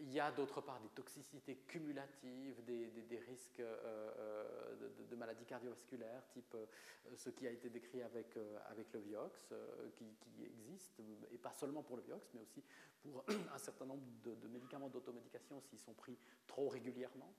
Il 0.00 0.12
y 0.12 0.18
a 0.18 0.32
d'autre 0.32 0.60
part 0.60 0.80
des 0.80 0.88
toxicités 0.88 1.54
cumulatives, 1.68 2.64
des, 2.64 3.22
risques 3.28 3.60
euh, 3.60 4.10
euh, 4.18 4.90
de, 5.08 5.14
maladies 5.14 5.44
cardiovasculaires, 5.44 6.26
type 6.32 6.56
ce 7.14 7.30
qui 7.30 7.46
a 7.46 7.50
été 7.50 7.70
décrit 7.70 8.02
avec, 8.02 8.36
avec 8.70 8.92
le 8.92 8.98
Vioxx, 8.98 9.54
qui, 9.94 10.04
existe, 10.42 11.00
et 11.30 11.38
pas 11.38 11.52
seulement 11.52 11.84
pour 11.84 11.96
le 11.96 12.02
Vioxx, 12.02 12.28
mais 12.34 12.40
aussi 12.40 12.64
pour 13.02 13.24
un 13.54 13.58
certain 13.58 13.86
nombre 13.86 14.02
de 14.24 14.48
médicaments 14.48 14.88
d'automédication 14.88 15.60
s'ils 15.60 15.78
sont 15.78 15.94
pris 15.94 16.18
trop 16.48 16.68
régulièrement. 16.68 17.32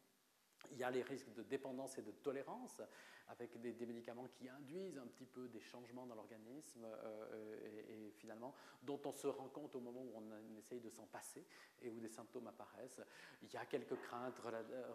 Il 0.71 0.77
y 0.77 0.83
a 0.83 0.91
les 0.91 1.03
risques 1.03 1.33
de 1.33 1.43
dépendance 1.43 1.97
et 1.97 2.01
de 2.01 2.11
tolérance 2.11 2.81
avec 3.27 3.59
des, 3.59 3.85
médicaments 3.85 4.27
qui 4.27 4.47
induisent 4.49 4.97
un 4.97 5.07
petit 5.07 5.25
peu 5.25 5.47
des 5.47 5.61
changements 5.61 6.05
dans 6.05 6.15
l'organisme 6.15 6.85
euh, 6.85 7.57
et, 7.89 8.11
finalement 8.11 8.53
dont 8.83 8.99
on 9.05 9.11
se 9.11 9.27
rend 9.27 9.47
compte 9.47 9.75
au 9.75 9.79
moment 9.79 10.01
où 10.01 10.13
on, 10.15 10.57
essaye 10.57 10.79
de 10.79 10.89
s'en 10.89 11.05
passer 11.07 11.45
et 11.81 11.89
où 11.89 11.99
des 11.99 12.09
symptômes 12.09 12.47
apparaissent. 12.47 13.01
Il 13.41 13.51
y 13.51 13.57
a 13.57 13.65
quelques 13.65 13.99
craintes 14.01 14.39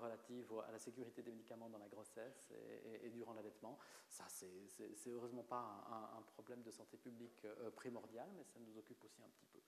relatives 0.00 0.46
à 0.66 0.72
la 0.72 0.78
sécurité 0.78 1.22
des 1.22 1.32
médicaments 1.32 1.68
dans 1.68 1.78
la 1.78 1.88
grossesse 1.88 2.52
et, 3.02 3.10
durant 3.10 3.34
l'allaitement. 3.34 3.78
Ça, 4.08 4.24
c'est 4.28 5.10
heureusement 5.10 5.42
pas 5.42 5.84
un, 6.16 6.22
problème 6.22 6.62
de 6.62 6.70
santé 6.70 6.96
publique 6.96 7.44
euh, 7.44 7.70
primordial, 7.70 8.28
mais 8.36 8.44
ça 8.44 8.58
nous 8.60 8.76
occupe 8.78 9.02
aussi 9.04 9.22
un 9.22 9.28
petit 9.28 9.46
peu. 9.46 9.60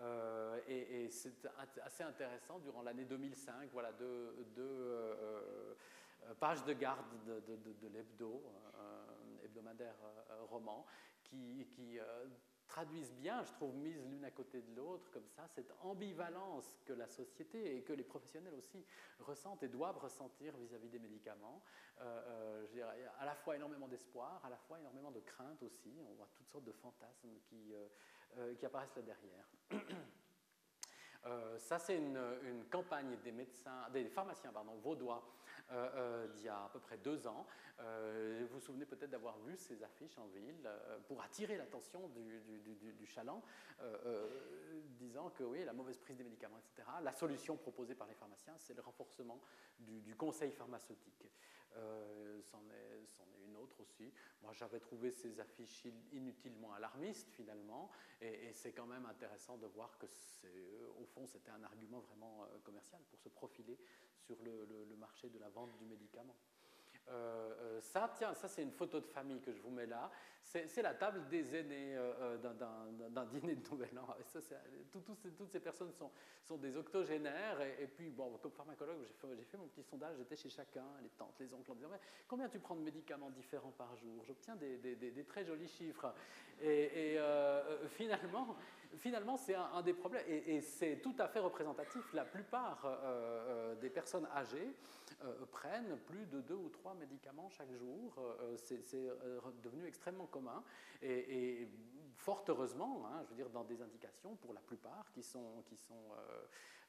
Euh, 0.00 0.60
et, 0.68 1.08
c'est 1.10 1.46
assez 1.82 2.02
intéressant, 2.02 2.58
durant 2.58 2.82
l'année 2.82 3.04
2005, 3.04 3.70
voilà, 3.72 3.92
deux, 3.92 4.34
euh, 4.58 5.74
euh, 6.22 6.34
pages 6.38 6.64
de 6.64 6.72
garde 6.72 7.04
de, 7.26 7.88
l'hebdo, 7.88 8.42
hebdomadaire 9.44 9.96
roman, 10.50 10.86
qui, 11.22 11.98
traduisent 12.68 13.14
bien, 13.14 13.42
je 13.42 13.52
trouve, 13.52 13.74
mises 13.74 14.04
l'une 14.04 14.24
à 14.24 14.30
côté 14.30 14.60
de 14.60 14.76
l'autre, 14.76 15.10
comme 15.10 15.26
ça, 15.26 15.48
cette 15.48 15.72
ambivalence 15.80 16.70
que 16.84 16.92
la 16.92 17.08
société 17.08 17.76
et 17.76 17.82
que 17.82 17.94
les 17.94 18.04
professionnels 18.04 18.54
aussi 18.54 18.84
ressentent 19.20 19.62
et 19.62 19.68
doivent 19.68 19.98
ressentir 19.98 20.54
vis-à-vis 20.58 20.90
des 20.90 20.98
médicaments. 20.98 21.62
Euh, 22.00 22.66
euh, 22.76 23.08
à 23.18 23.24
la 23.24 23.34
fois 23.34 23.56
énormément 23.56 23.88
d'espoir, 23.88 24.40
à 24.44 24.50
la 24.50 24.56
fois 24.56 24.78
énormément 24.78 25.10
de 25.10 25.20
crainte 25.20 25.62
aussi. 25.62 25.98
On 26.08 26.14
voit 26.14 26.28
toutes 26.36 26.48
sortes 26.48 26.64
de 26.64 26.72
fantasmes 26.72 27.30
qui, 27.48 27.74
euh, 27.74 27.88
qui 28.58 28.66
apparaissent 28.66 28.96
là 28.96 29.02
derrière. 29.02 29.44
ça, 31.58 31.78
c'est 31.78 31.96
une, 31.96 32.64
campagne 32.70 33.16
des 33.92 34.08
pharmaciens 34.08 34.52
pardon, 34.52 34.76
vaudois 34.76 35.22
euh, 35.70 35.90
euh, 35.96 36.28
d'il 36.28 36.46
y 36.46 36.48
a 36.48 36.64
à 36.64 36.68
peu 36.72 36.80
près 36.80 36.96
deux 36.96 37.26
ans. 37.26 37.46
Euh, 37.80 38.46
vous 38.48 38.54
vous 38.54 38.60
souvenez 38.60 38.86
peut-être 38.86 39.10
d'avoir 39.10 39.38
vu 39.40 39.54
ces 39.58 39.82
affiches 39.82 40.16
en 40.16 40.26
ville 40.28 40.66
pour 41.06 41.22
attirer 41.22 41.58
l'attention 41.58 42.08
du, 42.08 42.40
du, 42.92 43.06
chaland, 43.06 43.42
disant 44.98 45.28
que 45.30 45.44
oui, 45.44 45.62
la 45.64 45.74
mauvaise 45.74 45.98
prise 45.98 46.16
des 46.16 46.24
médicaments, 46.24 46.58
etc. 46.58 46.88
La 47.02 47.12
solution 47.12 47.56
proposée 47.56 47.94
par 47.94 48.06
les 48.06 48.14
pharmaciens, 48.14 48.54
c'est 48.56 48.74
le 48.74 48.80
renforcement 48.80 49.38
du, 49.78 50.16
conseil 50.16 50.52
pharmaceutique. 50.52 51.22
C'en 52.42 52.62
est, 52.70 53.06
une 53.46 53.56
autre 53.56 53.80
aussi. 53.80 54.12
Moi, 54.42 54.52
j'avais 54.52 54.80
trouvé 54.80 55.10
ces 55.10 55.40
affiches 55.40 55.86
inutilement 56.12 56.72
alarmistes 56.74 57.30
finalement, 57.30 57.90
et, 58.20 58.52
c'est 58.52 58.72
quand 58.72 58.86
même 58.86 59.06
intéressant 59.06 59.56
de 59.58 59.66
voir 59.66 59.96
que, 59.98 60.06
au 60.98 61.06
fond, 61.06 61.26
c'était 61.26 61.50
un 61.50 61.62
argument 61.62 62.00
vraiment 62.00 62.46
commercial 62.64 63.00
pour 63.10 63.18
se 63.20 63.28
profiler 63.28 63.78
sur 64.18 64.36
le, 64.42 64.96
marché 64.96 65.28
de 65.28 65.38
la 65.38 65.48
vente 65.48 65.76
du 65.78 65.84
médicament. 65.84 66.36
Ça, 67.80 68.10
tiens, 68.16 68.34
ça 68.34 68.48
c'est 68.48 68.62
une 68.62 68.72
photo 68.72 69.00
de 69.00 69.06
famille 69.06 69.40
que 69.40 69.52
je 69.52 69.60
vous 69.60 69.70
mets 69.70 69.86
là. 69.86 70.10
C'est 70.42 70.80
la 70.80 70.94
table 70.94 71.28
des 71.28 71.54
aînés 71.54 71.94
d'un 72.42 73.26
dîner 73.26 73.54
de 73.54 73.68
Nouvel 73.68 73.98
An. 73.98 74.06
Toutes 74.90 75.50
ces 75.50 75.60
personnes 75.60 75.92
sont, 75.92 76.10
sont 76.42 76.56
des 76.56 76.74
octogénaires. 76.74 77.60
Et, 77.78 77.86
puis, 77.86 78.08
bon, 78.08 78.38
comme 78.38 78.52
pharmacologue, 78.52 78.96
j'ai 79.04 79.44
fait, 79.44 79.58
mon 79.58 79.66
petit 79.66 79.82
sondage. 79.82 80.16
J'étais 80.16 80.36
chez 80.36 80.48
chacun, 80.48 80.86
les 81.02 81.10
tantes, 81.10 81.34
les 81.40 81.52
oncles, 81.52 81.72
en 81.72 81.74
disant 81.74 81.88
combien 82.26 82.48
tu 82.48 82.58
prends 82.60 82.76
de 82.76 82.80
médicaments 82.80 83.28
différents 83.28 83.72
par 83.72 83.94
jour? 83.96 84.24
J'obtiens 84.26 84.56
des, 84.56 85.24
très 85.28 85.44
jolis 85.44 85.68
chiffres. 85.68 86.14
Et, 86.62 87.18
finalement, 87.90 88.56
finalement 88.96 89.36
c'est 89.36 89.54
un, 89.54 89.82
des 89.82 89.92
problèmes. 89.92 90.24
Et, 90.28 90.60
c'est 90.60 91.00
tout 91.02 91.14
à 91.18 91.28
fait 91.28 91.38
représentatif. 91.38 92.12
La 92.12 92.24
plupart 92.24 92.86
des 93.80 93.90
personnes 93.90 94.26
âgées 94.34 94.74
prennent 95.50 95.98
plus 96.06 96.26
de 96.26 96.40
deux 96.40 96.54
ou 96.54 96.68
trois 96.68 96.94
médicaments 96.94 97.48
chaque 97.50 97.72
jour. 97.72 98.14
c'est 98.56 99.08
devenu 99.62 99.86
extrêmement 99.86 100.26
commun. 100.26 100.62
Et, 101.02 101.68
fort 102.16 102.44
heureusement, 102.48 103.06
hein, 103.06 103.22
je 103.24 103.30
veux 103.30 103.36
dire, 103.36 103.50
dans 103.50 103.64
des 103.64 103.80
indications, 103.80 104.34
pour 104.36 104.52
la 104.52 104.60
plupart, 104.60 105.10
qui 105.12 105.22
sont 105.22 105.62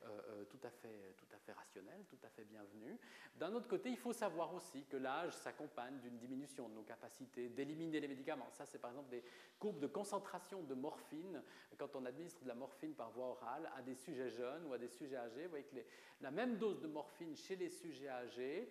euh, 0.03 0.21
euh, 0.29 0.45
tout, 0.45 0.59
à 0.63 0.69
fait, 0.69 1.13
tout 1.17 1.25
à 1.35 1.37
fait 1.39 1.51
rationnelles, 1.51 2.05
tout 2.09 2.17
à 2.23 2.29
fait 2.29 2.45
bienvenues. 2.45 2.97
D'un 3.35 3.53
autre 3.53 3.67
côté, 3.67 3.89
il 3.89 3.97
faut 3.97 4.13
savoir 4.13 4.53
aussi 4.53 4.85
que 4.85 4.97
l'âge 4.97 5.33
s'accompagne 5.33 5.99
d'une 5.99 6.17
diminution 6.17 6.69
de 6.69 6.73
nos 6.73 6.83
capacités 6.83 7.49
d'éliminer 7.49 7.99
les 7.99 8.07
médicaments. 8.07 8.49
Ça, 8.51 8.65
c'est 8.65 8.79
par 8.79 8.91
exemple 8.91 9.09
des 9.09 9.23
courbes 9.59 9.79
de 9.79 9.87
concentration 9.87 10.63
de 10.63 10.73
morphine 10.73 11.43
quand 11.77 11.95
on 11.95 12.05
administre 12.05 12.43
de 12.43 12.47
la 12.47 12.55
morphine 12.55 12.93
par 12.93 13.11
voie 13.11 13.27
orale 13.27 13.69
à 13.75 13.81
des 13.81 13.95
sujets 13.95 14.29
jeunes 14.29 14.65
ou 14.67 14.73
à 14.73 14.77
des 14.77 14.89
sujets 14.89 15.17
âgés. 15.17 15.43
Vous 15.43 15.49
voyez 15.49 15.65
que 15.65 15.75
la 16.21 16.31
même 16.31 16.57
dose 16.57 16.79
de 16.79 16.87
morphine 16.87 17.35
chez 17.35 17.55
les 17.55 17.69
sujets 17.69 18.09
âgés 18.09 18.69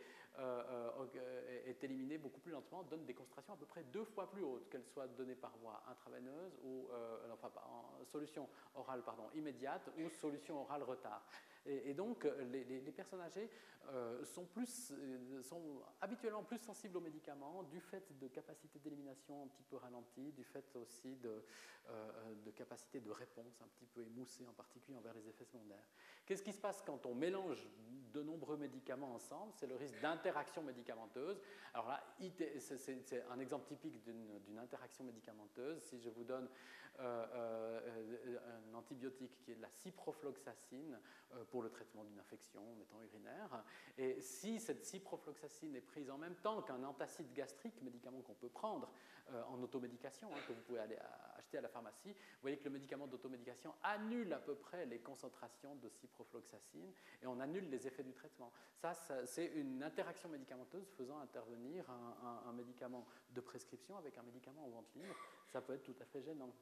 est 1.66 1.84
éliminée 1.84 2.18
beaucoup 2.18 2.41
plus 2.41 2.53
lentement, 2.53 2.82
donne 2.84 3.05
des 3.05 3.14
concentrations 3.14 3.55
à 3.55 3.57
peu 3.57 3.66
près 3.66 3.82
deux 3.84 4.05
fois 4.05 4.30
plus 4.30 4.43
hautes, 4.43 4.68
qu'elles 4.70 4.84
soient 4.86 5.09
données 5.09 5.34
par 5.34 5.57
voie 5.59 5.82
intraveineuse 5.91 6.59
ou, 6.62 6.89
euh, 6.93 7.32
enfin, 7.32 7.51
en 7.64 8.05
solution 8.05 8.49
orale 8.74 9.03
pardon, 9.03 9.24
immédiate 9.34 9.89
ou 9.99 10.09
solution 10.09 10.62
orale 10.62 10.82
retard. 10.82 11.24
Et, 11.66 11.92
donc, 11.94 12.26
les, 12.50 12.64
les, 12.64 12.92
personnes 12.92 13.20
âgées 13.20 13.50
sont, 14.24 14.46
plus, 14.46 14.92
sont 15.42 15.82
habituellement 16.00 16.42
plus 16.42 16.59
sensibles 16.59 16.96
aux 16.96 17.02
médicaments 17.02 17.62
du 17.64 17.80
fait 17.80 18.16
de 18.18 18.28
capacités 18.28 18.78
d'élimination 18.78 19.42
un 19.42 19.48
petit 19.48 19.64
peu 19.64 19.76
ralenties, 19.76 20.32
du 20.32 20.44
fait 20.44 20.64
aussi 20.76 21.16
de, 21.16 21.44
de 22.44 22.50
capacité 22.52 23.00
de 23.00 23.11
réponse 23.11 23.61
un 23.62 23.68
petit 23.68 23.86
peu 23.86 24.02
émoussée, 24.02 24.46
en 24.46 24.52
particulier 24.52 24.96
envers 24.96 25.14
les 25.14 25.28
effets 25.28 25.44
secondaires. 25.44 25.84
Qu'est-ce 26.24 26.42
qui 26.42 26.52
se 26.52 26.61
passe 26.61 26.82
quand 26.82 27.06
on 27.06 27.14
mélange 27.14 27.66
de 28.12 28.22
nombreux 28.22 28.56
médicaments 28.56 29.14
ensemble? 29.14 29.52
C'est 29.54 29.66
le 29.66 29.76
risque 29.76 30.00
d'interaction 30.00 30.62
médicamenteuse. 30.62 31.40
Alors 31.74 31.88
là, 31.88 32.02
c'est 32.59 33.24
un 33.30 33.38
exemple 33.38 33.66
typique 33.66 34.02
d'une 34.02 34.59
interaction 34.59 35.04
médicamenteuse. 35.04 35.82
Si 35.82 35.98
je 35.98 36.11
vous 36.11 36.24
donne 36.24 36.48
euh, 37.00 37.26
euh, 37.32 38.38
un 38.70 38.74
antibiotique 38.74 39.38
qui 39.38 39.52
est 39.52 39.61
la 39.61 39.70
ciprofloxacine 39.70 40.98
euh, 41.32 41.44
pour 41.51 41.62
le 41.62 41.70
traitement 41.70 42.05
d'une 42.05 42.18
infection, 42.18 42.62
mettons 42.78 43.01
urinaire, 43.01 43.64
et 43.96 44.20
si 44.20 44.61
cette 44.61 44.84
ciprofloxacine 44.84 45.74
est 45.76 45.80
prise 45.80 46.11
en 46.11 46.18
même 46.18 46.36
temps 46.36 46.62
qu'un 46.62 46.82
antacide 46.84 47.32
gastrique, 47.32 47.82
médicament 47.82 48.20
qu'on 48.20 48.34
peut 48.34 48.49
prendre 48.49 48.90
en 49.49 49.62
automédication, 49.62 50.28
hein, 50.32 50.38
que 50.46 50.53
vous 50.53 50.62
pouvez 50.62 50.80
aller 50.80 50.96
acheter 51.36 51.59
à 51.59 51.61
la 51.61 51.68
pharmacie, 51.68 52.12
vous 52.12 52.42
voyez 52.42 52.57
que 52.57 52.64
le 52.64 52.70
médicament 52.70 53.07
d'automédication 53.07 53.74
annule 53.82 54.32
à 54.32 54.38
peu 54.38 54.55
près 54.55 54.86
les 54.86 54.99
concentrations 54.99 55.74
de 55.76 55.88
ciprofloxacine 55.88 56.92
et 57.22 57.26
on 57.26 57.40
annule 57.40 57.68
les 57.68 57.86
effets 57.86 58.03
du 58.03 58.12
traitement. 58.12 58.53
Ça, 58.74 58.94
c'est 59.26 59.46
une 59.46 59.82
interaction 59.82 60.28
médicamenteuse 60.28 60.88
faisant 60.96 61.18
intervenir 61.20 61.88
un, 61.90 62.53
médicament 62.53 63.07
de 63.30 63.40
prescription 63.40 63.96
avec 63.96 64.16
un 64.18 64.22
médicament 64.22 64.64
en 64.64 64.70
vente 64.70 64.94
libre. 64.94 65.14
Ça 65.46 65.61
peut 65.61 65.74
être 65.74 65.84
tout 65.84 65.96
à 66.01 66.05
fait 66.05 66.22
gênant. 66.22 66.53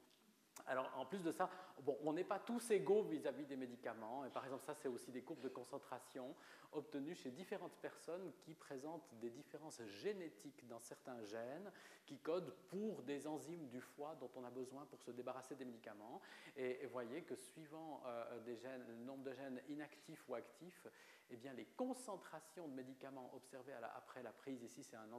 Alors, 0.65 0.91
en 0.97 1.05
plus 1.05 1.23
de 1.23 1.31
ça, 1.31 1.49
bon, 1.81 1.97
on 2.03 2.13
n'est 2.13 2.23
pas 2.23 2.39
tous 2.39 2.71
égaux 2.71 3.03
vis-à-vis 3.03 3.45
des 3.45 3.55
médicaments. 3.55 4.25
Et 4.25 4.29
par 4.29 4.43
exemple, 4.43 4.63
ça, 4.65 4.73
c'est 4.73 4.87
aussi 4.87 5.11
des 5.11 5.21
courbes 5.21 5.41
de 5.41 5.49
concentration 5.49 6.35
obtenues 6.73 7.15
chez 7.15 7.31
différentes 7.31 7.75
personnes 7.77 8.31
qui 8.39 8.53
présentent 8.53 9.13
des 9.21 9.29
différences 9.29 9.81
génétiques 9.85 10.67
dans 10.67 10.79
certains 10.79 11.21
gènes 11.23 11.71
qui 12.05 12.17
codent 12.17 12.53
pour 12.67 13.03
des 13.03 13.27
enzymes 13.27 13.67
du 13.67 13.81
foie 13.81 14.15
dont 14.19 14.29
on 14.35 14.43
a 14.43 14.49
besoin 14.49 14.85
pour 14.85 15.01
se 15.01 15.11
débarrasser 15.11 15.55
des 15.55 15.65
médicaments. 15.65 16.21
Et, 16.55 16.85
vous 16.85 16.91
voyez 16.91 17.23
que 17.23 17.35
suivant 17.35 18.01
euh, 18.05 18.39
le 18.87 18.95
nombre 19.05 19.23
de 19.23 19.33
gènes 19.33 19.61
inactifs 19.69 20.27
ou 20.27 20.35
actifs, 20.35 20.87
eh 21.29 21.35
bien, 21.35 21.53
les 21.53 21.65
concentrations 21.65 22.67
de 22.67 22.73
médicaments 22.73 23.31
observées 23.33 23.73
après 23.95 24.23
la 24.23 24.31
prise, 24.31 24.63
ici 24.63 24.83
c'est 24.83 24.95
un 24.95 25.11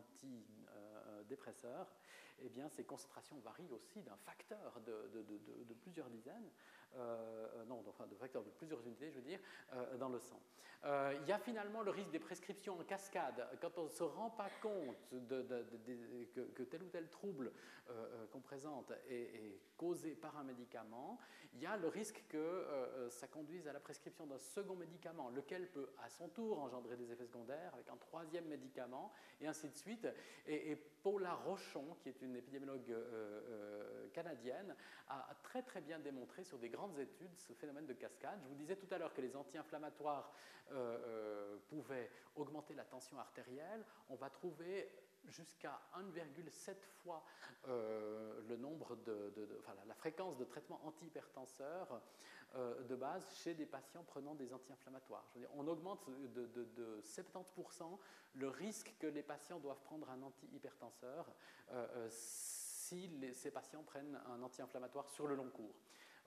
antidépresseur, 1.28 1.86
eh 2.40 2.48
bien, 2.48 2.68
ces 2.68 2.84
concentrations 2.84 3.38
varient 3.40 3.70
aussi 3.72 4.02
d'un 4.02 4.16
facteur 4.16 4.80
de, 4.86 5.74
plusieurs 5.82 6.08
dizaines, 6.08 6.50
euh, 6.96 7.64
non, 7.66 7.82
enfin 7.88 8.06
de 8.06 8.14
facteurs 8.14 8.42
de 8.42 8.50
plusieurs 8.50 8.80
unités, 8.86 9.10
je 9.10 9.16
veux 9.16 9.24
dire, 9.24 9.40
euh, 9.72 9.96
dans 9.96 10.08
le 10.08 10.18
sang. 10.18 10.40
Euh, 10.84 11.12
il 11.20 11.28
y 11.28 11.32
a 11.32 11.38
finalement 11.38 11.82
le 11.82 11.90
risque 11.90 12.10
des 12.10 12.20
prescriptions 12.20 12.78
en 12.78 12.84
cascade. 12.84 13.46
Quand 13.60 13.76
on 13.78 13.84
ne 13.84 13.88
se 13.88 14.04
rend 14.04 14.30
pas 14.30 14.48
compte 14.62 14.96
que, 15.10 16.62
tel 16.62 16.82
ou 16.82 16.88
tel 16.88 17.08
trouble 17.08 17.52
qu'on 18.30 18.40
présente 18.40 18.92
est, 19.08 19.58
causé 19.76 20.14
par 20.14 20.36
un 20.36 20.44
médicament, 20.44 21.18
il 21.54 21.60
y 21.60 21.66
a 21.66 21.76
le 21.76 21.88
risque 21.88 22.22
que 22.28 23.08
ça 23.10 23.26
conduise 23.26 23.66
à 23.66 23.72
la 23.72 23.80
prescription 23.80 24.26
d'un 24.26 24.38
second 24.38 24.76
médicament, 24.76 25.30
lequel 25.30 25.68
peut 25.68 25.88
à 26.04 26.08
son 26.10 26.28
tour 26.28 26.60
engendrer 26.60 26.96
des 26.96 27.10
effets 27.10 27.26
secondaires 27.26 27.74
avec 27.74 27.88
un 27.88 27.96
troisième 27.96 28.46
médicament, 28.46 29.12
et 29.40 29.48
ainsi 29.48 29.68
de 29.68 29.76
suite. 29.76 30.06
Et, 30.46 30.70
et 30.70 30.76
Paula 30.76 31.34
Rochon, 31.34 31.96
qui 32.00 32.08
est 32.08 32.22
une 32.22 32.36
épidémiologue 32.36 32.94
canadienne, 34.12 34.76
a 35.08 35.34
très 35.42 35.62
très 35.62 35.80
bien 35.80 35.98
démontré 35.98 36.44
sur 36.44 36.58
des 36.58 36.68
grandes 36.78 36.98
études 37.00 37.36
ce 37.36 37.52
phénomène 37.54 37.86
de 37.86 37.92
cascade. 37.92 38.38
Je 38.40 38.48
vous 38.48 38.54
disais 38.54 38.76
tout 38.76 38.86
à 38.94 38.98
l'heure 38.98 39.12
que 39.12 39.20
les 39.20 39.34
anti-inflammatoires 39.34 40.32
euh, 40.70 40.76
euh, 40.76 41.56
pouvaient 41.68 42.08
augmenter 42.36 42.72
la 42.74 42.84
tension 42.84 43.18
artérielle. 43.18 43.84
On 44.10 44.14
va 44.14 44.30
trouver 44.30 44.88
jusqu'à 45.26 45.80
1,7 45.96 46.76
fois 47.02 47.24
euh, 47.66 48.40
le 48.48 48.56
nombre 48.56 48.94
de, 49.04 49.32
enfin, 49.58 49.74
la 49.88 49.94
fréquence 49.94 50.38
de 50.38 50.44
traitement 50.44 50.80
antihypertenseur 50.84 52.00
de 52.88 52.96
base 52.96 53.30
chez 53.42 53.52
des 53.52 53.66
patients 53.66 54.02
prenant 54.04 54.34
des 54.34 54.54
anti-inflammatoires. 54.54 55.26
on 55.56 55.68
augmente 55.68 56.08
de, 56.34 56.46
de, 56.46 57.02
70% 57.02 57.98
le 58.36 58.48
risque 58.48 58.94
que 58.98 59.06
les 59.06 59.22
patients 59.22 59.58
doivent 59.58 59.82
prendre 59.82 60.08
un 60.08 60.22
antihypertenseur 60.22 61.26
si 62.08 63.10
ces 63.34 63.50
patients 63.50 63.82
prennent 63.82 64.18
un 64.32 64.40
anti-inflammatoire 64.42 65.10
sur 65.10 65.26
le 65.26 65.34
long 65.34 65.50
cours. 65.50 65.74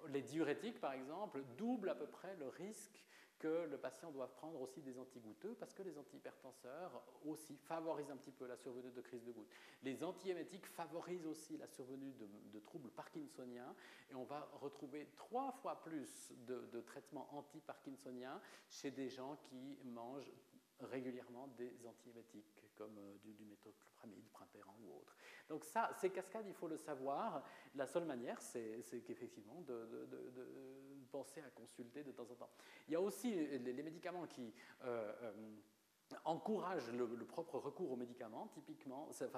Les 0.09 0.21
diurétiques, 0.21 0.79
par 0.79 0.93
exemple, 0.93 1.43
doublent 1.57 1.89
à 1.89 1.95
peu 1.95 2.07
près 2.07 2.35
le 2.37 2.47
risque 2.47 3.03
que 3.41 3.67
le 3.71 3.77
patient 3.79 4.11
doit 4.11 4.31
prendre 4.31 4.61
aussi 4.61 4.81
des 4.81 4.99
antigoutteux 4.99 5.55
parce 5.59 5.73
que 5.73 5.81
les 5.81 5.97
antihypertenseurs 5.97 7.01
aussi 7.25 7.55
favorisent 7.55 8.11
un 8.11 8.17
petit 8.17 8.31
peu 8.31 8.45
la 8.45 8.55
survenue 8.55 8.91
de 8.91 9.01
crise 9.01 9.23
de 9.23 9.31
goutte. 9.31 9.49
Les 9.81 10.03
antiémétiques 10.03 10.67
favorisent 10.67 11.25
aussi 11.25 11.57
la 11.57 11.65
survenue 11.65 12.13
de, 12.13 12.59
troubles 12.59 12.91
parkinsoniens 12.91 13.73
et 14.11 14.15
on 14.15 14.25
va 14.25 14.47
retrouver 14.61 15.07
trois 15.17 15.51
fois 15.53 15.81
plus 15.81 16.31
de, 16.45 16.81
traitements 16.81 17.27
anti-parkinsoniens 17.35 18.39
chez 18.69 18.91
des 18.91 19.09
gens 19.09 19.35
qui 19.49 19.79
mangent 19.85 20.31
régulièrement 20.79 21.47
des 21.57 21.73
antiémétiques 21.87 22.60
comme 22.81 22.97
euh, 22.97 23.17
du, 23.19 23.33
du 23.33 23.45
méthoclopramide, 23.45 24.25
ou 24.83 24.97
autre. 24.97 25.15
Donc 25.47 25.63
ça, 25.63 25.91
ces 25.99 26.09
cascades, 26.09 26.47
il 26.47 26.53
faut 26.53 26.67
le 26.67 26.77
savoir. 26.77 27.43
La 27.75 27.85
seule 27.85 28.05
manière, 28.05 28.41
c'est 28.41 29.03
qu'effectivement 29.05 29.61
de, 29.61 30.09
penser 31.11 31.41
à 31.41 31.49
consulter 31.49 32.03
de 32.03 32.11
temps 32.11 32.29
en 32.31 32.35
temps. 32.35 32.49
Il 32.87 32.93
y 32.93 32.95
a 32.95 33.01
aussi 33.01 33.35
les, 33.35 33.83
médicaments 33.83 34.25
qui 34.27 34.53
euh, 34.83 35.13
euh, 35.21 35.33
encouragent 36.25 36.91
le, 36.91 37.25
propre 37.25 37.57
recours 37.57 37.91
aux 37.91 37.95
médicaments, 37.95 38.47
typiquement, 38.53 39.09
c'est 39.11 39.29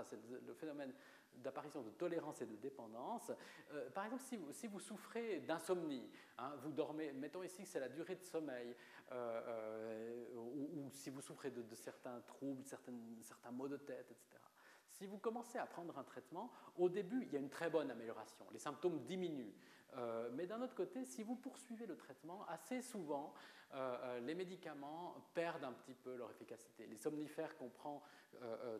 le 0.45 0.53
phénomène 0.53 0.93
d'apparition 1.35 1.81
de 1.81 1.89
tolérance 1.89 2.41
et 2.41 2.45
de 2.45 2.55
dépendance. 2.55 3.31
Euh, 3.71 3.89
par 3.89 4.05
exemple, 4.05 4.23
si 4.51 4.67
vous, 4.67 4.79
souffrez 4.79 5.39
d'insomnie, 5.41 6.09
hein, 6.37 6.53
vous 6.61 6.71
dormez, 6.71 7.11
mettons 7.13 7.43
ici 7.43 7.63
que 7.63 7.69
c'est 7.69 7.79
la 7.79 7.89
durée 7.89 8.15
de 8.15 8.23
sommeil, 8.23 8.75
ou, 10.35 10.89
si 10.91 11.09
vous 11.09 11.21
souffrez 11.21 11.51
de, 11.51 11.75
certains 11.75 12.19
troubles, 12.21 12.63
certains 12.65 13.51
maux 13.51 13.67
de 13.67 13.77
tête, 13.77 14.09
etc. 14.11 14.43
Si 14.93 15.07
vous 15.07 15.17
commencez 15.17 15.57
à 15.57 15.65
prendre 15.65 15.97
un 15.97 16.03
traitement, 16.03 16.51
au 16.77 16.87
début, 16.87 17.23
il 17.23 17.33
y 17.33 17.35
a 17.35 17.39
une 17.39 17.49
très 17.49 17.69
bonne 17.69 17.89
amélioration. 17.89 18.45
Les 18.51 18.59
symptômes 18.59 19.03
diminuent. 19.03 19.53
Mais 20.33 20.47
d'un 20.47 20.61
autre 20.61 20.75
côté, 20.75 21.05
si 21.05 21.23
vous 21.23 21.35
poursuivez 21.35 21.85
le 21.85 21.95
traitement, 21.97 22.45
assez 22.47 22.81
souvent, 22.81 23.33
les 24.21 24.35
médicaments 24.35 25.15
perdent 25.33 25.63
un 25.63 25.73
petit 25.73 25.95
peu 25.95 26.15
leur 26.15 26.29
efficacité. 26.31 26.85
Les 26.85 26.97
somnifères 26.97 27.57
qu'on 27.57 27.69
prend 27.69 28.01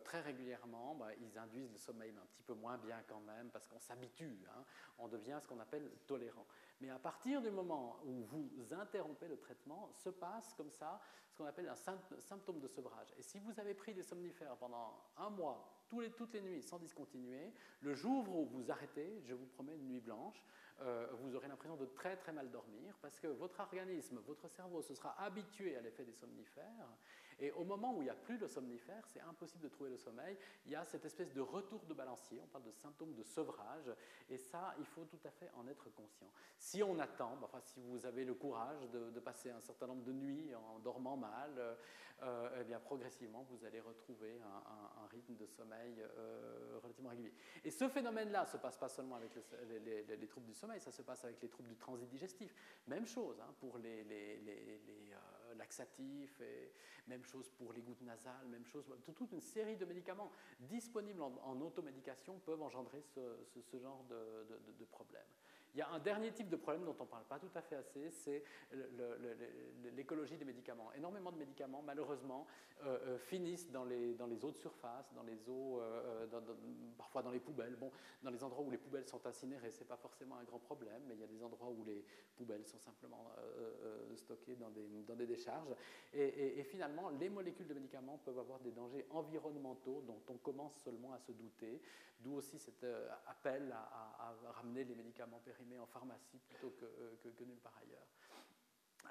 très 0.03 0.21
régulièrement, 0.21 0.95
bah, 0.95 1.09
ils 1.19 1.37
induisent 1.37 1.71
le 1.71 1.77
sommeil 1.77 2.11
un 2.11 2.25
petit 2.27 2.43
peu 2.43 2.53
moins 2.53 2.77
bien 2.77 3.01
quand 3.07 3.21
même, 3.21 3.49
parce 3.49 3.67
qu'on 3.67 3.79
s'habitue, 3.79 4.39
hein. 4.49 4.63
on 4.97 5.07
devient 5.07 5.39
ce 5.41 5.47
qu'on 5.47 5.59
appelle 5.59 5.89
tolérant. 6.05 6.45
Mais 6.81 6.89
à 6.89 6.99
partir 6.99 7.41
du 7.41 7.49
moment 7.49 7.99
où 8.05 8.23
vous 8.23 8.73
interrompez 8.73 9.27
le 9.27 9.37
traitement, 9.37 9.91
se 9.93 10.09
passe 10.09 10.53
comme 10.53 10.71
ça 10.71 10.99
ce 11.29 11.37
qu'on 11.37 11.45
appelle 11.45 11.69
un 11.69 12.19
symptôme 12.19 12.59
de 12.59 12.67
sevrage. 12.67 13.13
Et 13.17 13.23
si 13.23 13.39
vous 13.39 13.59
avez 13.59 13.73
pris 13.73 13.93
des 13.93 14.03
somnifères 14.03 14.55
pendant 14.57 14.93
un 15.17 15.29
mois, 15.29 15.69
toutes 15.87 16.33
les 16.33 16.41
nuits, 16.41 16.61
sans 16.61 16.79
discontinuer, 16.79 17.53
le 17.81 17.93
jour 17.93 18.27
où 18.29 18.45
vous 18.45 18.71
arrêtez, 18.71 19.21
je 19.25 19.33
vous 19.33 19.45
promets 19.45 19.75
une 19.75 19.87
nuit 19.87 20.01
blanche, 20.01 20.43
euh, 20.81 21.07
vous 21.19 21.35
aurez 21.35 21.47
l'impression 21.47 21.77
de 21.77 21.85
très 21.85 22.17
très 22.17 22.31
mal 22.31 22.49
dormir 22.51 22.95
parce 23.01 23.19
que 23.19 23.27
votre 23.27 23.59
organisme, 23.59 24.19
votre 24.25 24.47
cerveau 24.47 24.81
se 24.81 24.93
sera 24.95 25.19
habitué 25.21 25.75
à 25.77 25.81
l'effet 25.81 26.03
des 26.03 26.13
somnifères 26.13 26.89
et 27.39 27.51
au 27.51 27.63
moment 27.63 27.93
où 27.95 28.01
il 28.01 28.05
n'y 28.05 28.09
a 28.09 28.15
plus 28.15 28.37
de 28.37 28.47
somnifères, 28.47 29.05
c'est 29.07 29.21
impossible 29.21 29.63
de 29.63 29.69
trouver 29.69 29.89
le 29.89 29.97
sommeil. 29.97 30.37
Il 30.65 30.71
y 30.71 30.75
a 30.75 30.85
cette 30.85 31.05
espèce 31.05 31.31
de 31.33 31.41
retour 31.41 31.85
de 31.85 31.93
balancier, 31.93 32.39
on 32.41 32.47
parle 32.47 32.65
de 32.65 32.71
symptômes 32.71 33.13
de 33.13 33.23
sevrage, 33.23 33.91
et 34.29 34.37
ça, 34.37 34.75
il 34.79 34.85
faut 34.85 35.05
tout 35.05 35.19
à 35.25 35.31
fait 35.31 35.49
en 35.55 35.67
être 35.67 35.89
conscient. 35.91 36.31
Si 36.57 36.83
on 36.83 36.99
attend, 36.99 37.37
enfin, 37.41 37.59
si 37.61 37.79
vous 37.81 38.05
avez 38.05 38.25
le 38.25 38.33
courage 38.33 38.89
de, 38.89 39.19
passer 39.23 39.51
un 39.51 39.61
certain 39.61 39.87
nombre 39.87 40.03
de 40.03 40.11
nuits 40.11 40.53
en 40.53 40.79
dormant 40.79 41.15
mal, 41.15 41.77
euh, 42.21 42.49
eh 42.59 42.63
bien, 42.63 42.79
progressivement, 42.79 43.45
vous 43.49 43.65
allez 43.65 43.79
retrouver 43.79 44.39
un, 44.41 45.07
rythme 45.07 45.35
de 45.35 45.45
sommeil 45.45 46.01
euh, 46.01 46.79
relativement 46.81 47.09
régulier. 47.09 47.33
Et 47.63 47.69
ce 47.69 47.87
phénomène-là 47.87 48.43
ne 48.43 48.47
se 48.47 48.57
passe 48.57 48.77
pas 48.77 48.89
seulement 48.89 49.15
avec 49.15 49.31
les, 49.85 50.27
troubles 50.27 50.47
du 50.47 50.53
sommeil, 50.53 50.79
ça 50.79 50.91
se 50.91 51.01
passe 51.01 51.23
avec 51.25 51.41
les 51.41 51.49
troubles 51.49 51.69
du 51.69 51.77
transit 51.77 52.09
digestif. 52.09 52.55
Même 52.87 53.05
chose 53.05 53.39
hein, 53.41 53.53
pour 53.59 53.77
les, 53.77 54.03
euh, 54.09 55.42
laxatifs, 55.55 56.39
et 56.41 56.71
même 57.07 57.23
chose 57.23 57.49
pour 57.49 57.73
les 57.73 57.81
gouttes 57.81 58.01
nasales, 58.01 58.47
même 58.47 58.65
chose, 58.65 58.85
toute 59.15 59.31
une 59.31 59.41
série 59.41 59.77
de 59.77 59.85
médicaments 59.85 60.31
disponibles 60.59 61.21
en, 61.21 61.61
automédication 61.61 62.39
peuvent 62.39 62.61
engendrer 62.61 63.01
ce, 63.01 63.77
genre 63.77 64.03
de, 64.09 64.47
de 64.79 64.85
problèmes. 64.85 65.21
Il 65.73 65.79
y 65.79 65.81
a 65.81 65.89
un 65.89 65.99
dernier 65.99 66.31
type 66.31 66.49
de 66.49 66.55
problème 66.55 66.85
dont 66.85 66.95
on 66.99 67.03
ne 67.03 67.09
parle 67.09 67.23
pas 67.23 67.39
tout 67.39 67.49
à 67.55 67.61
fait 67.61 67.75
assez, 67.75 68.11
c'est 68.11 68.43
l'écologie 69.95 70.37
des 70.37 70.45
médicaments. 70.45 70.93
Énormément 70.93 71.31
de 71.31 71.37
médicaments, 71.37 71.81
malheureusement, 71.83 72.45
euh, 72.85 72.97
euh, 73.07 73.17
finissent 73.17 73.71
dans 73.71 73.85
les, 73.85 74.19
eaux 74.21 74.51
de 74.51 74.57
surface, 74.57 75.11
dans 75.13 75.23
les 75.23 75.49
eaux, 75.49 75.79
euh, 75.79 76.27
parfois 76.97 77.23
dans 77.23 77.31
les 77.31 77.39
poubelles. 77.39 77.75
Bon, 77.75 77.91
dans 78.21 78.29
les 78.29 78.43
endroits 78.43 78.63
où 78.63 78.69
les 78.69 78.77
poubelles 78.77 79.07
sont 79.07 79.25
incinérées, 79.25 79.71
ce 79.71 79.79
n'est 79.79 79.87
pas 79.87 79.97
forcément 79.97 80.35
un 80.37 80.43
grand 80.43 80.59
problème, 80.59 81.01
mais 81.07 81.15
il 81.15 81.21
y 81.21 81.23
a 81.23 81.27
des 81.27 81.41
endroits 81.41 81.69
où 81.69 81.83
les 81.85 82.05
poubelles 82.35 82.65
sont 82.65 82.79
simplement 82.79 83.31
stockées 84.15 84.57
dans 84.57 84.69
des, 85.15 85.25
décharges. 85.25 85.73
Et, 86.13 86.59
et, 86.59 86.63
finalement, 86.63 87.09
les 87.09 87.29
molécules 87.29 87.67
de 87.67 87.73
médicaments 87.73 88.19
peuvent 88.23 88.39
avoir 88.39 88.59
des 88.59 88.71
dangers 88.71 89.05
environnementaux 89.09 90.03
dont 90.05 90.21
on 90.27 90.37
commence 90.37 90.75
seulement 90.83 91.13
à 91.13 91.19
se 91.19 91.31
douter, 91.31 91.81
d'où 92.19 92.35
aussi 92.35 92.59
cet 92.59 92.85
appel 93.27 93.71
à, 93.71 94.27
à 94.29 94.51
ramener 94.51 94.83
les 94.83 94.95
médicaments 94.95 95.39
périmés 95.39 95.62
en 95.79 95.85
pharmacie 95.85 96.39
plutôt 96.39 96.73
euh, 96.83 97.15
que, 97.21 97.43
nulle 97.43 97.59
part 97.59 97.77
ailleurs. 97.81 98.07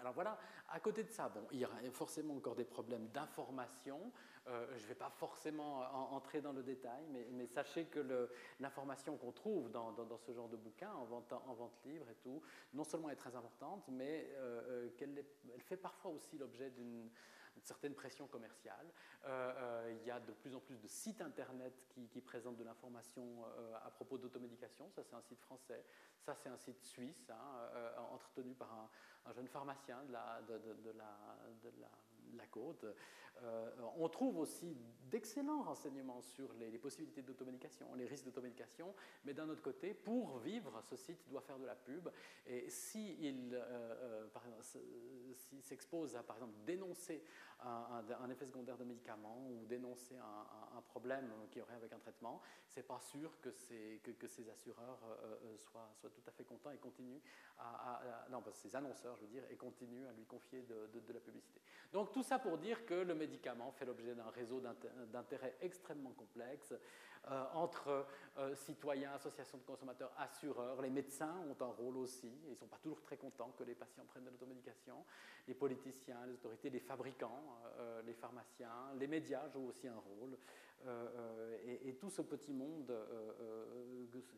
Alors 0.01 0.15
voilà, 0.15 0.39
à 0.71 0.81
côté 0.81 1.05
de 1.05 1.11
ça, 1.11 1.29
bon, 1.29 1.47
il 1.53 1.61
y 1.61 1.65
a 1.65 1.71
forcément 1.93 2.35
encore 2.35 2.55
des 2.55 2.65
problèmes 2.65 3.09
d'information. 3.09 4.11
Euh, 4.49 4.67
je 4.77 4.83
ne 4.83 4.89
vais 4.89 4.95
pas 4.95 5.11
forcément 5.11 5.81
entrer 6.13 6.41
dans 6.41 6.53
le 6.53 6.63
détail, 6.63 7.07
mais, 7.11 7.47
sachez 7.47 7.85
que 7.85 8.29
l'information 8.59 9.17
qu'on 9.17 9.33
trouve 9.33 9.71
dans, 9.71 10.19
ce 10.19 10.33
genre 10.33 10.49
de 10.49 10.57
bouquin, 10.57 10.91
en 10.93 11.05
vente, 11.05 11.33
en 11.33 11.71
libre 11.85 12.09
et 12.11 12.17
tout, 12.17 12.43
non 12.73 12.85
seulement 12.85 13.11
est 13.11 13.17
très 13.17 13.37
importante, 13.37 13.85
mais 13.89 14.31
euh, 14.37 14.89
qu'elle 14.97 15.25
elle 15.55 15.63
fait 15.63 15.77
parfois 15.77 16.11
aussi 16.11 16.39
l'objet 16.39 16.71
d'une 16.71 17.11
une 17.57 17.63
certaine 17.63 17.95
pression 17.95 18.27
commerciale. 18.27 18.87
Euh, 19.25 19.53
euh, 19.57 19.97
il 20.01 20.07
y 20.07 20.11
a 20.11 20.21
de 20.21 20.33
plus 20.33 20.55
en 20.55 20.61
plus 20.61 20.81
de 20.81 20.89
sites 20.89 21.21
internet 21.21 21.73
qui, 21.89 22.21
présentent 22.21 22.57
de 22.57 22.65
l'information 22.65 23.45
euh, 23.59 23.75
à 23.85 23.91
propos 23.91 24.19
d'automédication. 24.19 24.91
Ça, 24.91 25.03
c'est 25.03 25.15
un 25.15 25.23
site 25.23 25.41
français. 25.41 25.85
Ça, 26.21 26.35
c'est 26.35 26.49
un 26.49 26.57
site 26.57 26.83
suisse, 26.83 27.31
hein, 27.31 28.05
entretenu 28.13 28.55
par 28.55 28.91
un, 29.27 29.33
jeune 29.33 29.49
pharmacien 29.49 30.03
de 30.05 30.13
la, 32.37 32.47
côte. 32.51 32.85
Euh, 33.45 33.70
on 33.97 34.09
trouve 34.09 34.39
aussi 34.39 34.76
d'excellents 35.11 35.62
renseignements 35.62 36.22
sur 36.22 36.53
les, 36.55 36.78
possibilités 36.78 37.22
d'automédication, 37.22 37.95
les 37.95 38.07
risques 38.07 38.24
d'automédication, 38.24 38.95
mais 39.24 39.35
d'un 39.35 39.49
autre 39.49 39.62
côté, 39.62 39.95
pour 39.95 40.39
vivre, 40.39 40.80
ce 40.83 40.97
site 40.97 41.28
doit 41.28 41.41
faire 41.41 41.59
de 41.59 41.66
la 41.66 41.74
pub. 41.74 42.09
Et 42.47 42.68
s'il 42.70 43.55
euh, 43.55 44.26
euh, 44.35 45.35
s'expose 45.61 46.16
à, 46.16 46.22
par 46.22 46.37
exemple, 46.37 46.55
dénoncer 46.64 47.22
un, 47.64 48.28
effet 48.30 48.47
secondaire 48.47 48.76
de 48.76 48.85
médicament 48.85 49.47
ou 49.49 49.64
dénoncer 49.66 50.16
un, 50.16 50.80
problème 50.89 51.33
qu'il 51.51 51.61
y 51.61 51.62
aurait 51.62 51.76
avec 51.76 51.93
un 51.93 51.99
traitement, 51.99 52.43
c'est 52.66 52.83
pas 52.83 52.99
sûr 52.99 53.41
que, 53.41 53.53
ces 53.53 54.51
assureurs 54.51 54.99
soient, 55.59 55.95
tout 56.01 56.22
à 56.26 56.33
fait 56.33 56.43
contents 56.43 56.72
et 56.72 56.78
continuent 56.78 57.20
à, 57.59 58.26
non, 58.30 58.43
ces 58.53 58.74
annonceurs, 58.74 59.16
je 59.16 59.22
veux 59.22 59.28
dire, 59.28 59.45
et 59.49 59.57
continuent 59.57 60.09
à 60.09 60.12
lui 60.12 60.24
confier 60.24 60.62
de, 60.62 60.89
de 60.99 61.12
la 61.12 61.20
publicité. 61.20 61.61
Donc 61.93 62.11
tout 62.11 62.24
ça 62.24 62.41
pour 62.41 62.59
dire 62.59 62.85
que 62.85 62.95
le 62.95 63.14
médicament 63.23 63.70
fait 63.73 63.85
l'objet 63.85 64.14
d'un 64.14 64.31
réseau 64.31 64.61
d'intérêts 65.12 65.57
extrêmement 65.61 66.12
complexe 66.12 66.75
euh, 67.31 67.45
entre 67.55 68.05
euh, 68.39 68.53
citoyens, 68.57 69.12
associations 69.12 69.59
de 69.59 69.62
consommateurs, 69.62 70.12
assureurs. 70.18 70.83
Les 70.83 70.91
médecins 70.91 71.37
ont 71.49 71.64
un 71.64 71.68
rôle 71.68 71.99
aussi. 71.99 72.33
Ils 72.47 72.51
ne 72.51 72.57
sont 72.57 72.66
pas 72.66 72.79
toujours 72.83 73.01
très 73.01 73.16
contents 73.16 73.55
que 73.57 73.62
les 73.62 73.77
patients 73.77 74.05
prennent 74.07 74.25
de 74.25 74.31
l'automédication. 74.31 75.05
Les 75.47 75.55
politiciens, 75.55 76.27
les 76.27 76.33
autorités, 76.33 76.68
les 76.68 76.81
fabricants, 76.81 77.61
euh, 77.79 78.03
les 78.03 78.14
pharmaciens, 78.14 78.93
les 78.99 79.07
médias 79.07 79.49
jouent 79.51 79.68
aussi 79.68 79.87
un 79.87 79.99
rôle. 79.99 80.37
Et, 81.64 81.95
tout 82.01 82.11
ce 82.11 82.23
petit 82.23 82.53
monde 82.53 82.93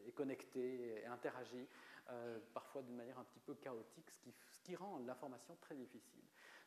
est 0.06 0.12
connecté 0.12 1.00
et 1.00 1.06
interagit 1.06 1.66
parfois 2.52 2.82
d'une 2.82 2.96
manière 2.96 3.18
un 3.18 3.24
petit 3.24 3.40
peu 3.40 3.54
chaotique, 3.54 4.10
ce 4.10 4.18
qui, 4.18 4.34
ce 4.50 4.60
qui 4.60 4.76
rend 4.76 4.98
l'information 5.06 5.56
très 5.62 5.74
difficile. 5.74 6.20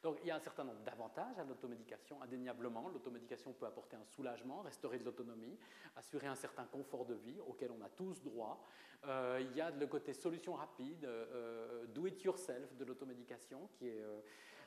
Donc 0.03 0.19
il 0.21 0.27
y 0.27 0.31
a 0.31 0.35
un 0.35 0.39
certain 0.39 0.63
nombre 0.63 0.81
d'avantages 0.81 1.39
à 1.39 1.43
l'automédication, 1.43 2.21
indéniablement. 2.21 2.87
L'automédication 2.89 3.53
peut 3.53 3.65
apporter 3.65 3.95
un 3.95 4.05
soulagement, 4.05 4.61
restaurer 4.61 4.99
de 4.99 5.03
l'autonomie, 5.03 5.57
assurer 5.95 6.27
un 6.27 6.35
certain 6.35 6.65
confort 6.65 7.05
de 7.05 7.15
vie 7.15 7.39
auquel 7.47 7.71
on 7.71 7.83
a 7.83 7.89
tous 7.89 8.21
droit. 8.21 8.63
Euh, 9.05 9.39
il 9.41 9.55
y 9.55 9.61
a 9.61 9.71
le 9.71 9.87
côté 9.87 10.13
solution 10.13 10.53
rapide, 10.53 11.05
euh, 11.05 11.85
do 11.87 12.05
it 12.07 12.21
yourself 12.23 12.75
de 12.75 12.85
l'automédication 12.85 13.69
qui 13.73 13.87
est 13.87 14.01
euh, 14.01 14.21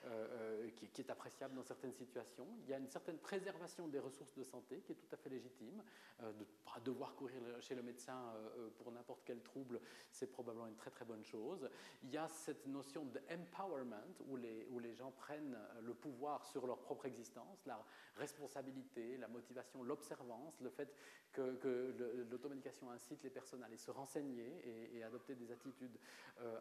euh, 0.06 0.64
euh, 0.64 0.70
qui, 0.92 1.02
est 1.02 1.10
appréciable 1.10 1.54
dans 1.54 1.62
certaines 1.62 1.92
situations. 1.92 2.46
Il 2.64 2.70
y 2.70 2.74
a 2.74 2.78
une 2.78 2.88
certaine 2.88 3.18
préservation 3.18 3.86
des 3.86 3.98
ressources 3.98 4.34
de 4.34 4.42
santé 4.42 4.80
qui 4.80 4.92
est 4.92 4.94
tout 4.94 5.12
à 5.12 5.16
fait 5.16 5.28
légitime. 5.28 5.82
Euh, 6.22 6.32
de 6.32 6.38
ne 6.38 6.44
pas 6.64 6.80
devoir 6.82 7.14
courir 7.14 7.40
chez 7.60 7.74
le 7.74 7.82
médecin 7.82 8.32
pour 8.78 8.92
n'importe 8.92 9.20
quel 9.24 9.42
trouble, 9.42 9.80
c'est 10.10 10.26
probablement 10.26 10.66
une 10.66 10.76
très 10.76 10.90
très 10.90 11.04
bonne 11.04 11.24
chose. 11.24 11.68
Il 12.02 12.10
y 12.10 12.16
a 12.16 12.28
cette 12.28 12.66
notion 12.66 13.04
d'empowerment 13.04 14.14
où 14.28 14.36
les, 14.36 14.66
où 14.70 14.78
les 14.78 14.94
gens 14.94 15.10
prennent 15.10 15.58
le 15.82 15.92
pouvoir 15.94 16.46
sur 16.46 16.66
leur 16.66 16.78
propre 16.78 17.06
existence, 17.06 17.64
la 17.66 17.84
responsabilité, 18.16 19.16
la 19.18 19.28
motivation, 19.28 19.82
l'observance, 19.82 20.60
le 20.60 20.70
fait 20.70 20.94
que, 21.32 22.26
l'automédication 22.30 22.90
incite 22.90 23.22
les 23.22 23.30
personnes 23.30 23.62
à 23.62 23.66
aller 23.66 23.76
se 23.76 23.90
renseigner 23.90 24.94
et, 24.94 25.02
adopter 25.02 25.34
des 25.34 25.50
attitudes 25.50 25.98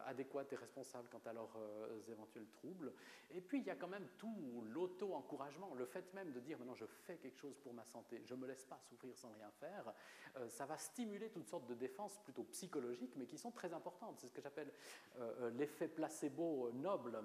adéquates 0.06 0.52
et 0.52 0.56
responsables 0.56 1.08
quant 1.10 1.20
à 1.26 1.32
leurs 1.32 1.56
éventuels 2.08 2.48
troubles. 2.48 2.92
Et 3.30 3.40
puis, 3.40 3.60
il 3.60 3.66
y 3.66 3.70
a 3.70 3.76
quand 3.76 3.88
même 3.88 4.08
tout 4.18 4.64
l'auto-encouragement, 4.72 5.74
le 5.74 5.86
fait 5.86 6.12
même 6.14 6.32
de 6.32 6.40
dire 6.40 6.58
maintenant 6.58 6.74
je 6.74 6.86
fais 6.86 7.16
quelque 7.16 7.38
chose 7.38 7.56
pour 7.58 7.74
ma 7.74 7.84
santé, 7.84 8.22
je 8.24 8.34
ne 8.34 8.40
me 8.40 8.46
laisse 8.46 8.64
pas 8.64 8.78
souffrir 8.88 9.16
sans 9.16 9.30
rien 9.32 9.50
faire, 9.58 9.92
euh, 10.36 10.48
ça 10.48 10.66
va 10.66 10.76
stimuler 10.76 11.30
toutes 11.30 11.46
sortes 11.46 11.66
de 11.66 11.74
défenses 11.74 12.18
plutôt 12.22 12.44
psychologiques, 12.44 13.14
mais 13.16 13.26
qui 13.26 13.38
sont 13.38 13.50
très 13.50 13.72
importantes. 13.72 14.18
C'est 14.20 14.28
ce 14.28 14.32
que 14.32 14.42
j'appelle 14.42 14.72
euh, 15.18 15.32
euh, 15.40 15.50
l'effet 15.50 15.88
placebo 15.88 16.70
noble. 16.72 17.18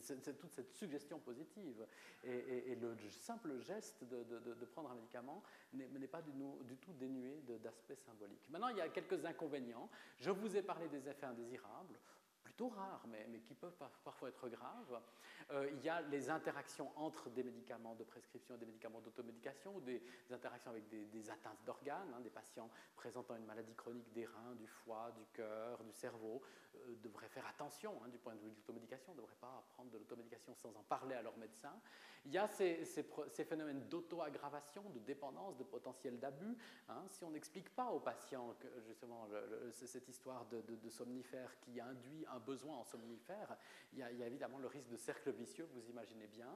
C'est 0.00 0.38
toute 0.38 0.52
cette 0.52 0.72
suggestion 0.72 1.18
positive. 1.18 1.86
Et, 2.24 2.76
le 2.80 2.96
simple 3.10 3.58
geste 3.60 4.04
de, 4.04 4.64
prendre 4.66 4.90
un 4.90 4.94
médicament 4.94 5.42
n'est 5.72 6.06
pas 6.06 6.22
du, 6.22 6.32
du, 6.32 6.76
tout 6.76 6.92
dénué 6.94 7.42
d'aspect 7.62 7.96
symbolique. 7.96 8.48
Maintenant, 8.50 8.68
il 8.68 8.76
y 8.76 8.80
a 8.80 8.88
quelques 8.88 9.24
inconvénients. 9.24 9.88
Je 10.18 10.30
vous 10.30 10.56
ai 10.56 10.62
parlé 10.62 10.88
des 10.88 11.08
effets 11.08 11.26
indésirables 11.26 11.98
plutôt 12.62 12.68
rares, 12.68 13.04
mais, 13.08 13.40
qui 13.40 13.54
peuvent 13.54 13.76
parfois 14.04 14.28
être 14.28 14.48
graves. 14.48 15.00
Euh, 15.50 15.68
il 15.72 15.84
y 15.84 15.88
a 15.88 16.00
les 16.02 16.30
interactions 16.30 16.90
entre 16.96 17.28
des 17.30 17.42
médicaments 17.42 17.94
de 17.94 18.04
prescription 18.04 18.54
et 18.54 18.58
des 18.58 18.66
médicaments 18.66 19.00
d'automédication, 19.00 19.74
ou 19.76 19.80
des, 19.80 20.02
interactions 20.30 20.70
avec 20.70 20.88
des, 20.88 21.30
atteintes 21.30 21.58
d'organes, 21.66 22.12
hein, 22.14 22.20
des 22.20 22.30
patients 22.30 22.70
présentant 22.94 23.36
une 23.36 23.46
maladie 23.46 23.74
chronique 23.74 24.12
des 24.12 24.26
reins, 24.26 24.54
du 24.56 24.66
foie, 24.66 25.10
du 25.16 25.24
cœur, 25.32 25.82
du 25.82 25.92
cerveau, 25.92 26.42
euh, 26.76 26.94
devraient 27.02 27.28
faire 27.28 27.46
attention 27.46 28.00
hein, 28.04 28.08
du 28.08 28.18
point 28.18 28.34
de 28.34 28.40
vue 28.40 28.50
de 28.50 28.56
l'automédication, 28.56 29.12
ne 29.12 29.18
devraient 29.18 29.34
pas 29.40 29.64
prendre 29.72 29.90
de 29.90 29.98
l'automédication 29.98 30.54
sans 30.54 30.70
en 30.70 30.82
parler 30.84 31.14
à 31.14 31.22
leur 31.22 31.36
médecin. 31.36 31.74
Il 32.24 32.32
y 32.32 32.38
a 32.38 32.46
ces, 32.46 32.84
phénomènes 33.44 33.88
d'auto-aggravation, 33.88 34.82
de 34.94 35.00
dépendance, 35.00 35.56
de 35.56 35.64
potentiel 35.64 36.20
d'abus. 36.20 36.56
Hein. 36.88 37.02
Si 37.08 37.24
on 37.24 37.30
n'explique 37.30 37.74
pas 37.74 37.86
aux 37.86 37.98
patients 37.98 38.54
justement 38.86 39.28
cette 39.72 40.08
histoire 40.08 40.46
de, 40.46 40.88
somnifère 40.88 41.58
qui 41.60 41.80
induit 41.80 42.24
un 42.32 42.38
besoin 42.38 42.76
en 42.76 42.84
somnifère, 42.84 43.56
il 43.92 43.98
y 43.98 44.22
a 44.22 44.26
évidemment 44.26 44.58
le 44.58 44.68
risque 44.68 44.88
de 44.88 44.96
cercle 44.96 45.30
vicieux, 45.32 45.68
vous 45.74 45.90
imaginez 45.90 46.28
bien. 46.28 46.48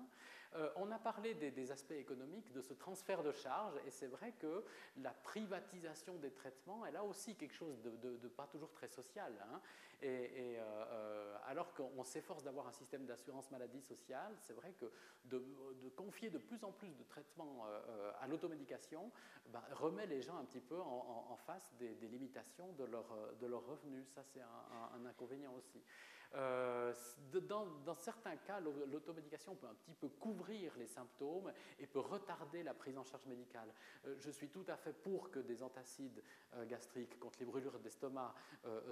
Euh, 0.55 0.71
on 0.77 0.91
a 0.91 0.99
parlé 0.99 1.35
des, 1.35 1.73
aspects 1.73 1.93
économiques, 1.93 2.53
de 2.53 2.61
ce 2.61 2.75
transfert 2.75 3.23
de 3.23 3.33
charges, 3.33 3.77
et 3.87 3.91
c'est 3.91 4.07
vrai 4.07 4.33
que 4.39 4.65
la 4.99 5.11
privatisation 5.11 6.15
des 6.17 6.31
traitements 6.31 6.87
est 6.87 6.93
là 6.93 7.03
aussi 7.05 7.35
quelque 7.35 7.55
chose 7.55 7.81
de, 7.83 8.29
pas 8.29 8.47
toujours 8.47 8.73
très 8.73 8.89
social. 8.89 9.33
Hein. 9.53 9.61
Et, 10.03 10.59
euh, 10.59 10.61
euh, 10.61 11.37
alors 11.47 11.73
qu'on 11.73 12.05
s'efforce 12.05 12.43
d'avoir 12.43 12.69
un 12.69 12.73
système 12.73 13.07
d'assurance 13.07 13.51
maladie 13.51 13.81
sociale, 13.81 14.35
c'est 14.41 14.53
vrai 14.53 14.73
que 14.79 14.91
de, 15.25 15.43
confier 15.97 16.31
de 16.31 16.39
plus 16.39 16.63
en 16.65 16.73
plus 16.73 16.95
de 16.95 17.03
traitements 17.05 17.67
à 18.21 18.27
l'automédication 18.27 19.11
ben, 19.47 19.63
remet 19.73 20.07
les 20.07 20.21
gens 20.21 20.37
un 20.37 20.45
petit 20.45 20.61
peu 20.61 20.79
en, 20.79 21.37
face 21.47 21.73
des, 21.79 22.09
limitations 22.09 22.73
de 22.75 22.85
leurs 22.85 23.67
revenus. 23.67 24.07
Ça, 24.15 24.23
c'est 24.23 24.43
un, 24.43 25.07
inconvénient 25.07 25.55
aussi. 25.55 25.83
Euh, 26.35 26.93
dans, 27.49 27.95
certains 27.95 28.37
cas, 28.37 28.61
l'automédication 28.61 29.55
peut 29.55 29.67
un 29.67 29.75
petit 29.75 29.95
peu 29.95 30.09
couvrir 30.09 30.73
les 30.79 30.87
symptômes 30.87 31.53
et 31.79 31.87
peut 31.87 32.01
retarder 32.01 32.63
la 32.63 32.75
prise 32.75 32.97
en 32.99 33.05
charge 33.05 33.27
médicale. 33.27 33.73
Euh, 34.07 34.15
je 34.19 34.31
suis 34.31 34.49
tout 34.49 34.65
à 34.69 34.77
fait 34.77 34.93
pour 34.93 35.31
que 35.31 35.39
des 35.39 35.63
antacides 35.63 36.23
euh, 36.55 36.65
gastriques 36.67 37.19
contre 37.19 37.39
les 37.41 37.47
brûlures 37.47 37.79
d'estomac 37.79 38.35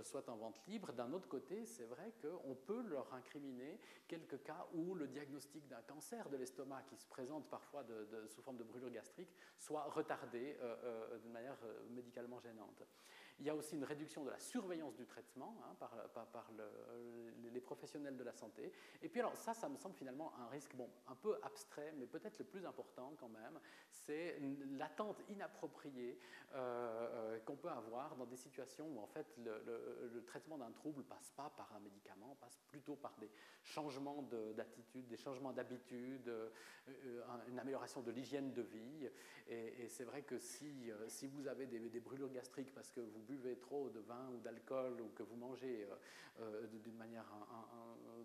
soient 0.02 0.28
en 0.28 0.36
vente 0.36 0.60
libre. 0.66 0.92
D'un 0.92 1.12
autre 1.12 1.28
côté, 1.28 1.66
c'est 1.66 1.84
vrai 1.84 2.12
qu'on 2.22 2.54
peut 2.54 2.82
leur 2.82 3.12
incriminer 3.14 3.80
quelques 4.06 4.42
cas 4.42 4.66
où 4.74 4.94
le 4.94 5.08
diagnostic 5.08 5.66
d'un 5.68 5.82
cancer 5.82 6.28
de 6.28 6.36
l'estomac 6.36 6.82
qui 6.82 6.96
se 6.96 7.06
présente 7.06 7.48
parfois 7.48 7.84
sous 8.28 8.42
forme 8.42 8.56
de 8.56 8.64
brûlure 8.64 8.90
gastrique 8.90 9.32
soit 9.58 9.84
retardé 9.84 10.56
d'une 11.22 11.32
manière 11.32 11.58
médicalement 11.90 12.38
gênante. 12.38 12.84
Il 13.40 13.46
y 13.46 13.50
a 13.50 13.54
aussi 13.54 13.74
une 13.74 13.84
réduction 13.84 14.24
de 14.24 14.30
la 14.30 14.38
surveillance 14.38 14.94
du 14.94 15.06
traitement 15.06 15.56
hein, 15.64 15.74
par, 15.78 16.50
les 17.52 17.60
professionnels 17.60 18.16
de 18.16 18.24
la 18.24 18.32
santé. 18.32 18.72
Et 19.02 19.08
puis 19.08 19.20
alors 19.20 19.36
ça, 19.36 19.54
ça 19.54 19.68
me 19.68 19.76
semble 19.76 19.94
finalement 19.94 20.32
un 20.38 20.48
risque 20.48 20.74
bon, 20.74 20.88
un 21.08 21.14
peu 21.14 21.38
abstrait, 21.42 21.92
mais 21.96 22.06
peut-être 22.06 22.38
le 22.38 22.44
plus 22.44 22.64
important 22.66 23.14
quand 23.18 23.28
même, 23.28 23.58
c'est 23.90 24.38
l'attente 24.76 25.22
inappropriée 25.28 26.18
euh, 26.54 26.56
euh, 26.56 27.38
qu'on 27.40 27.56
peut 27.56 27.68
avoir 27.68 28.16
dans 28.16 28.26
des 28.26 28.36
situations 28.36 28.86
où 28.86 29.00
en 29.00 29.06
fait 29.06 29.26
le, 29.38 30.22
traitement 30.26 30.58
d'un 30.58 30.70
trouble 30.70 31.02
passe 31.04 31.30
pas 31.36 31.50
par 31.56 31.72
un 31.74 31.80
médicament, 31.80 32.36
passe 32.40 32.58
plutôt 32.68 32.96
par 32.96 33.14
des 33.18 33.30
changements 33.62 34.22
d'attitude, 34.56 35.06
des 35.08 35.16
changements 35.16 35.52
d'habitude, 35.52 36.28
euh, 36.28 36.50
une 37.48 37.58
amélioration 37.58 38.02
de 38.02 38.10
l'hygiène 38.10 38.52
de 38.52 38.62
vie. 38.62 39.08
Et, 39.48 39.88
c'est 39.88 40.04
vrai 40.04 40.22
que 40.22 40.38
si, 40.38 40.90
vous 41.32 41.46
avez 41.46 41.66
des 41.66 42.00
brûlures 42.00 42.30
gastriques 42.30 42.72
parce 42.72 42.90
que 42.90 43.00
vous 43.00 43.22
buvez 43.24 43.56
trop 43.58 43.88
de 43.90 44.00
vin 44.00 44.28
ou 44.34 44.40
d'alcool 44.40 45.00
ou 45.00 45.08
que 45.14 45.22
vous 45.22 45.36
mangez 45.36 45.84
euh, 45.84 45.96
euh, 46.40 46.66
d'une 46.66 46.96
manière 46.96 47.24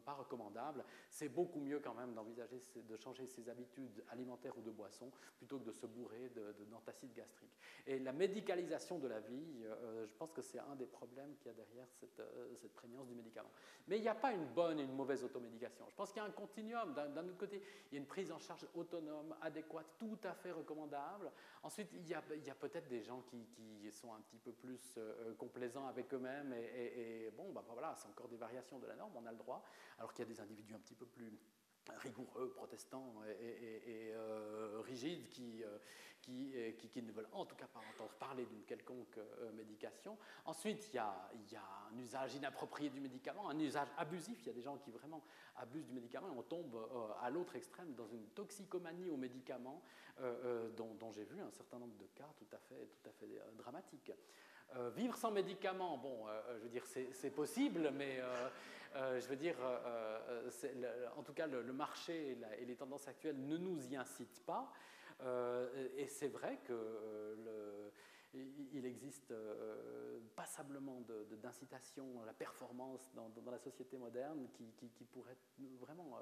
pas 0.06 0.14
recommandable, 0.14 0.84
c'est 1.10 1.30
beaucoup 1.30 1.60
mieux 1.60 1.80
quand 1.80 1.94
même 1.94 2.14
d'envisager 2.14 2.60
de 2.76 2.98
changer 2.98 3.26
ses 3.28 3.50
habitudes 3.50 4.04
alimentaires 4.10 4.58
ou 4.58 4.62
de 4.62 4.72
boissons 4.72 5.12
plutôt 5.38 5.60
que 5.60 5.66
de 5.66 5.72
se 5.72 5.86
bourrer 5.86 6.32
d'antacides 6.70 7.12
de, 7.12 7.18
gastriques. 7.18 7.60
Et 7.86 8.00
la 8.00 8.14
médicalisation 8.14 8.98
de 8.98 9.08
la 9.08 9.20
vie, 9.20 9.64
euh, 9.66 10.08
je 10.08 10.14
pense 10.16 10.32
que 10.32 10.42
c'est 10.42 10.60
un 10.60 10.76
des 10.76 10.86
problèmes 10.86 11.36
qu'il 11.38 11.48
y 11.48 11.50
a 11.50 11.54
derrière 11.54 11.88
cette, 11.92 12.22
cette 12.56 12.74
prégnance 12.74 13.08
du 13.08 13.16
médicament. 13.16 13.52
Mais 13.88 13.98
il 13.98 14.02
n'y 14.02 14.08
a 14.08 14.16
pas 14.16 14.32
une 14.32 14.46
bonne 14.46 14.80
et 14.80 14.84
une 14.84 14.96
mauvaise 14.96 15.24
automédication. 15.24 15.86
Je 15.90 15.96
pense 15.96 16.12
qu'il 16.12 16.22
y 16.22 16.26
a 16.26 16.28
un 16.28 16.32
continuum. 16.32 16.94
D'un 16.94 17.28
autre 17.28 17.38
côté, 17.38 17.62
il 17.92 17.96
y 17.96 17.98
a 17.98 18.00
une 18.00 18.08
prise 18.08 18.32
en 18.32 18.40
charge 18.40 18.68
autonome, 18.76 19.36
adéquate, 19.42 19.88
tout 19.98 20.18
à 20.24 20.34
fait 20.34 20.52
recommandable. 20.52 21.32
Ensuite, 21.64 21.90
il 21.94 22.08
y 22.08 22.14
a, 22.14 22.22
peut-être 22.22 22.88
des 22.88 23.04
gens 23.04 23.22
qui, 23.22 23.46
sont 23.92 24.14
un 24.14 24.22
petit 24.22 24.38
peu 24.38 24.52
plus 24.52 24.89
euh, 24.98 25.34
complaisants 25.36 25.88
avec 25.88 26.14
eux-mêmes 26.14 26.54
et, 26.54 27.30
bon, 27.36 27.52
bah, 27.52 27.64
voilà, 27.70 27.94
c'est 27.96 28.08
encore 28.08 28.28
des 28.28 28.38
variations 28.38 28.80
de 28.80 28.88
la 28.88 28.96
norme, 28.96 29.12
on 29.16 29.26
a 29.26 29.32
le 29.32 29.38
droit, 29.38 29.64
alors 29.98 30.14
qu'il 30.14 30.26
y 30.26 30.30
a 30.30 30.34
des 30.34 30.40
individus 30.40 30.74
un 30.74 30.80
petit 30.80 30.96
peu 30.96 31.06
plus 31.06 31.32
rigoureux, 31.98 32.52
protestants 32.52 33.14
et, 33.42 34.12
euh, 34.14 34.82
rigides 34.84 35.30
qui, 35.30 35.64
euh, 35.64 35.78
qui, 36.22 36.90
qui, 36.90 37.02
ne 37.02 37.12
veulent 37.12 37.30
en 37.32 37.46
tout 37.46 37.56
cas 37.56 37.68
pas 37.68 37.80
entendre 37.80 38.12
parler 38.20 38.46
d'une 38.46 38.64
quelconque 38.64 39.18
médication. 39.56 40.18
Ensuite, 40.46 40.90
il 40.90 40.96
y, 40.96 41.00
a, 41.00 41.30
il 41.34 41.52
y, 41.52 41.56
a, 41.56 41.64
un 41.92 41.98
usage 41.98 42.36
inapproprié 42.36 42.90
du 42.90 43.00
médicament, 43.00 43.50
un 43.50 43.60
usage 43.60 43.88
abusif. 43.98 44.38
Il 44.42 44.48
y 44.48 44.50
a 44.50 44.54
des 44.54 44.62
gens 44.62 44.78
qui 44.78 44.92
vraiment 44.92 45.24
abusent 45.56 45.86
du 45.86 45.94
médicament 45.94 46.28
et 46.28 46.38
on 46.38 46.44
tombe 46.44 46.78
à 47.22 47.30
l'autre 47.30 47.56
extrême 47.56 47.94
dans 47.96 48.08
une 48.08 48.28
toxicomanie 48.30 49.10
aux 49.10 49.18
médicaments 49.18 49.82
dont, 50.76 50.94
dont 50.96 51.12
j'ai 51.12 51.24
vu 51.24 51.40
un 51.42 51.52
certain 51.52 51.80
nombre 51.80 51.98
de 51.98 52.06
cas 52.08 52.30
tout 52.38 52.48
à 52.52 52.60
fait, 52.60 52.88
tout 52.88 53.10
à 53.10 53.14
fait 53.14 53.42
dramatiques. 53.58 54.12
Euh, 54.76 54.90
vivre 54.92 55.18
sans 55.18 55.32
médicaments, 55.32 55.98
bon, 55.98 56.28
euh, 56.28 56.32
euh, 56.32 56.58
je 56.60 56.64
veux 56.64 56.70
dire, 56.70 56.86
c'est 56.86 57.32
possible, 57.32 57.92
mais 57.96 58.22
je 58.96 59.28
veux 59.28 59.36
dire, 59.36 59.56
en 61.16 61.24
tout 61.24 61.34
cas, 61.34 61.48
le, 61.48 61.74
marché 61.74 62.38
et, 62.60 62.66
les 62.66 62.76
tendances 62.76 63.08
actuelles 63.08 63.40
ne 63.40 63.58
nous 63.58 63.88
y 63.88 63.96
incitent 63.96 64.44
pas. 64.46 64.72
et 65.98 66.08
c'est 66.08 66.28
vrai 66.28 66.60
que 66.66 66.74
le, 66.74 67.92
il 68.74 68.86
existe 68.86 69.34
passablement 70.36 71.02
d'incitation 71.42 72.22
à 72.22 72.26
la 72.26 72.34
performance 72.34 73.12
dans, 73.14 73.52
la 73.52 73.60
société 73.60 73.98
moderne 73.98 74.48
qui, 74.54 74.72
qui, 74.78 74.90
qui 74.90 75.06
pourrait 75.06 75.38
vraiment 75.80 76.20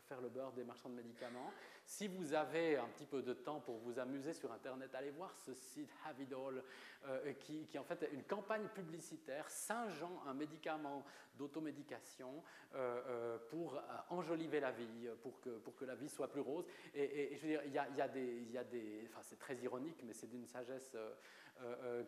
faire 0.00 0.20
le 0.20 0.28
beurre 0.28 0.52
des 0.52 0.64
marchands 0.64 0.88
de 0.88 0.94
médicaments. 0.94 1.52
Si 1.86 2.08
vous 2.08 2.32
avez 2.32 2.76
un 2.76 2.86
petit 2.88 3.06
peu 3.06 3.22
de 3.22 3.34
temps 3.34 3.60
pour 3.60 3.76
vous 3.78 3.98
amuser 3.98 4.32
sur 4.32 4.50
Internet, 4.52 4.94
allez 4.94 5.10
voir 5.10 5.36
ce 5.36 5.52
site 5.52 5.90
Havidol, 6.06 6.62
euh, 7.06 7.32
qui, 7.34 7.66
qui, 7.66 7.78
en 7.78 7.84
fait 7.84 8.08
une 8.12 8.22
campagne 8.22 8.66
publicitaire 8.68 9.48
singeant 9.50 10.22
un 10.26 10.32
médicament 10.32 11.04
d'automédication 11.34 12.42
euh, 12.74 13.02
euh, 13.06 13.38
pour 13.50 13.78
enjoliver 14.08 14.60
la 14.60 14.72
vie, 14.72 15.08
pour 15.22 15.38
que, 15.40 15.50
pour 15.58 15.76
que 15.76 15.84
la 15.84 15.94
vie 15.94 16.08
soit 16.08 16.28
plus 16.28 16.40
rose. 16.40 16.64
Et, 16.94 17.36
je 17.36 17.42
veux 17.42 17.48
dire, 17.48 17.62
il 17.66 17.72
y 17.72 17.78
a, 17.78 17.88
y 17.90 18.00
a 18.00 18.08
des, 18.08 18.44
y 18.44 18.56
a 18.56 18.64
des 18.64 19.06
enfin 19.10 19.20
c'est 19.22 19.38
très 19.38 19.56
ironique, 19.56 20.02
mais 20.04 20.14
c'est 20.14 20.28
d'une 20.28 20.46
sagesse 20.46 20.96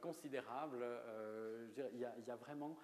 considérable. 0.00 0.84
Il, 1.76 1.98
y 1.98 2.26
y 2.26 2.30
a, 2.30 2.36
vraiment 2.36 2.78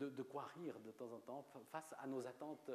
de, 0.00 0.22
quoi 0.22 0.44
rire 0.54 0.78
de 0.80 0.90
temps 0.92 1.12
en 1.12 1.20
temps 1.20 1.44
face 1.70 1.94
à 1.98 2.06
nos 2.06 2.26
attentes 2.26 2.70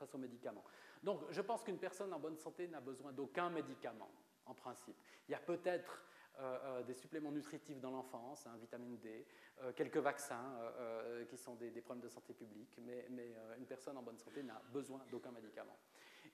face 0.00 0.14
aux 0.14 0.18
médicaments. 0.18 0.64
Donc 1.02 1.20
je 1.30 1.40
pense 1.40 1.62
qu'une 1.62 1.78
personne 1.78 2.12
en 2.12 2.18
bonne 2.18 2.36
santé 2.36 2.66
n'a 2.68 2.80
besoin 2.80 3.12
d'aucun 3.12 3.50
médicament, 3.50 4.10
en 4.46 4.54
principe. 4.54 4.96
Il 5.28 5.32
y 5.32 5.34
a 5.34 5.38
peut-être 5.38 6.04
euh, 6.38 6.58
euh, 6.64 6.82
des 6.84 6.94
suppléments 6.94 7.32
nutritifs 7.32 7.80
dans 7.80 7.90
l'enfance, 7.90 8.46
hein, 8.46 8.56
vitamine 8.58 8.98
D, 8.98 9.26
euh, 9.60 9.72
quelques 9.72 9.98
vaccins 9.98 10.58
qui 11.28 11.36
sont 11.36 11.54
des, 11.56 11.70
problèmes 11.82 12.02
de 12.02 12.08
santé 12.08 12.32
publique, 12.32 12.78
mais, 12.82 13.06
une 13.58 13.66
personne 13.66 13.96
en 13.98 14.02
bonne 14.02 14.18
santé 14.18 14.42
n'a 14.42 14.60
besoin 14.72 15.00
d'aucun 15.10 15.30
médicament. 15.32 15.76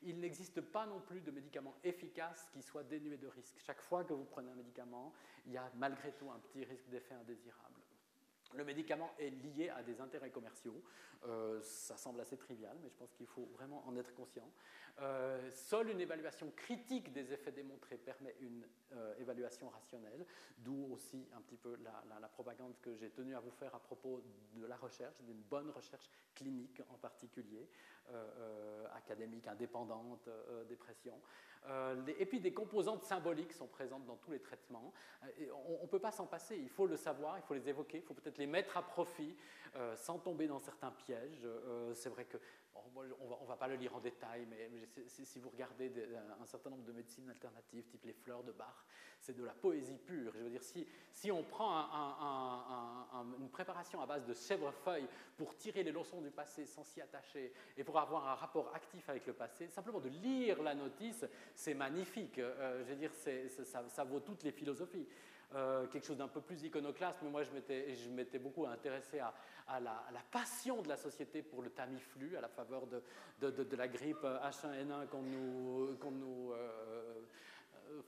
Il 0.03 0.21
n'existe 0.21 0.61
pas 0.61 0.87
non 0.87 1.01
plus 1.01 1.21
de 1.21 1.31
médicament 1.31 1.75
efficace 1.83 2.49
qui 2.53 2.63
soit 2.63 2.85
dénué 2.85 3.17
de 3.17 3.27
risque. 3.27 3.59
Chaque 3.59 3.81
fois 3.81 4.05
que 4.05 4.13
vous 4.13 4.25
prenez 4.25 4.51
un 4.51 4.55
médicament, 4.55 5.13
il 5.47 5.53
y 5.53 5.57
a 5.57 5.71
malgré 5.75 6.13
tout 6.13 6.31
un 6.31 6.39
petit 6.39 6.65
risque 6.65 6.89
d'effet 6.89 7.15
indésirable. 7.15 7.76
Le 8.55 8.65
médicament 8.65 9.13
est 9.19 9.31
lié 9.31 9.69
à 9.71 9.83
des 9.83 10.01
intérêts 10.01 10.31
commerciaux. 10.31 10.83
Euh, 11.27 11.61
ça 11.63 11.97
semble 11.97 12.21
assez 12.21 12.37
trivial, 12.37 12.77
mais 12.83 12.89
je 12.89 12.97
pense 12.97 13.13
qu'il 13.13 13.27
faut 13.27 13.47
vraiment 13.55 13.83
en 13.87 13.97
être 13.97 14.15
conscient. 14.15 14.49
Euh, 15.01 15.51
seule 15.53 15.91
une 15.91 16.01
évaluation 16.01 16.51
critique 16.57 17.13
des 17.13 17.33
effets 17.33 17.53
démontrés 17.53 17.99
permet 17.99 18.35
une 18.41 18.65
euh, 18.93 19.15
évaluation 19.19 19.69
rationnelle, 19.69 20.25
d'où 20.59 20.89
aussi 20.91 21.29
un 21.37 21.43
petit 21.43 21.57
peu 21.57 21.77
la, 21.83 22.29
propagande 22.29 22.75
que 22.81 22.95
j'ai 22.97 23.11
tenu 23.11 23.35
à 23.35 23.41
vous 23.41 23.51
faire 23.51 23.75
à 23.75 23.81
propos 23.81 24.23
de 24.55 24.65
la 24.65 24.77
recherche, 24.77 25.21
d'une 25.23 25.41
bonne 25.43 25.71
recherche 25.71 26.11
clinique 26.35 26.83
en 26.89 26.99
particulier, 26.99 27.69
académique, 28.95 29.47
indépendante, 29.47 30.29
dépression. 30.69 31.15
et 32.19 32.27
puis 32.27 32.41
des 32.41 32.53
composantes 32.53 33.05
symboliques 33.05 33.53
sont 33.53 33.67
présentes 33.67 34.05
dans 34.07 34.17
tous 34.17 34.31
les 34.31 34.41
traitements. 34.41 34.93
on 35.69 35.83
ne 35.83 35.89
peut 35.89 35.99
pas 35.99 36.13
s'en 36.13 36.27
passer, 36.27 36.57
il 36.57 36.69
faut 36.71 36.87
le 36.87 36.97
savoir, 36.97 37.39
il 37.39 37.43
faut 37.43 37.55
les 37.55 37.69
évoquer, 37.69 37.99
il 37.99 38.03
faut 38.03 38.15
peut-être 38.15 38.27
peut-être 38.27 38.39
les 38.39 38.47
mettre 38.47 38.77
à 38.77 38.83
profit 38.83 39.37
sans 39.97 40.19
tomber 40.19 40.47
dans 40.47 40.59
certains 40.59 40.91
pièges. 40.91 41.47
c'est 41.95 42.11
vrai 42.11 42.25
que 42.25 42.39
on 42.95 43.43
ne 43.43 43.47
va, 43.47 43.57
pas 43.57 43.69
le 43.69 43.77
lire 43.77 43.95
en 43.95 44.01
détail, 44.01 44.47
mais, 44.49 44.71
si, 45.07 45.39
vous 45.39 45.51
regardez 45.51 45.91
un 46.41 46.47
certain 46.47 46.71
nombre 46.71 46.85
de 46.85 46.93
médecines 46.93 47.29
alternatives, 47.29 47.87
type 47.87 48.05
les 48.05 48.13
fleurs 48.13 48.43
de 48.43 48.53
Bach, 48.53 48.85
c'est 49.21 49.37
de 49.37 49.45
la 49.45 49.53
poésie 49.53 49.99
pure. 49.99 50.33
Je 50.37 50.43
veux 50.43 50.51
dire, 50.51 50.63
si, 50.63 51.31
on 51.31 51.43
prend 51.43 51.89
une 53.39 53.51
préparation 53.51 54.01
à 54.01 54.07
base 54.07 54.25
de 54.27 54.35
chèvrefeuille 54.35 55.09
pour 55.37 55.57
tirer 55.57 55.83
les 55.83 55.93
leçons 55.93 56.21
du 56.21 56.31
passé 56.31 56.67
sans 56.67 56.85
s'y 56.85 57.01
attacher 57.01 57.53
et 57.77 57.85
pour 57.85 57.99
avoir 57.99 58.29
un 58.29 58.35
rapport 58.35 58.75
actif 58.75 59.09
avec 59.09 59.27
le 59.27 59.33
passé, 59.33 59.69
simplement 59.69 60.01
de 60.01 60.09
lire 60.09 60.63
la 60.63 60.75
notice, 60.75 61.25
c'est 61.55 61.75
magnifique. 61.75 62.39
Euh, 62.39 62.85
je 62.85 62.91
veux 62.91 62.97
dire, 62.97 63.13
ça, 63.13 63.89
ça 63.89 64.05
vaut 64.05 64.21
toutes 64.21 64.43
les 64.43 64.53
philosophies. 64.53 65.07
Euh, 65.55 65.87
quelque 65.87 66.05
chose 66.05 66.17
d'un 66.17 66.27
peu 66.27 66.41
plus 66.41 66.65
iconoclaste, 66.65 67.21
mais 67.23 67.31
moi 67.31 67.43
je 67.45 68.11
m'étais 68.11 68.39
beaucoup 68.39 68.67
intéressé 68.67 69.21
à, 69.21 69.33
la, 69.81 70.03
passion 70.33 70.83
de 70.83 70.89
la 70.89 70.97
société 70.97 71.41
pour 71.41 71.63
le 71.63 71.71
Tamiflu, 71.71 72.37
à 72.37 72.41
la 72.41 72.49
faveur 72.49 72.87
de, 72.89 73.01
de, 73.51 73.77
la 73.77 73.87
grippe 73.87 74.25
H1N1 74.25 75.07
qu'on 75.09 75.23
nous, 75.23 75.97
nous 76.11 76.53
euh, 76.53 77.21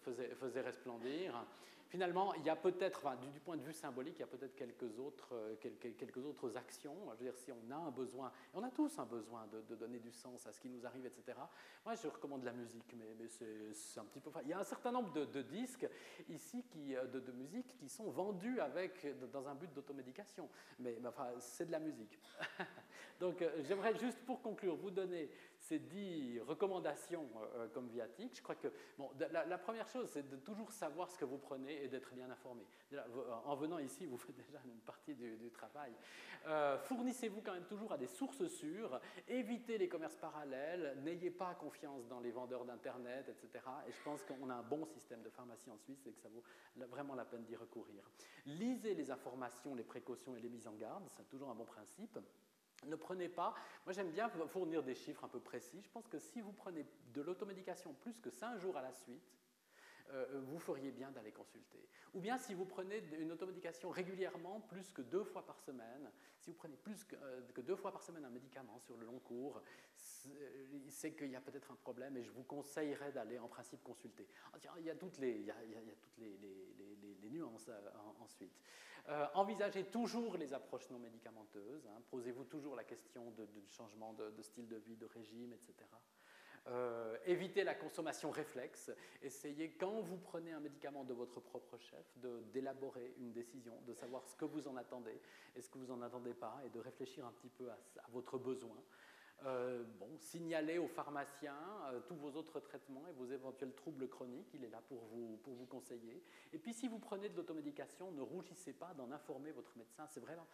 faisait, 0.03 0.34
faisait, 0.34 0.62
resplendir. 0.62 1.47
Finalement, 1.89 2.34
il 2.34 2.45
y 2.45 2.51
a 2.51 2.57
peut-être, 2.57 3.16
du, 3.32 3.41
point 3.41 3.57
de 3.57 3.62
vue 3.62 3.72
symbolique, 3.72 4.16
il 4.18 4.20
y 4.20 4.24
a 4.24 4.26
peut-être 4.26 4.55
quelques 4.55 4.99
autres, 4.99 5.32
euh, 5.32 5.55
quelques, 5.57 6.24
autres 6.24 6.55
actions. 6.55 6.95
Je 7.12 7.24
veux 7.24 7.30
dire, 7.30 7.36
si 7.36 7.51
on 7.51 7.70
a 7.70 7.76
un 7.76 7.91
besoin, 7.91 8.30
on 8.53 8.62
a 8.62 8.70
tous 8.70 8.99
un 8.99 9.07
besoin 9.07 9.47
de, 9.47 9.74
donner 9.74 9.99
du 9.99 10.12
sens 10.12 10.47
à 10.47 10.53
ce 10.53 10.61
qui 10.61 10.68
nous 10.68 10.84
arrive, 10.84 11.07
etc. 11.07 11.39
Moi, 11.86 11.95
je 11.95 12.09
recommande 12.09 12.45
la 12.45 12.53
musique, 12.53 12.95
mais, 12.95 13.26
c'est 13.28 14.01
un 14.01 14.05
petit 14.05 14.20
peu. 14.20 14.30
Il 14.43 14.49
y 14.49 14.53
a 14.53 14.59
un 14.59 14.64
certain 14.64 14.93
nombre 14.93 15.12
de, 15.12 15.43
disques 15.43 15.89
ici 16.28 16.62
euh, 16.76 17.07
de, 17.07 17.32
musique 17.32 17.74
qui 17.78 17.89
sont 17.89 18.11
vendus 18.11 18.61
avec, 18.61 19.07
dans 19.32 19.49
un 19.49 19.55
but 19.55 19.72
d'automédication. 19.72 20.49
Mais, 20.78 20.99
c'est 21.41 21.66
de 21.66 21.72
la 21.72 21.80
musique. 21.80 22.18
Donc, 23.20 23.42
euh, 23.42 23.50
j'aimerais 23.62 23.96
juste 23.96 24.18
pour 24.24 24.40
conclure 24.40 24.76
vous 24.76 24.90
donner 24.90 25.28
ces 25.58 25.80
dix 25.80 26.40
recommandations 26.40 27.28
euh, 27.54 27.68
comme 27.68 27.88
viatique. 27.88 28.36
Je 28.36 28.42
crois 28.42 28.54
que 28.54 28.68
bon, 28.96 29.10
la, 29.18 29.58
première 29.58 29.88
chose, 29.88 30.08
c'est 30.12 30.28
de 30.28 30.36
toujours 30.36 30.70
savoir 30.72 31.10
ce 31.10 31.18
que 31.18 31.24
vous 31.24 31.38
prenez 31.38 31.82
et 31.82 31.88
d'être 31.88 32.14
bien 32.14 32.30
informé. 32.30 32.64
en 33.44 33.56
venant 33.56 33.78
ici, 33.78 34.06
vous 34.06 34.18
faites 34.18 34.36
déjà 34.36 34.60
une 34.64 34.80
partie 34.80 35.14
du, 35.14 35.50
travail. 35.50 35.92
Euh, 36.46 36.78
fournissez-vous 36.78 37.40
quand 37.40 37.52
même 37.52 37.66
toujours 37.66 37.92
à 37.92 37.98
des 37.98 38.06
sources 38.06 38.46
sûres. 38.46 39.00
Évitez 39.26 39.78
les 39.78 39.88
commerces 39.88 40.16
parallèles. 40.16 40.96
N'ayez 41.02 41.30
pas 41.30 41.54
confiance 41.54 42.06
dans 42.06 42.20
les 42.20 42.30
vendeurs 42.30 42.64
d'Internet, 42.64 43.28
etc. 43.28 43.64
Et 43.88 43.92
je 43.92 44.02
pense 44.04 44.22
qu'on 44.22 44.48
a 44.50 44.54
un 44.54 44.62
bon 44.62 44.84
système 44.84 45.22
de 45.22 45.30
pharmacie 45.30 45.70
en 45.70 45.78
Suisse 45.78 46.06
et 46.06 46.12
que 46.12 46.20
ça 46.20 46.28
vaut 46.28 46.44
vraiment 46.86 47.14
la 47.14 47.24
peine 47.24 47.42
d'y 47.42 47.56
recourir. 47.56 48.08
Lisez 48.46 48.94
les 48.94 49.10
informations, 49.10 49.74
les 49.74 49.84
précautions 49.84 50.36
et 50.36 50.40
les 50.40 50.48
mises 50.48 50.68
en 50.68 50.74
garde. 50.74 51.04
C'est 51.16 51.28
toujours 51.28 51.50
un 51.50 51.54
bon 51.54 51.64
principe. 51.64 52.18
Ne 52.87 52.97
prenez 52.97 53.29
pas, 53.29 53.55
moi 53.85 53.93
j'aime 53.93 54.11
bien 54.11 54.29
fournir 54.29 54.83
des 54.83 54.95
chiffres 54.95 55.24
un 55.24 55.29
peu 55.29 55.41
précis, 55.41 55.83
je 55.83 55.91
pense 55.91 56.07
que 56.07 56.18
si 56.18 56.41
vous 56.41 56.53
prenez 56.53 56.87
de 57.12 57.20
l'automédication 57.22 57.93
plus 57.95 58.20
que 58.20 58.31
5 58.31 58.59
jours 58.59 58.76
à 58.76 58.83
la 58.83 58.93
suite, 58.93 59.39
euh, 60.11 60.41
vous 60.45 60.59
feriez 60.59 60.91
bien 60.91 61.11
d'aller 61.11 61.33
consulter. 61.33 61.87
Ou 62.14 62.20
bien 62.20 62.39
si 62.39 62.55
vous 62.55 62.64
prenez 62.64 63.03
une 63.18 63.31
automédication 63.31 63.91
régulièrement, 63.91 64.61
plus 64.61 64.91
que 64.93 65.03
deux 65.03 65.24
fois 65.24 65.45
par 65.45 65.61
semaine, 65.61 66.11
si 66.39 66.51
vous 66.51 66.57
prenez 66.57 66.76
plus 66.76 67.05
que, 67.05 67.16
euh, 67.16 67.41
deux 67.59 67.76
fois 67.76 67.93
par 67.93 68.03
semaine 68.03 68.24
un 68.24 68.31
médicament 68.31 68.79
sur 68.79 68.97
le 68.97 69.05
long 69.05 69.18
cours, 69.18 69.61
c'est 70.89 71.12
qu'il 71.12 71.31
y 71.31 71.37
a 71.37 71.41
peut-être 71.41 71.70
un 71.70 71.76
problème 71.76 72.16
et 72.16 72.22
je 72.22 72.31
vous 72.31 72.43
conseillerais 72.43 73.12
d'aller 73.12 73.39
en 73.39 73.49
principe 73.49 73.83
consulter. 73.83 74.26
Il 74.79 74.85
y 74.85 74.91
a 74.91 74.95
toutes 74.95 75.18
les, 75.18 75.33
il 75.33 75.47
y 75.47 75.51
a, 75.51 75.55
toutes 76.01 76.18
les, 76.18 77.31
nuances 77.31 77.68
euh, 77.68 77.91
ensuite. 78.20 78.53
envisagez 79.35 79.85
toujours 79.85 80.37
les 80.37 80.53
approches 80.55 80.89
non 80.91 80.99
médicamenteuses. 80.99 81.87
Hein. 81.87 82.03
Posez-vous 82.11 82.45
toujours 82.45 82.74
la 82.74 82.85
question 82.85 83.31
de, 83.33 83.47
changement 83.66 84.12
de, 84.14 84.31
de, 84.31 84.43
style 84.43 84.68
de 84.68 84.76
vie, 84.76 84.97
de 84.97 85.07
régime, 85.07 85.53
etc. 85.53 85.85
Euh, 86.70 87.16
évitez 87.24 87.64
la 87.64 87.74
consommation 87.74 88.31
réflexe. 88.31 88.91
Essayez, 89.22 89.70
quand 89.70 90.01
vous 90.01 90.18
prenez 90.18 90.53
un 90.53 90.61
médicament 90.61 91.05
de 91.05 91.14
votre 91.14 91.41
propre 91.41 91.79
chef, 91.79 92.18
d'élaborer 92.53 93.14
une 93.18 93.33
décision, 93.33 93.81
de 93.87 93.95
savoir 93.95 94.26
ce 94.26 94.37
que 94.37 94.45
vous 94.45 94.68
en 94.68 94.76
attendez 94.76 95.20
et 95.57 95.62
ce 95.62 95.68
que 95.68 95.79
vous 95.79 95.87
n'en 95.87 96.03
attendez 96.03 96.35
pas, 96.35 96.61
et 96.66 96.68
de 96.68 96.81
réfléchir 96.81 97.24
un 97.26 97.33
petit 97.33 97.49
peu 97.49 97.70
à 97.70 98.09
votre 98.11 98.39
besoin. 98.39 98.76
Euh, 99.47 99.84
bon, 100.01 100.09
signalez 100.18 100.78
au 100.78 100.89
pharmacien 100.89 101.55
euh, 101.93 102.01
tous 102.09 102.16
vos 102.16 102.32
autres 102.32 102.59
traitements 102.59 103.07
et 103.09 103.12
vos 103.12 103.26
éventuels 103.26 103.72
troubles 103.72 104.09
chroniques. 104.09 104.51
Il 104.55 104.64
est 104.64 104.70
là 104.70 104.82
pour 104.89 105.05
vous, 105.05 105.39
pour 105.45 105.55
vous 105.55 105.66
conseiller. 105.66 106.24
Et 106.53 106.59
puis, 106.59 106.74
si 106.74 106.89
vous 106.89 106.99
prenez 106.99 107.28
de 107.28 107.36
l'automédication, 107.36 108.11
ne 108.11 108.20
rougissez 108.20 108.72
pas 108.72 108.95
d'en 108.95 109.12
informer 109.12 109.53
votre 109.53 109.76
médecin. 109.78 110.07
C'est 110.09 110.20
vraiment 110.20 110.47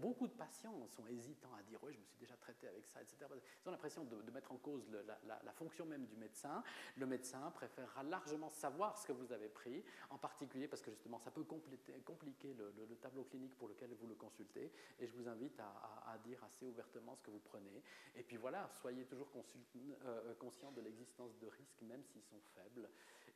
beaucoup 0.00 0.26
de 0.26 0.32
patients 0.32 0.72
sont 0.88 1.06
hésitants 1.06 1.52
à 1.58 1.62
dire 1.62 1.78
oui, 1.82 1.92
je 1.92 1.98
me 1.98 2.04
suis 2.04 2.18
déjà 2.18 2.36
traité 2.36 2.68
avec 2.68 2.86
ça, 2.86 3.00
etc. 3.00 3.16
Ils 3.30 3.68
ont 3.68 3.70
l'impression 3.70 4.04
de, 4.04 4.30
mettre 4.30 4.52
en 4.52 4.56
cause 4.56 4.82
la, 4.90 5.52
fonction 5.52 5.86
même 5.86 6.06
du 6.06 6.16
médecin. 6.16 6.62
Le 6.96 7.06
médecin 7.06 7.50
préférera 7.52 8.02
largement 8.02 8.50
savoir 8.50 8.98
ce 8.98 9.06
que 9.06 9.12
vous 9.12 9.32
avez 9.32 9.48
pris, 9.48 9.84
en 10.10 10.18
particulier 10.18 10.68
parce 10.68 10.82
que 10.82 10.90
justement, 10.90 11.18
ça 11.18 11.30
peut 11.30 11.44
compliquer 11.44 12.54
le, 12.54 12.96
tableau 13.00 13.24
clinique 13.24 13.56
pour 13.56 13.68
lequel 13.68 13.90
vous 14.00 14.06
le 14.06 14.14
consultez. 14.14 14.70
Et 14.98 15.06
je 15.06 15.12
vous 15.14 15.28
invite 15.28 15.58
à, 15.60 16.12
à 16.12 16.18
dire 16.18 16.42
assez 16.44 16.66
ouvertement 16.66 17.14
ce 17.16 17.22
que 17.22 17.30
vous 17.30 17.40
prenez. 17.40 17.82
Et 18.14 18.22
puis 18.22 18.36
voilà, 18.36 18.68
soyez 18.80 19.04
toujours 19.04 19.28
euh, 19.34 19.96
euh, 20.04 20.34
conscient 20.34 20.70
de 20.72 20.80
l'existence 20.80 21.36
de 21.38 21.46
risques, 21.46 21.80
même 21.82 22.02
s'ils 22.04 22.22
sont 22.22 22.40
faibles. 22.54 22.88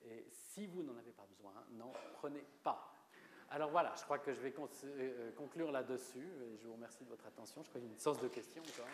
Et 0.05 0.27
si 0.31 0.67
vous 0.67 0.83
n'en 0.83 0.97
avez 0.97 1.13
pas 1.13 1.27
besoin, 1.27 1.53
n'en 1.73 1.93
prenez 2.15 2.45
pas. 2.63 2.93
Alors 3.51 3.71
voilà, 3.71 3.95
je 3.97 4.03
crois 4.03 4.19
que 4.19 4.33
je 4.33 4.41
vais 4.41 4.55
euh, 4.85 5.33
conclure 5.33 5.73
là-dessus. 5.73 6.29
Je 6.61 6.67
vous 6.67 6.75
remercie 6.75 7.05
de 7.05 7.09
votre 7.09 7.27
attention. 7.27 7.63
Je 7.63 7.69
crois 7.69 7.81
qu'il 7.81 7.89
y 7.89 7.93
a 7.93 7.95
une 7.95 8.01
séance 8.01 8.21
de 8.21 8.29
questions 8.29 8.63
encore. 8.63 8.91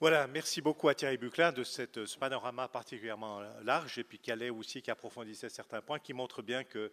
Voilà, 0.00 0.26
merci 0.26 0.62
beaucoup 0.62 0.88
à 0.88 0.94
Thierry 0.94 1.18
Buclin 1.18 1.52
de 1.52 1.62
cette, 1.62 2.06
ce 2.06 2.16
panorama 2.16 2.68
particulièrement 2.68 3.42
large 3.62 3.98
et 3.98 4.04
puis 4.04 4.18
allait 4.28 4.48
aussi, 4.48 4.80
qui 4.80 4.90
approfondissait 4.90 5.50
certains 5.50 5.82
points, 5.82 5.98
qui 5.98 6.14
montrent 6.14 6.40
bien 6.40 6.64
que 6.64 6.90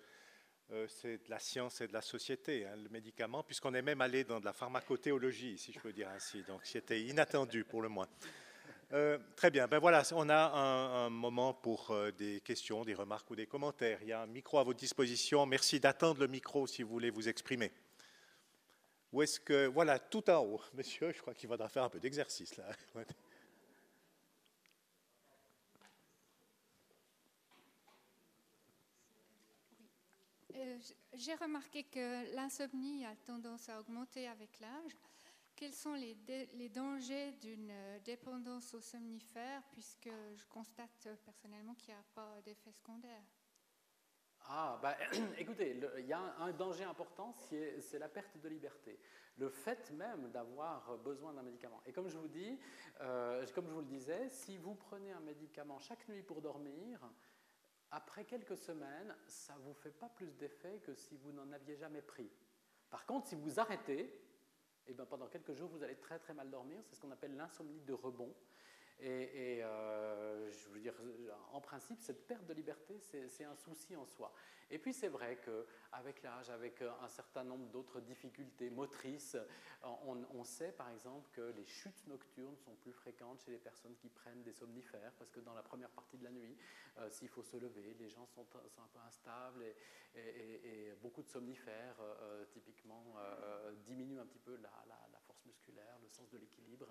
euh, 0.74 0.86
c'est 0.89 1.24
de 1.24 1.30
la 1.30 1.39
science 1.39 1.80
et 1.80 1.88
de 1.88 1.93
la 1.93 2.01
société, 2.01 2.66
hein, 2.66 2.76
le 2.76 2.89
médicament, 2.89 3.43
puisqu'on 3.43 3.74
est 3.76 3.82
même 3.82 4.01
allé 4.01 4.26
dans 4.26 4.41
de 4.41 4.45
la 4.45 4.51
pharmacothéologie, 4.51 5.58
si 5.58 5.72
je 5.72 5.80
peux 5.80 5.93
dire 5.93 6.10
ainsi. 6.10 6.43
Donc 6.49 6.60
c'était 6.66 7.01
inattendu 7.01 7.64
pour 7.64 7.82
le 7.82 7.88
moins. 7.88 8.10
Euh, 8.91 9.18
très 9.38 9.51
bien, 9.51 9.70
ben 9.70 9.80
voilà, 9.80 10.03
on 10.12 10.28
a 10.28 10.36
un, 10.36 11.10
moment 11.10 11.53
pour 11.53 11.91
euh, 11.91 12.12
des 12.12 12.41
questions, 12.41 12.84
des 12.84 12.93
remarques 12.93 13.32
ou 13.32 13.38
des 13.38 13.47
commentaires. 13.47 13.99
Il 14.01 14.10
y 14.10 14.14
a 14.14 14.20
un 14.20 14.28
micro 14.28 14.60
à 14.60 14.64
votre 14.64 14.80
disposition. 14.80 15.45
Merci 15.45 15.80
d'attendre 15.80 16.20
le 16.20 16.28
micro 16.28 16.68
si 16.68 16.84
vous 16.84 16.89
voulez 16.89 17.10
vous 17.10 17.30
exprimer. 17.30 17.72
Ou 19.18 19.24
est-ce 19.24 19.39
que, 19.39 19.65
voilà, 19.65 19.97
tout 19.97 20.30
en 20.30 20.45
haut, 20.45 20.61
monsieur, 20.76 21.11
je 21.11 21.20
crois 21.20 21.34
qu'il 21.34 21.49
faudra 21.49 21.68
faire 21.68 21.84
un 21.84 21.89
peu 21.89 21.99
d'exercice 21.99 22.55
là. 22.55 22.70
Euh, 30.55 30.80
j'ai 31.13 31.36
remarqué 31.36 31.84
que 31.84 32.34
l'insomnie 32.36 33.05
a 33.05 33.15
tendance 33.15 33.70
à 33.70 33.80
augmenter 33.80 34.28
avec 34.28 34.59
l'âge. 34.59 34.91
Quels 35.55 35.74
sont 35.74 35.93
les, 35.93 36.70
dangers 36.70 37.34
d'une 37.34 37.72
dépendance 38.03 38.74
aux 38.74 38.82
somnifères, 38.82 39.61
puisque 39.72 40.09
je 40.09 40.45
constate 40.45 41.09
personnellement 41.24 41.76
qu'il 41.76 41.93
n'y 41.93 41.99
a 41.99 42.03
pas 42.15 42.41
d'effet 42.43 42.72
secondaire? 42.72 43.36
Ah, 44.50 44.80
bah, 44.82 44.95
écoutez, 45.38 45.80
il 45.98 46.06
y 46.06 46.14
a 46.14 46.20
un, 46.39 46.52
danger 46.52 46.86
important, 46.86 47.34
c'est 47.34 48.00
la 48.00 48.08
perte 48.08 48.38
de 48.39 48.50
liberté. 48.50 49.00
Le 49.38 49.50
fait 49.50 49.91
même 49.91 50.32
d'avoir 50.32 50.98
besoin 51.00 51.34
d'un 51.34 51.43
médicament. 51.43 51.82
Et 51.86 51.91
comme 51.91 52.08
je 52.08 52.18
vous 52.18 52.28
dis, 52.28 52.60
euh, 53.02 53.45
comme 53.54 53.68
je 53.68 53.74
vous 53.74 53.82
le 53.82 53.86
disais, 53.86 54.30
si 54.30 54.58
vous 54.58 54.74
prenez 54.74 55.12
un 55.12 55.20
médicament 55.20 55.80
chaque 55.80 56.08
nuit 56.08 56.24
pour 56.24 56.41
dormir, 56.41 57.00
après 57.91 58.26
quelques 58.26 58.58
semaines, 58.58 59.16
ça 59.28 59.54
ne 59.56 59.60
vous 59.62 59.74
fait 59.74 59.91
pas 59.91 60.10
plus 60.10 60.36
d'effet 60.38 60.82
que 60.86 60.93
si 60.93 61.18
vous 61.18 61.32
n'en 61.32 61.52
aviez 61.52 61.76
jamais 61.76 62.02
pris. 62.02 62.30
Par 62.89 63.06
contre, 63.06 63.28
si 63.28 63.36
vous 63.36 63.60
arrêtez, 63.60 64.12
eh 64.88 64.93
ben, 64.93 65.06
pendant 65.06 65.28
quelques 65.28 65.54
jours, 65.54 65.70
vous 65.70 65.84
allez 65.84 65.98
très 65.98 66.20
très 66.20 66.34
mal 66.34 66.50
dormir. 66.50 66.80
C'est 66.86 66.95
ce 66.95 67.02
qu'on 67.02 67.12
appelle 67.12 67.36
l'insomnie 67.36 67.82
de 67.82 67.93
rebond. 67.93 68.34
Et, 69.00 69.64
euh, 69.64 70.52
je 70.52 70.70
veux 70.70 70.80
dire, 70.80 70.93
en 71.52 71.62
principe, 71.62 72.02
cette 72.02 72.26
perte 72.28 72.45
de 72.45 72.54
liberté, 72.54 73.00
c'est 73.00 73.43
un 73.43 73.56
souci 73.56 73.95
en 73.95 74.06
soi. 74.06 74.34
Et 74.70 74.80
puis 74.80 74.91
c'est 74.91 75.08
vrai 75.08 75.39
qu'avec 75.45 76.22
l'âge, 76.24 76.50
avec 76.50 76.82
un 76.82 77.08
certain 77.08 77.43
nombre 77.43 77.70
d'autres 77.70 78.02
difficultés 78.02 78.70
motrices, 78.70 79.38
on, 79.84 80.43
sait 80.43 80.72
par 80.72 80.89
exemple 80.89 81.30
que 81.32 81.54
les 81.56 81.66
chutes 81.66 82.06
nocturnes 82.08 82.58
sont 82.58 82.76
plus 82.76 82.91
fréquentes 82.91 83.39
chez 83.41 83.52
les 83.52 83.60
personnes 83.60 83.95
qui 83.95 84.10
prennent 84.10 84.43
des 84.43 84.52
somnifères, 84.52 85.14
parce 85.18 85.32
que 85.32 85.39
dans 85.39 85.54
la 85.54 85.64
première 85.64 85.89
partie 85.89 86.18
de 86.18 86.24
la 86.24 86.32
nuit, 86.32 86.58
euh, 86.98 87.10
s'il 87.10 87.30
faut 87.30 87.43
se 87.43 87.56
lever, 87.56 87.95
les 88.00 88.10
gens 88.10 88.26
sont, 88.26 88.41
un 88.41 88.88
peu 88.88 89.00
instables 89.08 89.64
et, 90.16 90.93
beaucoup 91.02 91.22
de 91.22 91.30
somnifères, 91.30 91.95
euh, 92.02 92.43
typiquement, 92.45 93.16
diminuent 93.86 94.20
un 94.20 94.26
petit 94.26 94.39
peu 94.39 94.58
la, 94.58 95.20
force 95.28 95.45
musculaire, 95.45 95.98
le 96.02 96.10
sens 96.10 96.30
de 96.30 96.38
l'équilibre. 96.38 96.88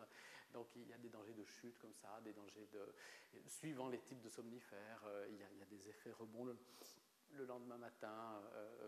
Donc 0.57 0.69
il 0.75 0.89
y 0.89 0.93
a 0.95 0.99
des 0.99 1.11
dangers 1.11 1.35
de 1.35 1.45
chute 1.45 1.79
comme 1.79 1.93
ça, 1.93 2.19
des 2.25 2.33
dangers 2.33 2.67
de... 2.73 2.95
Suivant 3.47 3.89
les 3.89 3.99
types 3.99 4.23
de 4.23 4.31
somnifères, 4.31 5.05
il, 5.29 5.37
y 5.37 5.63
a, 5.63 5.67
des 5.67 5.87
effets 5.87 6.13
rebonds 6.13 6.47
le, 6.47 7.45
lendemain 7.45 7.77
matin 7.77 8.41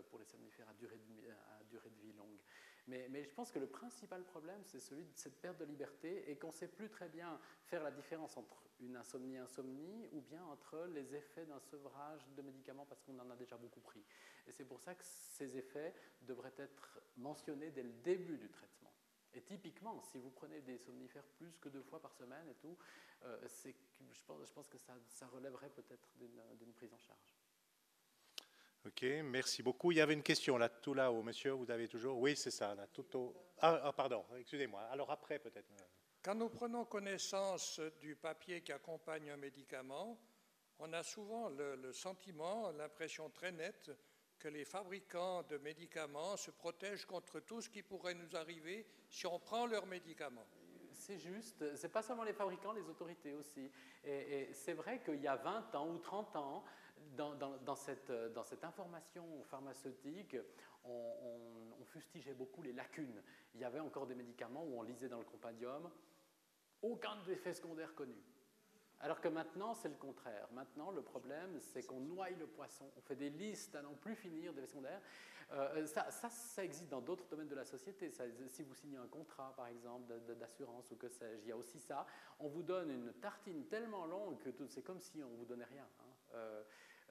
pour 0.09 0.17
les 0.17 0.25
somnifères 0.25 0.67
à 0.67 0.73
durée 0.73 0.97
de, 0.97 1.29
à 1.29 1.63
durée 1.65 1.91
de 1.91 2.01
vie 2.01 2.13
longue. 2.13 2.39
Mais, 2.87 3.23
je 3.23 3.33
pense 3.35 3.51
que 3.51 3.59
le 3.59 3.67
principal 3.67 4.23
problème, 4.23 4.61
c'est 4.63 4.79
celui 4.79 5.03
de 5.03 5.11
cette 5.13 5.39
perte 5.39 5.59
de 5.59 5.65
liberté 5.65 6.29
et 6.29 6.37
qu'on 6.37 6.47
ne 6.47 6.53
sait 6.53 6.67
plus 6.67 6.89
très 6.89 7.07
bien 7.07 7.39
faire 7.65 7.83
la 7.83 7.91
différence 7.91 8.35
entre 8.35 8.63
une 8.79 8.95
insomnie-insomnie 8.95 10.09
ou 10.11 10.21
bien 10.21 10.43
entre 10.45 10.87
les 10.87 11.13
effets 11.13 11.45
d'un 11.45 11.59
sevrage 11.59 12.27
de 12.35 12.41
médicaments 12.41 12.87
parce 12.87 13.03
qu'on 13.03 13.19
en 13.19 13.29
a 13.29 13.35
déjà 13.35 13.57
beaucoup 13.57 13.81
pris. 13.81 14.03
Et 14.47 14.51
c'est 14.51 14.65
pour 14.65 14.79
ça 14.79 14.95
que 14.95 15.03
ces 15.03 15.55
effets 15.55 15.93
devraient 16.21 16.55
être 16.57 16.99
mentionnés 17.17 17.69
dès 17.69 17.83
le 17.83 17.93
début 18.03 18.37
du 18.37 18.49
traitement. 18.49 18.88
Et 19.33 19.41
typiquement, 19.41 20.01
si 20.01 20.17
vous 20.17 20.31
prenez 20.31 20.61
des 20.61 20.77
somnifères 20.77 21.27
plus 21.37 21.57
que 21.59 21.69
deux 21.69 21.83
fois 21.83 22.01
par 22.01 22.13
semaine 22.13 22.47
et 22.49 22.55
tout, 22.55 22.77
euh, 23.23 23.37
je, 23.47 24.23
pense, 24.25 24.47
je 24.47 24.53
pense 24.53 24.67
que 24.67 24.77
ça, 24.77 24.93
ça 25.07 25.27
relèverait 25.27 25.69
peut-être 25.69 26.09
d'une 26.17 26.73
prise 26.73 26.93
en 26.93 26.97
charge. 26.97 27.35
Ok, 28.85 29.03
merci 29.23 29.61
beaucoup. 29.61 29.91
Il 29.91 29.97
y 29.97 30.01
avait 30.01 30.13
une 30.13 30.23
question 30.23 30.57
là, 30.57 30.69
tout 30.69 30.93
là-haut, 30.93 31.21
monsieur, 31.21 31.51
vous 31.51 31.69
avez 31.69 31.87
toujours 31.87 32.17
Oui, 32.17 32.35
c'est 32.35 32.51
ça, 32.51 32.73
là, 32.75 32.87
tout 32.87 33.17
au. 33.17 33.35
Ah, 33.59 33.79
ah 33.83 33.93
pardon, 33.93 34.25
excusez-moi. 34.37 34.81
Alors 34.83 35.11
après, 35.11 35.37
peut-être. 35.37 35.67
Quand 36.21 36.35
nous 36.35 36.49
prenons 36.49 36.85
connaissance 36.85 37.79
du 37.99 38.15
papier 38.15 38.61
qui 38.61 38.71
accompagne 38.71 39.29
un 39.29 39.37
médicament, 39.37 40.19
on 40.79 40.91
a 40.93 41.03
souvent 41.03 41.49
le, 41.49 41.91
sentiment, 41.91 42.71
l'impression 42.71 43.29
très 43.29 43.51
nette 43.51 43.91
que 44.39 44.47
les 44.47 44.65
fabricants 44.65 45.43
de 45.43 45.57
médicaments 45.57 46.37
se 46.37 46.51
protègent 46.51 47.05
contre 47.05 47.39
tout 47.41 47.61
ce 47.61 47.69
qui 47.69 47.83
pourrait 47.83 48.15
nous 48.15 48.35
arriver 48.35 48.85
si 49.09 49.27
on 49.27 49.39
prend 49.39 49.65
leurs 49.65 49.85
médicaments. 49.85 50.47
C'est 50.93 51.17
juste, 51.17 51.75
c'est 51.75 51.91
pas 51.91 52.01
seulement 52.01 52.23
les 52.23 52.33
fabricants, 52.33 52.73
les 52.73 52.87
autorités 52.89 53.33
aussi. 53.33 53.69
Et, 54.03 54.49
c'est 54.53 54.73
vrai 54.73 55.01
qu'il 55.03 55.21
y 55.21 55.27
a 55.27 55.35
20 55.35 55.75
ans 55.75 55.89
ou 55.89 55.97
30 55.99 56.35
ans, 56.35 56.63
dans, 57.15 57.75
cette, 57.75 58.11
dans, 58.11 58.43
cette, 58.43 58.63
information 58.63 59.43
pharmaceutique, 59.45 60.35
on, 60.83 61.85
fustigeait 61.85 62.33
beaucoup 62.33 62.61
les 62.61 62.73
lacunes. 62.73 63.23
Il 63.55 63.61
y 63.61 63.63
avait 63.63 63.79
encore 63.79 64.05
des 64.05 64.13
médicaments 64.13 64.63
où 64.63 64.77
on 64.77 64.83
lisait 64.83 65.09
dans 65.09 65.17
le 65.17 65.25
compendium 65.25 65.89
aucun 66.83 67.17
effet 67.27 67.51
secondaire 67.53 67.95
connu. 67.95 68.15
Alors 69.01 69.21
que 69.21 69.27
maintenant, 69.27 69.73
c'est 69.73 69.87
le 69.87 69.95
contraire. 69.95 70.47
Maintenant, 70.51 70.91
le 70.91 71.01
problème, 71.01 71.59
c'est 71.59 71.83
qu'on 71.83 72.01
noie 72.01 72.29
le 72.31 72.47
poisson. 72.47 72.85
On 72.97 73.01
fait 73.01 73.15
des 73.15 73.29
listes 73.29 73.75
à 73.75 73.81
n'en 73.81 73.93
plus 73.93 74.15
finir 74.15 74.53
d'effets 74.53 74.67
secondaires. 74.67 75.01
Euh, 75.51 75.85
ça, 75.87 76.11
ça, 76.11 76.63
existe 76.63 76.89
dans 76.89 77.01
d'autres 77.01 77.27
domaines 77.27 77.47
de 77.47 77.55
la 77.55 77.65
société. 77.65 78.11
si 78.47 78.61
vous 78.61 78.75
signez 78.75 78.97
un 78.97 79.07
contrat, 79.07 79.53
par 79.55 79.67
exemple, 79.67 80.13
d'assurance 80.37 80.91
ou 80.91 80.95
que 80.95 81.07
sais-je, 81.07 81.43
il 81.43 81.47
y 81.47 81.51
a 81.51 81.57
aussi 81.57 81.79
ça. 81.79 82.05
On 82.39 82.47
vous 82.47 82.61
donne 82.61 82.91
une 82.91 83.13
tartine 83.13 83.65
tellement 83.65 84.05
longue 84.05 84.37
que 84.39 84.49
c'est 84.67 84.83
comme 84.83 84.99
si 84.99 85.23
on 85.23 85.35
vous 85.37 85.45
donnait 85.45 85.65
rien. 85.65 85.87
Hein. 85.99 86.09
Euh, 86.35 86.63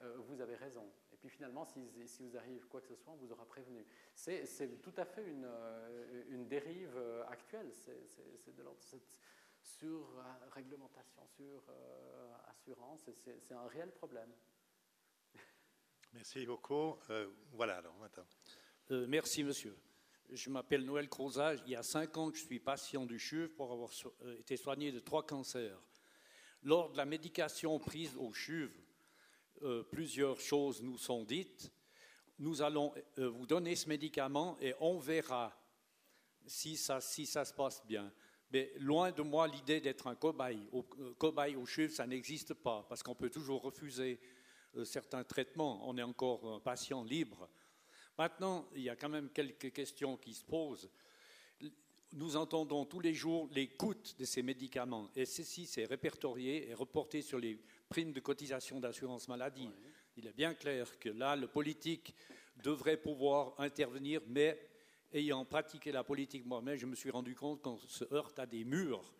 euh, 0.03 0.15
vous 0.29 0.39
avez 0.39 0.55
raison. 0.55 0.85
Et 1.11 1.17
puis 1.17 1.27
finalement, 1.29 1.65
si, 1.65 1.81
vous 2.21 2.37
arrive 2.37 2.65
quoi 2.67 2.79
que 2.79 2.87
ce 2.87 2.95
soit, 2.95 3.11
on 3.11 3.17
vous 3.17 3.33
aura 3.33 3.45
prévenu. 3.45 3.85
C'est 4.15 4.81
tout 4.81 4.93
à 4.95 5.03
fait 5.03 5.25
une, 5.25 5.45
euh, 5.45 6.23
une 6.29 6.47
dérive 6.47 6.97
actuelle. 7.29 7.69
C'est 7.73 8.55
de 8.55 8.63
l'ordre 8.63 8.81
sur 9.77 10.07
réglementation, 10.51 11.27
sur 11.35 11.63
assurance. 12.47 13.09
C'est 13.23 13.51
un 13.51 13.67
réel 13.67 13.91
problème. 13.91 14.31
Merci 16.13 16.45
beaucoup. 16.45 16.97
voilà, 17.51 17.77
alors 17.77 17.95
maintenant. 17.97 18.25
merci, 19.07 19.43
monsieur. 19.43 19.77
Je 20.31 20.49
m'appelle 20.49 20.85
Noël 20.85 21.09
Crozage. 21.09 21.61
Il 21.65 21.71
y 21.71 21.75
a 21.75 21.83
cinq 21.83 22.17
ans 22.17 22.29
que 22.29 22.37
je 22.37 22.43
suis 22.43 22.59
patient 22.59 23.05
du 23.05 23.17
CHUV 23.17 23.49
pour 23.49 23.71
avoir 23.71 23.89
été 24.37 24.57
soigné 24.57 24.91
de 24.91 24.99
trois 24.99 25.25
cancers. 25.25 25.81
Lors 26.63 26.91
de 26.91 26.97
la 26.97 27.05
médication 27.05 27.79
prise 27.79 28.15
au 28.17 28.33
CHUV, 28.33 28.71
euh, 29.61 29.83
plusieurs 29.83 30.39
choses 30.39 30.81
nous 30.81 30.97
sont 30.97 31.23
dites. 31.23 31.71
Nous 32.37 32.61
allons 32.61 32.93
euh, 33.17 33.29
vous 33.29 33.45
donner 33.45 33.75
ce 33.75 33.89
médicament 33.89 34.57
et 34.61 34.73
on 34.79 34.97
verra 34.97 35.53
si 36.45 36.77
ça, 36.77 37.01
si 37.01 37.25
ça 37.25 37.43
se 37.43 37.53
passe 37.53 37.85
bien. 37.85 38.11
Mais 38.51 38.71
loin 38.79 39.11
de 39.11 39.21
moi 39.21 39.47
l'idée 39.47 39.79
d'être 39.79 40.07
un 40.07 40.15
cobaye. 40.15 40.59
Au, 40.71 40.85
euh, 40.99 41.13
cobaye 41.17 41.55
au 41.55 41.65
chiffre, 41.65 41.93
ça 41.93 42.07
n'existe 42.07 42.53
pas, 42.53 42.85
parce 42.89 43.03
qu'on 43.03 43.15
peut 43.15 43.29
toujours 43.29 43.61
refuser 43.61 44.19
certains 44.83 45.23
traitements. 45.23 45.87
On 45.87 45.97
est 45.97 46.03
encore 46.03 46.55
un 46.55 46.59
patient 46.59 47.03
libre. 47.03 47.49
Maintenant, 48.17 48.67
il 48.75 48.81
y 48.81 48.89
a 48.89 48.95
quand 48.95 49.09
même 49.09 49.29
quelques 49.29 49.71
questions 49.71 50.17
qui 50.17 50.33
se 50.33 50.43
posent. 50.43 50.89
Nous 52.13 52.35
entendons 52.35 52.85
tous 52.85 52.99
les 52.99 53.13
jours 53.13 53.47
les 53.51 53.67
coûts 53.67 53.93
de 54.17 54.25
ces 54.25 54.41
médicaments, 54.41 55.09
et 55.15 55.25
ceci, 55.25 55.65
c'est 55.65 55.85
répertorié 55.85 56.69
et 56.69 56.73
reporté 56.73 57.21
sur 57.21 57.39
les 57.39 57.59
prime 57.87 58.11
de 58.11 58.19
cotisation 58.19 58.79
d'assurance 58.79 59.27
maladie. 59.27 59.69
Il 60.17 60.27
est 60.27 60.35
bien 60.35 60.53
clair 60.53 60.99
que 60.99 61.09
là, 61.09 61.35
le 61.35 61.47
politique 61.47 62.13
devrait 62.63 62.97
pouvoir 62.97 63.53
intervenir, 63.57 64.21
mais 64.27 64.68
ayant 65.13 65.45
pratiqué 65.45 65.91
la 65.91 66.03
politique 66.03 66.45
moi-même, 66.45 66.77
je 66.77 66.85
me 66.85 66.95
suis 66.95 67.11
rendu 67.11 67.35
compte 67.35 67.61
qu'on 67.61 67.77
se 67.77 68.05
heurte 68.13 68.39
à 68.39 68.45
des 68.45 68.63
murs. 68.63 69.13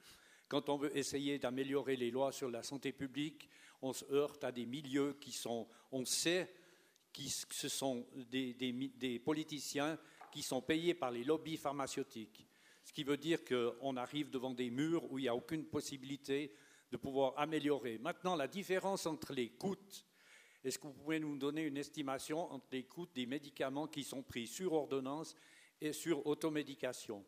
Quand 0.47 0.69
on 0.69 0.77
veut 0.77 0.95
essayer 0.97 1.37
d'améliorer 1.37 1.95
les 1.95 2.11
lois 2.11 2.31
sur 2.31 2.49
la 2.49 2.63
santé 2.63 2.91
publique, 2.91 3.49
on 3.81 3.93
se 3.93 4.05
heurte 4.11 4.43
à 4.43 4.51
des 4.51 4.65
milieux 4.65 5.13
qui 5.21 5.31
sont, 5.31 5.67
on 5.91 6.05
sait 6.05 6.53
que 7.13 7.21
ce 7.23 7.69
sont 7.69 8.05
des, 8.29 9.21
politiciens 9.23 9.97
qui 10.31 10.41
sont 10.41 10.61
payés 10.61 10.93
par 10.93 11.11
les 11.11 11.23
lobbies 11.23 11.57
pharmaceutiques. 11.57 12.47
Ce 12.83 12.93
qui 12.93 13.03
veut 13.03 13.17
dire 13.17 13.43
qu'on 13.45 13.97
arrive 13.97 14.29
devant 14.29 14.53
des 14.53 14.69
murs 14.69 15.11
où 15.11 15.19
il 15.19 15.23
n'y 15.23 15.27
a 15.27 15.35
aucune 15.35 15.65
possibilité 15.65 16.55
de 16.91 16.97
pouvoir 16.97 17.33
améliorer. 17.37 17.99
Maintenant, 17.99 18.35
la 18.35 18.47
différence 18.47 19.05
entre 19.05 19.33
les 19.33 19.49
coûts, 19.49 19.75
est-ce 20.63 20.79
que 20.79 20.87
vous 20.87 20.93
pouvez 20.93 21.19
nous 21.19 21.37
donner 21.37 21.63
une 21.63 21.77
estimation 21.77 22.51
entre 22.51 22.67
les 22.71 22.83
coûts 22.83 23.07
des 23.13 23.25
médicaments 23.25 23.87
qui 23.87 24.03
sont 24.03 24.23
pris 24.23 24.47
sur 24.47 24.73
ordonnance 24.73 25.35
et 25.81 25.93
sur 25.93 26.25
automédication 26.25 27.25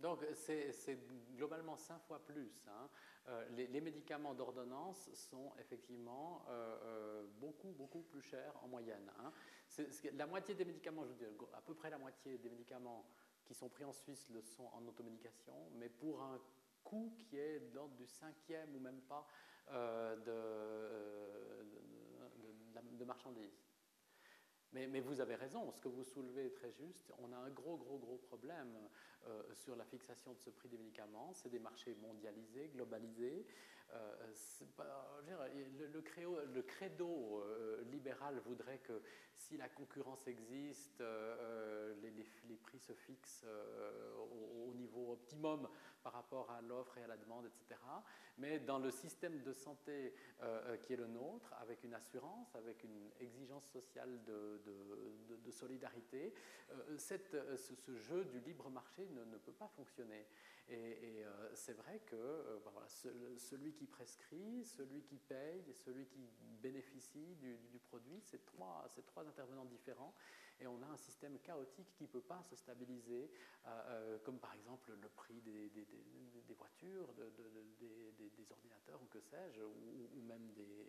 donc, 0.00 0.24
c'est 0.32 0.98
globalement 1.36 1.76
cinq 1.76 2.00
fois 2.04 2.24
plus. 2.24 2.66
Hein. 2.68 2.88
Euh, 3.28 3.46
les, 3.50 3.80
médicaments 3.82 4.32
d'ordonnance 4.32 5.10
sont 5.12 5.52
effectivement 5.58 6.42
euh, 6.48 6.78
euh, 6.84 7.26
beaucoup, 7.38 7.72
beaucoup 7.72 8.00
plus 8.00 8.22
chers 8.22 8.54
en 8.64 8.68
moyenne. 8.68 9.12
Hein. 9.18 9.30
la 10.14 10.26
moitié 10.26 10.54
des 10.54 10.64
médicaments, 10.64 11.04
je 11.04 11.10
veux 11.10 11.16
dire, 11.16 11.28
à 11.52 11.60
peu 11.60 11.74
près 11.74 11.90
la 11.90 11.98
moitié 11.98 12.38
des 12.38 12.48
médicaments 12.48 13.04
qui 13.44 13.52
sont 13.54 13.68
pris 13.68 13.84
en 13.84 13.92
Suisse 13.92 14.26
le 14.30 14.40
sont 14.40 14.70
en 14.72 14.86
automédication, 14.86 15.52
mais 15.74 15.90
pour 15.90 16.22
un 16.22 16.40
coût 16.82 17.12
qui 17.18 17.36
est 17.36 17.60
de 17.60 17.74
l'ordre 17.74 17.94
du 17.96 18.06
cinquième 18.06 18.74
ou 18.74 18.78
même 18.80 19.02
pas 19.02 19.26
euh, 19.72 20.16
de, 22.74 22.82
de, 22.96 23.04
marchandises. 23.04 23.69
Mais, 24.72 25.00
vous 25.00 25.20
avez 25.20 25.34
raison, 25.34 25.70
ce 25.72 25.80
que 25.80 25.88
vous 25.88 26.04
soulevez 26.04 26.46
est 26.46 26.54
très 26.54 26.70
juste. 26.72 27.12
On 27.18 27.32
a 27.32 27.36
un 27.36 27.50
gros, 27.50 27.76
gros, 27.76 27.98
gros 27.98 28.18
problème 28.18 28.72
euh, 29.26 29.42
sur 29.54 29.76
la 29.76 29.84
fixation 29.84 30.32
de 30.32 30.38
ce 30.38 30.50
prix 30.50 30.68
des 30.68 30.78
médicaments. 30.78 31.32
C'est 31.34 31.48
des 31.48 31.58
marchés 31.58 31.94
mondialisés, 31.94 32.68
globalisés. 32.68 33.46
le, 35.92 36.00
credo, 36.00 36.38
le, 36.54 36.62
credo 36.62 37.44
libéral 37.90 38.38
voudrait 38.46 38.78
que 38.78 39.02
si 39.36 39.56
la 39.56 39.68
concurrence 39.68 40.26
existe, 40.28 41.02
les, 42.02 42.56
prix 42.56 42.78
se 42.78 42.92
fixent 42.92 43.44
au, 44.16 44.68
au, 44.68 44.74
niveau 44.74 45.12
optimum 45.12 45.68
par 46.02 46.12
rapport 46.12 46.50
à 46.50 46.62
l'offre 46.62 46.96
et 46.98 47.02
à 47.02 47.06
la 47.06 47.16
demande, 47.16 47.46
etc. 47.46 47.78
Mais 48.38 48.58
dans 48.58 48.78
le 48.78 48.90
système 48.90 49.42
de 49.42 49.52
santé 49.52 50.14
euh, 50.42 50.60
euh, 50.66 50.76
qui 50.78 50.94
est 50.94 50.96
le 50.96 51.06
nôtre, 51.06 51.54
avec 51.60 51.84
une 51.84 51.94
assurance, 51.94 52.54
avec 52.54 52.82
une 52.84 53.10
exigence 53.20 53.66
sociale 53.66 54.20
de, 54.24 55.50
solidarité, 55.50 56.32
euh, 56.70 56.96
ce, 56.96 57.94
jeu 58.08 58.24
du 58.24 58.40
libre 58.40 58.70
marché 58.70 59.04
ne, 59.10 59.24
ne 59.24 59.36
peut 59.38 59.52
pas 59.52 59.68
fonctionner. 59.68 60.26
Et, 60.68 61.24
c'est 61.54 61.72
vrai 61.72 62.00
que 62.06 62.60
ben 62.64 62.70
voilà, 62.70 62.88
celui 62.88 63.72
qui 63.72 63.86
prescrit, 63.86 64.64
celui 64.64 65.02
qui 65.02 65.18
paye 65.18 65.64
celui 65.74 66.06
qui 66.06 66.28
bénéficie 66.62 67.34
du, 67.36 67.56
du 67.72 67.78
produit, 67.80 68.20
c'est 68.22 68.44
trois, 68.46 68.88
trois 69.06 69.26
intervenants 69.26 69.64
différents 69.64 70.14
et 70.60 70.66
on 70.66 70.82
a 70.82 70.86
un 70.86 70.96
système 70.96 71.38
chaotique 71.38 71.90
qui 71.94 72.04
ne 72.04 72.08
peut 72.08 72.20
pas 72.20 72.42
se 72.42 72.54
stabiliser, 72.54 73.30
euh, 73.66 73.68
euh, 73.68 74.18
comme 74.24 74.38
par 74.38 74.54
exemple 74.54 74.92
le 75.00 75.08
prix 75.08 75.40
des, 75.40 75.70
voitures, 76.54 77.08
des, 77.14 78.52
ordinateurs 78.52 79.00
ou 79.02 79.06
que 79.06 79.20
sais-je, 79.20 79.62
ou, 79.62 80.22
même 80.28 80.52
euh, 80.58 80.84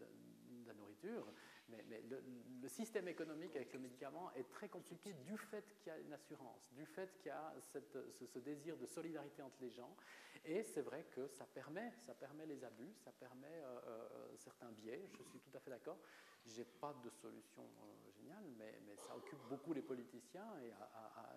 de, 0.00 0.66
la 0.66 0.74
nourriture. 0.74 1.26
Mais, 1.68 1.84
le, 2.10 2.68
système 2.68 3.06
économique 3.08 3.54
avec 3.56 3.72
le 3.72 3.78
médicament 3.78 4.32
est 4.32 4.48
très 4.50 4.68
compliqué 4.68 5.12
du 5.12 5.36
fait 5.36 5.64
qu'il 5.78 5.92
y 5.92 5.96
a 5.96 5.98
une 5.98 6.12
assurance, 6.12 6.72
du 6.72 6.84
fait 6.86 7.14
qu'il 7.18 7.28
y 7.28 7.30
a 7.30 7.54
ce, 7.72 8.38
désir 8.38 8.76
de 8.76 8.86
solidarité 8.86 9.42
entre 9.42 9.56
les 9.60 9.70
gens. 9.70 9.94
Et 10.44 10.62
c'est 10.62 10.80
vrai 10.80 11.06
que 11.14 11.28
ça 11.28 11.44
permet, 11.44 11.92
ça 12.00 12.14
permet 12.14 12.46
les 12.46 12.64
abus, 12.64 12.92
ça 13.04 13.12
permet 13.12 13.62
certains 14.38 14.72
biais, 14.72 15.08
je 15.12 15.22
suis 15.22 15.38
tout 15.40 15.56
à 15.56 15.60
fait 15.60 15.70
d'accord. 15.70 15.98
Je 16.46 16.58
n'ai 16.58 16.64
pas 16.80 16.94
de 17.02 17.10
solution 17.10 17.62
euh, 17.62 18.10
géniale, 18.18 18.44
mais, 18.58 18.74
ça 18.96 19.16
occupe 19.16 19.38
beaucoup 19.48 19.72
les 19.72 19.82
politiciens 19.82 20.46
et 20.62 20.70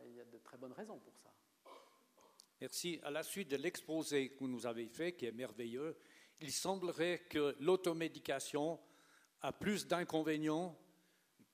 il 0.08 0.16
y 0.16 0.22
a 0.22 0.26
de 0.26 0.38
très 0.38 0.58
bonnes 0.58 0.74
raisons 0.74 1.00
pour 1.00 1.14
ça. 1.18 1.34
Merci. 2.62 3.00
À 3.04 3.12
la 3.12 3.24
suite 3.24 3.50
de 3.50 3.58
l'exposé 3.58 4.30
que 4.30 4.40
vous 4.40 4.48
nous 4.48 4.66
avez 4.66 4.88
fait, 4.88 5.14
qui 5.14 5.26
est 5.26 5.32
merveilleux, 5.32 5.98
il 6.40 6.52
semblerait 6.52 7.26
que 7.30 7.56
l'automédication 7.60 8.80
a 9.42 9.52
plus 9.52 9.88
d'inconvénients 9.88 10.78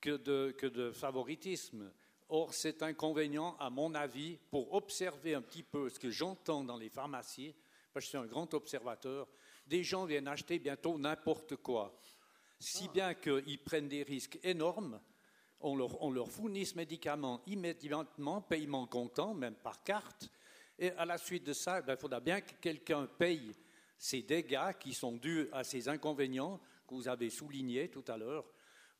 que 0.00 0.16
de, 0.16 0.54
que 0.56 0.66
de 0.66 0.90
favoritisme. 0.92 1.92
Or, 2.28 2.54
cet 2.54 2.82
inconvénient, 2.82 3.56
à 3.58 3.70
mon 3.70 3.94
avis, 3.94 4.38
pour 4.50 4.72
observer 4.74 5.34
un 5.34 5.42
petit 5.42 5.62
peu 5.62 5.88
ce 5.88 5.98
que 5.98 6.10
j'entends 6.10 6.64
dans 6.64 6.76
les 6.76 6.88
pharmacies, 6.88 7.54
parce 7.92 8.04
que 8.04 8.06
je 8.06 8.08
suis 8.08 8.18
un 8.18 8.26
grand 8.26 8.52
observateur, 8.54 9.28
des 9.66 9.84
gens 9.84 10.04
viennent 10.04 10.28
acheter 10.28 10.58
bientôt 10.58 10.98
n'importe 10.98 11.56
quoi, 11.56 12.00
si 12.58 12.88
bien 12.88 13.14
qu'ils 13.14 13.62
prennent 13.62 13.88
des 13.88 14.02
risques 14.02 14.38
énormes. 14.42 15.00
On 15.60 15.76
leur, 15.76 16.02
on 16.02 16.10
leur 16.10 16.30
fournit 16.30 16.66
ce 16.66 16.76
médicament 16.76 17.42
immédiatement, 17.46 18.42
paiement 18.42 18.86
comptant, 18.86 19.32
même 19.34 19.54
par 19.54 19.82
carte, 19.82 20.28
et 20.78 20.90
à 20.92 21.04
la 21.04 21.18
suite 21.18 21.44
de 21.44 21.52
ça, 21.52 21.80
ben, 21.82 21.94
il 21.94 22.00
faudra 22.00 22.20
bien 22.20 22.40
que 22.40 22.54
quelqu'un 22.60 23.06
paye 23.06 23.54
ces 23.96 24.22
dégâts 24.22 24.72
qui 24.80 24.92
sont 24.92 25.12
dus 25.12 25.48
à 25.52 25.62
ces 25.62 25.88
inconvénients 25.88 26.60
que 26.86 26.94
vous 26.94 27.08
avez 27.08 27.30
soulignés 27.30 27.88
tout 27.88 28.04
à 28.08 28.16
l'heure. 28.16 28.44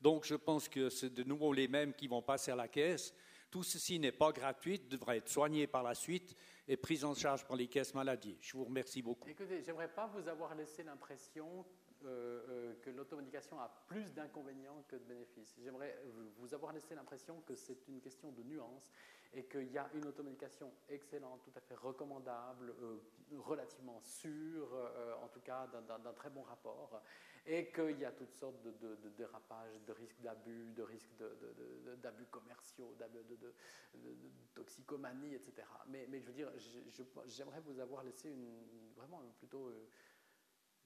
Donc 0.01 0.25
je 0.25 0.35
pense 0.35 0.69
que 0.69 0.89
c'est 0.89 1.13
de 1.13 1.23
nouveau 1.23 1.53
les 1.53 1.67
mêmes 1.67 1.93
qui 1.93 2.07
vont 2.07 2.21
passer 2.21 2.51
à 2.51 2.55
la 2.55 2.67
caisse. 2.67 3.13
Tout 3.49 3.63
ceci 3.63 3.99
n'est 3.99 4.11
pas 4.11 4.31
gratuit, 4.31 4.79
devrait 4.79 5.17
être 5.17 5.29
soigné 5.29 5.65
par 5.67 5.83
la 5.83 5.95
suite 5.95 6.35
et 6.67 6.75
pris 6.75 7.03
en 7.03 7.13
charge 7.13 7.45
par 7.45 7.55
les 7.55 7.67
caisses 7.67 7.93
maladies. 7.93 8.37
Je 8.41 8.57
vous 8.57 8.65
remercie 8.65 9.01
beaucoup. 9.01 9.29
Écoutez, 9.29 9.61
j'aimerais 9.61 9.87
pas 9.87 10.07
vous 10.07 10.27
avoir 10.27 10.53
laissé 10.55 10.83
l'impression 10.83 11.65
euh, 12.03 12.43
euh, 12.49 12.73
que 12.81 12.89
l'automédication 12.89 13.59
a 13.59 13.69
plus 13.87 14.13
d'inconvénients 14.13 14.83
que 14.87 14.95
de 14.97 15.03
bénéfices. 15.05 15.55
J'aimerais 15.63 15.97
vous 16.37 16.53
avoir 16.53 16.73
laissé 16.73 16.93
l'impression 16.93 17.41
que 17.41 17.55
c'est 17.55 17.87
une 17.87 18.01
question 18.01 18.31
de 18.31 18.43
nuance 18.43 18.91
et 19.33 19.45
qu'il 19.45 19.71
y 19.71 19.77
a 19.77 19.89
une 19.93 20.05
automédication 20.05 20.71
excellente, 20.89 21.41
tout 21.43 21.53
à 21.55 21.61
fait 21.61 21.75
recommandable, 21.75 22.75
euh, 22.81 22.99
relativement 23.39 23.99
sûre, 24.01 24.69
en 25.23 25.27
tout 25.29 25.41
cas 25.41 25.67
d'un 25.67 26.13
très 26.13 26.29
bon 26.29 26.43
rapport, 26.43 27.01
et 27.47 27.71
qu'il 27.71 27.99
y 27.99 28.05
a 28.05 28.11
toutes 28.11 28.33
sortes 28.33 28.61
de, 28.63 29.09
dérapages, 29.17 29.79
de 29.85 29.93
risques 29.93 30.19
d'abus, 30.21 30.73
de 30.73 30.83
risques 30.83 31.11
d'abus 32.01 32.25
commerciaux, 32.25 32.95
de, 32.99 33.53
toxicomanie, 34.53 35.35
etc. 35.35 35.67
Mais, 35.87 36.07
mais 36.09 36.19
je 36.19 36.27
veux 36.27 36.33
dire, 36.33 36.51
j'aimerais 37.27 37.61
vous 37.61 37.79
avoir 37.79 38.03
laissé 38.03 38.29
une, 38.29 38.93
vraiment 38.95 39.21
plutôt 39.37 39.71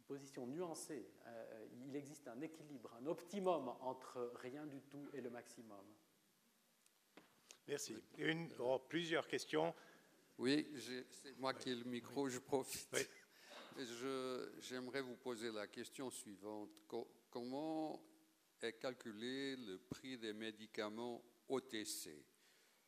position 0.10 0.48
nuancée. 0.48 1.08
Euh, 1.28 1.68
il 1.86 1.96
existe 1.96 2.28
un 2.28 2.42
équilibre, 2.42 2.92
un 3.00 3.06
optimum 3.06 3.70
entre 3.82 4.34
rien 4.42 4.66
du 4.66 4.82
tout 4.82 5.08
et 5.14 5.22
le 5.22 5.30
maximum. 5.30 5.86
Merci. 7.68 7.96
Une, 8.18 8.50
oh, 8.58 8.80
plusieurs 8.80 9.28
questions. 9.28 9.74
Oui, 10.40 10.68
c'est 11.12 11.38
moi 11.38 11.54
qui 11.54 11.70
ai 11.70 11.76
le 11.76 11.84
micro, 11.84 12.28
je 12.28 12.40
profite. 12.40 12.90
J'aimerais 14.60 15.02
vous 15.02 15.16
poser 15.16 15.52
la 15.54 15.68
question 15.68 16.10
suivante. 16.10 16.70
Comment 17.30 18.02
est 18.62 18.74
calculé 18.74 19.56
le 19.56 19.78
prix 19.78 20.18
des 20.18 20.34
médicaments 20.34 21.24
OTC 21.48 22.26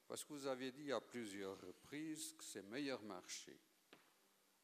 Parce 0.06 0.26
que 0.26 0.34
vous 0.34 0.48
avez 0.48 0.72
dit 0.74 0.92
à 0.92 1.00
plusieurs 1.00 1.60
reprises 1.62 2.34
que 2.34 2.44
c'est 2.44 2.64
meilleur 2.64 3.02
marché. 3.04 3.58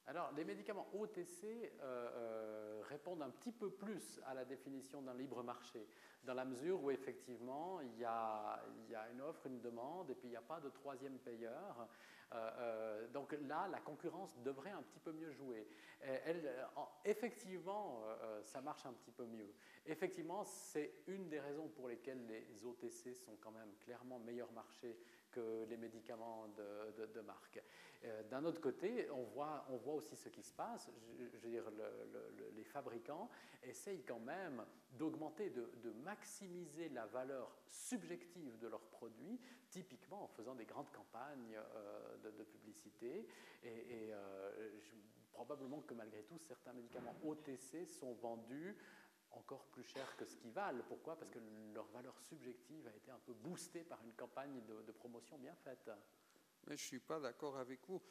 Alors, 0.08 0.32
les 0.34 0.44
médicaments 0.44 0.88
OTC 0.94 1.44
euh, 1.46 1.70
euh, 1.82 2.82
répondent 2.90 3.22
un 3.22 3.30
petit 3.30 3.52
peu 3.54 3.70
plus 3.70 4.20
à 4.26 4.34
la 4.34 4.44
définition 4.44 5.02
d'un 5.02 5.14
libre 5.14 5.44
marché, 5.44 5.88
dans 6.24 6.34
la 6.34 6.46
mesure 6.46 6.84
où 6.84 6.92
effectivement, 6.92 7.80
il 7.82 8.00
y, 8.00 8.06
a, 8.06 8.64
une 9.12 9.22
offre, 9.22 9.48
une 9.48 9.62
demande, 9.62 10.10
et 10.10 10.16
puis 10.16 10.28
il 10.28 10.32
n'y 10.32 10.38
a 10.38 10.42
pas 10.42 10.60
de 10.60 10.70
troisième 10.70 11.20
payeur. 11.20 11.88
Euh, 12.34 13.08
donc 13.10 13.32
là, 13.48 13.68
la 13.72 13.80
concurrence 13.80 14.38
devrait 14.44 14.72
un 14.72 14.82
petit 14.82 15.00
peu 15.00 15.12
mieux 15.12 15.32
jouer. 15.32 15.68
effectivement, 17.06 18.04
ça 18.44 18.62
marche 18.62 18.86
un 18.86 18.94
petit 18.94 19.12
peu 19.12 19.26
mieux. 19.26 19.54
Effectivement, 19.86 20.44
c'est 20.44 20.94
une 21.08 21.30
des 21.30 21.40
raisons 21.40 21.68
pour 21.70 21.88
lesquelles 21.88 22.26
les 22.28 22.66
OTC 22.66 23.14
sont 23.16 23.36
quand 23.42 23.52
même 23.52 23.74
clairement 23.80 24.20
meilleur 24.20 24.52
marché 24.52 24.98
les 25.70 25.78
médicaments 25.78 26.48
de, 26.58 27.22
marque. 27.22 27.62
Euh, 28.04 28.24
d'un 28.30 28.44
autre 28.46 28.62
côté, 28.62 29.10
on 29.12 29.24
voit, 29.24 29.66
aussi 29.88 30.16
ce 30.16 30.30
qui 30.30 30.44
se 30.44 30.54
passe. 30.54 30.90
Je, 31.20 31.48
dire, 31.48 31.64
les 32.56 32.64
fabricants 32.64 33.30
essayent 33.64 34.04
quand 34.04 34.20
même 34.20 34.64
d'augmenter, 34.92 35.50
de, 35.50 35.92
maximiser 36.04 36.90
la 36.90 37.06
valeur 37.06 37.56
subjective 37.66 38.58
de 38.60 38.68
leurs 38.68 38.88
produits, 38.90 39.40
typiquement 39.70 40.24
en 40.24 40.28
faisant 40.28 40.56
des 40.56 40.66
grandes 40.66 40.92
campagnes 40.92 41.58
euh, 41.58 42.18
de, 42.24 42.44
publicité. 42.44 43.28
Et, 43.64 44.12
euh, 44.12 44.72
probablement 45.34 45.82
que 45.82 45.94
malgré 45.94 46.24
tout, 46.24 46.40
certains 46.40 46.74
médicaments 46.74 47.16
OTC 47.24 47.86
sont 47.86 48.14
vendus 48.14 48.76
encore 49.38 49.66
plus 49.68 49.84
cher 49.84 50.16
que 50.18 50.26
ce 50.26 50.36
qu'ils 50.36 50.52
valent. 50.52 50.84
Pourquoi? 50.88 51.18
Parce 51.18 51.32
que 51.32 51.40
leur 51.74 51.88
valeur 51.88 52.20
subjective 52.20 52.88
a 52.88 52.96
été 52.96 53.12
un 53.12 53.20
peu 53.20 53.34
boostée 53.34 53.84
par 53.84 54.04
une 54.04 54.14
campagne 54.14 54.62
de, 54.66 54.92
promotion 54.92 55.38
bien 55.38 55.56
faite. 55.56 55.90
Mais 56.66 56.76
je 56.78 56.84
ne 56.84 56.88
suis 56.88 57.00
pas 57.00 57.20
d'accord 57.20 57.58
avec 57.58 57.80
vous. 57.88 58.02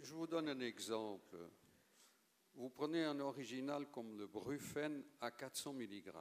Je 0.00 0.14
vous 0.14 0.26
donne 0.26 0.48
un 0.48 0.60
exemple. 0.60 1.36
Vous 2.54 2.70
prenez 2.70 3.04
un 3.04 3.18
original 3.20 3.90
comme 3.90 4.16
le 4.16 4.26
Brufen 4.26 5.04
à 5.20 5.30
400 5.30 5.74
mg. 5.74 6.12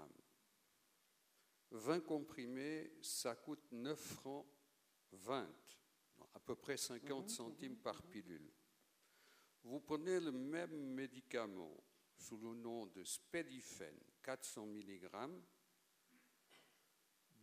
20 1.71 2.01
comprimés, 2.01 2.91
ça 3.01 3.35
coûte 3.35 3.71
9 3.71 3.97
francs 3.97 4.45
20, 5.13 5.49
à 6.33 6.39
peu 6.39 6.55
près 6.55 6.77
50 6.77 7.23
mhm, 7.23 7.29
centimes 7.29 7.73
mhm, 7.73 7.79
par 7.79 8.03
pilule. 8.03 8.51
Vous 9.63 9.79
prenez 9.79 10.19
le 10.19 10.31
même 10.31 10.93
médicament 10.93 11.83
sous 12.15 12.37
le 12.37 12.53
nom 12.55 12.87
de 12.87 13.03
Spedifen, 13.03 13.95
400 14.21 14.65
mg, 14.65 15.09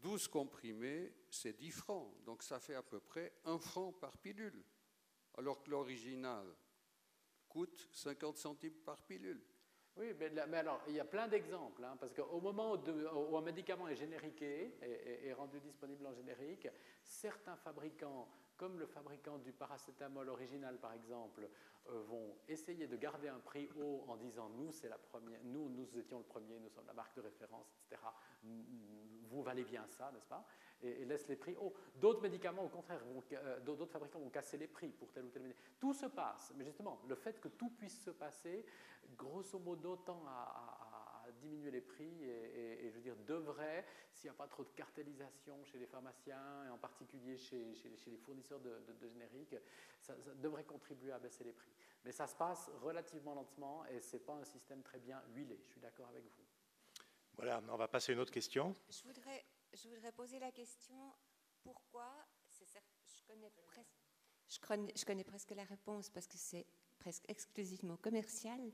12 0.01 0.29
comprimés, 0.29 1.13
c'est 1.31 1.53
10 1.53 1.71
francs. 1.71 2.25
Donc 2.25 2.43
ça 2.43 2.61
fait 2.61 2.75
à 2.75 2.83
peu 2.83 3.01
près 3.01 3.33
1 3.45 3.59
franc 3.59 3.93
par 3.93 4.17
pilule. 4.19 4.65
Alors 5.37 5.63
que 5.63 5.71
l'original 5.71 6.47
coûte 7.49 7.89
50 7.93 8.37
centimes 8.37 8.79
par 8.85 9.03
pilule. 9.03 9.45
Oui, 9.99 10.15
mais, 10.19 10.59
alors, 10.59 10.81
il 10.87 10.95
y 10.95 11.01
a 11.01 11.05
plein 11.05 11.27
d'exemples, 11.27 11.83
hein, 11.85 11.97
parce 11.99 12.13
qu'au 12.15 12.41
moment 12.41 12.75
où, 12.75 13.37
un 13.37 13.43
médicament 13.43 13.89
est 13.89 13.97
génériqué, 13.97 14.75
et 15.25 15.33
rendu 15.33 15.59
disponible 15.61 16.07
en 16.07 16.15
générique, 16.15 16.69
certains 17.03 17.57
fabricants 17.57 18.29
comme 18.59 18.79
le 18.79 18.87
fabricant 18.87 19.39
du 19.39 19.53
paracétamol 19.53 20.29
original, 20.29 20.77
par 20.79 20.93
exemple, 20.93 21.49
euh, 21.91 22.03
vont 22.03 22.37
essayer 22.49 22.87
de 22.87 22.97
garder 22.97 23.29
un 23.29 23.39
prix 23.39 23.71
haut 23.77 24.05
en 24.09 24.17
disant 24.17 24.51
nous, 24.51 24.73
c'est 24.73 24.89
la 24.89 24.99
première, 24.99 25.41
nous, 25.45 25.71
nous 25.71 25.97
étions 25.97 26.19
le 26.19 26.25
premier, 26.25 26.59
nous 26.59 26.69
sommes 26.69 26.87
la 26.87 26.93
marque 26.93 27.15
de 27.17 27.23
référence, 27.23 27.73
etc. 27.73 28.03
Vous 29.31 29.43
valez 29.43 29.65
bien 29.65 29.87
ça, 29.87 30.11
n'est-ce 30.13 30.27
pas? 30.27 30.45
Et, 30.83 31.05
laissent 31.05 31.29
les 31.29 31.37
prix 31.37 31.57
hauts. 31.57 31.75
D'autres 31.97 32.23
médicaments, 32.23 32.65
au 32.65 32.69
contraire, 32.69 33.01
euh, 33.33 33.61
d'autres 33.61 33.87
fabricants 33.87 34.21
vont 34.21 34.31
casser 34.31 34.57
les 34.59 34.69
prix 34.69 34.89
pour 34.89 35.11
tel 35.13 35.25
ou 35.25 35.29
tel 35.29 35.43
médicament. 35.43 35.67
Tout 35.81 35.95
se 35.95 36.07
passe, 36.07 36.53
mais 36.57 36.65
justement, 36.65 37.01
le 37.09 37.15
fait 37.15 37.41
que 37.41 37.49
tout 37.49 37.71
puisse 37.71 38.03
se 38.03 38.11
passer, 38.11 38.65
grosso 39.17 39.59
modo, 39.59 39.97
tend 39.97 40.23
à 40.27 40.89
diminuer 41.41 41.71
les 41.71 41.81
prix 41.81 42.25
et, 42.25 42.89
je 42.91 42.95
veux 42.95 43.01
dire, 43.01 43.17
devrait, 43.27 43.85
s'il 44.13 44.31
n'y 44.31 44.35
a 44.35 44.39
pas 44.39 44.47
trop 44.47 44.65
de 44.65 44.71
cartélisation 44.71 45.63
chez 45.65 45.79
les 45.79 45.87
pharmaciens 45.87 46.65
et 46.67 46.71
en 46.71 46.79
particulier 46.79 47.37
chez, 47.37 47.75
chez, 47.75 48.11
les 48.11 48.17
fournisseurs 48.19 48.61
de, 48.61 48.81
génériques, 49.01 49.57
ça, 50.01 50.15
devrait 50.37 50.65
contribuer 50.65 51.13
à 51.13 51.19
baisser 51.19 51.45
les 51.45 51.53
prix. 51.53 51.73
Mais 52.05 52.13
ça 52.13 52.27
se 52.27 52.35
passe 52.35 52.71
relativement 52.83 53.35
lentement 53.35 53.85
et 53.87 54.01
ce 54.01 54.17
n'est 54.17 54.23
pas 54.23 54.35
un 54.35 54.45
système 54.45 54.83
très 54.83 54.99
bien 54.99 55.23
huilé. 55.35 55.59
Je 55.67 55.73
suis 55.73 55.81
d'accord 55.81 56.09
avec 56.09 56.25
vous. 56.25 56.45
Voilà, 57.37 57.63
on 57.69 57.77
va 57.77 57.89
passer 57.89 58.13
à 58.13 58.15
une 58.15 58.21
autre 58.21 58.33
question. 58.33 58.75
Je 58.91 59.03
voudrais, 59.05 59.45
je 59.73 59.89
voudrais 59.89 60.13
poser 60.13 60.39
la 60.39 60.53
question 60.53 61.13
pourquoi, 61.63 62.11
je 62.61 63.23
connais, 63.27 63.51
presque, 63.67 63.91
je, 64.49 64.59
connais, 64.61 64.93
je 64.97 65.05
connais 65.05 65.25
presque 65.25 65.51
la 65.51 65.65
réponse 65.65 66.11
parce 66.11 66.27
que 66.27 66.39
c'est 66.39 66.67
presque 66.99 67.25
exclusivement 67.29 67.97
commercial, 67.97 68.73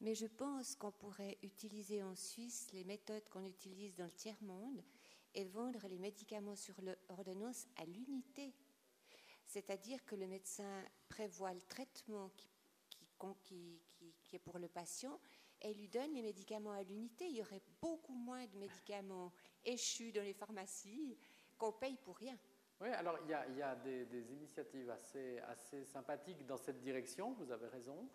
mais 0.00 0.14
je 0.14 0.26
pense 0.26 0.76
qu'on 0.76 0.92
pourrait 0.92 1.38
utiliser 1.42 2.02
en 2.02 2.14
Suisse 2.14 2.68
les 2.72 2.84
méthodes 2.84 3.28
qu'on 3.28 3.44
utilise 3.44 3.94
dans 3.96 4.04
le 4.04 4.12
tiers-monde 4.12 4.82
et 5.34 5.44
vendre 5.44 5.86
les 5.88 5.98
médicaments 5.98 6.56
sur 6.56 6.74
l'ordonnance 6.80 7.66
à 7.76 7.84
l'unité. 7.84 8.54
C'est-à-dire 9.46 10.04
que 10.04 10.14
le 10.14 10.26
médecin 10.26 10.84
prévoit 11.08 11.54
le 11.54 11.62
traitement 11.62 12.30
qui, 12.36 12.48
qui, 13.42 13.80
qui, 14.22 14.36
est 14.36 14.40
pour 14.40 14.58
le 14.58 14.68
patient 14.68 15.18
et 15.60 15.74
lui 15.74 15.88
donne 15.88 16.12
les 16.14 16.22
médicaments 16.22 16.72
à 16.72 16.82
l'unité. 16.82 17.26
Il 17.26 17.36
y 17.36 17.42
aurait 17.42 17.62
beaucoup 17.80 18.14
moins 18.14 18.46
de 18.46 18.56
médicaments 18.58 19.32
échus 19.68 20.12
dans 20.12 20.22
les 20.22 20.34
pharmacies 20.34 21.18
qu'on 21.56 21.72
paye 21.72 21.96
pour 21.96 22.16
rien. 22.16 22.38
Oui, 22.80 22.88
alors 22.90 23.18
il 23.24 23.30
y 23.30 23.62
a, 23.62 23.74
des, 23.74 24.32
initiatives 24.32 24.88
assez, 24.90 25.38
assez 25.40 25.84
sympathiques 25.84 26.46
dans 26.46 26.56
cette 26.56 26.80
direction, 26.80 27.32
vous 27.32 27.50
avez 27.50 27.66
raison. 27.66 28.08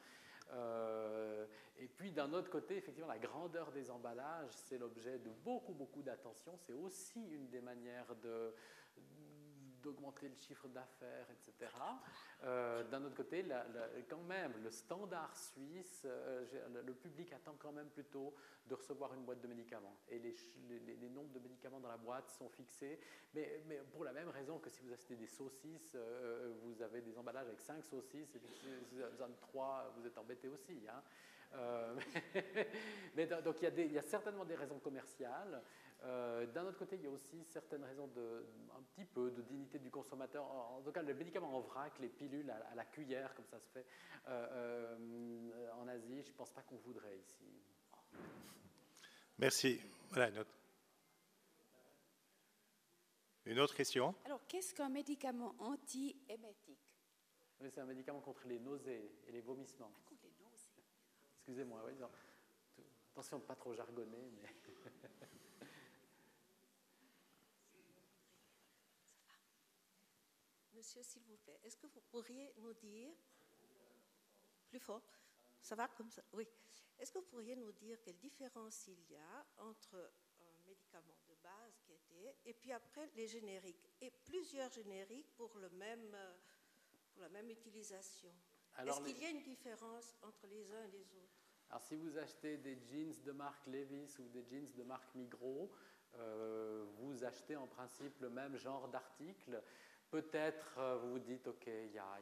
Euh, 0.52 1.46
et 1.78 1.88
puis 1.88 2.12
d'un 2.12 2.32
autre 2.34 2.50
côté, 2.50 2.78
effectivement, 2.78 3.10
la 3.10 3.20
grandeur 3.20 3.72
des 3.72 3.90
emballages, 3.90 4.52
c'est 4.52 4.78
l'objet 4.78 5.20
de 5.20 5.30
beaucoup, 5.44 5.74
beaucoup 5.74 6.02
d'attention. 6.02 6.58
C'est 6.58 6.74
aussi 6.74 7.22
une 7.28 7.50
des 7.50 7.62
manières 7.62 8.16
de 8.22 8.54
d'augmenter 9.84 10.28
le 10.30 10.36
chiffre 10.36 10.68
d'affaires, 10.70 11.28
etc. 11.30 11.72
Euh, 12.44 12.84
d'un 12.90 13.04
autre 13.04 13.16
côté, 13.16 13.46
quand 14.10 14.24
même, 14.24 14.54
le 14.64 14.72
standard 14.72 15.36
suisse, 15.36 16.04
euh, 16.06 16.46
le 16.86 16.94
public 16.94 17.32
attend 17.34 17.56
quand 17.60 17.72
même 17.72 17.90
plutôt 17.90 18.34
de 18.66 18.76
recevoir 18.76 19.14
une 19.14 19.24
boîte 19.24 19.42
de 19.42 19.48
médicaments. 19.48 19.98
Et 20.10 20.20
les, 20.20 21.10
nombres 21.10 21.34
de 21.34 21.40
médicaments 21.40 21.80
dans 21.80 21.90
la 21.90 21.98
boîte 21.98 22.30
sont 22.30 22.50
fixés, 22.50 23.00
mais, 23.34 23.62
pour 23.92 24.04
la 24.04 24.14
même 24.14 24.30
raison 24.30 24.58
que 24.60 24.70
si 24.70 24.82
vous 24.82 24.94
achetez 24.94 25.16
des 25.16 25.28
saucisses, 25.28 25.94
euh, 25.96 26.54
vous 26.62 26.82
avez 26.82 27.02
des 27.02 27.18
emballages 27.18 27.48
avec 27.48 27.62
5 27.62 27.84
saucisses, 27.84 28.36
et 28.36 28.40
puis 28.40 28.54
si 28.54 28.68
vous 28.92 29.02
avez 29.02 29.12
besoin 29.12 29.30
de 29.30 29.36
3, 29.36 29.94
vous 29.98 30.08
êtes 30.08 30.18
embêté 30.18 30.48
aussi. 30.48 30.82
Hein. 30.90 31.02
mais 33.16 33.28
donc 33.28 33.62
il 33.62 33.92
y, 33.92 33.98
a 34.00 34.02
certainement 34.02 34.44
des 34.44 34.56
raisons 34.56 34.80
commerciales. 34.80 35.62
Euh, 36.06 36.46
d'un 36.48 36.66
autre 36.66 36.78
côté, 36.78 36.98
il 36.98 37.04
y 37.04 37.08
a 37.08 37.10
aussi 37.10 37.44
certaines 37.46 37.84
raisons 37.84 38.08
de, 38.08 38.46
un 38.78 38.82
petit 38.82 39.06
peu 39.06 39.32
de 39.32 39.42
dignité 39.42 39.80
du 39.80 39.90
consommateur. 39.90 40.44
En, 40.44 40.82
tout 40.82 40.92
cas, 40.92 41.02
les 41.02 41.14
médicaments 41.14 41.56
en 41.56 41.62
vrac, 41.62 41.94
les 42.00 42.10
pilules 42.10 42.50
à, 42.50 42.76
la 42.76 42.86
cuillère, 42.86 43.34
comme 43.36 43.46
ça 43.46 43.60
se 43.60 43.70
fait 43.70 43.86
euh, 44.28 44.48
euh, 44.52 45.72
en 45.82 45.88
Asie, 45.88 46.22
je 46.22 46.30
ne 46.30 46.36
pense 46.36 46.52
pas 46.52 46.62
qu'on 46.62 46.76
voudrait 46.78 47.18
ici. 47.18 47.46
Merci. 49.38 49.80
Voilà 50.10 50.30
une 50.30 50.40
autre. 50.40 50.54
Une 53.46 53.60
autre 53.60 53.76
question? 53.76 54.16
Alors, 54.26 54.46
qu'est-ce 54.48 54.74
qu'un 54.74 54.90
médicament 54.90 55.56
anti-émétique? 55.60 56.80
C'est 57.60 57.80
un 57.80 57.86
médicament 57.86 58.20
contre 58.20 58.48
les 58.48 58.60
nausées 58.60 59.12
et 59.28 59.32
les 59.32 59.42
vomissements. 59.42 59.92
Ah, 59.94 60.02
contre 60.10 60.24
les 60.24 60.46
nausées. 60.46 60.68
Excusez-moi, 61.38 61.82
oui, 61.86 61.94
attention 63.12 63.38
de 63.38 63.44
ne 63.44 63.48
pas 63.48 63.56
trop 63.56 63.74
jargonner. 63.74 64.32
Mais 64.42 64.50
monsieur, 70.84 71.02
s'il 71.02 71.24
vous 71.24 71.38
plaît, 71.38 71.58
est-ce 71.64 71.78
que 71.78 71.88
vous 71.88 72.02
pourriez 72.12 72.54
nous 72.58 72.74
dire, 72.74 73.10
plus 74.68 74.82
fort, 74.82 75.02
ça 75.62 75.76
va 75.76 75.88
comme 75.88 76.10
ça 76.10 76.22
Oui. 76.34 76.46
Est-ce 77.00 77.10
que 77.10 77.20
vous 77.20 77.26
pourriez 77.26 77.56
nous 77.56 77.72
dire 77.72 78.02
quelle 78.02 78.18
différence 78.18 78.88
il 78.88 79.02
y 79.10 79.16
a 79.16 79.46
entre 79.60 79.96
un 79.96 80.68
médicament 80.68 81.22
de 81.30 81.36
base 81.42 81.80
qui 81.86 81.94
était, 81.94 82.36
et 82.44 82.54
puis 82.54 82.74
après 82.74 83.10
les 83.16 83.28
génériques, 83.30 83.90
et 84.02 84.12
plusieurs 84.12 84.70
génériques 84.72 85.34
pour, 85.38 85.58
le 85.58 85.70
même, 85.70 86.18
pour 87.14 87.22
la 87.22 87.30
même 87.30 87.50
utilisation? 87.50 88.34
Est-ce 88.78 89.02
qu'il 89.04 89.20
y 89.20 89.26
a 89.26 89.30
une 89.30 89.44
différence 89.44 90.18
entre 90.22 90.48
les 90.48 90.70
uns 90.70 90.84
et 90.84 90.92
les 90.92 91.16
autres? 91.16 91.40
Alors, 91.70 91.82
si 91.82 91.96
vous 91.96 92.18
achetez 92.18 92.58
des 92.58 92.78
jeans 92.78 93.24
de 93.24 93.32
marque 93.32 93.66
Levis 93.68 94.20
ou 94.20 94.28
des 94.28 94.44
jeans 94.44 94.74
de 94.76 94.84
marque 94.84 95.16
Migros, 95.16 95.72
euh, 96.16 96.86
vous 96.98 97.24
achetez 97.24 97.56
en 97.56 97.68
principe 97.68 98.20
le 98.20 98.30
même 98.30 98.58
genre 98.58 98.90
d'article. 98.90 99.64
Peut-être 100.14 100.76
euh, 100.78 101.00
vous 101.02 101.14
vous 101.14 101.20
dites, 101.20 101.48
OK, 101.48 101.66
il 101.66 101.92
y, 101.92 101.98
a, 101.98 102.20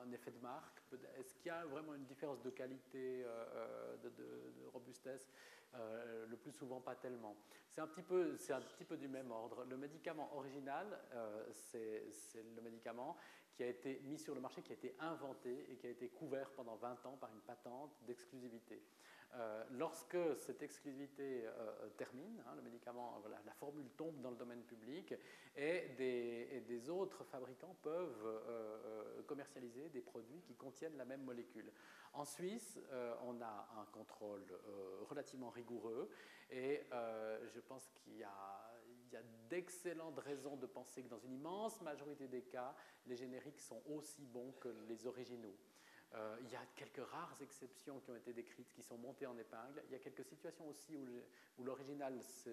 un 0.00 0.12
effet 0.12 0.30
de 0.30 0.38
marque. 0.38 0.80
Est-ce 1.18 1.34
qu'il 1.34 1.48
y 1.48 1.50
a 1.50 1.64
vraiment 1.64 1.92
une 1.92 2.04
différence 2.04 2.40
de 2.40 2.50
qualité, 2.50 3.24
euh, 3.24 3.44
euh, 3.56 3.96
de, 3.96 4.68
robustesse 4.72 5.28
Le 5.74 6.36
plus 6.36 6.52
souvent, 6.52 6.80
pas 6.80 6.94
tellement. 6.94 7.34
C'est 7.68 7.80
un, 7.80 7.88
petit 7.88 8.02
peu, 8.02 8.36
un 8.50 8.60
petit 8.60 8.84
peu 8.84 8.96
du 8.96 9.08
même 9.08 9.32
ordre. 9.32 9.64
Le 9.68 9.76
médicament 9.76 10.30
original, 10.36 10.86
c'est 11.50 12.04
le 12.54 12.62
médicament 12.62 13.16
qui 13.56 13.64
a 13.64 13.66
été 13.66 14.00
mis 14.04 14.16
sur 14.16 14.36
le 14.36 14.40
marché, 14.40 14.62
qui 14.62 14.70
a 14.70 14.76
été 14.76 14.94
inventé 15.00 15.66
et 15.68 15.78
qui 15.78 15.88
a 15.88 15.90
été 15.90 16.10
couvert 16.10 16.52
pendant 16.52 16.76
20 16.76 17.06
ans 17.06 17.16
par 17.20 17.32
une 17.32 17.40
patente 17.40 17.90
d'exclusivité. 18.06 18.80
Euh, 19.36 19.62
lorsque 19.78 20.18
cette 20.38 20.60
exclusivité 20.62 21.46
euh, 21.46 21.50
euh, 21.82 21.88
termine, 21.96 22.42
hein, 22.46 22.54
le 22.56 22.62
médicament, 22.62 23.22
la 23.46 23.54
formule 23.54 23.88
tombe 23.96 24.20
dans 24.20 24.30
le 24.30 24.36
domaine 24.36 24.62
public 24.62 25.14
et 25.56 25.90
des, 25.96 26.90
autres 26.90 27.22
fabricants 27.24 27.76
peuvent 27.82 29.24
commercialiser 29.26 29.88
des 29.90 30.00
produits 30.00 30.40
qui 30.40 30.54
contiennent 30.54 30.96
la 30.96 31.04
même 31.04 31.22
molécule. 31.22 31.70
En 32.14 32.24
Suisse, 32.24 32.78
on 33.26 33.40
a 33.42 33.68
un 33.78 33.84
contrôle 33.92 34.46
relativement 35.08 35.50
rigoureux 35.50 36.10
et 36.50 36.86
je 36.90 37.60
pense 37.60 37.90
qu'il 37.90 38.16
y 38.16 38.24
a 38.24 38.70
il 39.10 39.14
y 39.14 39.16
a 39.16 39.22
d'excellentes 39.48 40.18
raisons 40.20 40.56
de 40.56 40.66
penser 40.66 41.02
que 41.02 41.08
dans 41.08 41.18
une 41.18 41.34
immense 41.34 41.80
majorité 41.80 42.28
des 42.28 42.42
cas, 42.42 42.74
les 43.06 43.16
génériques 43.16 43.60
sont 43.60 43.82
aussi 43.88 44.24
bons 44.24 44.52
que 44.60 44.68
les 44.88 45.06
originaux. 45.06 45.56
Euh, 46.14 46.36
il 46.42 46.50
y 46.50 46.56
a 46.56 46.66
quelques 46.74 47.06
rares 47.10 47.36
exceptions 47.40 48.00
qui 48.00 48.10
ont 48.10 48.16
été 48.16 48.32
décrites, 48.32 48.72
qui 48.72 48.82
sont 48.82 48.98
montées 48.98 49.26
en 49.26 49.38
épingle. 49.38 49.82
Il 49.86 49.92
y 49.92 49.94
a 49.94 50.00
quelques 50.00 50.24
situations 50.24 50.68
aussi 50.68 50.96
où 50.96 51.64
l'original 51.64 52.20
se, 52.22 52.50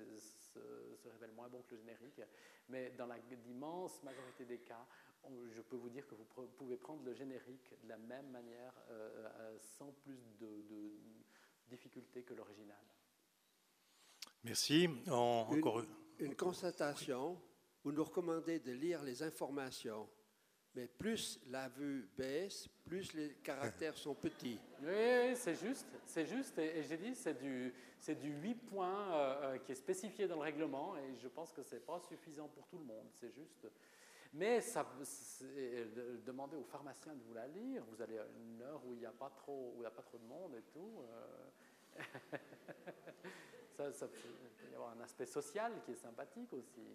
révèle 1.10 1.32
moins 1.32 1.50
bon 1.50 1.64
que 1.64 1.74
le 1.74 1.82
générique. 1.82 2.22
Mais 2.70 2.92
dans 2.92 3.08
l'immense 3.46 4.04
majorité 4.04 4.46
des 4.46 4.60
cas, 4.60 4.86
je 5.56 5.62
peux 5.62 5.76
vous 5.76 5.90
dire 5.90 6.06
que 6.06 6.14
vous 6.14 6.26
pouvez 6.58 6.78
prendre 6.78 7.04
le 7.04 7.14
générique 7.14 7.74
de 7.84 7.90
la 7.90 7.98
même 7.98 8.30
manière, 8.30 8.74
euh, 8.90 9.28
euh, 9.40 9.58
sans 9.60 9.92
plus 9.92 10.20
de, 10.40 10.62
de 10.70 10.92
difficulté 11.68 12.24
que 12.24 12.36
l'original. 12.36 12.78
Merci. 14.44 14.84
une, 14.84 15.10
encore... 15.12 15.84
une 16.20 16.36
constatation. 16.36 17.42
Vous 17.84 17.92
nous 17.92 18.04
recommandez 18.04 18.60
de 18.60 18.72
lire 18.72 19.04
les 19.04 19.24
informations 19.24 20.10
mais 20.78 20.86
plus 20.86 21.40
la 21.50 21.70
vue 21.70 22.08
baisse, 22.16 22.68
plus 22.86 23.12
les 23.14 23.34
caractères 23.44 23.98
sont 23.98 24.14
petits. 24.14 24.60
Oui, 24.84 25.36
c'est 25.36 25.56
juste, 25.56 25.88
c'est 26.06 26.28
juste. 26.28 26.60
Et, 26.60 26.84
j'ai 26.84 26.98
dit, 26.98 27.16
c'est 27.16 27.34
du, 27.34 27.74
c'est 28.00 28.14
du 28.14 28.30
8 28.30 28.54
points 28.68 29.12
euh, 29.12 29.56
euh, 29.56 29.58
qui 29.58 29.72
est 29.72 29.76
spécifié 29.76 30.28
dans 30.28 30.36
le 30.36 30.42
règlement, 30.42 30.96
et 30.98 31.16
je 31.20 31.28
pense 31.28 31.52
que 31.52 31.64
ce 31.64 31.76
n'est 31.76 31.82
pas 31.82 32.00
suffisant 32.00 32.48
pour 32.48 32.68
tout 32.68 32.78
le 32.78 32.86
monde, 32.86 33.08
c'est 33.20 33.32
juste. 33.32 33.68
Mais 34.34 34.62
ça, 34.62 34.86
demandez 36.24 36.58
au 36.58 36.64
pharmacien 36.64 37.16
de 37.16 37.24
vous 37.24 37.34
la 37.34 37.48
lire, 37.48 37.84
vous 37.90 38.00
allez 38.00 38.20
à 38.20 38.28
une 38.40 38.62
heure 38.62 38.86
où 38.86 38.94
il 38.94 39.00
n'y 39.00 39.06
a, 39.08 39.12
pas 39.12 39.32
trop, 39.32 39.82
a 39.84 39.90
pas 39.90 40.04
trop 40.04 40.20
de 40.20 40.28
monde 40.28 40.54
et 40.56 40.64
tout. 40.72 41.02
Euh. 41.02 42.38
ça, 43.78 43.92
ça 43.94 44.08
y 44.72 44.76
avoir 44.76 44.92
un 44.92 45.02
aspect 45.02 45.26
social 45.26 45.72
qui 45.84 45.94
est 45.94 45.96
sympathique 45.96 46.54
aussi. 46.54 46.86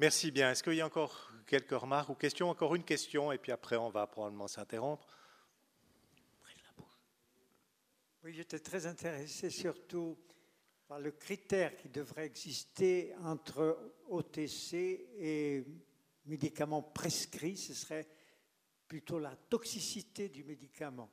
Merci 0.00 0.30
bien. 0.30 0.50
Est-ce 0.50 0.62
qu'il 0.62 0.76
y 0.76 0.80
a 0.80 0.86
encore 0.86 1.30
quelques 1.46 1.72
remarques 1.72 2.08
ou 2.08 2.14
questions? 2.14 2.48
Encore 2.48 2.74
une 2.74 2.84
question, 2.84 3.32
et 3.32 3.36
puis 3.36 3.52
après, 3.52 3.76
on 3.76 3.90
va 3.90 4.06
probablement 4.06 4.48
s'interrompre. 4.48 5.06
Oui, 8.24 8.32
j'étais 8.32 8.60
très 8.60 8.86
intéressé 8.86 9.50
surtout 9.50 10.16
par 10.88 11.00
le 11.00 11.10
critère 11.10 11.76
qui 11.76 11.90
devrait 11.90 12.24
exister 12.24 13.14
entre 13.24 13.92
OTC 14.08 14.72
et 15.18 15.66
médicaments 16.24 16.80
prescrits. 16.80 17.58
Ce 17.58 17.74
serait 17.74 18.08
plutôt 18.88 19.18
la 19.18 19.36
toxicité 19.36 20.30
du 20.30 20.44
médicament. 20.44 21.10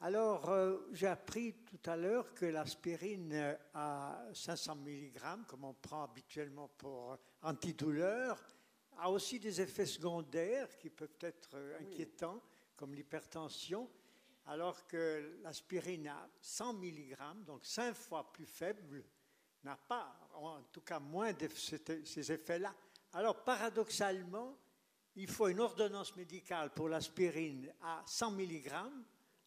Alors, 0.00 0.50
euh, 0.50 0.76
j'ai 0.92 1.06
appris 1.06 1.54
tout 1.64 1.90
à 1.90 1.96
l'heure 1.96 2.34
que 2.34 2.44
l'aspirine 2.44 3.56
à 3.72 4.26
500 4.34 4.76
mg, 4.76 5.46
comme 5.46 5.64
on 5.64 5.72
prend 5.72 6.04
habituellement 6.04 6.68
pour 6.76 7.16
antidouleur, 7.42 8.38
a 8.98 9.10
aussi 9.10 9.40
des 9.40 9.58
effets 9.58 9.86
secondaires 9.86 10.76
qui 10.76 10.90
peuvent 10.90 11.16
être 11.20 11.48
euh, 11.54 11.78
inquiétants, 11.80 12.42
comme 12.76 12.94
l'hypertension, 12.94 13.88
alors 14.44 14.86
que 14.86 15.38
l'aspirine 15.42 16.08
à 16.08 16.28
100 16.42 16.74
mg, 16.74 17.16
donc 17.46 17.64
5 17.64 17.94
fois 17.94 18.30
plus 18.30 18.46
faible, 18.46 19.02
n'a 19.64 19.76
pas, 19.76 20.14
en 20.34 20.62
tout 20.64 20.82
cas 20.82 21.00
moins 21.00 21.32
de 21.32 21.48
ces 21.48 22.32
effets-là. 22.32 22.74
Alors, 23.14 23.42
paradoxalement, 23.42 24.58
il 25.16 25.26
faut 25.26 25.48
une 25.48 25.60
ordonnance 25.60 26.14
médicale 26.16 26.70
pour 26.74 26.90
l'aspirine 26.90 27.72
à 27.80 28.02
100 28.06 28.32
mg 28.32 28.72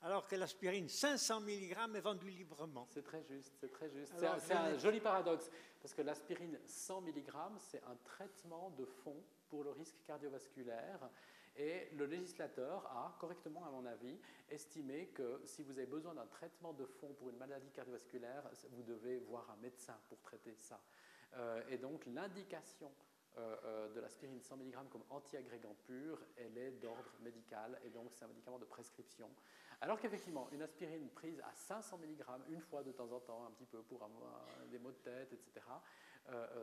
alors 0.01 0.27
que 0.27 0.35
l'aspirine 0.35 0.87
500 0.87 1.41
mg 1.41 1.95
est 1.95 2.01
vendue 2.01 2.29
librement. 2.29 2.87
C'est 2.89 3.03
très 3.03 3.23
juste, 3.23 3.53
c'est 3.59 3.71
très 3.71 3.89
juste. 3.89 4.13
C'est 4.17 4.53
un, 4.53 4.77
joli 4.77 4.99
paradoxe, 4.99 5.49
parce 5.81 5.93
que 5.93 6.01
l'aspirine 6.01 6.57
100 6.65 7.01
mg, 7.01 7.31
c'est 7.57 7.83
un 7.83 7.95
traitement 8.03 8.69
de 8.77 8.85
fond 8.85 9.21
pour 9.49 9.63
le 9.63 9.71
risque 9.71 9.95
cardiovasculaire. 10.05 11.09
Et 11.57 11.89
le 11.97 12.05
législateur 12.05 12.85
a, 12.85 13.17
correctement 13.19 13.65
à 13.65 13.71
mon 13.71 13.85
avis, 13.85 14.17
estimé 14.49 15.07
que 15.07 15.41
si 15.43 15.63
vous 15.63 15.77
avez 15.77 15.87
besoin 15.87 16.13
d'un 16.13 16.27
traitement 16.27 16.71
de 16.71 16.85
fond 16.85 17.13
pour 17.17 17.29
une 17.29 17.37
maladie 17.37 17.69
cardiovasculaire, 17.71 18.43
vous 18.71 18.83
devez 18.83 19.19
voir 19.19 19.49
un 19.51 19.57
médecin 19.57 19.97
pour 20.07 20.21
traiter 20.21 20.55
ça. 20.55 20.79
Euh, 21.35 21.61
et 21.69 21.77
donc 21.77 22.05
l'indication 22.05 22.91
euh, 23.37 23.55
euh, 23.63 23.89
de 23.93 23.99
l'aspirine 23.99 24.41
100 24.41 24.57
mg 24.57 24.89
comme 24.89 25.03
antiagrégant 25.09 25.75
pur, 25.85 26.19
elle 26.37 26.57
est 26.57 26.71
d'ordre 26.71 27.11
médical 27.21 27.79
et 27.85 27.89
donc 27.89 28.11
c'est 28.13 28.25
un 28.25 28.27
médicament 28.29 28.57
de 28.57 28.65
prescription. 28.65 29.29
Alors 29.81 29.97
qu'effectivement, 29.97 30.49
une 30.51 30.61
aspirine 30.61 31.09
prise 31.09 31.39
à 31.39 31.53
500 31.53 31.99
mg 31.99 32.25
une 32.49 32.59
fois 32.59 32.83
de 32.83 32.91
temps 32.91 33.11
en 33.11 33.19
temps, 33.21 33.45
un 33.45 33.51
petit 33.51 33.65
peu 33.65 33.81
pour 33.81 34.03
avoir 34.03 34.45
des 34.69 34.77
maux 34.77 34.91
de 34.91 34.97
tête, 34.97 35.31
etc., 35.31 35.65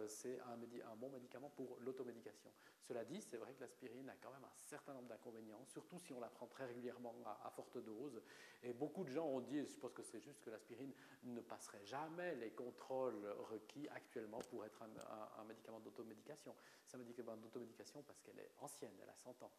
c'est 0.07 0.39
un, 0.41 0.53
un, 0.93 0.97
bon 0.97 1.09
médicament 1.11 1.51
pour 1.57 1.79
l'automédication. 1.81 2.51
Cela 2.83 3.05
dit, 3.05 3.21
c'est 3.21 3.37
vrai 3.37 3.53
que 3.55 3.63
l'aspirine 3.63 4.09
a 4.09 4.15
quand 4.23 4.31
même 4.31 4.45
un 4.45 4.55
certain 4.55 4.95
nombre 4.95 5.09
d'inconvénients, 5.09 5.65
surtout 5.65 5.99
si 5.99 6.13
on 6.13 6.21
la 6.21 6.29
prend 6.29 6.47
très 6.47 6.67
régulièrement 6.67 7.15
à, 7.25 7.51
forte 7.51 7.79
dose. 7.79 8.23
Et 8.63 8.73
beaucoup 8.73 9.03
de 9.03 9.09
gens 9.09 9.27
ont 9.27 9.41
dit, 9.41 9.59
et 9.59 9.67
je 9.67 9.77
pense 9.79 9.93
que 9.93 10.03
c'est 10.03 10.21
juste 10.21 10.41
que 10.43 10.51
l'aspirine 10.51 10.93
ne 11.25 11.41
passerait 11.41 11.85
jamais 11.85 12.37
les 12.37 12.51
contrôles 12.51 13.27
requis 13.51 13.89
actuellement 13.89 14.39
pour 14.51 14.65
être 14.65 14.83
un, 14.83 15.41
un 15.41 15.45
médicament 15.45 15.81
d'automédication. 15.81 16.55
C'est 16.87 16.97
un 16.97 17.01
médicament 17.01 17.37
d'automédication 17.37 18.03
parce 18.03 18.21
qu'elle 18.21 18.39
est 18.39 18.53
ancienne, 18.61 18.95
elle 19.03 19.11
a 19.11 19.17
100 19.17 19.43
ans. 19.43 19.51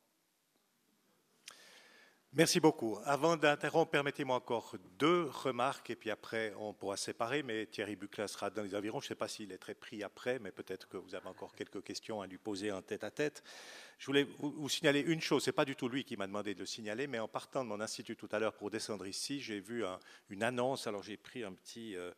Merci 2.34 2.60
beaucoup. 2.60 3.00
Avant 3.06 3.38
d'interrompre, 3.38 3.90
permettez-moi 3.90 4.36
encore 4.36 4.76
deux 5.00 5.24
remarques 5.24 5.90
et 5.90 5.96
puis 5.96 6.12
après 6.12 6.54
on 6.60 6.74
pourra 6.74 6.98
séparer, 6.98 7.42
mais 7.42 7.66
Thierry 7.66 7.96
Buclin 7.96 8.28
sera 8.28 8.50
dans 8.50 8.64
les 8.64 8.76
environs. 8.76 9.00
Je 9.00 9.06
ne 9.06 9.10
sais 9.10 9.16
pas 9.16 9.30
s'il 9.30 9.52
est 9.52 9.58
très 9.58 9.74
pris 9.74 10.04
après, 10.04 10.38
mais 10.40 10.52
peut-être 10.52 10.90
que 10.90 10.98
vous 10.98 11.16
avez 11.16 11.28
encore 11.28 11.56
quelques 11.56 11.82
questions 11.82 12.22
à 12.22 12.28
lui 12.28 12.38
poser 12.38 12.72
en 12.72 12.82
tête 12.82 13.06
à 13.06 13.12
tête. 13.12 13.44
Je 13.98 14.06
voulais 14.06 14.28
vous, 14.40 14.70
signaler 14.70 15.00
une 15.00 15.22
chose, 15.22 15.44
ce 15.44 15.50
n'est 15.50 15.54
pas 15.54 15.66
du 15.66 15.76
tout 15.76 15.88
lui 15.88 16.04
qui 16.04 16.18
m'a 16.18 16.28
demandé 16.28 16.54
de 16.54 16.60
le 16.60 16.66
signaler, 16.66 17.08
mais 17.08 17.18
en 17.18 17.30
partant 17.30 17.64
de 17.64 17.70
mon 17.70 17.80
institut 17.80 18.18
tout 18.18 18.30
à 18.32 18.40
l'heure 18.40 18.54
pour 18.54 18.70
descendre 18.70 19.08
ici, 19.08 19.40
j'ai 19.40 19.60
vu 19.60 19.84
une 20.30 20.44
annonce, 20.44 20.86
alors 20.86 21.04
j'ai 21.04 21.18
pris 21.18 21.44
un 21.44 21.54
petit... 21.54 21.96
Euh, 21.96 22.12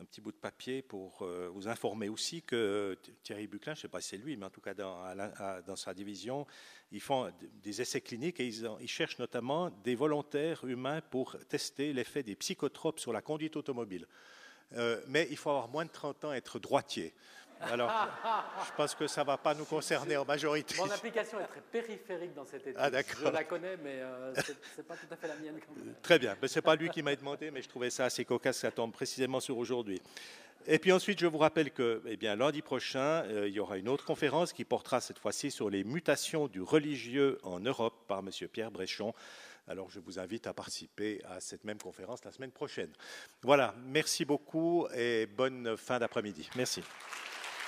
un 0.00 0.04
petit 0.04 0.20
bout 0.20 0.32
de 0.32 0.36
papier 0.36 0.82
pour 0.82 1.22
euh, 1.22 1.50
vous 1.52 1.68
informer 1.68 2.08
aussi 2.08 2.42
que 2.42 2.96
Thierry 3.22 3.46
Buclin, 3.46 3.74
je 3.74 3.80
ne 3.80 3.82
sais 3.82 3.88
pas 3.88 4.00
si 4.00 4.10
c'est 4.10 4.16
lui, 4.16 4.36
mais 4.36 4.46
en 4.46 4.50
tout 4.50 4.60
cas 4.60 4.74
dans, 4.74 5.76
sa 5.76 5.94
division, 5.94 6.46
ils 6.90 7.00
font 7.00 7.30
des 7.62 7.80
essais 7.82 8.00
cliniques 8.00 8.40
et 8.40 8.46
ils, 8.46 8.68
ils, 8.80 8.88
cherchent 8.88 9.18
notamment 9.18 9.70
des 9.84 9.94
volontaires 9.94 10.64
humains 10.64 11.00
pour 11.02 11.36
tester 11.48 11.92
l'effet 11.92 12.22
des 12.22 12.34
psychotropes 12.34 12.98
sur 12.98 13.12
la 13.12 13.20
conduite 13.20 13.56
automobile. 13.56 14.06
Euh, 14.74 15.00
mais 15.08 15.26
il 15.30 15.36
faut 15.36 15.50
avoir 15.50 15.68
moins 15.68 15.84
de 15.84 15.90
30 15.90 16.26
ans 16.26 16.32
et 16.32 16.36
être 16.36 16.58
droitier. 16.58 17.14
Alors, 17.60 17.90
je 18.66 18.72
pense 18.76 18.94
que 18.94 19.06
ça 19.06 19.22
ne 19.22 19.26
va 19.26 19.36
pas 19.36 19.54
nous 19.54 19.64
concerner 19.64 20.16
en 20.16 20.24
majorité. 20.24 20.76
Mon 20.78 20.90
application 20.90 21.40
est 21.40 21.46
très 21.46 21.60
périphérique 21.60 22.34
dans 22.34 22.44
cette 22.44 22.66
étude. 22.66 22.76
Ah, 22.78 22.90
je 22.90 23.28
la 23.28 23.44
connais, 23.44 23.76
mais 23.76 24.00
euh, 24.00 24.34
ce 24.34 24.52
n'est 24.52 24.84
pas 24.84 24.96
tout 24.96 25.12
à 25.12 25.16
fait 25.16 25.28
la 25.28 25.36
mienne. 25.36 25.60
Très 26.02 26.18
bien. 26.18 26.36
Ce 26.42 26.58
n'est 26.58 26.62
pas 26.62 26.76
lui 26.76 26.88
qui 26.90 27.02
m'a 27.02 27.14
demandé, 27.14 27.50
mais 27.50 27.62
je 27.62 27.68
trouvais 27.68 27.90
ça 27.90 28.06
assez 28.06 28.24
cocasse, 28.24 28.58
ça 28.58 28.70
tombe 28.70 28.92
précisément 28.92 29.40
sur 29.40 29.58
aujourd'hui. 29.58 30.00
Et 30.66 30.78
puis 30.78 30.92
ensuite, 30.92 31.18
je 31.18 31.26
vous 31.26 31.38
rappelle 31.38 31.70
que 31.70 32.02
eh 32.06 32.16
bien, 32.16 32.36
lundi 32.36 32.60
prochain, 32.60 33.24
euh, 33.24 33.48
il 33.48 33.54
y 33.54 33.60
aura 33.60 33.78
une 33.78 33.88
autre 33.88 34.04
conférence 34.04 34.52
qui 34.52 34.64
portera 34.64 35.00
cette 35.00 35.18
fois-ci 35.18 35.50
sur 35.50 35.70
les 35.70 35.84
mutations 35.84 36.48
du 36.48 36.60
religieux 36.60 37.38
en 37.42 37.60
Europe 37.60 38.06
par 38.06 38.18
M. 38.18 38.30
Pierre 38.48 38.70
Bréchon. 38.70 39.14
Alors 39.68 39.90
je 39.90 40.00
vous 40.00 40.18
invite 40.18 40.46
à 40.46 40.52
participer 40.52 41.22
à 41.24 41.40
cette 41.40 41.64
même 41.64 41.78
conférence 41.78 42.24
la 42.24 42.32
semaine 42.32 42.50
prochaine. 42.50 42.90
Voilà, 43.42 43.74
merci 43.86 44.24
beaucoup 44.24 44.86
et 44.94 45.26
bonne 45.26 45.76
fin 45.76 45.98
d'après-midi. 45.98 46.48
Merci. 46.56 46.82